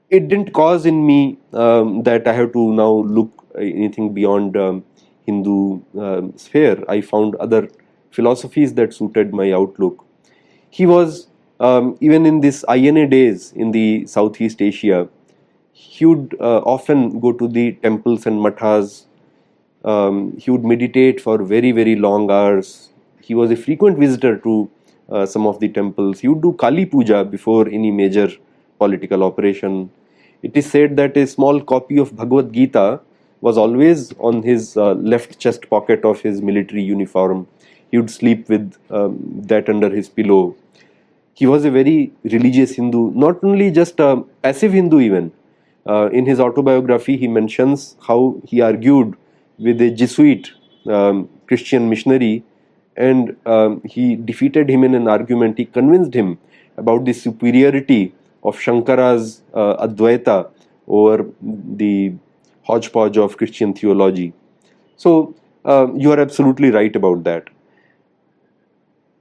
it 0.10 0.28
didn't 0.28 0.54
cause 0.54 0.86
in 0.86 1.06
me 1.06 1.38
um, 1.54 2.04
that 2.04 2.28
i 2.28 2.34
have 2.34 2.52
to 2.54 2.74
now 2.74 2.92
look 3.18 3.46
anything 3.58 4.14
beyond 4.14 4.58
um, 4.58 4.84
hindu 5.26 5.80
um, 6.00 6.36
sphere 6.38 6.84
i 6.88 7.00
found 7.02 7.36
other 7.36 7.68
philosophies 8.12 8.74
that 8.74 8.94
suited 8.94 9.34
my 9.34 9.52
outlook 9.52 10.06
he 10.70 10.86
was 10.86 11.28
um, 11.60 11.98
even 12.02 12.26
in 12.26 12.42
this 12.42 12.64
ina 12.70 13.08
days 13.08 13.52
in 13.54 13.72
the 13.72 14.06
southeast 14.06 14.62
asia 14.62 15.08
he 15.74 16.06
would 16.06 16.36
uh, 16.40 16.60
often 16.60 17.20
go 17.20 17.32
to 17.34 17.48
the 17.48 17.74
temples 17.84 18.26
and 18.26 18.40
mathas. 18.40 19.06
Um, 19.84 20.38
he 20.38 20.50
would 20.52 20.64
meditate 20.64 21.20
for 21.20 21.44
very, 21.44 21.72
very 21.72 21.96
long 21.96 22.32
hours. 22.32 22.90
He 23.24 23.34
was 23.34 23.52
a 23.52 23.56
frequent 23.56 23.98
visitor 23.98 24.38
to 24.38 24.70
uh, 25.10 25.26
some 25.26 25.48
of 25.48 25.60
the 25.60 25.70
temples. 25.70 26.20
He 26.20 26.28
would 26.28 26.42
do 26.42 26.54
Kali 26.54 26.86
Puja 26.86 27.24
before 27.24 27.68
any 27.68 27.92
major 27.92 28.30
political 28.78 29.24
operation. 29.24 29.90
It 30.42 30.58
is 30.58 30.70
said 30.70 30.98
that 30.98 31.16
a 31.16 31.26
small 31.26 31.62
copy 31.62 31.98
of 31.98 32.16
Bhagavad 32.16 32.52
Gita 32.52 33.00
was 33.42 33.58
always 33.58 34.14
on 34.20 34.42
his 34.44 34.76
uh, 34.78 34.94
left 34.94 35.40
chest 35.40 35.70
pocket 35.70 36.04
of 36.04 36.22
his 36.22 36.42
military 36.42 36.82
uniform. 36.82 37.48
He 37.92 37.98
would 37.98 38.10
sleep 38.10 38.50
with 38.50 38.76
um, 38.90 39.18
that 39.48 39.70
under 39.70 39.90
his 39.90 40.10
pillow. 40.10 40.56
He 41.34 41.46
was 41.46 41.66
a 41.66 41.72
very 41.72 42.12
religious 42.24 42.76
Hindu, 42.76 43.12
not 43.12 43.44
only 43.44 43.72
just 43.72 44.00
a 44.00 44.24
passive 44.42 44.74
Hindu, 44.74 45.00
even 45.00 45.32
uh, 45.88 46.10
in 46.12 46.26
his 46.26 46.40
autobiography, 46.40 47.18
he 47.18 47.28
mentions 47.28 47.96
how 48.08 48.42
he 48.46 48.62
argued 48.62 49.16
with 49.58 49.82
a 49.82 49.90
Jesuit 49.92 50.52
um, 50.88 51.30
Christian 51.48 51.90
missionary 51.90 52.44
and 52.96 53.36
um, 53.46 53.82
he 53.86 54.16
defeated 54.16 54.70
him 54.70 54.84
in 54.84 54.96
an 54.96 55.08
argument. 55.08 55.58
He 55.58 55.66
convinced 55.66 56.14
him 56.14 56.38
about 56.78 57.06
the 57.06 57.14
superiority 57.14 58.14
of 58.44 58.58
Shankara's 58.58 59.42
uh, 59.54 59.86
Advaita 59.88 60.50
over 60.88 61.26
the 61.42 62.14
hodgepodge 62.64 63.18
of 63.18 63.38
Christian 63.38 63.74
theology. 63.74 64.34
So, 64.98 65.36
uh, 65.66 65.88
you 65.96 66.12
are 66.12 66.20
absolutely 66.20 66.72
right 66.72 66.96
about 66.96 67.24
that. 67.24 67.50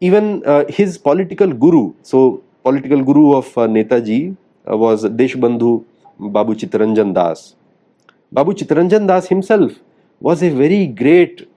Even 0.00 0.42
uh, 0.44 0.64
his 0.68 0.98
political 0.98 1.52
guru, 1.52 1.94
so 2.02 2.42
political 2.64 3.02
guru 3.02 3.36
of 3.36 3.46
uh, 3.56 3.62
Netaji 3.62 4.36
uh, 4.68 4.76
was 4.76 5.04
Deshbandhu 5.04 5.84
Babu 6.18 6.54
Chittaranjan 6.54 7.14
Das. 7.14 7.54
Babu 8.32 8.52
Chittaranjan 8.52 9.06
Das 9.06 9.28
himself 9.28 9.72
was 10.20 10.42
a 10.42 10.50
very 10.50 10.86
great 10.86 11.48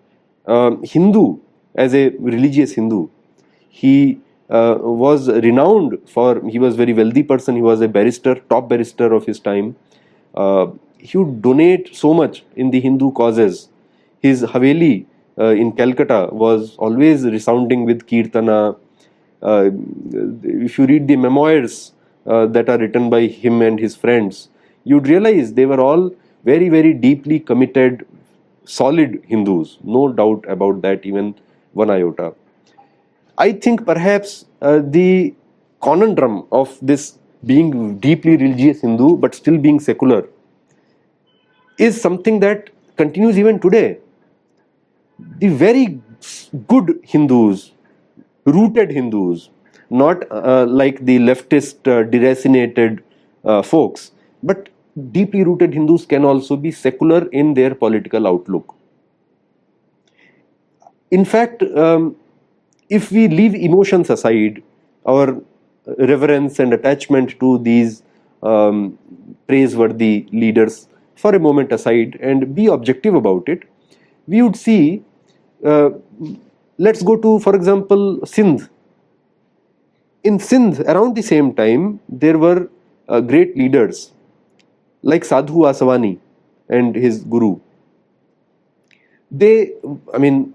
uh, 0.46 0.76
Hindu 0.84 1.40
as 1.76 1.94
a 1.94 2.10
religious 2.20 2.74
Hindu. 2.74 3.08
He 3.70 4.20
uh, 4.50 4.78
was 4.80 5.28
renowned 5.28 6.00
for, 6.08 6.42
he 6.48 6.60
was 6.60 6.76
very 6.76 6.94
wealthy 6.94 7.24
person, 7.24 7.56
he 7.56 7.62
was 7.62 7.82
a 7.82 7.88
barrister, 7.88 8.36
top 8.36 8.70
barrister 8.70 9.14
of 9.14 9.26
his 9.26 9.40
time. 9.40 9.76
Uh, 10.34 10.68
he 10.98 11.18
would 11.18 11.42
donate 11.42 11.96
so 11.96 12.14
much 12.14 12.44
in 12.56 12.72
the 12.72 12.80
Hindu 12.80 13.12
causes. 13.12 13.70
His 14.22 14.44
Haveli 14.44 15.06
uh, 15.38 15.46
in 15.48 15.72
Calcutta 15.72 16.30
was 16.32 16.76
always 16.78 17.24
resounding 17.24 17.86
with 17.86 18.08
Kirtana. 18.08 18.78
Uh, 19.42 19.70
if 20.44 20.78
you 20.80 20.86
read 20.86 21.08
the 21.08 21.16
memoirs 21.16 21.92
uh, 22.26 22.46
that 22.48 22.70
are 22.70 22.78
written 22.78 23.10
by 23.10 23.28
him 23.28 23.62
and 23.62 23.80
his 23.80 23.96
friends, 23.96 24.50
you'd 24.84 25.08
realize 25.08 25.54
they 25.54 25.66
were 25.66 25.80
all 25.80 26.12
very, 26.44 26.70
very 26.70 26.94
deeply 26.94 27.40
committed, 27.40 28.06
solid 28.64 29.22
Hindus. 29.28 29.78
No 29.84 30.12
doubt 30.12 30.46
about 30.48 30.82
that, 30.82 31.06
even 31.06 31.36
one 31.76 31.90
iota. 31.90 32.34
I 33.38 33.52
think 33.52 33.86
perhaps 33.86 34.46
uh, 34.62 34.80
the 34.84 35.34
conundrum 35.82 36.46
of 36.52 36.78
this 36.82 37.20
being 37.46 38.00
deeply 38.00 38.38
religious 38.38 38.82
Hindu 38.82 39.18
but 39.18 39.36
still 39.36 39.58
being 39.58 39.80
secular 39.80 40.28
is 41.78 42.02
something 42.02 42.40
that 42.40 42.70
continues 42.96 43.38
even 43.38 43.60
today. 43.60 44.00
The 45.40 45.50
very 45.50 46.00
good 46.68 47.00
Hindus, 47.04 47.72
rooted 48.46 48.92
Hindus, 48.92 49.50
not 49.90 50.24
uh, 50.32 50.66
like 50.68 51.06
the 51.06 51.20
leftist 51.20 51.88
uh, 51.88 52.08
deracinated 52.10 53.02
uh, 53.44 53.62
folks, 53.62 54.12
but 54.42 54.70
deeply 55.12 55.44
rooted 55.44 55.74
Hindus 55.74 56.06
can 56.06 56.24
also 56.24 56.56
be 56.56 56.72
secular 56.72 57.28
in 57.28 57.54
their 57.54 57.76
political 57.76 58.28
outlook. 58.28 58.76
In 61.12 61.26
fact, 61.26 61.64
um, 61.64 62.16
if 62.90 63.12
we 63.12 63.28
leave 63.28 63.56
emotions 63.56 64.10
aside, 64.10 64.64
our 65.06 65.42
reverence 65.98 66.60
and 66.60 66.74
attachment 66.74 67.40
to 67.40 67.60
these 67.60 68.04
um, 68.42 68.98
praiseworthy 69.48 70.28
leaders 70.32 70.88
for 71.16 71.34
a 71.36 71.40
moment 71.40 71.72
aside 71.72 72.18
and 72.22 72.56
be 72.56 72.68
objective 72.68 73.14
about 73.16 73.48
it, 73.48 73.64
we 74.28 74.42
would 74.42 74.56
see, 74.56 75.04
uh, 75.64 75.92
let's 76.78 77.04
go 77.04 77.16
to, 77.16 77.40
for 77.40 77.56
example, 77.56 78.26
Sindh. 78.26 78.68
In 80.24 80.40
Sindh, 80.40 80.80
around 80.82 81.16
the 81.16 81.22
same 81.22 81.54
time, 81.54 82.00
there 82.10 82.38
were 82.38 82.68
uh, 83.08 83.22
great 83.22 83.56
leaders 83.56 84.12
like 85.04 85.24
Sadhu 85.24 85.54
Vaswani 85.54 86.18
and 86.68 86.96
his 86.96 87.24
guru. 87.24 87.60
They, 89.30 89.74
I 90.12 90.18
mean, 90.18 90.55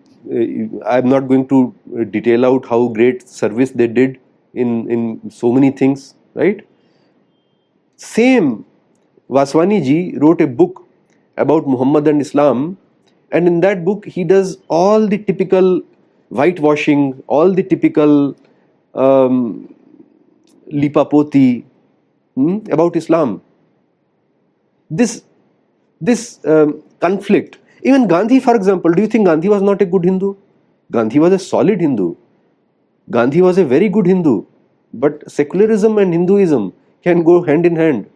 I'm 0.86 1.08
not 1.08 1.28
going 1.28 1.48
to 1.48 1.74
detail 2.10 2.44
out 2.44 2.66
how 2.66 2.88
great 2.88 3.28
service 3.28 3.70
they 3.70 3.86
did 3.86 4.18
in, 4.54 4.90
in 4.90 5.30
so 5.30 5.52
many 5.52 5.70
things, 5.70 6.14
right? 6.34 6.66
Same, 7.96 8.64
Vaswani 9.30 9.82
ji 9.84 10.16
wrote 10.18 10.40
a 10.40 10.46
book 10.46 10.86
about 11.36 11.66
Muhammad 11.66 12.06
and 12.08 12.20
Islam, 12.20 12.76
and 13.32 13.46
in 13.46 13.60
that 13.60 13.84
book, 13.84 14.04
he 14.04 14.24
does 14.24 14.58
all 14.68 15.06
the 15.06 15.18
typical 15.18 15.80
whitewashing, 16.30 17.22
all 17.26 17.52
the 17.52 17.62
typical 17.62 18.36
um, 18.94 19.74
lipapoti 20.72 21.64
hmm, 22.34 22.58
about 22.70 22.96
Islam. 22.96 23.40
This 24.90 25.22
this 26.00 26.40
um, 26.44 26.82
conflict. 27.00 27.58
Even 27.82 28.06
Gandhi, 28.06 28.40
for 28.40 28.54
example, 28.54 28.92
do 28.92 29.02
you 29.02 29.08
think 29.08 29.26
Gandhi 29.26 29.48
was 29.48 29.62
not 29.62 29.80
a 29.80 29.86
good 29.86 30.04
Hindu? 30.04 30.34
Gandhi 30.90 31.18
was 31.18 31.32
a 31.32 31.38
solid 31.38 31.80
Hindu. 31.80 32.14
Gandhi 33.10 33.40
was 33.42 33.58
a 33.58 33.64
very 33.64 33.88
good 33.88 34.06
Hindu. 34.06 34.44
But 34.92 35.30
secularism 35.30 35.98
and 35.98 36.12
Hinduism 36.12 36.72
can 37.02 37.22
go 37.22 37.42
hand 37.42 37.64
in 37.64 37.76
hand. 37.76 38.10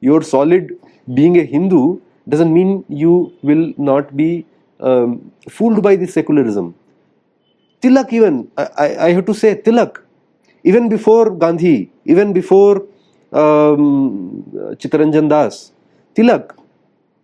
You're 0.00 0.22
solid 0.22 0.78
being 1.14 1.38
a 1.38 1.44
Hindu 1.44 2.00
doesn't 2.28 2.52
mean 2.52 2.84
you 2.88 3.32
will 3.42 3.72
not 3.78 4.16
be 4.16 4.44
um, 4.80 5.32
fooled 5.48 5.82
by 5.82 5.96
this 5.96 6.12
secularism. 6.12 6.74
Tilak, 7.80 8.12
even, 8.12 8.50
I, 8.56 8.96
I 9.06 9.12
have 9.12 9.24
to 9.26 9.34
say, 9.34 9.54
Tilak, 9.54 9.98
even 10.64 10.88
before 10.88 11.30
Gandhi, 11.30 11.90
even 12.04 12.32
before 12.32 12.84
um, 13.32 14.42
Chittaranjan 14.76 15.28
Das, 15.28 15.72
Tilak, 16.14 16.57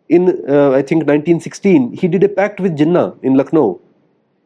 in 0.09 0.29
uh, 0.49 0.71
I 0.71 0.83
think 0.83 1.07
1916, 1.07 1.93
he 1.93 2.09
did 2.09 2.23
a 2.25 2.29
pact 2.29 2.61
with 2.61 2.77
Jinnah 2.77 3.17
in 3.23 3.35
Lucknow, 3.35 3.81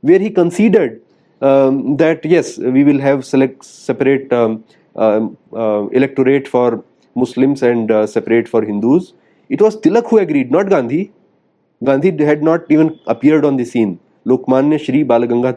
where 0.02 0.18
he 0.18 0.30
conceded 0.30 1.02
um, 1.40 1.96
that 1.96 2.24
yes, 2.24 2.58
we 2.58 2.84
will 2.84 3.00
have 3.00 3.24
select 3.24 3.64
separate 3.64 4.32
um, 4.32 4.64
uh, 4.96 5.28
uh, 5.52 5.86
electorate 5.88 6.48
for 6.48 6.84
Muslims 7.14 7.62
and 7.62 7.90
uh, 7.90 8.06
separate 8.06 8.48
for 8.48 8.62
Hindus. 8.62 9.12
It 9.48 9.60
was 9.60 9.76
Tilak 9.76 10.08
who 10.08 10.18
agreed, 10.18 10.50
not 10.50 10.68
Gandhi. 10.68 11.12
Gandhi 11.82 12.24
had 12.24 12.42
not 12.42 12.64
even 12.68 12.98
appeared 13.06 13.44
on 13.44 13.56
the 13.56 13.64
scene. 13.64 13.98
Lokmanya 14.26 14.78
Shri 14.78 15.04
Balaganga 15.04 15.56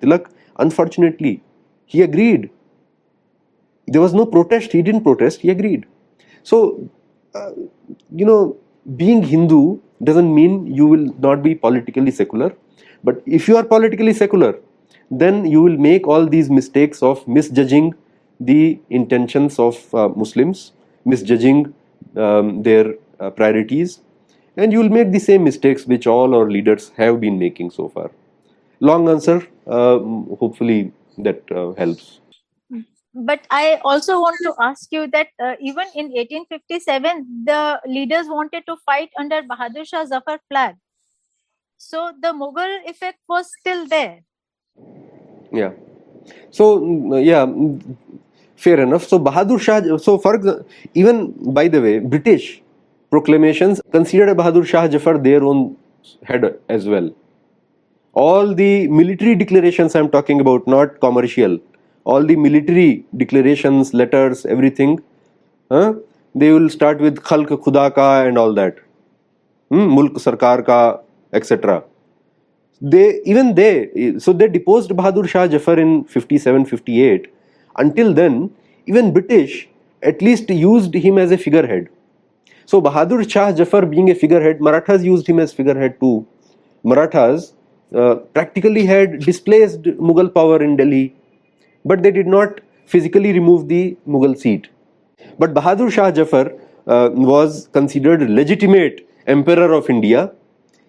Tilak, 0.00 0.30
unfortunately, 0.58 1.42
he 1.86 2.02
agreed. 2.02 2.50
There 3.86 4.00
was 4.00 4.14
no 4.14 4.26
protest. 4.26 4.72
He 4.72 4.82
didn't 4.82 5.02
protest. 5.02 5.40
He 5.40 5.50
agreed. 5.50 5.86
So, 6.42 6.90
uh, 7.34 7.50
you 8.14 8.26
know, 8.26 8.56
being 8.96 9.22
Hindu 9.22 9.78
doesn't 10.02 10.34
mean 10.34 10.66
you 10.66 10.86
will 10.86 11.14
not 11.18 11.42
be 11.42 11.54
politically 11.54 12.10
secular. 12.10 12.54
But 13.04 13.22
if 13.26 13.48
you 13.48 13.56
are 13.56 13.64
politically 13.64 14.12
secular, 14.12 14.58
then 15.10 15.44
you 15.44 15.62
will 15.62 15.76
make 15.76 16.06
all 16.06 16.26
these 16.26 16.48
mistakes 16.50 17.02
of 17.02 17.26
misjudging 17.26 17.94
the 18.40 18.80
intentions 18.90 19.58
of 19.58 19.94
uh, 19.94 20.08
Muslims, 20.08 20.72
misjudging 21.04 21.74
um, 22.16 22.62
their 22.62 22.94
uh, 23.20 23.30
priorities, 23.30 24.00
and 24.56 24.72
you 24.72 24.78
will 24.80 24.88
make 24.88 25.12
the 25.12 25.18
same 25.18 25.44
mistakes 25.44 25.86
which 25.86 26.06
all 26.06 26.34
our 26.34 26.50
leaders 26.50 26.90
have 26.96 27.20
been 27.20 27.38
making 27.38 27.70
so 27.70 27.88
far. 27.88 28.10
Long 28.80 29.08
answer, 29.08 29.46
uh, 29.66 29.98
hopefully 29.98 30.92
that 31.18 31.42
uh, 31.52 31.72
helps 31.72 32.20
but 33.14 33.46
I 33.50 33.80
also 33.84 34.20
want 34.20 34.38
to 34.42 34.54
ask 34.58 34.90
you 34.90 35.06
that 35.08 35.28
uh, 35.38 35.54
even 35.60 35.86
in 35.94 36.06
1857, 36.12 37.44
the 37.44 37.80
leaders 37.86 38.26
wanted 38.26 38.64
to 38.66 38.76
fight 38.86 39.10
under 39.18 39.42
Bahadur 39.42 39.86
Shah 39.86 40.04
Zafar 40.06 40.40
flag. 40.48 40.76
So 41.76 42.12
the 42.22 42.28
Mughal 42.28 42.88
effect 42.88 43.18
was 43.28 43.50
still 43.60 43.86
there. 43.86 44.20
Yeah. 45.52 45.72
So 46.50 46.80
mm, 46.80 47.24
yeah, 47.24 47.44
mm, 47.44 47.96
fair 48.56 48.80
enough. 48.80 49.06
So 49.06 49.18
Bahadur 49.18 49.60
Shah. 49.60 49.98
So 49.98 50.16
for 50.18 50.64
even 50.94 51.32
by 51.52 51.68
the 51.68 51.82
way, 51.82 51.98
British 51.98 52.62
proclamations 53.10 53.82
considered 53.90 54.34
Bahadur 54.36 54.64
Shah 54.64 54.88
Zafar 54.88 55.18
their 55.18 55.44
own 55.44 55.76
head 56.22 56.58
as 56.68 56.88
well. 56.88 57.10
All 58.14 58.54
the 58.54 58.88
military 58.88 59.34
declarations 59.34 59.94
I'm 59.94 60.10
talking 60.10 60.40
about, 60.40 60.66
not 60.66 61.00
commercial 61.00 61.58
all 62.04 62.24
the 62.24 62.36
military 62.36 63.04
declarations, 63.16 63.94
letters, 63.94 64.44
everything, 64.46 65.00
huh? 65.70 65.94
they 66.34 66.50
will 66.50 66.68
start 66.68 67.00
with 67.00 67.22
Khalq 67.22 67.48
Khuda 67.48 67.94
ka 67.94 68.22
and 68.22 68.38
all 68.38 68.54
that. 68.54 68.76
Hmm? 69.70 69.88
Mulk 69.88 70.14
Sarkar 70.14 70.64
ka, 70.66 71.00
etc. 71.32 71.84
They 72.80 73.20
even 73.24 73.54
they 73.54 74.18
so 74.18 74.32
they 74.32 74.48
deposed 74.48 74.90
Bahadur 74.90 75.28
Shah 75.28 75.46
Jafar 75.46 75.78
in 75.78 76.04
57 76.04 76.64
58. 76.66 77.32
Until 77.76 78.12
then, 78.12 78.50
even 78.86 79.12
British 79.12 79.68
at 80.02 80.20
least 80.20 80.50
used 80.50 80.94
him 80.94 81.18
as 81.18 81.30
a 81.30 81.38
figurehead. 81.38 81.88
So 82.66 82.82
Bahadur 82.82 83.28
Shah 83.30 83.52
Jafar 83.52 83.86
being 83.86 84.10
a 84.10 84.14
figurehead, 84.14 84.60
Marathas 84.60 85.02
used 85.04 85.28
him 85.28 85.38
as 85.38 85.52
figurehead 85.52 86.00
too. 86.00 86.26
Marathas 86.82 87.52
uh, 87.94 88.16
practically 88.34 88.84
had 88.84 89.20
displaced 89.20 89.82
Mughal 89.82 90.32
power 90.34 90.62
in 90.62 90.76
Delhi 90.76 91.14
but 91.84 92.02
they 92.02 92.10
did 92.10 92.26
not 92.26 92.60
physically 92.86 93.32
remove 93.32 93.68
the 93.68 93.96
Mughal 94.06 94.36
seat. 94.36 94.68
But 95.38 95.54
Bahadur 95.54 95.90
Shah 95.90 96.10
Jafar 96.10 96.52
uh, 96.86 97.10
was 97.12 97.68
considered 97.72 98.28
legitimate 98.28 99.08
emperor 99.26 99.72
of 99.72 99.88
India, 99.88 100.32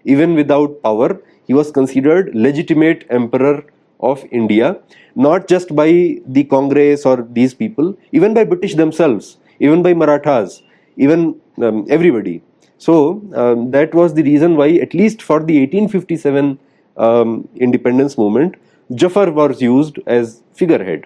even 0.06 0.34
without 0.36 0.82
power. 0.82 1.22
He 1.48 1.54
was 1.54 1.72
considered 1.72 2.34
legitimate 2.34 3.06
emperor 3.10 3.66
of 4.00 4.24
India, 4.32 4.78
not 5.16 5.48
just 5.48 5.76
by 5.76 6.20
the 6.28 6.44
Congress 6.44 7.06
or 7.06 7.28
these 7.32 7.54
people, 7.54 7.96
even 8.12 8.34
by 8.34 8.44
British 8.44 8.76
themselves, 8.76 9.38
even 9.60 9.82
by 9.84 9.94
Marathas, 9.94 10.62
even 10.98 11.40
um, 11.62 11.86
everybody. 11.90 12.42
So 12.78 13.22
um, 13.34 13.72
that 13.72 13.94
was 13.94 14.14
the 14.14 14.24
reason 14.24 14.56
why, 14.58 14.70
at 14.86 14.94
least 14.94 15.22
for 15.22 15.40
the 15.40 15.60
1857 15.62 16.60
um, 16.98 17.48
independence 17.56 18.18
movement, 18.18 18.56
Jafar 18.96 19.32
was 19.32 19.62
used 19.62 20.00
as 20.06 20.44
figurehead. 20.54 21.06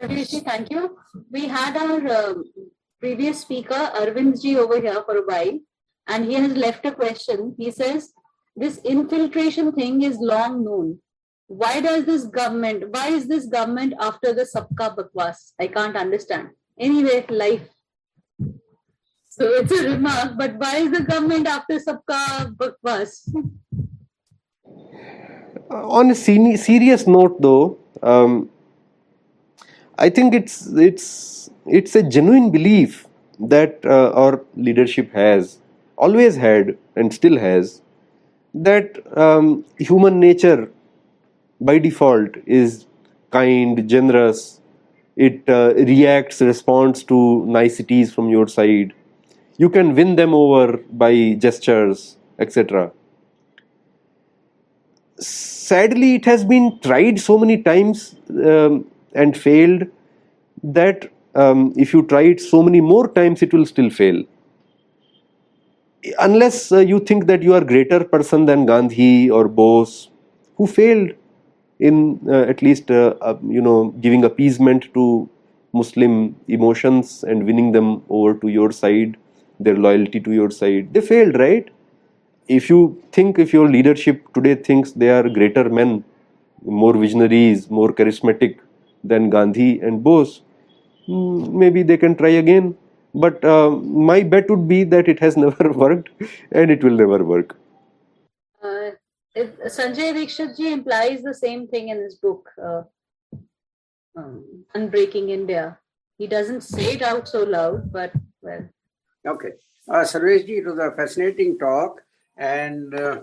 Thank 0.00 0.70
you. 0.70 0.98
We 1.30 1.46
had 1.46 1.76
our 1.76 2.06
uh, 2.06 2.34
previous 3.00 3.40
speaker, 3.40 3.90
Arvind 3.94 4.40
ji, 4.42 4.56
over 4.56 4.80
here 4.80 5.02
for 5.04 5.16
a 5.18 5.22
while, 5.22 5.58
and 6.08 6.24
he 6.24 6.34
has 6.34 6.52
left 6.52 6.84
a 6.84 6.92
question. 6.92 7.54
He 7.56 7.70
says, 7.70 8.12
This 8.56 8.78
infiltration 8.84 9.72
thing 9.72 10.02
is 10.02 10.18
long 10.18 10.64
known. 10.64 10.98
Why 11.46 11.80
does 11.80 12.04
this 12.04 12.24
government, 12.24 12.90
why 12.90 13.08
is 13.08 13.28
this 13.28 13.46
government 13.46 13.94
after 14.00 14.32
the 14.32 14.42
Sabka 14.42 14.96
Bakwas? 14.96 15.52
I 15.60 15.68
can't 15.68 15.96
understand. 15.96 16.48
Anyway, 16.78 17.24
life. 17.28 17.68
So 19.28 19.46
it's 19.46 19.72
a 19.72 19.90
remark, 19.90 20.32
but 20.36 20.56
why 20.56 20.76
is 20.76 20.90
the 20.90 21.02
government 21.02 21.46
after 21.46 21.78
Sabka 21.78 22.54
Bakwas? 22.56 23.28
On 25.74 26.08
a 26.10 26.14
serious 26.14 27.06
note, 27.08 27.42
though, 27.42 27.78
um, 28.00 28.48
I 29.98 30.08
think 30.08 30.32
it's 30.32 30.68
it's 30.68 31.50
it's 31.66 31.96
a 31.96 32.02
genuine 32.02 32.52
belief 32.52 33.08
that 33.40 33.80
uh, 33.84 34.12
our 34.12 34.44
leadership 34.54 35.12
has 35.12 35.58
always 35.96 36.36
had 36.36 36.78
and 36.94 37.12
still 37.12 37.36
has 37.38 37.82
that 38.54 39.02
um, 39.18 39.64
human 39.78 40.20
nature 40.20 40.70
by 41.60 41.78
default 41.78 42.36
is 42.46 42.86
kind, 43.32 43.88
generous. 43.88 44.60
It 45.16 45.42
uh, 45.48 45.74
reacts, 45.74 46.40
responds 46.40 47.02
to 47.04 47.44
niceties 47.46 48.12
from 48.14 48.28
your 48.28 48.46
side. 48.46 48.92
You 49.58 49.68
can 49.70 49.96
win 49.96 50.14
them 50.14 50.34
over 50.34 50.78
by 50.92 51.32
gestures, 51.34 52.16
etc 52.38 52.92
sadly, 55.18 56.14
it 56.16 56.24
has 56.24 56.44
been 56.44 56.78
tried 56.80 57.20
so 57.20 57.38
many 57.38 57.62
times 57.62 58.16
um, 58.30 58.86
and 59.14 59.36
failed 59.36 59.84
that 60.62 61.10
um, 61.34 61.72
if 61.76 61.92
you 61.92 62.02
try 62.06 62.22
it 62.22 62.40
so 62.40 62.62
many 62.62 62.80
more 62.80 63.08
times, 63.08 63.42
it 63.42 63.52
will 63.52 63.66
still 63.66 63.90
fail. 63.90 64.22
Unless 66.18 66.70
uh, 66.72 66.78
you 66.78 67.00
think 67.00 67.26
that 67.26 67.42
you 67.42 67.54
are 67.54 67.62
a 67.62 67.64
greater 67.64 68.04
person 68.04 68.44
than 68.44 68.66
Gandhi 68.66 69.30
or 69.30 69.48
Bose, 69.48 70.10
who 70.56 70.66
failed 70.66 71.12
in 71.80 72.20
uh, 72.28 72.42
at 72.42 72.62
least 72.62 72.88
uh, 72.90 73.14
uh 73.20 73.36
you 73.42 73.60
know 73.60 73.90
giving 74.00 74.24
appeasement 74.24 74.92
to 74.94 75.28
Muslim 75.72 76.36
emotions 76.46 77.24
and 77.24 77.44
winning 77.44 77.72
them 77.72 78.02
over 78.08 78.34
to 78.34 78.48
your 78.48 78.70
side, 78.70 79.16
their 79.58 79.76
loyalty 79.76 80.20
to 80.20 80.32
your 80.32 80.50
side. 80.50 80.92
They 80.92 81.00
failed, 81.00 81.36
right? 81.36 81.68
If 82.48 82.68
you 82.68 83.02
think 83.12 83.38
if 83.38 83.52
your 83.52 83.68
leadership 83.68 84.22
today 84.34 84.54
thinks 84.54 84.92
they 84.92 85.10
are 85.10 85.28
greater 85.28 85.68
men, 85.68 86.04
more 86.62 86.96
visionaries, 86.96 87.70
more 87.70 87.92
charismatic 87.92 88.58
than 89.02 89.30
Gandhi 89.30 89.80
and 89.80 90.02
Bose, 90.02 90.42
hmm, 91.06 91.58
maybe 91.58 91.82
they 91.82 91.96
can 91.96 92.14
try 92.16 92.30
again. 92.30 92.76
But 93.14 93.44
uh, 93.44 93.70
my 93.70 94.22
bet 94.22 94.50
would 94.50 94.66
be 94.66 94.84
that 94.84 95.08
it 95.08 95.20
has 95.20 95.36
never 95.44 95.72
worked 95.72 96.10
and 96.52 96.70
it 96.70 96.82
will 96.82 96.96
never 96.96 97.22
work. 97.24 97.56
Uh, 98.62 98.90
Sanjay 99.36 100.12
Dikshit 100.14 100.56
ji 100.56 100.72
implies 100.72 101.22
the 101.22 101.34
same 101.34 101.66
thing 101.66 101.88
in 101.88 101.98
his 101.98 102.14
book. 102.16 102.48
Uh, 102.62 102.82
um, 104.16 104.64
unbreaking 104.74 105.30
India. 105.30 105.78
He 106.18 106.26
doesn't 106.26 106.60
say 106.60 106.94
it 106.94 107.02
out 107.02 107.28
so 107.28 107.42
loud, 107.42 107.92
but 107.92 108.12
well. 108.42 108.68
Okay. 109.26 109.52
Uh, 109.88 110.04
Sarveshji, 110.04 110.58
it 110.58 110.66
was 110.66 110.78
a 110.78 110.92
fascinating 110.92 111.58
talk. 111.58 112.02
And 112.36 112.94
uh, 112.94 113.22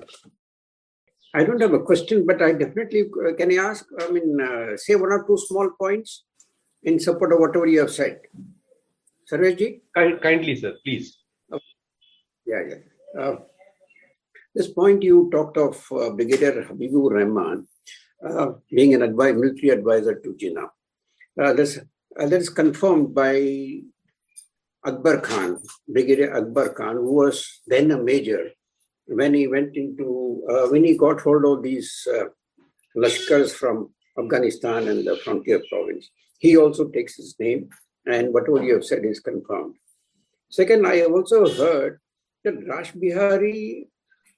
I 1.33 1.43
don't 1.43 1.61
have 1.61 1.73
a 1.73 1.79
question, 1.79 2.25
but 2.25 2.41
I 2.41 2.53
definitely 2.53 3.09
uh, 3.27 3.33
can 3.35 3.51
I 3.51 3.55
ask, 3.55 3.85
I 3.99 4.11
mean, 4.11 4.39
uh, 4.41 4.77
say 4.77 4.95
one 4.95 5.11
or 5.11 5.25
two 5.25 5.38
small 5.38 5.69
points 5.79 6.25
in 6.83 6.99
support 6.99 7.33
of 7.33 7.39
whatever 7.39 7.67
you 7.67 7.79
have 7.79 7.91
said. 7.91 8.19
Sarveshji? 9.31 9.81
Kind, 9.95 10.21
kindly, 10.21 10.55
sir, 10.55 10.75
please. 10.83 11.17
Yeah, 12.45 12.61
yeah. 12.67 13.21
Uh, 13.21 13.35
this 14.53 14.67
point 14.67 15.03
you 15.03 15.29
talked 15.31 15.57
of 15.57 15.85
uh, 15.91 16.09
Brigadier 16.09 16.63
Habibur 16.63 17.11
Rahman 17.11 17.67
uh, 18.27 18.53
being 18.69 18.93
an 18.93 19.01
advi- 19.01 19.35
military 19.35 19.69
advisor 19.69 20.15
to 20.15 20.33
Jinnah. 20.33 20.69
Uh, 21.41 21.53
this, 21.53 21.77
uh, 21.77 22.27
that 22.27 22.41
is 22.41 22.49
confirmed 22.49 23.13
by 23.15 23.81
Akbar 24.85 25.21
Khan, 25.21 25.59
Brigadier 25.88 26.35
Akbar 26.35 26.69
Khan, 26.69 26.95
who 26.95 27.13
was 27.13 27.61
then 27.67 27.91
a 27.91 27.97
major 27.97 28.49
when 29.07 29.34
he 29.34 29.48
went 29.48 29.76
into, 29.76 30.44
uh, 30.49 30.68
when 30.68 30.84
he 30.84 30.98
got 30.98 31.22
hold 31.22 31.45
of 31.45 31.64
these 31.64 32.07
uh, 32.14 32.26
Lashkars 32.95 33.52
from 33.52 33.94
Afghanistan 34.18 34.88
and 34.88 35.06
the 35.06 35.18
frontier 35.18 35.61
province. 35.69 36.10
He 36.40 36.57
also 36.57 36.90
takes 36.90 37.15
his 37.15 37.36
name, 37.40 37.69
and 38.06 38.34
whatever 38.34 38.64
you 38.64 38.73
have 38.73 38.86
said 38.86 39.06
is 39.06 39.19
confirmed. 39.19 39.76
Second, 40.49 40.86
I 40.86 40.98
have 40.98 41.11
also 41.11 41.48
heard 41.49 41.99
that 42.44 42.68
Rash 42.68 42.91
Bihari 42.91 43.88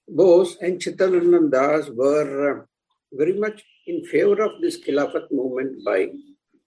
Bose 0.08 0.58
and 0.62 0.80
Chittaranjan 0.80 1.52
Das 1.52 1.90
were 1.90 2.62
uh, 2.62 2.66
very 3.14 3.34
much 3.34 3.64
in 3.88 4.06
favor 4.06 4.42
of 4.44 4.62
this 4.62 4.80
Khilafat 4.80 5.32
movement 5.32 5.84
by 5.84 6.10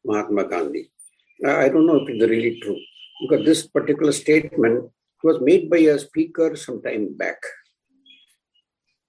Mahatma 0.05 0.49
Gandhi. 0.49 0.91
I 1.45 1.69
don't 1.69 1.87
know 1.87 1.97
if 1.97 2.09
it's 2.09 2.31
really 2.31 2.59
true 2.61 2.79
because 3.21 3.45
this 3.45 3.67
particular 3.67 4.13
statement 4.13 4.91
was 5.23 5.39
made 5.41 5.69
by 5.69 5.79
a 5.79 5.99
speaker 5.99 6.57
some 6.57 6.83
time 6.83 7.15
back. 7.17 7.37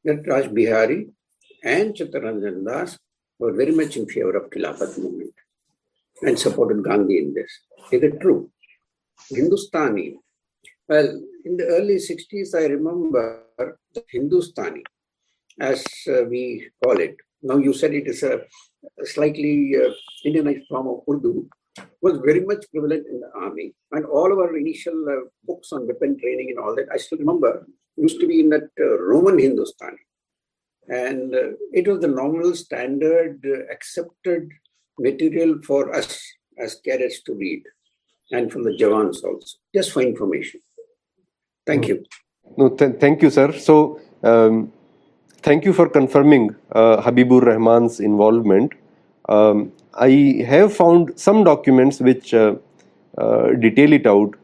That 0.04 0.28
Rash 0.28 0.48
Bihari 0.48 1.08
and 1.64 1.94
Chittaranjan 1.94 2.66
Das 2.66 2.98
were 3.40 3.54
very 3.54 3.72
much 3.72 3.98
in 3.98 4.08
favor 4.08 4.38
of 4.38 4.50
Khilafat 4.50 4.98
movement 4.98 5.34
and 6.22 6.38
supported 6.40 6.84
Gandhi 6.84 7.20
in 7.20 7.34
this. 7.34 7.52
Is 7.92 8.04
it 8.04 8.22
true? 8.22 8.50
Hindustani. 9.30 10.20
Well, 10.88 11.22
in 11.46 11.58
the 11.58 11.66
early 11.66 11.96
60s, 11.96 12.56
I 12.56 12.66
remember 12.66 13.44
the 13.94 14.04
Hindustani, 14.10 14.84
as 15.60 15.84
uh, 16.08 16.24
we 16.24 16.70
call 16.84 17.00
it. 17.00 17.18
Now, 17.42 17.58
you 17.58 17.74
said 17.74 17.94
it 17.94 18.08
is 18.08 18.24
a 18.24 18.42
slightly 19.04 19.76
uh, 19.76 19.92
Indianized 20.26 20.68
form 20.68 20.88
of 20.88 21.02
Urdu, 21.10 21.48
was 22.02 22.20
very 22.20 22.42
much 22.42 22.66
prevalent 22.72 23.06
in 23.08 23.20
the 23.20 23.32
army. 23.36 23.74
And 23.92 24.06
all 24.06 24.32
of 24.32 24.40
our 24.40 24.56
initial 24.58 25.06
uh, 25.10 25.30
books 25.44 25.72
on 25.72 25.88
weapon 25.88 26.18
training 26.20 26.48
and 26.52 26.60
all 26.60 26.76
that, 26.76 26.88
I 26.92 26.98
still 26.98 27.20
remember, 27.20 27.68
used 27.98 28.20
to 28.20 28.28
be 28.28 28.40
in 28.40 28.50
that 28.50 28.70
uh, 28.80 29.00
Roman 29.00 29.40
Hindustani. 29.40 29.98
And 30.88 31.36
uh, 31.36 31.50
it 31.74 31.88
was 31.88 32.00
the 32.00 32.08
normal, 32.08 32.56
standard, 32.56 33.44
uh, 33.46 33.74
accepted 33.74 34.50
material 35.00 35.60
for 35.66 35.94
us 35.94 36.22
as 36.58 36.80
cadets 36.86 37.22
to 37.24 37.34
read, 37.34 37.62
and 38.32 38.52
from 38.52 38.64
the 38.64 38.72
Jawans 38.72 39.24
also, 39.24 39.60
just 39.76 39.92
for 39.92 40.02
information. 40.02 40.62
Thank 41.66 41.88
you. 41.88 42.06
No, 42.58 42.70
th- 42.70 42.96
thank 43.00 43.22
you, 43.22 43.30
sir. 43.30 43.52
So, 43.52 44.00
um, 44.24 44.72
thank 45.42 45.66
you 45.66 45.74
for 45.74 45.90
confirming 45.90 46.56
uh, 46.72 47.02
Habibur 47.02 47.42
Rahman's 47.46 48.00
involvement. 48.00 48.74
Um, 49.30 49.74
I 49.94 50.44
have 50.48 50.74
found 50.74 51.20
some 51.20 51.44
documents 51.44 52.00
which 52.00 52.34
uh, 52.34 52.56
uh, 53.18 53.52
detail 53.52 53.92
it 53.94 54.08
out. 54.08 54.36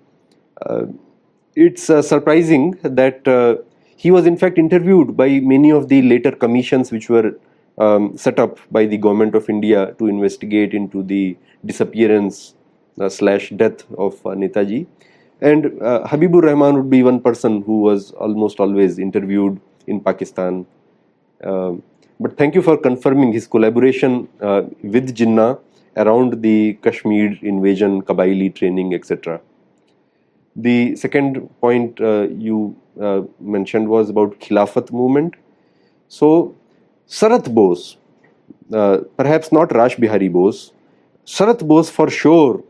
It's 1.56 1.88
uh, 1.90 2.02
surprising 2.02 2.80
that 2.82 3.28
uh, 3.28 3.58
he 3.96 4.10
was, 4.10 4.26
in 4.26 4.38
fact, 4.38 4.58
interviewed 4.58 5.16
by 5.16 5.40
many 5.40 5.72
of 5.72 5.88
the 5.88 6.02
later 6.02 6.32
commissions 6.32 6.92
which 6.92 7.10
were 7.10 7.38
um, 7.78 8.18
set 8.18 8.40
up 8.40 8.58
by 8.72 8.86
the 8.88 8.98
government 8.98 9.36
of 9.36 9.48
India 9.50 9.94
to 10.00 10.08
investigate 10.08 10.74
into 10.74 11.04
the 11.04 11.38
disappearance 11.64 12.56
uh, 13.00 13.08
slash 13.08 13.52
death 13.52 13.84
of 14.00 14.14
uh, 14.26 14.30
Netaji. 14.30 14.88
And 15.42 15.80
uh, 15.82 16.08
Habibur 16.08 16.42
Rahman 16.42 16.76
would 16.76 16.90
be 16.90 17.04
one 17.04 17.20
person 17.20 17.62
who 17.62 17.82
was 17.82 18.12
almost 18.14 18.60
always 18.60 18.98
interviewed 18.98 19.60
in 19.86 20.00
Pakistan. 20.00 20.66
Um, 21.44 21.84
but 22.20 22.36
thank 22.36 22.56
you 22.56 22.64
for 22.64 22.78
confirming 22.78 23.32
his 23.32 23.46
collaboration 23.46 24.28
uh, 24.42 24.64
with 24.82 25.16
Jinnah 25.16 25.60
around 25.98 26.42
the 26.42 26.80
Kashmir 26.82 27.38
invasion, 27.44 28.02
Kabaili 28.02 28.56
training, 28.56 28.96
etc. 28.96 29.40
The 30.56 30.96
second 30.96 31.50
point 31.62 32.00
uh, 32.00 32.28
you 32.30 32.76
uh, 33.02 33.22
mentioned 33.40 33.88
was 33.90 34.10
about 34.10 34.40
Khilafat 34.40 34.92
movement. 34.92 35.36
So, 36.08 36.56
Sarat 37.08 37.54
Bose, 37.54 37.98
uh, 38.72 39.00
perhaps 39.18 39.52
not 39.52 39.74
Rash 39.74 39.96
Bihari 39.96 40.30
Bose, 40.30 40.72
Sarat 41.26 41.68
Bose 41.68 41.90
for 41.90 42.10
sure 42.10 42.64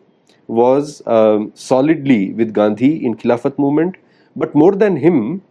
was 0.47 1.01
um, 1.07 1.51
solidly 1.55 2.31
with 2.33 2.53
Gandhi 2.53 3.05
in 3.05 3.15
Khilafat 3.15 3.57
movement, 3.59 3.95
but 4.35 4.55
more 4.55 4.73
than 4.73 4.95
him, 4.97 5.41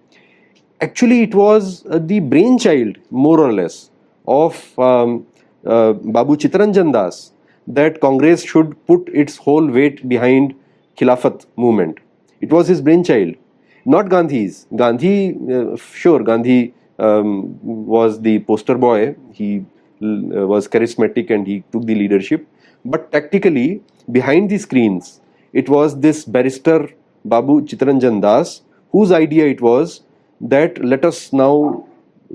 actually 0.80 1.22
it 1.22 1.34
was 1.34 1.84
uh, 1.86 1.98
the 1.98 2.20
brainchild, 2.20 2.96
more 3.10 3.40
or 3.40 3.52
less, 3.52 3.90
of 4.26 4.78
um, 4.78 5.26
uh, 5.66 5.92
Babu 5.92 6.36
Chittaranjan 6.36 6.92
Das 6.92 7.32
that 7.66 8.00
Congress 8.00 8.42
should 8.42 8.74
put 8.86 9.08
its 9.12 9.36
whole 9.36 9.66
weight 9.66 10.08
behind 10.08 10.54
Khilafat 10.96 11.46
movement. 11.56 11.98
It 12.42 12.52
was 12.52 12.68
his 12.68 12.80
brainchild, 12.82 13.36
not 13.84 14.08
Gandhi's. 14.10 14.66
Gandhi, 14.76 15.36
uh, 15.50 15.76
sure, 15.76 16.22
Gandhi 16.22 16.74
um, 16.98 17.58
was 17.62 18.20
the 18.20 18.40
poster 18.40 18.76
boy. 18.76 19.16
He 19.32 19.64
uh, 20.02 20.46
was 20.46 20.68
charismatic 20.68 21.30
and 21.30 21.46
he 21.46 21.62
took 21.72 21.86
the 21.86 21.94
leadership. 21.94 22.46
But 22.84 23.10
tactically, 23.12 23.82
behind 24.10 24.50
the 24.50 24.58
screens, 24.58 25.20
it 25.52 25.68
was 25.68 26.00
this 26.00 26.24
barrister 26.24 26.90
Babu 27.24 27.62
Chittaranjan 27.62 28.20
Das 28.20 28.62
whose 28.90 29.12
idea 29.12 29.46
it 29.46 29.60
was 29.60 30.00
that 30.40 30.84
let 30.84 31.04
us 31.04 31.32
now 31.32 31.86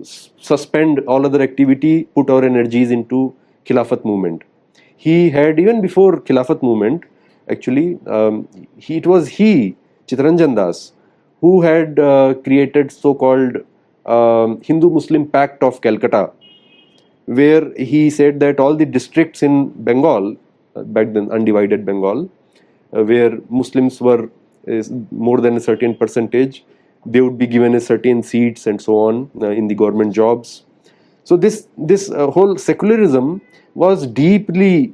suspend 0.01 0.99
all 1.07 1.25
other 1.25 1.41
activity, 1.41 2.05
put 2.15 2.29
our 2.29 2.43
energies 2.43 2.91
into 2.91 3.33
Khilafat 3.65 4.05
movement. 4.05 4.43
He 4.95 5.29
had 5.29 5.59
even 5.59 5.81
before 5.81 6.21
Khilafat 6.21 6.63
movement, 6.63 7.03
actually, 7.49 7.99
um, 8.07 8.47
he, 8.77 8.97
it 8.97 9.07
was 9.07 9.27
he, 9.27 9.75
Chittaranjan 10.07 10.55
Das, 10.55 10.93
who 11.41 11.61
had 11.61 11.99
uh, 11.99 12.33
created 12.43 12.91
so-called 12.91 13.57
um, 14.05 14.61
Hindu-Muslim 14.61 15.27
Pact 15.27 15.63
of 15.63 15.81
Calcutta, 15.81 16.31
where 17.25 17.73
he 17.75 18.09
said 18.09 18.39
that 18.39 18.59
all 18.59 18.75
the 18.75 18.85
districts 18.85 19.43
in 19.43 19.69
Bengal, 19.83 20.35
uh, 20.75 20.83
back 20.83 21.13
then 21.13 21.29
undivided 21.31 21.85
Bengal, 21.85 22.29
uh, 22.93 23.03
where 23.03 23.37
Muslims 23.49 23.99
were 24.01 24.29
more 25.11 25.39
than 25.39 25.55
a 25.55 25.59
certain 25.59 25.95
percentage, 25.95 26.63
they 27.05 27.21
would 27.21 27.37
be 27.37 27.47
given 27.47 27.75
a 27.75 27.79
certain 27.79 28.21
seats 28.23 28.67
and 28.67 28.81
so 28.81 28.95
on 28.95 29.29
uh, 29.41 29.49
in 29.49 29.67
the 29.67 29.75
government 29.75 30.13
jobs. 30.13 30.63
So 31.23 31.37
this 31.37 31.67
this 31.77 32.09
uh, 32.09 32.27
whole 32.27 32.57
secularism 32.57 33.41
was 33.75 34.07
deeply 34.07 34.93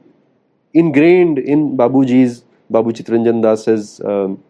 ingrained 0.73 1.40
in 1.40 1.77
Babuji's 1.77 2.44
Babu 2.69 2.91
Chittaranjan 2.91 3.41
Das's 3.41 4.02
um, 4.02 4.44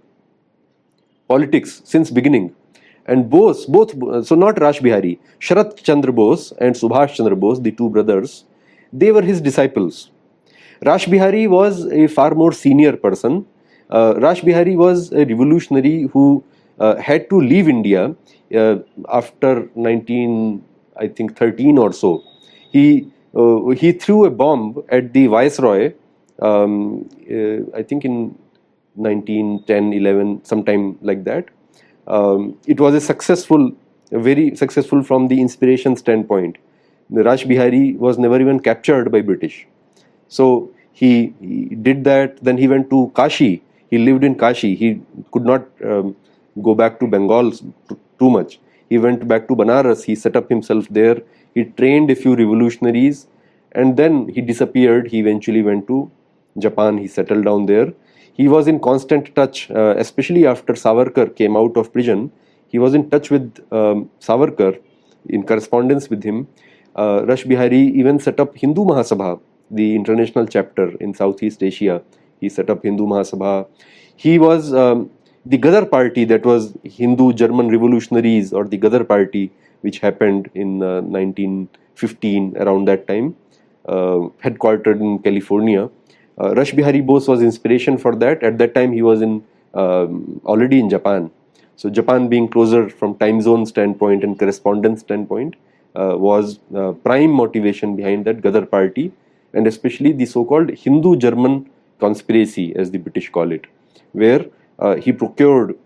politics 1.33 1.81
since 1.83 2.09
beginning. 2.19 2.53
And 3.05 3.29
Bose, 3.29 3.65
both, 3.65 3.91
so 4.25 4.35
not 4.35 4.61
Rash 4.61 4.79
Bihari, 4.79 5.19
Sharat 5.39 5.83
Chandra 5.83 6.13
Bose 6.13 6.53
and 6.59 6.75
Subhash 6.75 7.15
Chandra 7.15 7.35
Bose, 7.35 7.61
the 7.61 7.71
two 7.71 7.89
brothers, 7.89 8.45
they 8.93 9.11
were 9.11 9.21
his 9.21 9.41
disciples. 9.41 10.09
Rash 10.85 11.05
Bihari 11.07 11.47
was 11.47 11.85
a 11.91 12.07
far 12.07 12.33
more 12.35 12.51
senior 12.51 12.95
person. 12.95 13.45
Uh, 13.89 14.15
Rash 14.17 14.41
Bihari 14.41 14.75
was 14.75 15.11
a 15.11 15.25
revolutionary 15.25 16.03
who 16.13 16.43
uh, 16.79 16.95
had 16.95 17.29
to 17.29 17.39
leave 17.39 17.67
India 17.67 18.15
uh, 18.55 18.75
after 19.11 19.69
19, 19.75 20.63
I 20.97 21.07
think 21.07 21.37
13 21.37 21.77
or 21.77 21.91
so. 21.93 22.23
He 22.71 23.11
uh, 23.35 23.69
he 23.69 23.91
threw 23.91 24.25
a 24.25 24.29
bomb 24.29 24.83
at 24.89 25.13
the 25.13 25.27
viceroy. 25.27 25.93
Um, 26.41 27.09
uh, 27.31 27.77
I 27.79 27.83
think 27.83 28.05
in 28.05 28.37
1910, 28.95 29.93
11, 29.93 30.45
sometime 30.45 30.97
like 31.01 31.23
that. 31.23 31.45
Um, 32.07 32.57
it 32.67 32.79
was 32.79 32.93
a 32.95 33.01
successful, 33.01 33.71
very 34.11 34.55
successful 34.55 35.03
from 35.03 35.27
the 35.27 35.39
inspiration 35.39 35.95
standpoint. 35.95 36.57
The 37.09 37.23
Rash 37.23 37.45
Bihari 37.45 37.93
was 37.93 38.17
never 38.17 38.39
even 38.39 38.59
captured 38.59 39.11
by 39.11 39.21
British. 39.21 39.67
So 40.27 40.71
he, 40.91 41.33
he 41.39 41.75
did 41.75 42.03
that. 42.05 42.43
Then 42.43 42.57
he 42.57 42.67
went 42.67 42.89
to 42.89 43.11
Kashi. 43.15 43.63
He 43.89 43.97
lived 43.97 44.23
in 44.23 44.35
Kashi. 44.35 44.75
He 44.75 45.01
could 45.31 45.45
not 45.45 45.67
um, 45.83 46.15
go 46.61 46.75
back 46.75 46.99
to 46.99 47.07
Bengal 47.07 47.51
too 48.19 48.29
much. 48.29 48.59
He 48.89 48.97
went 48.97 49.27
back 49.27 49.47
to 49.47 49.55
Banaras. 49.55 50.03
He 50.03 50.15
set 50.15 50.35
up 50.35 50.49
himself 50.49 50.87
there. 50.89 51.21
He 51.53 51.65
trained 51.65 52.09
a 52.11 52.15
few 52.15 52.35
revolutionaries, 52.35 53.27
and 53.71 53.97
then 53.97 54.27
he 54.27 54.41
disappeared. 54.41 55.07
He 55.07 55.19
eventually 55.19 55.61
went 55.61 55.87
to 55.87 56.11
Japan. 56.57 56.97
He 56.97 57.07
settled 57.07 57.45
down 57.45 57.65
there. 57.65 57.93
He 58.33 58.47
was 58.47 58.67
in 58.67 58.79
constant 58.79 59.35
touch, 59.35 59.69
uh, 59.71 59.95
especially 59.97 60.45
after 60.47 60.73
Savarkar 60.73 61.35
came 61.35 61.55
out 61.55 61.77
of 61.77 61.93
prison. 61.93 62.31
He 62.67 62.79
was 62.79 62.93
in 62.93 63.09
touch 63.09 63.29
with 63.29 63.59
um, 63.71 64.09
Savarkar, 64.19 64.79
in 65.29 65.43
correspondence 65.43 66.09
with 66.09 66.23
him. 66.23 66.47
Uh, 66.95 67.23
Rash 67.25 67.43
Bihari 67.43 67.87
even 67.99 68.19
set 68.19 68.39
up 68.39 68.55
Hindu 68.57 68.85
Mahasabha, 68.85 69.39
the 69.69 69.95
international 69.95 70.47
chapter 70.47 70.89
in 70.99 71.13
Southeast 71.13 71.61
Asia. 71.63 72.01
He 72.39 72.49
set 72.49 72.69
up 72.69 72.83
Hindu 72.83 73.05
Mahasabha. 73.05 73.67
He 74.15 74.37
was 74.39 74.73
um, 74.73 75.09
the 75.45 75.57
Gadar 75.57 75.89
party, 75.89 76.25
that 76.25 76.45
was 76.45 76.73
Hindu 76.83 77.33
German 77.33 77.69
revolutionaries, 77.69 78.53
or 78.53 78.65
the 78.65 78.77
Gadar 78.77 79.03
party, 79.07 79.51
which 79.81 79.99
happened 79.99 80.49
in 80.55 80.81
uh, 80.81 81.01
1915 81.01 82.57
around 82.57 82.85
that 82.85 83.07
time, 83.07 83.35
uh, 83.85 84.29
headquartered 84.43 84.99
in 84.99 85.19
California. 85.19 85.89
Uh, 86.39 86.53
Rash 86.55 86.71
Bihari 86.71 87.01
Bose 87.01 87.27
was 87.27 87.41
inspiration 87.41 87.97
for 87.97 88.15
that. 88.15 88.43
At 88.43 88.57
that 88.57 88.73
time, 88.75 88.91
he 88.91 89.01
was 89.01 89.21
in 89.21 89.43
um, 89.73 90.41
already 90.45 90.79
in 90.79 90.89
Japan. 90.89 91.31
So 91.75 91.89
Japan 91.89 92.27
being 92.27 92.47
closer 92.47 92.89
from 92.89 93.15
time 93.17 93.41
zone 93.41 93.65
standpoint 93.65 94.23
and 94.23 94.37
correspondence 94.37 95.01
standpoint 95.01 95.55
uh, 95.95 96.15
was 96.17 96.59
uh, 96.75 96.91
prime 96.91 97.31
motivation 97.31 97.95
behind 97.95 98.25
that 98.25 98.41
Gadar 98.41 98.69
party, 98.69 99.11
and 99.53 99.67
especially 99.67 100.11
the 100.11 100.25
so-called 100.25 100.69
Hindu-German 100.69 101.69
conspiracy, 101.99 102.75
as 102.75 102.91
the 102.91 102.97
British 102.97 103.29
call 103.29 103.51
it, 103.51 103.65
where 104.11 104.45
uh, 104.79 104.95
he 104.95 105.11
procured 105.11 105.77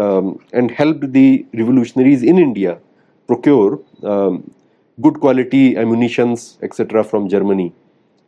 um, 0.00 0.40
and 0.52 0.70
helped 0.70 1.12
the 1.12 1.46
revolutionaries 1.52 2.22
in 2.22 2.38
India 2.38 2.78
procure 3.26 3.80
um, 4.02 4.50
good 5.00 5.20
quality 5.20 5.76
ammunitions, 5.76 6.58
etc., 6.62 7.04
from 7.04 7.28
Germany. 7.28 7.72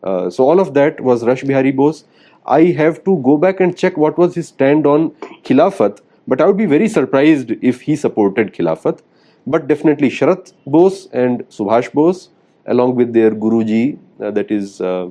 Uh, 0.03 0.31
so 0.31 0.49
all 0.49 0.61
of 0.61 0.75
that 0.75 1.01
was 1.01 1.25
Rash 1.25 1.43
Bihari 1.43 1.73
Bose. 1.73 2.05
I 2.47 2.65
have 2.67 3.05
to 3.05 3.21
go 3.23 3.37
back 3.37 3.61
and 3.61 3.77
check 3.77 3.97
what 3.97 4.17
was 4.17 4.35
his 4.35 4.49
stand 4.49 4.87
on 4.87 5.11
Khilafat, 5.45 6.01
but 6.27 6.41
I 6.41 6.47
would 6.47 6.57
be 6.57 6.67
very 6.67 6.89
surprised 6.89 7.53
if 7.63 7.83
he 7.83 7.97
supported 7.97 8.55
Khilafat. 8.55 9.01
But 9.47 9.67
definitely 9.67 10.11
Sharat 10.11 10.53
Bose 10.67 11.09
and 11.13 11.41
Subhash 11.49 11.93
Bose, 11.93 12.29
along 12.67 12.97
with 12.97 13.13
their 13.13 13.31
Guruji, 13.31 13.99
uh, 14.21 14.31
that 14.31 14.51
is 14.51 14.81
uh, 14.81 15.09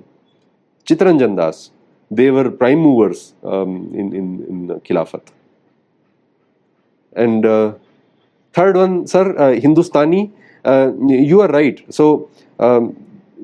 Chittaranjan 0.85 1.35
Das, 1.35 1.71
they 2.11 2.31
were 2.31 2.49
prime 2.49 2.79
movers 2.79 3.33
um, 3.43 3.91
in, 3.93 4.13
in, 4.15 4.45
in 4.47 4.79
Khilafat. 4.81 5.27
And 7.13 7.45
uh, 7.45 7.73
third 8.53 8.77
one, 8.77 9.07
sir, 9.07 9.35
uh, 9.37 9.53
Hindustani, 9.53 10.31
uh, 10.63 10.91
you 11.07 11.41
are 11.41 11.49
right. 11.49 11.83
So 11.93 12.29
um, 12.59 12.95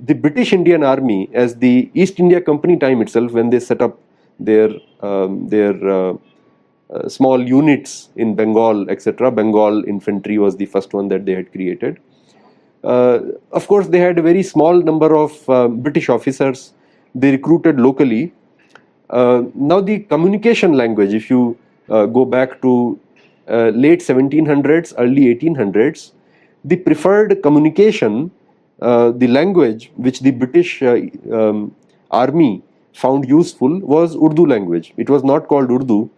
the 0.01 0.13
British 0.13 0.53
Indian 0.53 0.83
Army, 0.83 1.29
as 1.33 1.55
the 1.57 1.89
East 1.93 2.19
India 2.19 2.41
Company 2.41 2.77
time 2.77 3.01
itself, 3.01 3.31
when 3.31 3.49
they 3.49 3.59
set 3.59 3.81
up 3.81 3.99
their 4.39 4.69
um, 5.01 5.47
their 5.47 5.73
uh, 5.87 6.13
uh, 6.93 7.07
small 7.09 7.41
units 7.41 8.09
in 8.15 8.35
Bengal, 8.35 8.89
etc. 8.89 9.31
Bengal 9.31 9.83
infantry 9.85 10.37
was 10.37 10.57
the 10.57 10.65
first 10.65 10.93
one 10.93 11.07
that 11.09 11.25
they 11.25 11.33
had 11.33 11.51
created. 11.51 11.99
Uh, 12.83 13.19
of 13.51 13.67
course, 13.67 13.87
they 13.87 13.99
had 13.99 14.19
a 14.19 14.21
very 14.21 14.43
small 14.43 14.81
number 14.81 15.15
of 15.15 15.49
uh, 15.49 15.67
British 15.67 16.09
officers. 16.09 16.73
They 17.15 17.31
recruited 17.31 17.79
locally. 17.79 18.33
Uh, 19.09 19.43
now, 19.53 19.79
the 19.79 19.99
communication 19.99 20.73
language, 20.73 21.13
if 21.13 21.29
you 21.29 21.57
uh, 21.89 22.05
go 22.05 22.25
back 22.25 22.61
to 22.61 22.99
late 23.47 23.99
1700s, 23.99 24.93
early 24.97 25.35
1800s, 25.35 26.11
the 26.63 26.77
preferred 26.77 27.41
communication 27.43 28.31
the 29.11 29.27
language 29.27 29.91
which 29.95 30.19
the 30.19 30.31
British 30.31 30.81
uh, 30.83 30.97
um, 31.31 31.75
army 32.11 32.61
found 32.93 33.27
useful 33.27 33.79
was 33.79 34.15
Urdu 34.15 34.45
language. 34.45 34.93
It 34.97 35.09
was 35.09 35.23
not 35.23 35.47
called 35.47 35.71
Urdu, 35.71 36.09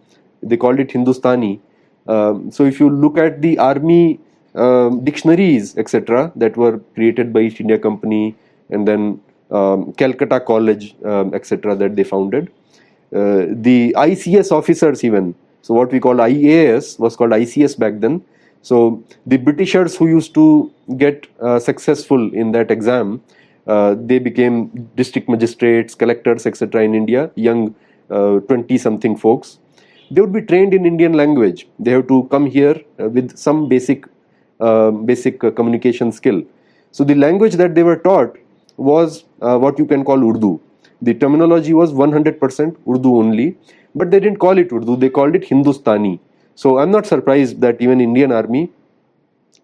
they 0.42 0.58
called 0.58 0.80
it 0.80 0.92
Hindustani. 0.92 1.62
Um, 2.08 2.52
so 2.52 2.66
if 2.66 2.80
you 2.80 2.90
look 2.90 3.18
at 3.18 3.42
the 3.42 3.58
army 3.58 4.20
um, 4.54 5.04
dictionaries, 5.04 5.78
etc., 5.78 6.32
that 6.36 6.58
were 6.58 6.80
created 6.94 7.34
by 7.34 7.42
East 7.42 7.60
India 7.60 7.80
Company 7.80 8.36
and 8.70 8.88
then 8.88 9.20
um, 9.52 9.94
Calcutta 9.94 10.40
College, 10.40 10.96
um, 11.04 11.34
etc., 11.34 11.76
that 11.76 11.96
they 11.96 12.04
founded, 12.04 12.52
uh, 13.14 13.46
the 13.50 13.94
ICS 13.98 14.52
officers 14.52 15.04
even, 15.04 15.36
so 15.62 15.74
what 15.74 15.92
we 15.92 16.00
call 16.00 16.16
IAS 16.16 17.00
was 17.00 17.16
called 17.16 17.32
ICS 17.32 17.78
back 17.78 18.00
then, 18.00 18.24
so 18.66 19.04
the 19.28 19.38
Britishers 19.38 19.96
who 19.96 20.08
used 20.08 20.34
to 20.34 20.74
get 20.98 21.28
uh, 21.40 21.60
successful 21.60 22.34
in 22.34 22.52
that 22.54 22.72
exam, 22.72 23.22
uh, 23.68 23.96
they 23.96 24.18
became 24.18 24.90
district 24.96 25.30
magistrates, 25.30 25.94
collectors, 25.94 26.48
etc. 26.48 26.82
in 26.82 26.96
India, 26.96 27.30
young 27.36 27.76
20-something 28.10 29.14
uh, 29.14 29.20
folks. 29.20 29.60
They 30.10 30.20
would 30.20 30.34
be 30.34 30.42
trained 30.42 30.74
in 30.74 30.88
Indian 30.88 31.14
language. 31.14 31.68
They 31.78 31.92
have 31.92 32.08
to 32.08 32.24
come 32.32 32.48
here 32.48 32.82
uh, 33.00 33.10
with 33.10 33.38
some 33.38 33.70
basic, 33.70 34.08
uh, 34.60 34.90
basic 34.90 35.40
communication 35.56 36.12
skill. 36.12 36.42
So 36.92 37.04
the 37.04 37.14
language 37.14 37.54
that 37.58 37.76
they 37.76 37.84
were 37.84 37.98
taught 37.98 38.36
was 38.78 39.26
what 39.38 39.78
you 39.78 39.86
can 39.86 40.04
call 40.04 40.28
Urdu. 40.28 40.60
The 41.04 41.14
terminology 41.14 41.76
was 41.76 41.94
100% 41.94 42.78
Urdu 42.90 43.16
only, 43.16 43.58
but 43.94 44.10
they 44.10 44.20
didn't 44.20 44.40
call 44.40 44.58
it 44.58 44.72
Urdu. 44.74 44.96
They 44.96 45.10
called 45.10 45.36
it 45.36 45.46
Hindustani 45.46 46.20
so 46.56 46.80
I'm 46.80 46.92
not 46.92 47.06
surprised 47.06 47.62
that 47.62 47.82
even 47.82 48.02
Indian 48.02 48.32
Army 48.32 48.72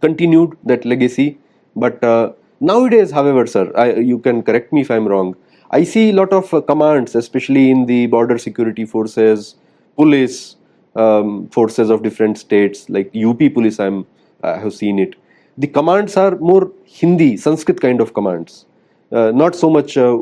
continued 0.02 0.58
that 0.66 0.86
legacy. 0.86 1.40
But 1.76 2.04
uh, 2.04 2.34
nowadays, 2.60 3.12
however, 3.12 3.48
sir, 3.48 3.72
I, 3.76 3.94
you 3.94 4.20
can 4.20 4.44
correct 4.44 4.74
me 4.74 4.82
if 4.82 4.92
I'm 4.92 5.08
wrong. 5.08 5.36
I 5.72 5.84
see 5.86 6.10
a 6.10 6.14
lot 6.14 6.34
of 6.34 6.54
uh, 6.54 6.60
commands, 6.62 7.16
especially 7.16 7.72
in 7.72 7.86
the 7.86 8.08
border 8.08 8.38
security 8.38 8.86
forces, 8.86 9.56
police 9.96 10.58
um, 10.96 11.48
forces 11.48 11.90
of 11.90 12.04
different 12.04 12.38
states, 12.38 12.90
like 12.90 13.16
UP 13.16 13.40
police. 13.54 13.80
I'm 13.80 14.06
I 14.44 14.58
have 14.58 14.74
seen 14.74 15.00
it. 15.00 15.16
The 15.58 15.68
commands 15.68 16.18
are 16.18 16.36
more 16.38 16.72
Hindi, 16.84 17.38
Sanskrit 17.38 17.80
kind 17.80 18.02
of 18.02 18.14
commands. 18.14 18.66
Uh, 19.12 19.32
not 19.32 19.56
so 19.56 19.70
much, 19.70 19.98
uh, 19.98 20.18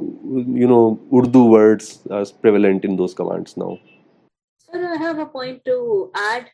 you 0.62 0.68
know, 0.68 1.00
Urdu 1.14 1.46
words 1.46 2.00
as 2.12 2.32
prevalent 2.32 2.84
in 2.84 2.98
those 2.98 3.14
commands 3.14 3.56
now. 3.56 3.80
Sir, 4.58 4.94
I 4.94 4.98
have 4.98 5.20
a 5.20 5.26
point 5.26 5.64
to 5.66 6.12
add 6.16 6.50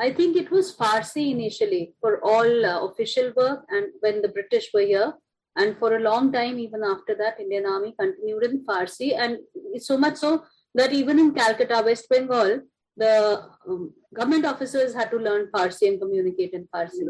I 0.00 0.12
think 0.12 0.36
it 0.36 0.50
was 0.50 0.74
Farsi 0.74 1.30
initially 1.30 1.92
for 2.00 2.20
all 2.24 2.66
uh, 2.66 2.86
official 2.88 3.32
work, 3.36 3.64
and 3.68 3.86
when 4.00 4.22
the 4.22 4.28
British 4.28 4.70
were 4.72 4.80
here, 4.92 5.12
and 5.56 5.76
for 5.78 5.96
a 5.96 6.00
long 6.00 6.32
time, 6.32 6.58
even 6.58 6.82
after 6.82 7.14
that, 7.16 7.38
Indian 7.38 7.66
Army 7.66 7.94
continued 8.00 8.44
in 8.44 8.64
Farsi, 8.64 9.10
and 9.16 9.38
so 9.76 9.98
much 9.98 10.16
so 10.16 10.44
that 10.74 10.92
even 10.92 11.18
in 11.18 11.34
Calcutta, 11.34 11.82
West 11.84 12.08
Bengal, 12.08 12.60
the 12.96 13.44
um, 13.68 13.92
government 14.14 14.46
officers 14.46 14.94
had 14.94 15.10
to 15.10 15.18
learn 15.18 15.48
Farsi 15.54 15.88
and 15.88 16.00
communicate 16.00 16.52
in 16.54 16.66
Farsi, 16.74 17.04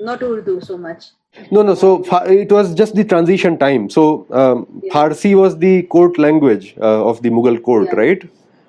not 0.00 0.22
Urdu 0.22 0.60
so 0.60 0.78
much. 0.78 1.06
No, 1.50 1.62
no. 1.62 1.74
So 1.74 2.04
it 2.26 2.52
was 2.52 2.74
just 2.74 2.94
the 2.94 3.04
transition 3.04 3.58
time. 3.58 3.90
So 3.90 4.26
um, 4.30 4.80
yeah. 4.84 4.92
Farsi 4.92 5.34
was 5.34 5.58
the 5.58 5.82
court 5.84 6.18
language 6.18 6.74
uh, 6.80 7.04
of 7.04 7.22
the 7.22 7.30
Mughal 7.30 7.60
court, 7.60 7.88
yeah. 7.92 7.98
right? 7.98 8.22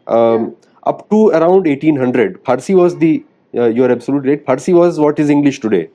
Um, 0.07 0.43
yeah. 0.43 0.69
Up 0.83 1.09
to 1.09 1.29
around 1.29 1.65
1800, 1.65 2.43
Farsi 2.43 2.75
was 2.75 2.97
the 2.97 3.23
uh, 3.55 3.67
you 3.67 3.83
are 3.83 3.91
absolutely 3.91 4.29
right. 4.31 4.45
Parsi 4.45 4.73
was 4.73 4.99
what 4.99 5.19
is 5.19 5.29
English 5.29 5.59
today. 5.59 5.89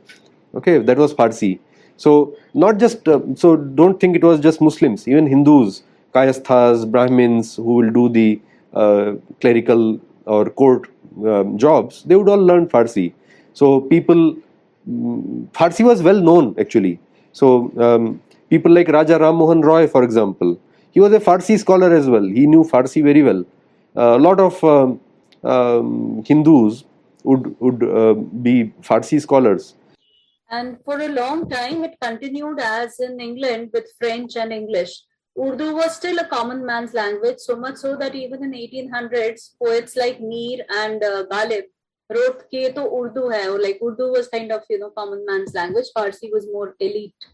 Okay, 0.54 0.78
that 0.78 0.98
was 0.98 1.14
Parsi. 1.14 1.60
So 1.96 2.34
not 2.54 2.78
just 2.78 3.06
uh, 3.06 3.20
so 3.34 3.56
don't 3.56 4.00
think 4.00 4.16
it 4.16 4.24
was 4.24 4.40
just 4.40 4.60
Muslims. 4.60 5.06
Even 5.06 5.26
Hindus, 5.26 5.82
Kayasthas, 6.14 6.90
Brahmins 6.90 7.56
who 7.56 7.74
will 7.74 7.90
do 7.90 8.08
the 8.08 8.40
uh, 8.72 9.12
clerical 9.40 10.00
or 10.24 10.50
court 10.50 10.88
um, 11.26 11.58
jobs, 11.58 12.02
they 12.04 12.16
would 12.16 12.28
all 12.28 12.38
learn 12.38 12.66
Farsi. 12.68 13.12
So 13.52 13.80
people, 13.82 14.36
Farsi 15.52 15.84
was 15.84 16.02
well 16.02 16.20
known 16.20 16.54
actually. 16.58 16.98
So 17.32 17.72
um, 17.78 18.22
people 18.48 18.72
like 18.72 18.88
Raja 18.88 19.18
Ram 19.18 19.36
Mohan 19.36 19.60
Roy, 19.60 19.86
for 19.86 20.02
example, 20.02 20.58
he 20.92 21.00
was 21.00 21.12
a 21.12 21.20
Farsi 21.20 21.58
scholar 21.58 21.92
as 21.94 22.08
well. 22.08 22.22
He 22.24 22.46
knew 22.46 22.64
Farsi 22.64 23.02
very 23.02 23.22
well. 23.22 23.44
Uh, 23.96 24.16
a 24.16 24.18
lot 24.18 24.40
of 24.40 24.62
um, 24.64 25.00
um 25.42 26.22
Hindus 26.26 26.84
would 27.24 27.58
would 27.60 27.82
uh, 27.82 28.14
be 28.14 28.72
Farsi 28.82 29.20
scholars. 29.20 29.74
And 30.50 30.78
for 30.84 31.00
a 31.00 31.08
long 31.08 31.48
time, 31.48 31.84
it 31.84 31.96
continued 32.00 32.58
as 32.58 32.98
in 32.98 33.20
England 33.20 33.70
with 33.72 33.86
French 33.98 34.36
and 34.36 34.52
English. 34.52 34.92
Urdu 35.38 35.74
was 35.74 35.94
still 35.96 36.18
a 36.18 36.26
common 36.26 36.66
man's 36.66 36.92
language, 36.92 37.38
so 37.38 37.56
much 37.56 37.76
so 37.76 37.96
that 37.96 38.16
even 38.16 38.42
in 38.42 38.50
1800s, 38.52 39.50
poets 39.62 39.94
like 39.96 40.20
Mir 40.20 40.64
and 40.70 41.04
uh, 41.04 41.24
Ghalib 41.30 41.66
wrote 42.08 42.42
ke 42.48 42.74
to 42.74 42.82
Urdu 43.00 43.30
hai, 43.30 43.46
or 43.48 43.60
like 43.60 43.78
Urdu 43.80 44.10
was 44.10 44.28
kind 44.28 44.50
of 44.50 44.62
you 44.68 44.78
know 44.80 44.90
common 44.90 45.24
man's 45.24 45.54
language. 45.54 45.86
Farsi 45.96 46.32
was 46.32 46.48
more 46.52 46.74
elite. 46.80 47.30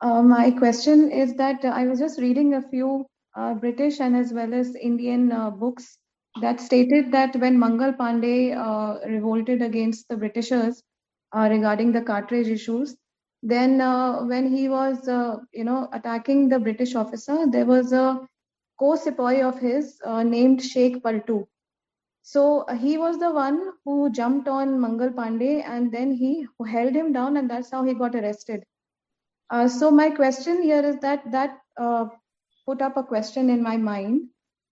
Uh, 0.00 0.22
my 0.22 0.50
question 0.50 1.10
is 1.10 1.34
that 1.34 1.64
uh, 1.64 1.68
I 1.68 1.86
was 1.86 1.98
just 1.98 2.20
reading 2.20 2.54
a 2.54 2.62
few 2.62 3.06
uh, 3.36 3.54
British 3.54 4.00
and 4.00 4.16
as 4.16 4.32
well 4.32 4.54
as 4.54 4.74
Indian 4.76 5.32
uh, 5.32 5.50
books 5.50 5.98
that 6.40 6.60
stated 6.60 7.12
that 7.12 7.34
when 7.36 7.58
Mangal 7.58 7.92
Pandey 7.92 8.56
uh, 8.56 8.98
revolted 9.08 9.62
against 9.62 10.08
the 10.08 10.16
Britishers 10.16 10.82
uh, 11.34 11.48
regarding 11.50 11.92
the 11.92 12.02
cartridge 12.02 12.48
issues, 12.48 12.96
then 13.42 13.80
uh, 13.80 14.22
when 14.24 14.48
he 14.54 14.68
was, 14.68 15.08
uh, 15.08 15.36
you 15.52 15.64
know, 15.64 15.88
attacking 15.92 16.48
the 16.48 16.58
British 16.58 16.94
officer, 16.94 17.46
there 17.50 17.66
was 17.66 17.92
a 17.92 18.20
co-sepoy 18.78 19.42
of 19.42 19.58
his 19.58 19.98
uh, 20.04 20.22
named 20.22 20.62
Sheikh 20.62 21.02
Paltu. 21.02 21.46
So 22.22 22.62
uh, 22.62 22.74
he 22.74 22.98
was 22.98 23.18
the 23.18 23.30
one 23.30 23.72
who 23.84 24.10
jumped 24.10 24.48
on 24.48 24.80
Mangal 24.80 25.10
Pandey 25.10 25.64
and 25.64 25.92
then 25.92 26.12
he 26.12 26.46
held 26.66 26.94
him 26.94 27.12
down 27.12 27.36
and 27.36 27.50
that's 27.50 27.70
how 27.70 27.84
he 27.84 27.94
got 27.94 28.14
arrested. 28.14 28.64
So 29.68 29.90
my 29.90 30.10
question 30.10 30.62
here 30.62 30.84
is 30.84 30.98
that 30.98 31.22
that 31.32 31.56
put 32.66 32.82
up 32.82 32.98
a 32.98 33.02
question 33.02 33.48
in 33.48 33.62
my 33.62 33.78
mind. 33.78 34.28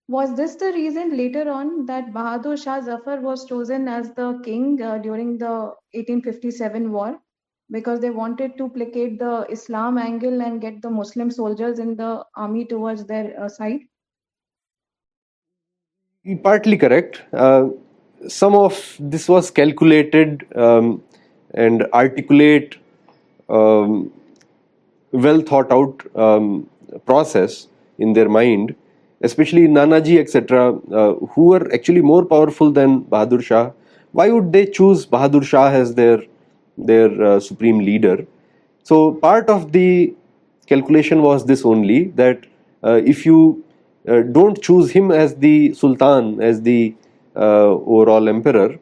Was 0.09 0.35
this 0.35 0.55
the 0.55 0.71
reason 0.71 1.17
later 1.17 1.51
on 1.51 1.85
that 1.85 2.13
Bahadur 2.13 2.61
Shah 2.61 2.79
Zafar 2.79 3.19
was 3.19 3.45
chosen 3.45 3.89
as 3.89 4.11
the 4.13 4.39
king 4.43 4.81
uh, 4.81 4.99
during 4.99 5.37
the 5.37 5.73
1857 5.91 6.91
war? 6.91 7.19
Because 7.69 7.99
they 7.99 8.09
wanted 8.09 8.57
to 8.57 8.69
placate 8.69 9.19
the 9.19 9.45
Islam 9.49 9.97
angle 9.97 10.41
and 10.41 10.61
get 10.61 10.81
the 10.81 10.89
Muslim 10.89 11.29
soldiers 11.29 11.79
in 11.79 11.97
the 11.97 12.23
army 12.37 12.63
towards 12.63 13.05
their 13.05 13.37
uh, 13.37 13.49
side? 13.49 13.81
Partly 16.41 16.77
correct. 16.77 17.21
Uh, 17.33 17.67
some 18.29 18.55
of 18.55 18.95
this 18.99 19.27
was 19.27 19.51
calculated 19.51 20.45
um, 20.55 21.03
and 21.53 21.83
articulate, 21.93 22.77
um, 23.49 24.09
well 25.11 25.41
thought 25.41 25.69
out 25.69 26.01
um, 26.15 26.69
process 27.05 27.67
in 27.97 28.13
their 28.13 28.29
mind, 28.29 28.73
especially 29.21 29.67
Nanaji, 29.67 30.19
etc., 30.19 30.77
uh, 30.91 31.13
who 31.31 31.45
were 31.45 31.73
actually 31.73 32.01
more 32.01 32.25
powerful 32.25 32.71
than 32.71 33.01
Bahadur 33.01 33.43
Shah. 33.43 33.71
Why 34.11 34.29
would 34.29 34.51
they 34.51 34.65
choose 34.65 35.05
Bahadur 35.05 35.43
Shah 35.43 35.69
as 35.69 35.95
their 35.95 36.21
their 36.77 37.23
uh, 37.23 37.39
supreme 37.39 37.79
leader? 37.79 38.25
So 38.83 39.13
part 39.13 39.49
of 39.49 39.71
the 39.71 40.13
calculation 40.67 41.21
was 41.21 41.45
this 41.45 41.65
only 41.65 42.05
that 42.21 42.45
uh, 42.83 43.01
if 43.05 43.25
you 43.25 43.63
uh, 44.07 44.21
don't 44.21 44.61
choose 44.61 44.91
him 44.91 45.11
as 45.11 45.35
the 45.35 45.73
sultan, 45.73 46.41
as 46.41 46.61
the 46.61 46.95
uh, 47.35 47.69
overall 47.95 48.29
emperor, 48.29 48.79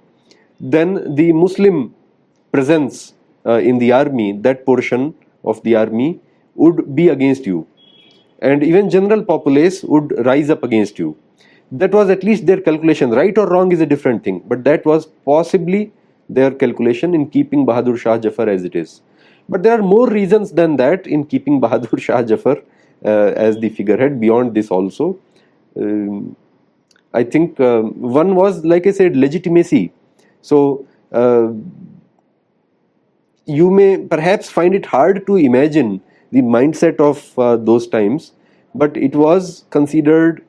then 0.60 1.16
the 1.16 1.32
Muslim 1.32 1.94
presence 2.52 3.14
uh, 3.46 3.54
in 3.54 3.80
the 3.80 3.92
army, 3.92 4.34
that 4.34 4.66
portion 4.66 5.14
of 5.44 5.62
the 5.64 5.76
army, 5.76 6.20
would 6.56 6.96
be 6.96 7.10
against 7.10 7.46
you 7.46 7.68
and 8.46 8.64
even 8.64 8.90
general 8.96 9.24
populace 9.34 9.84
would 9.84 10.14
rise 10.26 10.50
up 10.56 10.64
against 10.64 11.00
you. 11.00 11.18
That 11.72 11.92
was 12.00 12.10
at 12.16 12.24
least 12.24 12.46
their 12.46 12.62
calculation. 12.62 13.10
Right 13.20 13.38
or 13.38 13.48
wrong 13.48 13.72
is 13.72 13.82
a 13.82 13.86
different 13.94 14.24
thing, 14.24 14.44
but 14.48 14.64
that 14.66 14.86
was 14.86 15.08
possibly 15.32 15.92
their 16.30 16.52
calculation 16.52 17.16
in 17.16 17.30
keeping 17.30 17.66
Bahadur 17.66 17.98
Shah 17.98 18.18
Jafar 18.18 18.50
as 18.50 18.64
it 18.64 18.76
is. 18.76 19.02
But 19.50 19.64
there 19.64 19.80
are 19.80 19.84
more 19.84 20.08
reasons 20.10 20.52
than 20.52 20.78
that 20.78 21.08
in 21.08 21.26
keeping 21.26 21.62
Bahadur 21.68 22.00
Shah 22.00 22.24
Jafar 22.24 22.58
uh, 23.04 23.34
as 23.50 23.60
the 23.60 23.70
figurehead 23.70 24.20
beyond 24.20 24.54
this 24.54 24.70
also. 24.70 25.20
Um, 25.76 26.36
I 27.14 27.24
think 27.24 27.60
uh, 27.60 27.82
one 27.82 28.36
was, 28.36 28.64
like 28.66 28.88
I 28.88 28.92
said, 28.92 29.16
legitimacy. 29.16 29.92
So 30.42 30.86
uh, 31.12 31.48
you 33.46 33.72
may 33.72 33.98
perhaps 33.98 34.50
find 34.50 34.76
it 34.76 34.86
hard 34.86 35.26
to 35.28 35.38
imagine 35.38 36.02
the 36.36 36.42
mindset 36.42 37.00
of 37.00 37.40
uh, 37.40 37.56
those 37.56 37.88
times, 37.88 38.34
but 38.74 38.98
it 38.98 39.16
was 39.16 39.64
considered 39.70 40.44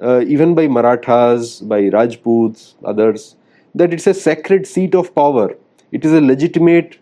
uh, 0.00 0.20
even 0.20 0.54
by 0.54 0.68
Marathas, 0.68 1.60
by 1.60 1.88
Rajputs, 1.88 2.76
others, 2.84 3.34
that 3.74 3.92
it's 3.92 4.06
a 4.06 4.14
sacred 4.14 4.66
seat 4.66 4.94
of 4.94 5.12
power. 5.14 5.56
It 5.90 6.04
is 6.04 6.12
a 6.12 6.20
legitimate 6.20 6.98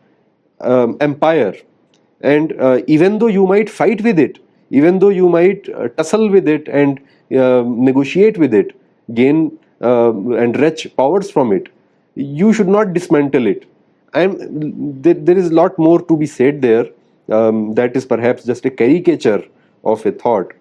um, 0.61 0.97
empire. 1.01 1.55
And 2.23 2.59
uh, 2.61 2.81
even 2.87 3.19
though 3.19 3.27
you 3.27 3.47
might 3.47 3.69
fight 3.69 4.03
with 4.03 4.19
it, 4.19 4.39
even 4.71 4.99
though 5.01 5.11
you 5.11 5.29
might 5.29 5.69
uh, 5.69 5.89
tussle 5.89 6.31
with 6.31 6.49
it 6.49 6.69
and 6.69 6.99
uh, 7.37 7.63
negotiate 7.67 8.39
with 8.39 8.55
it, 8.55 8.75
gain 9.13 9.59
um, 9.83 10.33
and 10.33 10.59
wrench 10.59 10.87
powers 10.97 11.31
from 11.31 11.53
it, 11.53 11.69
you 12.15 12.53
should 12.55 12.69
not 12.69 12.95
dismantle 12.95 13.47
it. 13.47 13.67
I'm, 14.15 15.03
there, 15.03 15.15
there 15.15 15.37
is 15.37 15.51
a 15.51 15.55
lot 15.55 15.79
more 15.79 16.01
to 16.01 16.17
be 16.17 16.27
said 16.27 16.63
there 16.63 16.87
um, 17.31 17.73
that 17.75 17.97
is 17.97 18.05
perhaps 18.07 18.45
just 18.45 18.65
a 18.65 18.71
caricature 18.71 19.45
of 19.85 20.05
a 20.07 20.13
thought. 20.13 20.53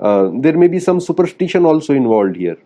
Uh, 0.00 0.30
there 0.40 0.56
may 0.56 0.68
be 0.68 0.78
some 0.78 1.00
superstition 1.00 1.64
also 1.64 1.94
involved 1.94 2.36
here. 2.36 2.56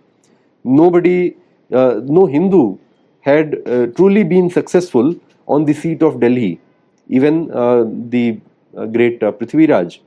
Nobody, 0.65 1.37
uh, 1.73 2.01
no 2.05 2.27
Hindu 2.27 2.79
had 3.21 3.61
uh, 3.67 3.87
truly 3.89 4.25
been 4.25 4.51
successful 4.51 5.15
on 5.47 5.65
the 5.65 5.73
seat 5.73 6.03
of 6.03 6.21
Delhi, 6.21 6.61
even 7.09 7.51
uh, 7.53 7.85
the 8.09 8.41
uh, 8.77 8.87
great 8.87 9.23
uh, 9.23 9.33
Prithviraj. 9.33 9.99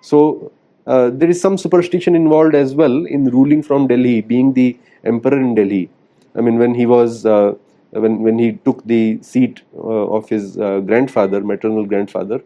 So 0.00 0.52
uh, 0.86 1.10
there 1.10 1.28
is 1.28 1.40
some 1.40 1.58
superstition 1.58 2.14
involved 2.14 2.54
as 2.54 2.74
well 2.74 3.04
in 3.06 3.24
ruling 3.26 3.62
from 3.62 3.86
Delhi, 3.86 4.20
being 4.20 4.52
the 4.52 4.78
emperor 5.04 5.38
in 5.38 5.54
Delhi. 5.54 5.90
I 6.34 6.40
mean, 6.40 6.58
when 6.58 6.74
he 6.74 6.86
was 6.86 7.24
when 7.24 8.22
when 8.22 8.38
he 8.38 8.52
took 8.64 8.84
the 8.84 9.18
seat 9.22 9.62
of 9.74 10.28
his 10.28 10.56
grandfather, 10.56 11.40
maternal 11.40 11.86
grandfather, 11.86 12.42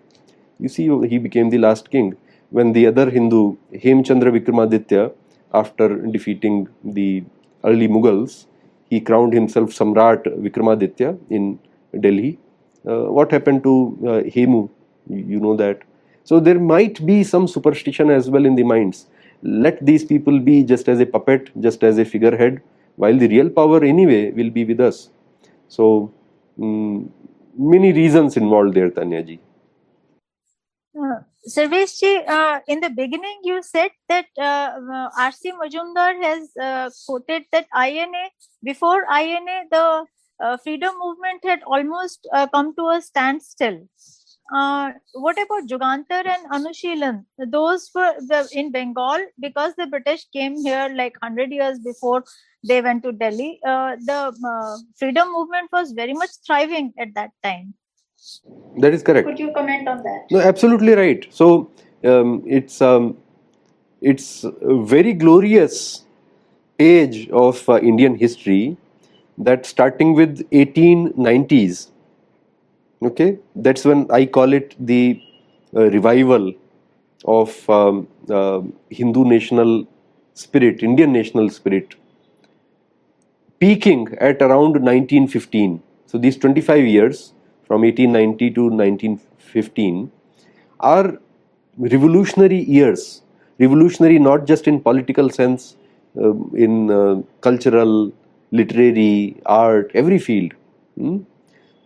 you 0.60 0.68
see, 0.68 0.88
he 1.08 1.18
became 1.18 1.50
the 1.50 1.58
last 1.58 1.90
king. 1.90 2.16
When 2.50 2.72
the 2.72 2.86
other 2.86 3.08
Hindu, 3.08 3.56
Hemchandra 3.72 4.30
Vikramaditya, 4.36 5.12
after 5.54 5.96
defeating 6.06 6.68
the 6.84 7.24
early 7.64 7.88
Mughals, 7.88 8.46
he 8.88 9.00
crowned 9.00 9.32
himself 9.32 9.70
Samrat 9.70 10.24
Vikramaditya 10.24 11.18
in 11.30 11.58
Delhi. 11.98 12.38
Uh, 12.86 13.04
what 13.04 13.30
happened 13.30 13.62
to 13.62 13.98
uh, 14.02 14.22
Hemu? 14.34 14.68
You 15.08 15.40
know 15.40 15.56
that. 15.56 15.82
So 16.24 16.40
there 16.40 16.58
might 16.58 17.04
be 17.04 17.24
some 17.24 17.46
superstition 17.48 18.10
as 18.10 18.30
well 18.30 18.44
in 18.44 18.54
the 18.54 18.62
minds. 18.62 19.06
Let 19.42 19.84
these 19.84 20.04
people 20.04 20.38
be 20.38 20.62
just 20.62 20.88
as 20.88 21.00
a 21.00 21.06
puppet, 21.06 21.50
just 21.60 21.82
as 21.82 21.98
a 21.98 22.04
figurehead, 22.04 22.60
while 22.96 23.16
the 23.16 23.28
real 23.28 23.48
power 23.48 23.82
anyway 23.82 24.30
will 24.30 24.50
be 24.50 24.64
with 24.64 24.80
us. 24.80 25.10
So 25.68 26.12
um, 26.60 27.12
many 27.56 27.92
reasons 27.92 28.36
involved 28.36 28.74
there, 28.74 28.90
Tanyaji. 28.90 29.38
Uh, 31.46 31.50
Sarveshji, 31.50 32.28
uh, 32.28 32.60
in 32.68 32.80
the 32.80 32.90
beginning, 32.90 33.40
you 33.42 33.62
said 33.62 33.90
that 34.08 34.26
uh, 34.38 34.78
uh 34.92 35.10
R.C. 35.18 35.52
Majumdar 35.52 36.22
has 36.22 36.50
uh, 36.60 36.90
quoted 37.06 37.44
that 37.52 37.66
INA, 37.76 38.30
before 38.62 39.04
INA, 39.10 39.64
the 39.70 40.04
uh, 40.42 40.56
freedom 40.58 40.94
movement 41.02 41.44
had 41.44 41.62
almost 41.66 42.26
uh, 42.32 42.46
come 42.46 42.74
to 42.76 42.88
a 42.88 43.00
standstill. 43.00 43.88
what 45.14 45.38
about 45.40 45.68
Jugantar 45.68 46.26
and 46.26 46.50
Anushilan? 46.50 47.24
Those 47.38 47.90
were 47.94 48.14
the, 48.20 48.48
in 48.52 48.72
Bengal 48.72 49.20
because 49.38 49.74
the 49.76 49.86
British 49.86 50.26
came 50.32 50.56
here 50.56 50.88
like 50.94 51.14
100 51.22 51.52
years 51.52 51.78
before 51.78 52.24
they 52.66 52.80
went 52.80 53.02
to 53.04 53.12
Delhi. 53.12 53.60
the 53.62 54.82
freedom 54.98 55.32
movement 55.32 55.70
was 55.72 55.92
very 55.92 56.14
much 56.14 56.30
thriving 56.46 56.92
at 56.98 57.14
that 57.14 57.30
time. 57.42 57.74
That 58.78 58.94
is 58.94 59.02
correct. 59.02 59.26
Could 59.26 59.38
you 59.38 59.52
comment 59.52 59.88
on 59.88 60.02
that? 60.02 60.30
No, 60.30 60.40
absolutely 60.40 60.92
right. 60.94 61.26
So 61.30 61.70
um, 62.04 62.42
it's 62.46 62.80
um, 62.80 63.16
it's 64.00 64.44
a 64.44 64.76
very 64.82 65.12
glorious 65.12 66.04
age 66.78 67.28
of 67.30 67.68
uh, 67.68 67.78
Indian 67.80 68.14
history 68.16 68.76
that 69.38 69.66
starting 69.66 70.14
with 70.14 70.48
1890s. 70.50 71.90
Okay, 73.02 73.38
that's 73.56 73.84
when 73.84 74.06
I 74.10 74.26
call 74.26 74.52
it 74.52 74.74
the 74.78 75.22
uh, 75.74 75.84
revival 75.90 76.52
of 77.24 77.68
um, 77.70 78.08
uh, 78.28 78.60
Hindu 78.90 79.24
national 79.24 79.86
spirit, 80.34 80.82
Indian 80.82 81.12
national 81.12 81.48
spirit, 81.48 81.94
peaking 83.58 84.14
at 84.20 84.42
around 84.42 84.72
1915. 84.72 85.82
So 86.06 86.18
these 86.18 86.36
25 86.36 86.84
years 86.84 87.32
from 87.70 87.82
1890 87.82 88.50
to 88.54 88.62
1915 88.68 90.10
are 90.80 91.18
revolutionary 91.78 92.62
years. 92.76 93.22
Revolutionary 93.60 94.18
not 94.18 94.44
just 94.44 94.66
in 94.66 94.80
political 94.80 95.30
sense, 95.30 95.76
uh, 96.20 96.32
in 96.64 96.90
uh, 96.90 97.22
cultural, 97.42 98.12
literary, 98.50 99.36
art, 99.46 99.92
every 99.94 100.18
field. 100.18 100.52
Hmm? 100.96 101.18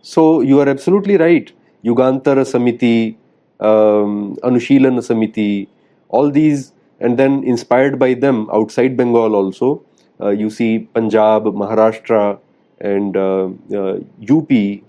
So 0.01 0.41
you 0.41 0.59
are 0.59 0.67
absolutely 0.67 1.17
right. 1.17 1.51
Yugantara 1.83 2.45
Samiti, 2.53 3.15
um, 3.59 4.37
Anushilan 4.37 4.97
Samiti, 5.09 5.67
all 6.09 6.31
these, 6.31 6.71
and 6.99 7.19
then 7.19 7.43
inspired 7.43 7.99
by 7.99 8.15
them 8.15 8.49
outside 8.51 8.97
Bengal 8.97 9.35
also, 9.35 9.83
uh, 10.19 10.29
you 10.29 10.49
see 10.49 10.79
Punjab, 10.79 11.43
Maharashtra, 11.43 12.39
and 12.79 13.15
UP 13.15 14.81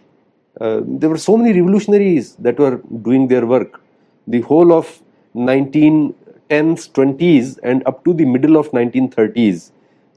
uh, 0.61 0.81
there 0.85 1.11
were 1.11 1.19
so 1.19 1.37
many 1.37 1.53
revolutionaries 1.53 2.35
that 2.37 2.59
were 2.59 2.77
doing 3.03 3.29
their 3.29 3.47
work. 3.47 3.81
The 4.27 4.41
whole 4.41 4.73
of 4.73 5.03
1910s, 5.35 6.15
20s, 6.51 7.59
and 7.63 7.87
up 7.87 8.05
to 8.05 8.15
the 8.15 8.25
middle 8.25 8.57
of 8.57 8.71
1930s, 8.71 9.71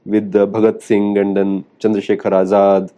with 0.06 0.34
uh, 0.34 0.46
Bhagat 0.46 0.82
Singh 0.82 1.18
and 1.18 1.36
then 1.36 1.64
Chandrasekhar 1.78 2.32
Azad, 2.32 2.90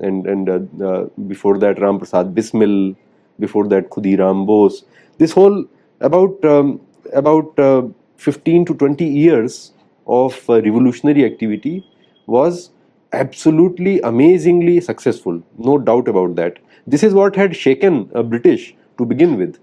and 0.00 0.26
and 0.26 0.48
uh, 0.48 0.84
uh, 0.84 1.06
before 1.26 1.58
that 1.58 1.80
Ram 1.80 1.98
Prasad 1.98 2.34
Bismil, 2.34 2.94
before 3.40 3.66
that 3.68 3.88
Khudiram 3.90 4.46
Bose. 4.46 4.84
This 5.18 5.32
whole 5.32 5.64
about 6.00 6.44
um, 6.44 6.80
about 7.14 7.58
uh, 7.58 7.82
15 8.16 8.66
to 8.66 8.74
20 8.74 9.04
years 9.04 9.72
of 10.06 10.48
revolutionary 10.48 11.24
activity 11.24 11.86
was 12.26 12.70
absolutely 13.12 14.00
amazingly 14.00 14.80
successful 14.80 15.42
no 15.58 15.78
doubt 15.78 16.08
about 16.08 16.34
that 16.36 16.58
this 16.86 17.02
is 17.02 17.14
what 17.14 17.36
had 17.36 17.56
shaken 17.56 18.10
uh, 18.14 18.22
british 18.22 18.74
to 18.98 19.04
begin 19.04 19.36
with. 19.36 19.58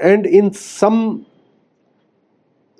And 0.00 0.26
in 0.26 0.52
some 0.52 1.26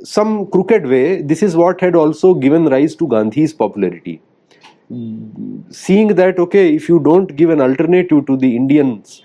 some 0.04 0.50
crooked 0.50 0.86
way 0.86 1.22
this 1.22 1.42
is 1.42 1.56
what 1.56 1.80
had 1.80 1.94
also 1.94 2.34
given 2.34 2.64
rise 2.66 2.94
to 2.96 3.08
gandhi's 3.08 3.52
popularity. 3.52 4.20
Seeing 5.70 6.08
that 6.16 6.38
okay 6.38 6.74
if 6.74 6.88
you 6.88 7.00
don't 7.00 7.36
give 7.36 7.50
an 7.50 7.60
alternative 7.60 8.26
to 8.26 8.36
the 8.36 8.56
indians 8.56 9.22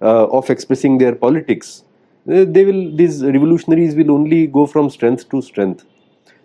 uh, 0.00 0.26
of 0.26 0.48
expressing 0.50 0.98
their 0.98 1.14
politics 1.14 1.84
uh, 2.28 2.44
they 2.46 2.64
will 2.64 2.94
these 2.96 3.22
revolutionaries 3.24 3.94
will 3.94 4.10
only 4.10 4.46
go 4.46 4.66
from 4.66 4.90
strength 4.90 5.28
to 5.30 5.40
strength. 5.42 5.84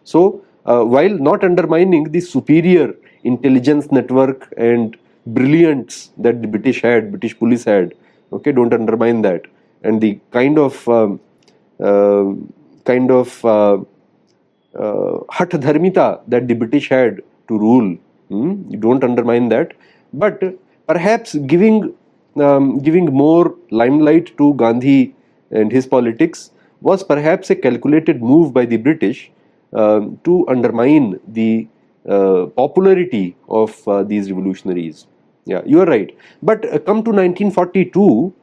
So 0.04 0.44
uh, 0.66 0.84
while 0.84 1.10
not 1.10 1.44
undermining 1.44 2.12
the 2.12 2.22
superior 2.22 2.96
intelligence 3.24 3.92
network 3.92 4.54
and 4.58 4.98
brilliance 5.26 6.12
that 6.18 6.42
the 6.42 6.48
british 6.48 6.82
had 6.82 7.12
british 7.12 7.38
police 7.38 7.64
had 7.64 7.94
okay 8.32 8.52
don't 8.52 8.74
undermine 8.74 9.22
that 9.22 9.44
and 9.84 10.02
the 10.02 10.20
kind 10.32 10.58
of 10.60 10.88
um, 10.90 11.20
uh, 11.80 12.26
kind 12.84 13.12
of 13.12 13.44
uh, 13.46 13.78
uh, 14.80 15.18
dharmita 15.68 16.22
that 16.28 16.48
the 16.48 16.54
british 16.54 16.90
had 16.90 17.22
to 17.48 17.58
rule 17.58 17.98
Hmm? 18.30 18.64
You 18.70 18.78
don't 18.78 19.04
undermine 19.04 19.50
that, 19.50 19.74
but 20.14 20.42
perhaps 20.88 21.36
giving 21.36 21.94
um, 22.38 22.80
giving 22.80 23.06
more 23.06 23.56
limelight 23.72 24.36
to 24.38 24.54
Gandhi 24.56 25.16
and 25.52 25.72
his 25.72 25.88
politics 25.88 26.52
was 26.82 27.04
perhaps 27.04 27.50
a 27.50 27.56
calculated 27.56 28.22
move 28.22 28.54
by 28.54 28.66
the 28.66 28.78
British 28.78 29.32
um, 29.74 30.20
to 30.24 30.46
undermine 30.50 31.20
the 31.28 31.68
uh, 32.10 32.48
popularity 32.58 33.36
of 33.48 33.88
uh, 33.88 34.04
these 34.04 34.30
revolutionaries. 34.30 35.08
Yeah, 35.46 35.62
you 35.66 35.82
are 35.82 35.86
right. 35.86 36.16
But 36.42 36.66
uh, 36.66 36.80
come 36.80 37.04
to 37.04 37.12
1942, 37.12 38.34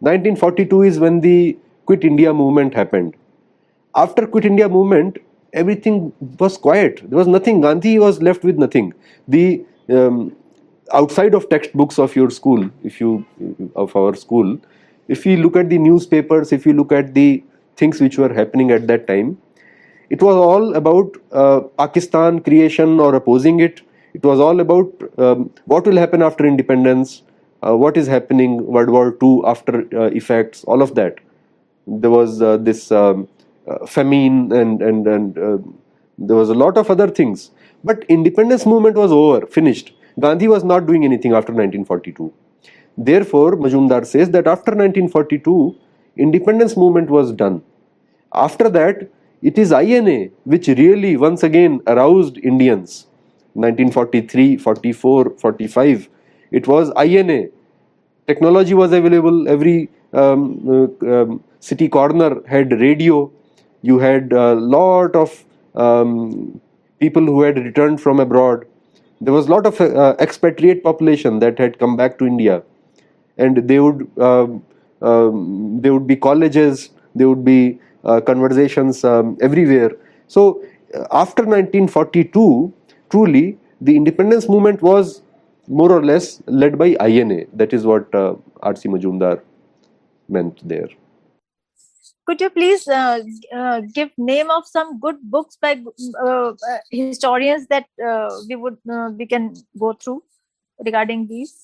1942 0.00 0.82
is 0.82 0.98
when 0.98 1.20
the 1.20 1.56
Quit 1.86 2.04
India 2.04 2.34
movement 2.34 2.74
happened. 2.74 3.14
After 3.94 4.26
Quit 4.26 4.44
India 4.44 4.68
movement, 4.68 5.18
everything 5.52 6.12
was 6.38 6.56
quiet. 6.56 7.08
There 7.08 7.18
was 7.18 7.28
nothing. 7.28 7.60
Gandhi 7.60 7.98
was 7.98 8.20
left 8.22 8.44
with 8.44 8.56
nothing. 8.58 8.92
The 9.28 9.64
um, 9.88 10.36
outside 10.92 11.34
of 11.34 11.48
textbooks 11.48 11.98
of 11.98 12.16
your 12.16 12.30
school, 12.30 12.68
if 12.82 13.00
you 13.00 13.24
of 13.76 13.94
our 13.96 14.14
school, 14.14 14.58
if 15.08 15.24
you 15.24 15.36
look 15.36 15.56
at 15.56 15.68
the 15.70 15.78
newspapers, 15.78 16.52
if 16.52 16.66
you 16.66 16.72
look 16.72 16.92
at 16.92 17.14
the 17.14 17.42
things 17.76 18.00
which 18.00 18.18
were 18.18 18.32
happening 18.32 18.70
at 18.72 18.86
that 18.88 19.06
time, 19.06 19.38
it 20.10 20.22
was 20.22 20.36
all 20.36 20.74
about 20.74 21.16
uh, 21.32 21.60
Pakistan 21.78 22.40
creation 22.40 22.98
or 23.00 23.14
opposing 23.14 23.60
it. 23.60 23.82
It 24.18 24.24
was 24.24 24.40
all 24.40 24.60
about 24.60 24.92
um, 25.18 25.50
what 25.64 25.86
will 25.86 25.96
happen 25.96 26.22
after 26.22 26.44
independence, 26.44 27.22
uh, 27.62 27.76
what 27.76 27.96
is 27.96 28.06
happening 28.06 28.66
World 28.66 28.90
War 28.90 29.16
II 29.22 29.40
after 29.46 29.86
uh, 29.96 30.10
effects, 30.20 30.64
all 30.64 30.82
of 30.82 30.94
that. 30.96 31.18
There 31.86 32.10
was 32.10 32.42
uh, 32.42 32.56
this. 32.58 32.92
Um, 32.92 33.28
uh, 33.68 33.84
famine 33.84 34.50
and 34.50 34.80
and 34.80 35.06
and 35.06 35.38
uh, 35.38 35.58
there 36.16 36.36
was 36.36 36.48
a 36.48 36.54
lot 36.54 36.78
of 36.78 36.90
other 36.90 37.08
things. 37.08 37.50
But 37.84 38.04
independence 38.08 38.64
movement 38.64 38.96
was 38.96 39.12
over, 39.12 39.46
finished. 39.46 39.92
Gandhi 40.18 40.48
was 40.48 40.64
not 40.64 40.86
doing 40.86 41.04
anything 41.04 41.32
after 41.32 41.52
1942. 41.52 42.32
Therefore, 42.96 43.56
Majumdar 43.56 44.06
says 44.06 44.30
that 44.30 44.46
after 44.46 44.72
1942, 44.72 45.76
independence 46.16 46.76
movement 46.76 47.10
was 47.10 47.30
done. 47.32 47.62
After 48.32 48.70
that, 48.70 49.10
it 49.42 49.58
is 49.58 49.70
INA 49.70 50.30
which 50.44 50.66
really 50.66 51.16
once 51.16 51.42
again 51.42 51.80
aroused 51.86 52.38
Indians. 52.38 53.06
1943, 53.58 54.56
44, 54.56 55.30
45, 55.38 56.08
it 56.50 56.66
was 56.66 56.92
INA. 57.02 57.48
Technology 58.26 58.74
was 58.74 58.92
available. 58.92 59.48
Every 59.48 59.90
um, 60.12 60.68
uh, 61.02 61.22
um, 61.22 61.44
city 61.60 61.88
corner 61.88 62.42
had 62.46 62.72
radio 62.80 63.30
you 63.82 63.98
had 63.98 64.32
a 64.32 64.54
lot 64.54 65.14
of 65.14 65.44
um, 65.74 66.60
people 66.98 67.24
who 67.24 67.42
had 67.42 67.58
returned 67.58 68.00
from 68.00 68.20
abroad. 68.20 68.66
There 69.20 69.32
was 69.32 69.46
a 69.46 69.50
lot 69.50 69.66
of 69.66 69.80
uh, 69.80 70.14
expatriate 70.18 70.82
population 70.82 71.38
that 71.40 71.58
had 71.58 71.78
come 71.78 71.96
back 71.96 72.18
to 72.18 72.26
India, 72.26 72.62
and 73.36 73.68
they 73.68 73.80
would 73.80 74.08
um, 74.18 74.64
um, 75.02 75.80
there 75.80 75.92
would 75.92 76.06
be 76.06 76.16
colleges, 76.16 76.90
there 77.14 77.28
would 77.28 77.44
be 77.44 77.80
uh, 78.04 78.20
conversations 78.20 79.04
um, 79.04 79.36
everywhere. 79.40 79.92
So 80.26 80.62
uh, 80.94 81.06
after 81.12 81.42
1942, 81.44 82.72
truly 83.10 83.58
the 83.80 83.96
independence 83.96 84.48
movement 84.48 84.82
was 84.82 85.22
more 85.66 85.92
or 85.92 86.04
less 86.04 86.42
led 86.46 86.78
by 86.78 86.96
INA. 87.06 87.44
That 87.52 87.72
is 87.72 87.84
what 87.84 88.14
uh, 88.14 88.34
R.C. 88.62 88.88
Majumdar 88.88 89.40
meant 90.28 90.66
there 90.66 90.88
could 92.28 92.42
you 92.42 92.50
please 92.50 92.86
uh, 92.86 93.20
uh, 93.58 93.80
give 93.94 94.10
name 94.18 94.50
of 94.50 94.66
some 94.66 95.00
good 95.04 95.16
books 95.34 95.56
by 95.64 95.70
uh, 96.22 96.50
uh 96.70 96.78
historians 96.90 97.66
that 97.68 97.86
uh, 98.10 98.28
we 98.48 98.56
would 98.64 98.76
uh, 98.96 99.08
we 99.20 99.26
can 99.32 99.46
go 99.84 99.92
through 100.02 100.20
regarding 100.88 101.26
these 101.32 101.54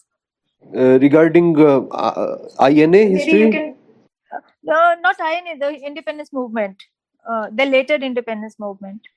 regarding 1.06 1.50
INA 2.68 3.02
history 3.16 3.50
can, 3.56 3.74
no 4.70 4.78
not 5.06 5.20
INA 5.32 5.58
the 5.64 5.70
independence 5.90 6.32
movement 6.38 6.88
the 7.58 7.66
later 7.74 7.98
independence 8.10 8.56
movement 8.66 9.12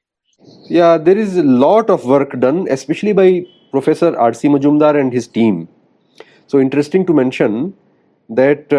yeah 0.70 0.98
there 0.98 1.18
is 1.18 1.38
a 1.38 1.44
lot 1.44 1.90
of 1.90 2.06
work 2.06 2.40
done 2.40 2.68
especially 2.70 3.14
by 3.14 3.46
professor 3.72 4.12
RC 4.12 4.50
Majumdar 4.56 5.00
and 5.00 5.12
his 5.12 5.28
team 5.28 5.68
so 6.48 6.60
interesting 6.60 7.06
to 7.06 7.14
mention 7.14 7.74
that 8.30 8.72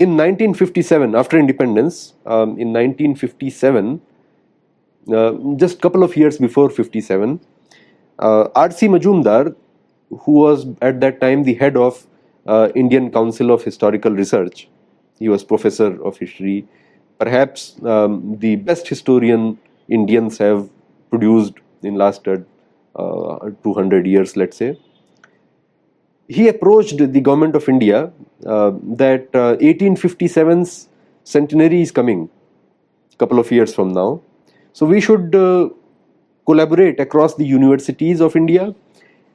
in 0.00 0.16
1957, 0.16 1.14
after 1.14 1.38
independence, 1.38 2.14
um, 2.24 2.58
in 2.58 2.72
1957, 2.72 4.00
uh, 5.12 5.32
just 5.56 5.82
couple 5.82 6.02
of 6.02 6.16
years 6.16 6.38
before 6.38 6.70
57, 6.70 7.38
uh, 8.18 8.48
R.C. 8.54 8.88
Majumdar, 8.88 9.54
who 10.08 10.32
was 10.32 10.66
at 10.80 11.00
that 11.02 11.20
time 11.20 11.42
the 11.42 11.52
head 11.54 11.76
of 11.76 12.06
uh, 12.46 12.70
Indian 12.74 13.12
Council 13.12 13.50
of 13.50 13.62
Historical 13.62 14.12
Research, 14.12 14.70
he 15.18 15.28
was 15.28 15.44
professor 15.44 16.02
of 16.02 16.16
history, 16.16 16.66
perhaps 17.18 17.76
um, 17.84 18.38
the 18.38 18.56
best 18.56 18.88
historian 18.88 19.58
Indians 19.90 20.38
have 20.38 20.68
produced 21.10 21.54
in 21.82 21.96
last 21.96 22.26
uh, 22.28 22.38
200 23.62 24.06
years, 24.06 24.36
let's 24.36 24.56
say 24.56 24.78
he 26.28 26.46
approached 26.46 26.98
the 26.98 27.20
government 27.20 27.56
of 27.56 27.68
India 27.68 28.12
uh, 28.46 28.70
that 28.84 29.28
uh, 29.34 29.56
1857's 29.56 30.88
centenary 31.24 31.82
is 31.82 31.90
coming 31.90 32.28
couple 33.20 33.38
of 33.38 33.50
years 33.52 33.74
from 33.74 33.92
now. 33.92 34.20
So 34.72 34.86
we 34.86 35.00
should 35.00 35.34
uh, 35.34 35.68
collaborate 36.46 36.98
across 36.98 37.34
the 37.34 37.44
universities 37.44 38.20
of 38.20 38.34
India 38.34 38.74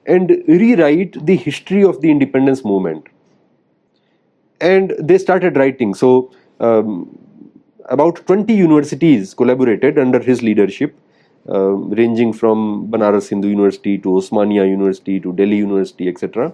and 0.05 0.31
rewrite 0.47 1.25
the 1.25 1.35
history 1.35 1.83
of 1.83 2.01
the 2.01 2.09
independence 2.09 2.65
movement. 2.65 3.07
And 4.59 4.95
they 4.99 5.17
started 5.17 5.55
writing. 5.57 5.93
So 5.93 6.31
um, 6.59 7.17
about 7.85 8.25
20 8.25 8.53
universities 8.53 9.33
collaborated 9.33 9.97
under 9.97 10.19
his 10.19 10.41
leadership, 10.41 10.95
uh, 11.49 11.71
ranging 12.01 12.33
from 12.33 12.87
Banaras 12.89 13.29
Hindu 13.29 13.47
University 13.47 13.97
to 13.99 14.09
Osmania 14.09 14.67
University 14.67 15.19
to 15.19 15.33
Delhi 15.33 15.57
University, 15.57 16.07
etc 16.07 16.53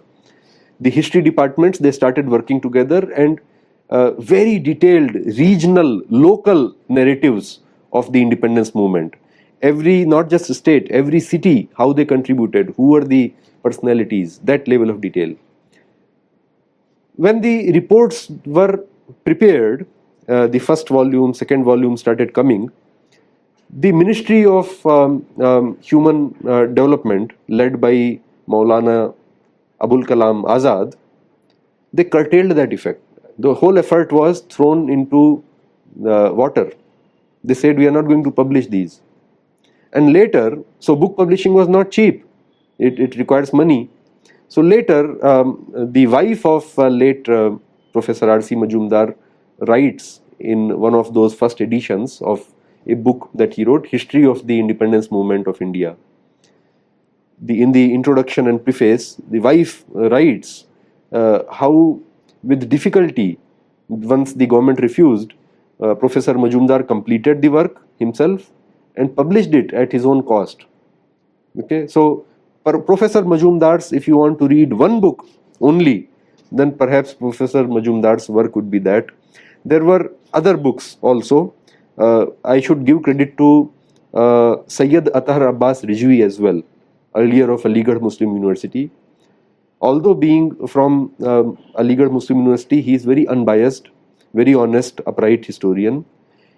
the 0.81 0.89
history 0.89 1.21
departments 1.21 1.79
they 1.79 1.91
started 1.91 2.27
working 2.27 2.59
together 2.59 3.01
and 3.13 3.39
uh, 3.89 4.11
very 4.33 4.57
detailed 4.57 5.15
regional 5.39 6.01
local 6.09 6.75
narratives 6.89 7.59
of 7.93 8.11
the 8.13 8.21
independence 8.21 8.73
movement. 8.73 9.13
Every 9.61 10.05
not 10.05 10.29
just 10.29 10.53
state 10.55 10.89
every 10.89 11.19
city 11.19 11.69
how 11.77 11.93
they 11.93 12.05
contributed 12.05 12.73
who 12.75 12.87
were 12.93 13.03
the 13.03 13.33
personalities 13.63 14.39
that 14.39 14.67
level 14.67 14.89
of 14.89 15.01
detail. 15.01 15.35
When 17.15 17.41
the 17.41 17.71
reports 17.73 18.31
were 18.45 18.83
prepared 19.23 19.85
uh, 20.33 20.47
the 20.47 20.59
first 20.59 20.89
volume 20.89 21.33
second 21.33 21.63
volume 21.63 21.97
started 21.97 22.33
coming 22.33 22.69
the 23.73 23.91
ministry 23.91 24.45
of 24.45 24.85
um, 24.85 25.25
um, 25.39 25.77
human 25.81 26.35
uh, 26.45 26.65
development 26.65 27.31
led 27.47 27.79
by 27.79 28.19
maulana 28.47 29.13
Abul 29.79 30.03
Kalam 30.03 30.43
Azad, 30.43 30.95
they 31.93 32.03
curtailed 32.03 32.51
that 32.51 32.71
effect. 32.71 33.01
The 33.39 33.53
whole 33.53 33.77
effort 33.77 34.11
was 34.11 34.41
thrown 34.41 34.89
into 34.89 35.43
the 35.95 36.31
water. 36.33 36.71
They 37.43 37.53
said, 37.53 37.77
We 37.77 37.87
are 37.87 37.91
not 37.91 38.07
going 38.07 38.23
to 38.23 38.31
publish 38.31 38.67
these. 38.67 39.01
And 39.93 40.13
later, 40.13 40.59
so 40.79 40.95
book 40.95 41.17
publishing 41.17 41.53
was 41.53 41.67
not 41.67 41.91
cheap, 41.91 42.25
it, 42.77 42.99
it 42.99 43.15
requires 43.15 43.51
money. 43.51 43.89
So 44.47 44.61
later, 44.61 45.25
um, 45.25 45.65
the 45.91 46.07
wife 46.07 46.45
of 46.45 46.77
uh, 46.77 46.87
late 46.87 47.27
uh, 47.27 47.57
Professor 47.93 48.29
R.C. 48.29 48.55
Majumdar 48.55 49.15
writes 49.59 50.20
in 50.41 50.79
one 50.79 50.93
of 50.93 51.13
those 51.13 51.33
first 51.33 51.61
editions 51.61 52.21
of 52.21 52.53
a 52.87 52.95
book 52.95 53.29
that 53.35 53.53
he 53.53 53.63
wrote, 53.63 53.87
History 53.87 54.25
of 54.25 54.47
the 54.47 54.59
Independence 54.59 55.11
Movement 55.11 55.47
of 55.47 55.61
India. 55.61 55.95
The, 57.41 57.61
in 57.61 57.71
the 57.71 57.93
introduction 57.93 58.47
and 58.47 58.63
preface, 58.63 59.15
the 59.29 59.39
wife 59.39 59.83
writes 59.89 60.65
uh, 61.11 61.43
how, 61.51 61.99
with 62.43 62.69
difficulty, 62.69 63.39
once 63.87 64.33
the 64.33 64.45
government 64.45 64.79
refused, 64.79 65.33
uh, 65.81 65.95
Professor 65.95 66.33
Majumdar 66.35 66.87
completed 66.87 67.41
the 67.41 67.49
work 67.49 67.85
himself 67.99 68.51
and 68.95 69.15
published 69.15 69.53
it 69.53 69.73
at 69.73 69.91
his 69.91 70.05
own 70.05 70.23
cost. 70.23 70.65
Okay, 71.59 71.87
so 71.87 72.25
Professor 72.63 73.23
Majumdar's, 73.23 73.91
if 73.91 74.07
you 74.07 74.17
want 74.17 74.39
to 74.39 74.47
read 74.47 74.73
one 74.73 74.99
book 75.01 75.25
only, 75.59 76.09
then 76.51 76.71
perhaps 76.71 77.13
Professor 77.13 77.63
Majumdar's 77.63 78.29
work 78.29 78.55
would 78.55 78.69
be 78.69 78.79
that. 78.79 79.07
There 79.65 79.83
were 79.83 80.11
other 80.33 80.57
books 80.57 80.97
also. 81.01 81.53
Uh, 81.97 82.27
I 82.43 82.59
should 82.59 82.85
give 82.85 83.03
credit 83.03 83.37
to 83.37 83.71
uh, 84.13 84.55
Sayyid 84.67 85.05
Athar 85.05 85.49
Abbas 85.49 85.83
Rizvi 85.83 86.23
as 86.23 86.39
well, 86.39 86.61
earlier 87.15 87.51
of 87.51 87.61
Aligarh 87.63 88.01
Muslim 88.01 88.33
University. 88.35 88.89
Although 89.81 90.13
being 90.13 90.67
from 90.67 91.13
um, 91.23 91.57
Aligarh 91.77 92.11
Muslim 92.11 92.39
University, 92.39 92.81
he 92.81 92.93
is 92.93 93.05
very 93.05 93.27
unbiased, 93.27 93.89
very 94.33 94.53
honest, 94.53 95.01
upright 95.05 95.45
historian. 95.45 96.05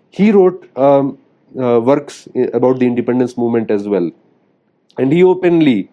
He 0.10 0.32
wrote 0.32 0.70
um, 0.78 1.18
uh, 1.60 1.80
works 1.80 2.28
about 2.54 2.80
the 2.80 2.86
independence 2.86 3.38
movement 3.38 3.72
as 3.72 3.88
well. 3.88 4.12
And 4.98 5.12
he 5.12 5.24
openly 5.24 5.90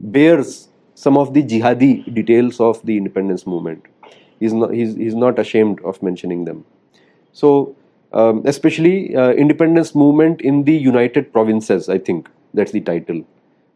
bears 0.00 0.68
some 0.94 1.16
of 1.16 1.34
the 1.34 1.42
jihadi 1.42 2.12
details 2.14 2.60
of 2.60 2.84
the 2.86 2.96
independence 2.96 3.46
movement. 3.46 3.84
He's 4.40 4.52
not, 4.52 4.72
he's, 4.72 4.94
he's 4.96 5.14
not 5.14 5.38
ashamed 5.38 5.80
of 5.84 6.02
mentioning 6.02 6.44
them. 6.44 6.64
So, 7.32 7.76
um, 8.12 8.42
especially 8.46 9.14
uh, 9.16 9.30
independence 9.30 9.94
movement 9.94 10.40
in 10.40 10.64
the 10.64 10.74
United 10.74 11.32
Provinces, 11.32 11.88
I 11.88 11.98
think 11.98 12.28
that's 12.54 12.72
the 12.72 12.80
title. 12.80 13.24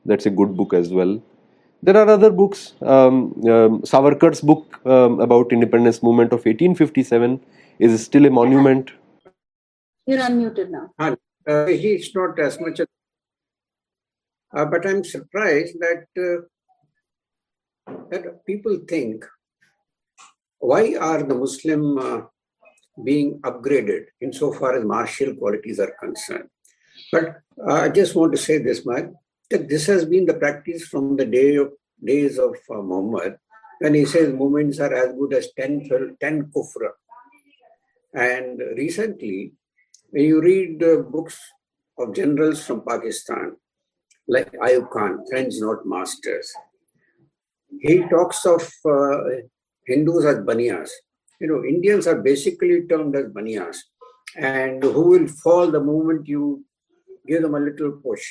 That's 0.06 0.26
a 0.26 0.30
good 0.30 0.56
book 0.56 0.72
as 0.74 0.92
well. 0.92 1.20
There 1.82 1.96
are 1.96 2.08
other 2.08 2.30
books. 2.30 2.74
Um, 2.82 3.32
um, 3.48 3.82
Savarkar's 3.82 4.40
book 4.40 4.80
um, 4.86 5.20
about 5.20 5.52
independence 5.52 6.02
movement 6.02 6.32
of 6.32 6.44
1857 6.44 7.40
is 7.78 8.04
still 8.04 8.26
a 8.26 8.30
monument. 8.30 8.90
You're 10.06 10.18
unmuted 10.18 10.70
now. 10.70 11.16
Uh, 11.46 11.66
he's 11.66 12.14
not 12.14 12.38
as 12.38 12.60
much. 12.60 12.80
Uh, 14.52 14.64
but 14.64 14.86
I'm 14.86 15.04
surprised 15.04 15.76
that 15.80 16.04
uh, 16.18 16.42
that 18.10 18.44
people 18.46 18.78
think 18.88 19.24
why 20.60 20.94
are 20.94 21.22
the 21.22 21.34
Muslim 21.34 21.98
uh, 21.98 22.20
being 23.02 23.40
upgraded 23.40 24.04
insofar 24.20 24.76
as 24.76 24.84
martial 24.84 25.34
qualities 25.34 25.80
are 25.80 25.94
concerned? 25.98 26.48
But 27.10 27.40
uh, 27.66 27.72
I 27.72 27.88
just 27.88 28.14
want 28.14 28.32
to 28.32 28.38
say 28.38 28.58
this, 28.58 28.84
Mike, 28.84 29.10
that 29.50 29.68
this 29.68 29.86
has 29.86 30.04
been 30.04 30.26
the 30.26 30.34
practice 30.34 30.86
from 30.86 31.16
the 31.16 31.24
day 31.24 31.56
of 31.56 31.72
days 32.04 32.38
of 32.38 32.54
uh, 32.70 32.82
Muhammad, 32.82 33.38
when 33.80 33.94
he 33.94 34.04
says 34.04 34.32
movements 34.32 34.78
are 34.78 34.94
as 34.94 35.14
good 35.14 35.32
as 35.34 35.48
10, 35.58 35.88
10 36.20 36.52
kufra. 36.54 36.90
And 38.14 38.60
recently, 38.76 39.52
when 40.10 40.24
you 40.24 40.42
read 40.42 40.78
books 41.10 41.38
of 41.98 42.14
generals 42.14 42.64
from 42.64 42.84
Pakistan, 42.86 43.56
like 44.28 44.52
Ayub 44.52 44.90
Khan, 44.90 45.24
friends 45.28 45.60
not 45.60 45.86
masters, 45.86 46.52
he 47.80 48.00
talks 48.08 48.44
of 48.44 48.70
uh, 48.84 49.18
Hindus 49.90 50.24
as 50.24 50.38
Baniyas. 50.48 50.90
You 51.40 51.48
know, 51.48 51.64
Indians 51.64 52.06
are 52.06 52.20
basically 52.20 52.86
termed 52.86 53.16
as 53.16 53.26
Baniyas, 53.26 53.78
and 54.36 54.82
who 54.82 55.04
will 55.12 55.26
fall 55.26 55.70
the 55.70 55.80
moment 55.80 56.28
you 56.28 56.64
give 57.26 57.42
them 57.42 57.54
a 57.54 57.60
little 57.60 57.92
push. 57.92 58.26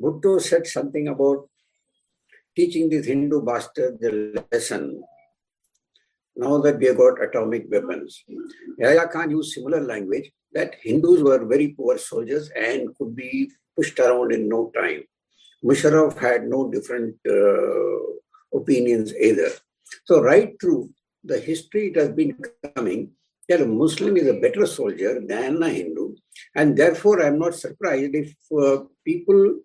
Bhutto 0.00 0.40
said 0.40 0.66
something 0.66 1.08
about 1.08 1.48
teaching 2.56 2.88
these 2.88 3.06
Hindu 3.06 3.42
bastards 3.42 4.00
the 4.00 4.44
lesson 4.52 5.02
now 6.36 6.58
that 6.58 6.78
we 6.78 6.86
have 6.86 6.96
got 6.96 7.22
atomic 7.22 7.66
weapons. 7.70 8.24
Yahya 8.78 9.08
Khan 9.08 9.30
used 9.30 9.52
similar 9.52 9.80
language 9.80 10.30
that 10.52 10.76
Hindus 10.82 11.22
were 11.22 11.44
very 11.44 11.68
poor 11.68 11.98
soldiers 11.98 12.50
and 12.56 12.96
could 12.96 13.14
be 13.14 13.50
pushed 13.76 13.98
around 13.98 14.32
in 14.32 14.48
no 14.48 14.70
time. 14.74 15.02
Musharraf 15.64 16.18
had 16.18 16.48
no 16.48 16.70
different 16.70 17.16
uh, 17.28 18.58
opinions 18.58 19.14
either. 19.14 19.50
So, 20.04 20.22
right 20.22 20.54
through 20.60 20.90
the 21.24 21.38
history, 21.38 21.88
it 21.88 21.96
has 21.96 22.10
been 22.10 22.36
coming 22.76 23.10
that 23.48 23.60
a 23.60 23.66
Muslim 23.66 24.16
is 24.16 24.28
a 24.28 24.40
better 24.40 24.66
soldier 24.66 25.20
than 25.20 25.62
a 25.62 25.68
Hindu. 25.68 26.14
And 26.54 26.76
therefore, 26.76 27.22
I'm 27.22 27.38
not 27.38 27.54
surprised 27.54 28.14
if 28.14 28.34
uh, 28.56 28.84
people 29.04 29.56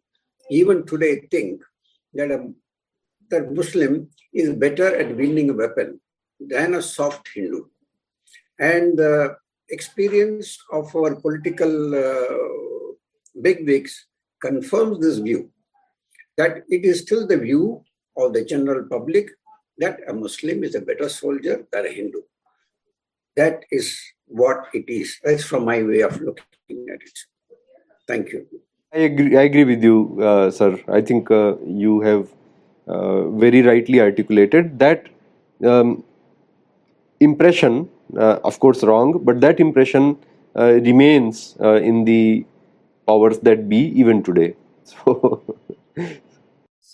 even 0.49 0.85
today 0.85 1.27
think 1.31 1.61
that 2.14 2.31
a 2.31 2.52
that 3.30 3.52
Muslim 3.52 4.10
is 4.34 4.53
better 4.53 4.95
at 4.95 5.15
wielding 5.15 5.49
a 5.49 5.53
weapon 5.53 5.99
than 6.39 6.76
a 6.76 6.81
soft 6.81 7.27
Hindu. 7.34 7.65
And 8.60 8.97
the 8.97 9.35
experience 9.69 10.57
of 10.72 10.95
our 10.95 11.15
political 11.15 11.95
uh, 11.95 12.38
bigwigs 13.41 14.07
confirms 14.41 14.99
this 14.99 15.18
view 15.18 15.49
that 16.38 16.64
it 16.69 16.85
is 16.85 17.02
still 17.02 17.26
the 17.26 17.38
view 17.38 17.84
of 18.18 18.34
the 18.34 18.43
general 18.45 18.88
public 18.89 19.31
that 19.77 19.99
a 20.07 20.14
Muslim 20.14 20.64
is 20.64 20.76
a 20.76 20.81
better 20.81 21.10
soldier 21.10 21.65
than 21.72 21.85
a 21.85 21.89
Hindu. 21.89 22.22
That 23.35 23.65
is 23.72 23.99
what 24.27 24.68
it 24.73 24.85
is. 24.88 25.19
That's 25.23 25.43
from 25.43 25.65
my 25.65 25.84
way 25.84 26.02
of 26.02 26.19
looking 26.22 26.85
at 26.93 27.02
it. 27.02 27.19
Thank 28.07 28.31
you. 28.31 28.47
I 28.93 28.99
agree. 28.99 29.38
I 29.38 29.41
agree 29.43 29.65
with 29.65 29.84
you, 29.84 30.19
uh, 30.22 30.52
sir. 30.52 30.80
I 30.88 31.02
think 31.02 31.30
uh, 31.30 31.56
you 31.65 31.99
have 32.02 32.30
uh, 32.88 33.27
very 33.30 33.61
rightly 33.61 33.99
articulated 33.99 34.80
that 34.80 35.07
um, 35.65 36.03
impression, 37.19 37.89
uh, 38.18 38.39
of 38.43 38.60
course, 38.60 38.84
wrong, 38.84 39.19
but 39.23 39.41
that 39.41 39.60
impression 39.60 40.18
uh, 40.56 40.73
remains 40.73 41.57
uh, 41.60 41.73
in 41.76 42.06
the 42.06 42.45
powers 43.06 43.39
that 43.39 43.68
be 43.68 43.88
even 43.99 44.23
today. 44.23 44.56
So. 44.85 45.43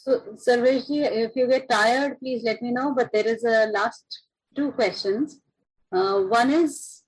So, 0.04 0.20
Sarveshji, 0.36 1.00
if 1.26 1.36
you 1.36 1.48
get 1.48 1.70
tired, 1.70 2.20
please 2.20 2.42
let 2.44 2.60
me 2.62 2.72
know. 2.72 2.94
But 2.96 3.12
there 3.14 3.28
is 3.28 3.44
a 3.44 3.68
last 3.68 4.24
two 4.56 4.72
questions. 4.72 5.40
Uh, 5.92 6.22
one 6.22 6.50
is, 6.50 7.04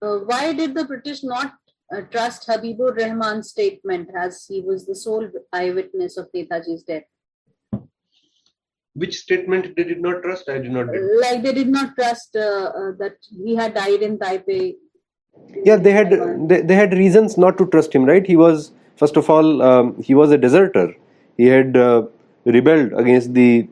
uh, 0.00 0.18
why 0.18 0.52
did 0.52 0.74
the 0.76 0.84
British 0.84 1.24
not 1.24 1.54
uh, 1.92 2.02
trust 2.02 2.46
Habibur 2.46 2.96
Rahman's 2.96 3.50
statement 3.50 4.10
as 4.16 4.46
he 4.48 4.60
was 4.60 4.86
the 4.86 4.94
sole 4.94 5.28
eyewitness 5.52 6.16
of 6.16 6.28
Netaji's 6.32 6.84
death? 6.84 7.02
Which 8.94 9.18
statement 9.18 9.74
they 9.74 9.82
did 9.82 10.00
not 10.00 10.22
trust? 10.22 10.48
I 10.48 10.58
did 10.58 10.70
not. 10.70 10.86
Like 11.20 11.42
they 11.42 11.52
did 11.52 11.68
not 11.68 11.96
trust 11.96 12.36
uh, 12.36 12.70
uh, 12.80 12.92
that 13.00 13.16
he 13.30 13.56
had 13.56 13.74
died 13.74 14.02
in 14.02 14.16
Taipei. 14.16 14.76
Yeah, 15.64 15.76
they 15.76 15.90
had 15.90 16.10
they, 16.48 16.62
they 16.62 16.74
had 16.74 16.92
reasons 16.92 17.36
not 17.36 17.58
to 17.58 17.66
trust 17.66 17.92
him, 17.92 18.04
right? 18.04 18.26
He 18.26 18.36
was 18.36 18.70
first 18.96 19.16
of 19.16 19.28
all 19.28 19.60
um, 19.60 20.00
he 20.00 20.14
was 20.14 20.30
a 20.30 20.38
deserter 20.38 20.94
he 21.36 21.46
had 21.46 21.76
uh, 21.76 22.02
rebelled 22.44 22.92
against 22.92 23.34
the 23.34 23.68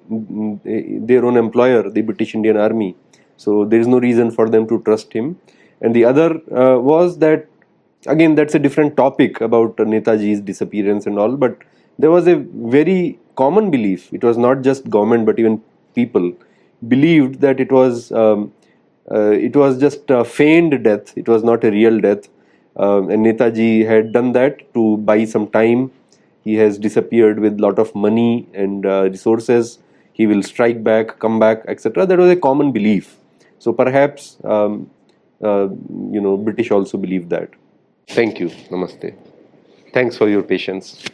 their 1.08 1.24
own 1.24 1.36
employer, 1.36 1.88
the 1.88 2.02
British 2.02 2.34
Indian 2.34 2.56
Army. 2.56 2.96
So 3.36 3.64
there 3.64 3.80
is 3.80 3.86
no 3.86 3.98
reason 3.98 4.30
for 4.30 4.48
them 4.48 4.66
to 4.68 4.80
trust 4.82 5.12
him. 5.12 5.38
And 5.80 5.94
the 5.94 6.04
other 6.04 6.30
uh, 6.56 6.78
was 6.78 7.18
that 7.18 7.46
again 8.06 8.34
that's 8.34 8.54
a 8.54 8.58
different 8.58 8.96
topic 8.96 9.40
about 9.40 9.76
Netaji's 9.76 10.40
disappearance 10.40 11.06
and 11.06 11.18
all. 11.18 11.36
But 11.36 11.58
there 11.98 12.10
was 12.10 12.26
a 12.26 12.36
very 12.76 13.18
common 13.36 13.70
belief. 13.70 14.12
It 14.12 14.22
was 14.24 14.36
not 14.36 14.62
just 14.62 14.90
government, 14.90 15.26
but 15.26 15.38
even 15.38 15.62
people 15.94 16.32
believed 16.88 17.40
that 17.40 17.60
it 17.60 17.72
was 17.72 18.12
um, 18.12 18.52
uh, 19.10 19.30
it 19.30 19.54
was 19.56 19.78
just 19.78 20.10
a 20.10 20.24
feigned 20.24 20.82
death. 20.82 21.16
It 21.16 21.28
was 21.28 21.44
not 21.44 21.64
a 21.64 21.70
real 21.70 22.00
death. 22.00 22.28
Um, 22.76 23.10
and 23.10 23.24
Netaji 23.24 23.86
had 23.86 24.12
done 24.12 24.32
that 24.32 24.72
to 24.74 24.96
buy 24.96 25.24
some 25.24 25.46
time 25.48 25.92
he 26.44 26.54
has 26.56 26.78
disappeared 26.78 27.40
with 27.40 27.60
lot 27.60 27.78
of 27.78 27.94
money 27.94 28.48
and 28.54 28.86
uh, 28.86 29.02
resources. 29.04 29.78
He 30.12 30.26
will 30.26 30.42
strike 30.42 30.84
back 30.84 31.18
come 31.18 31.40
back 31.40 31.64
etc 31.66 32.06
that 32.06 32.18
was 32.18 32.30
a 32.30 32.36
common 32.36 32.70
belief. 32.72 33.16
So 33.58 33.72
perhaps 33.72 34.36
um, 34.44 34.90
uh, 35.42 35.68
you 36.16 36.20
know 36.20 36.36
british 36.36 36.70
also 36.70 36.98
believe 36.98 37.28
that. 37.30 37.50
Thank 38.08 38.38
you. 38.38 38.48
Namaste. 38.70 39.14
Thanks 39.92 40.16
for 40.16 40.28
your 40.28 40.42
patience 40.42 41.04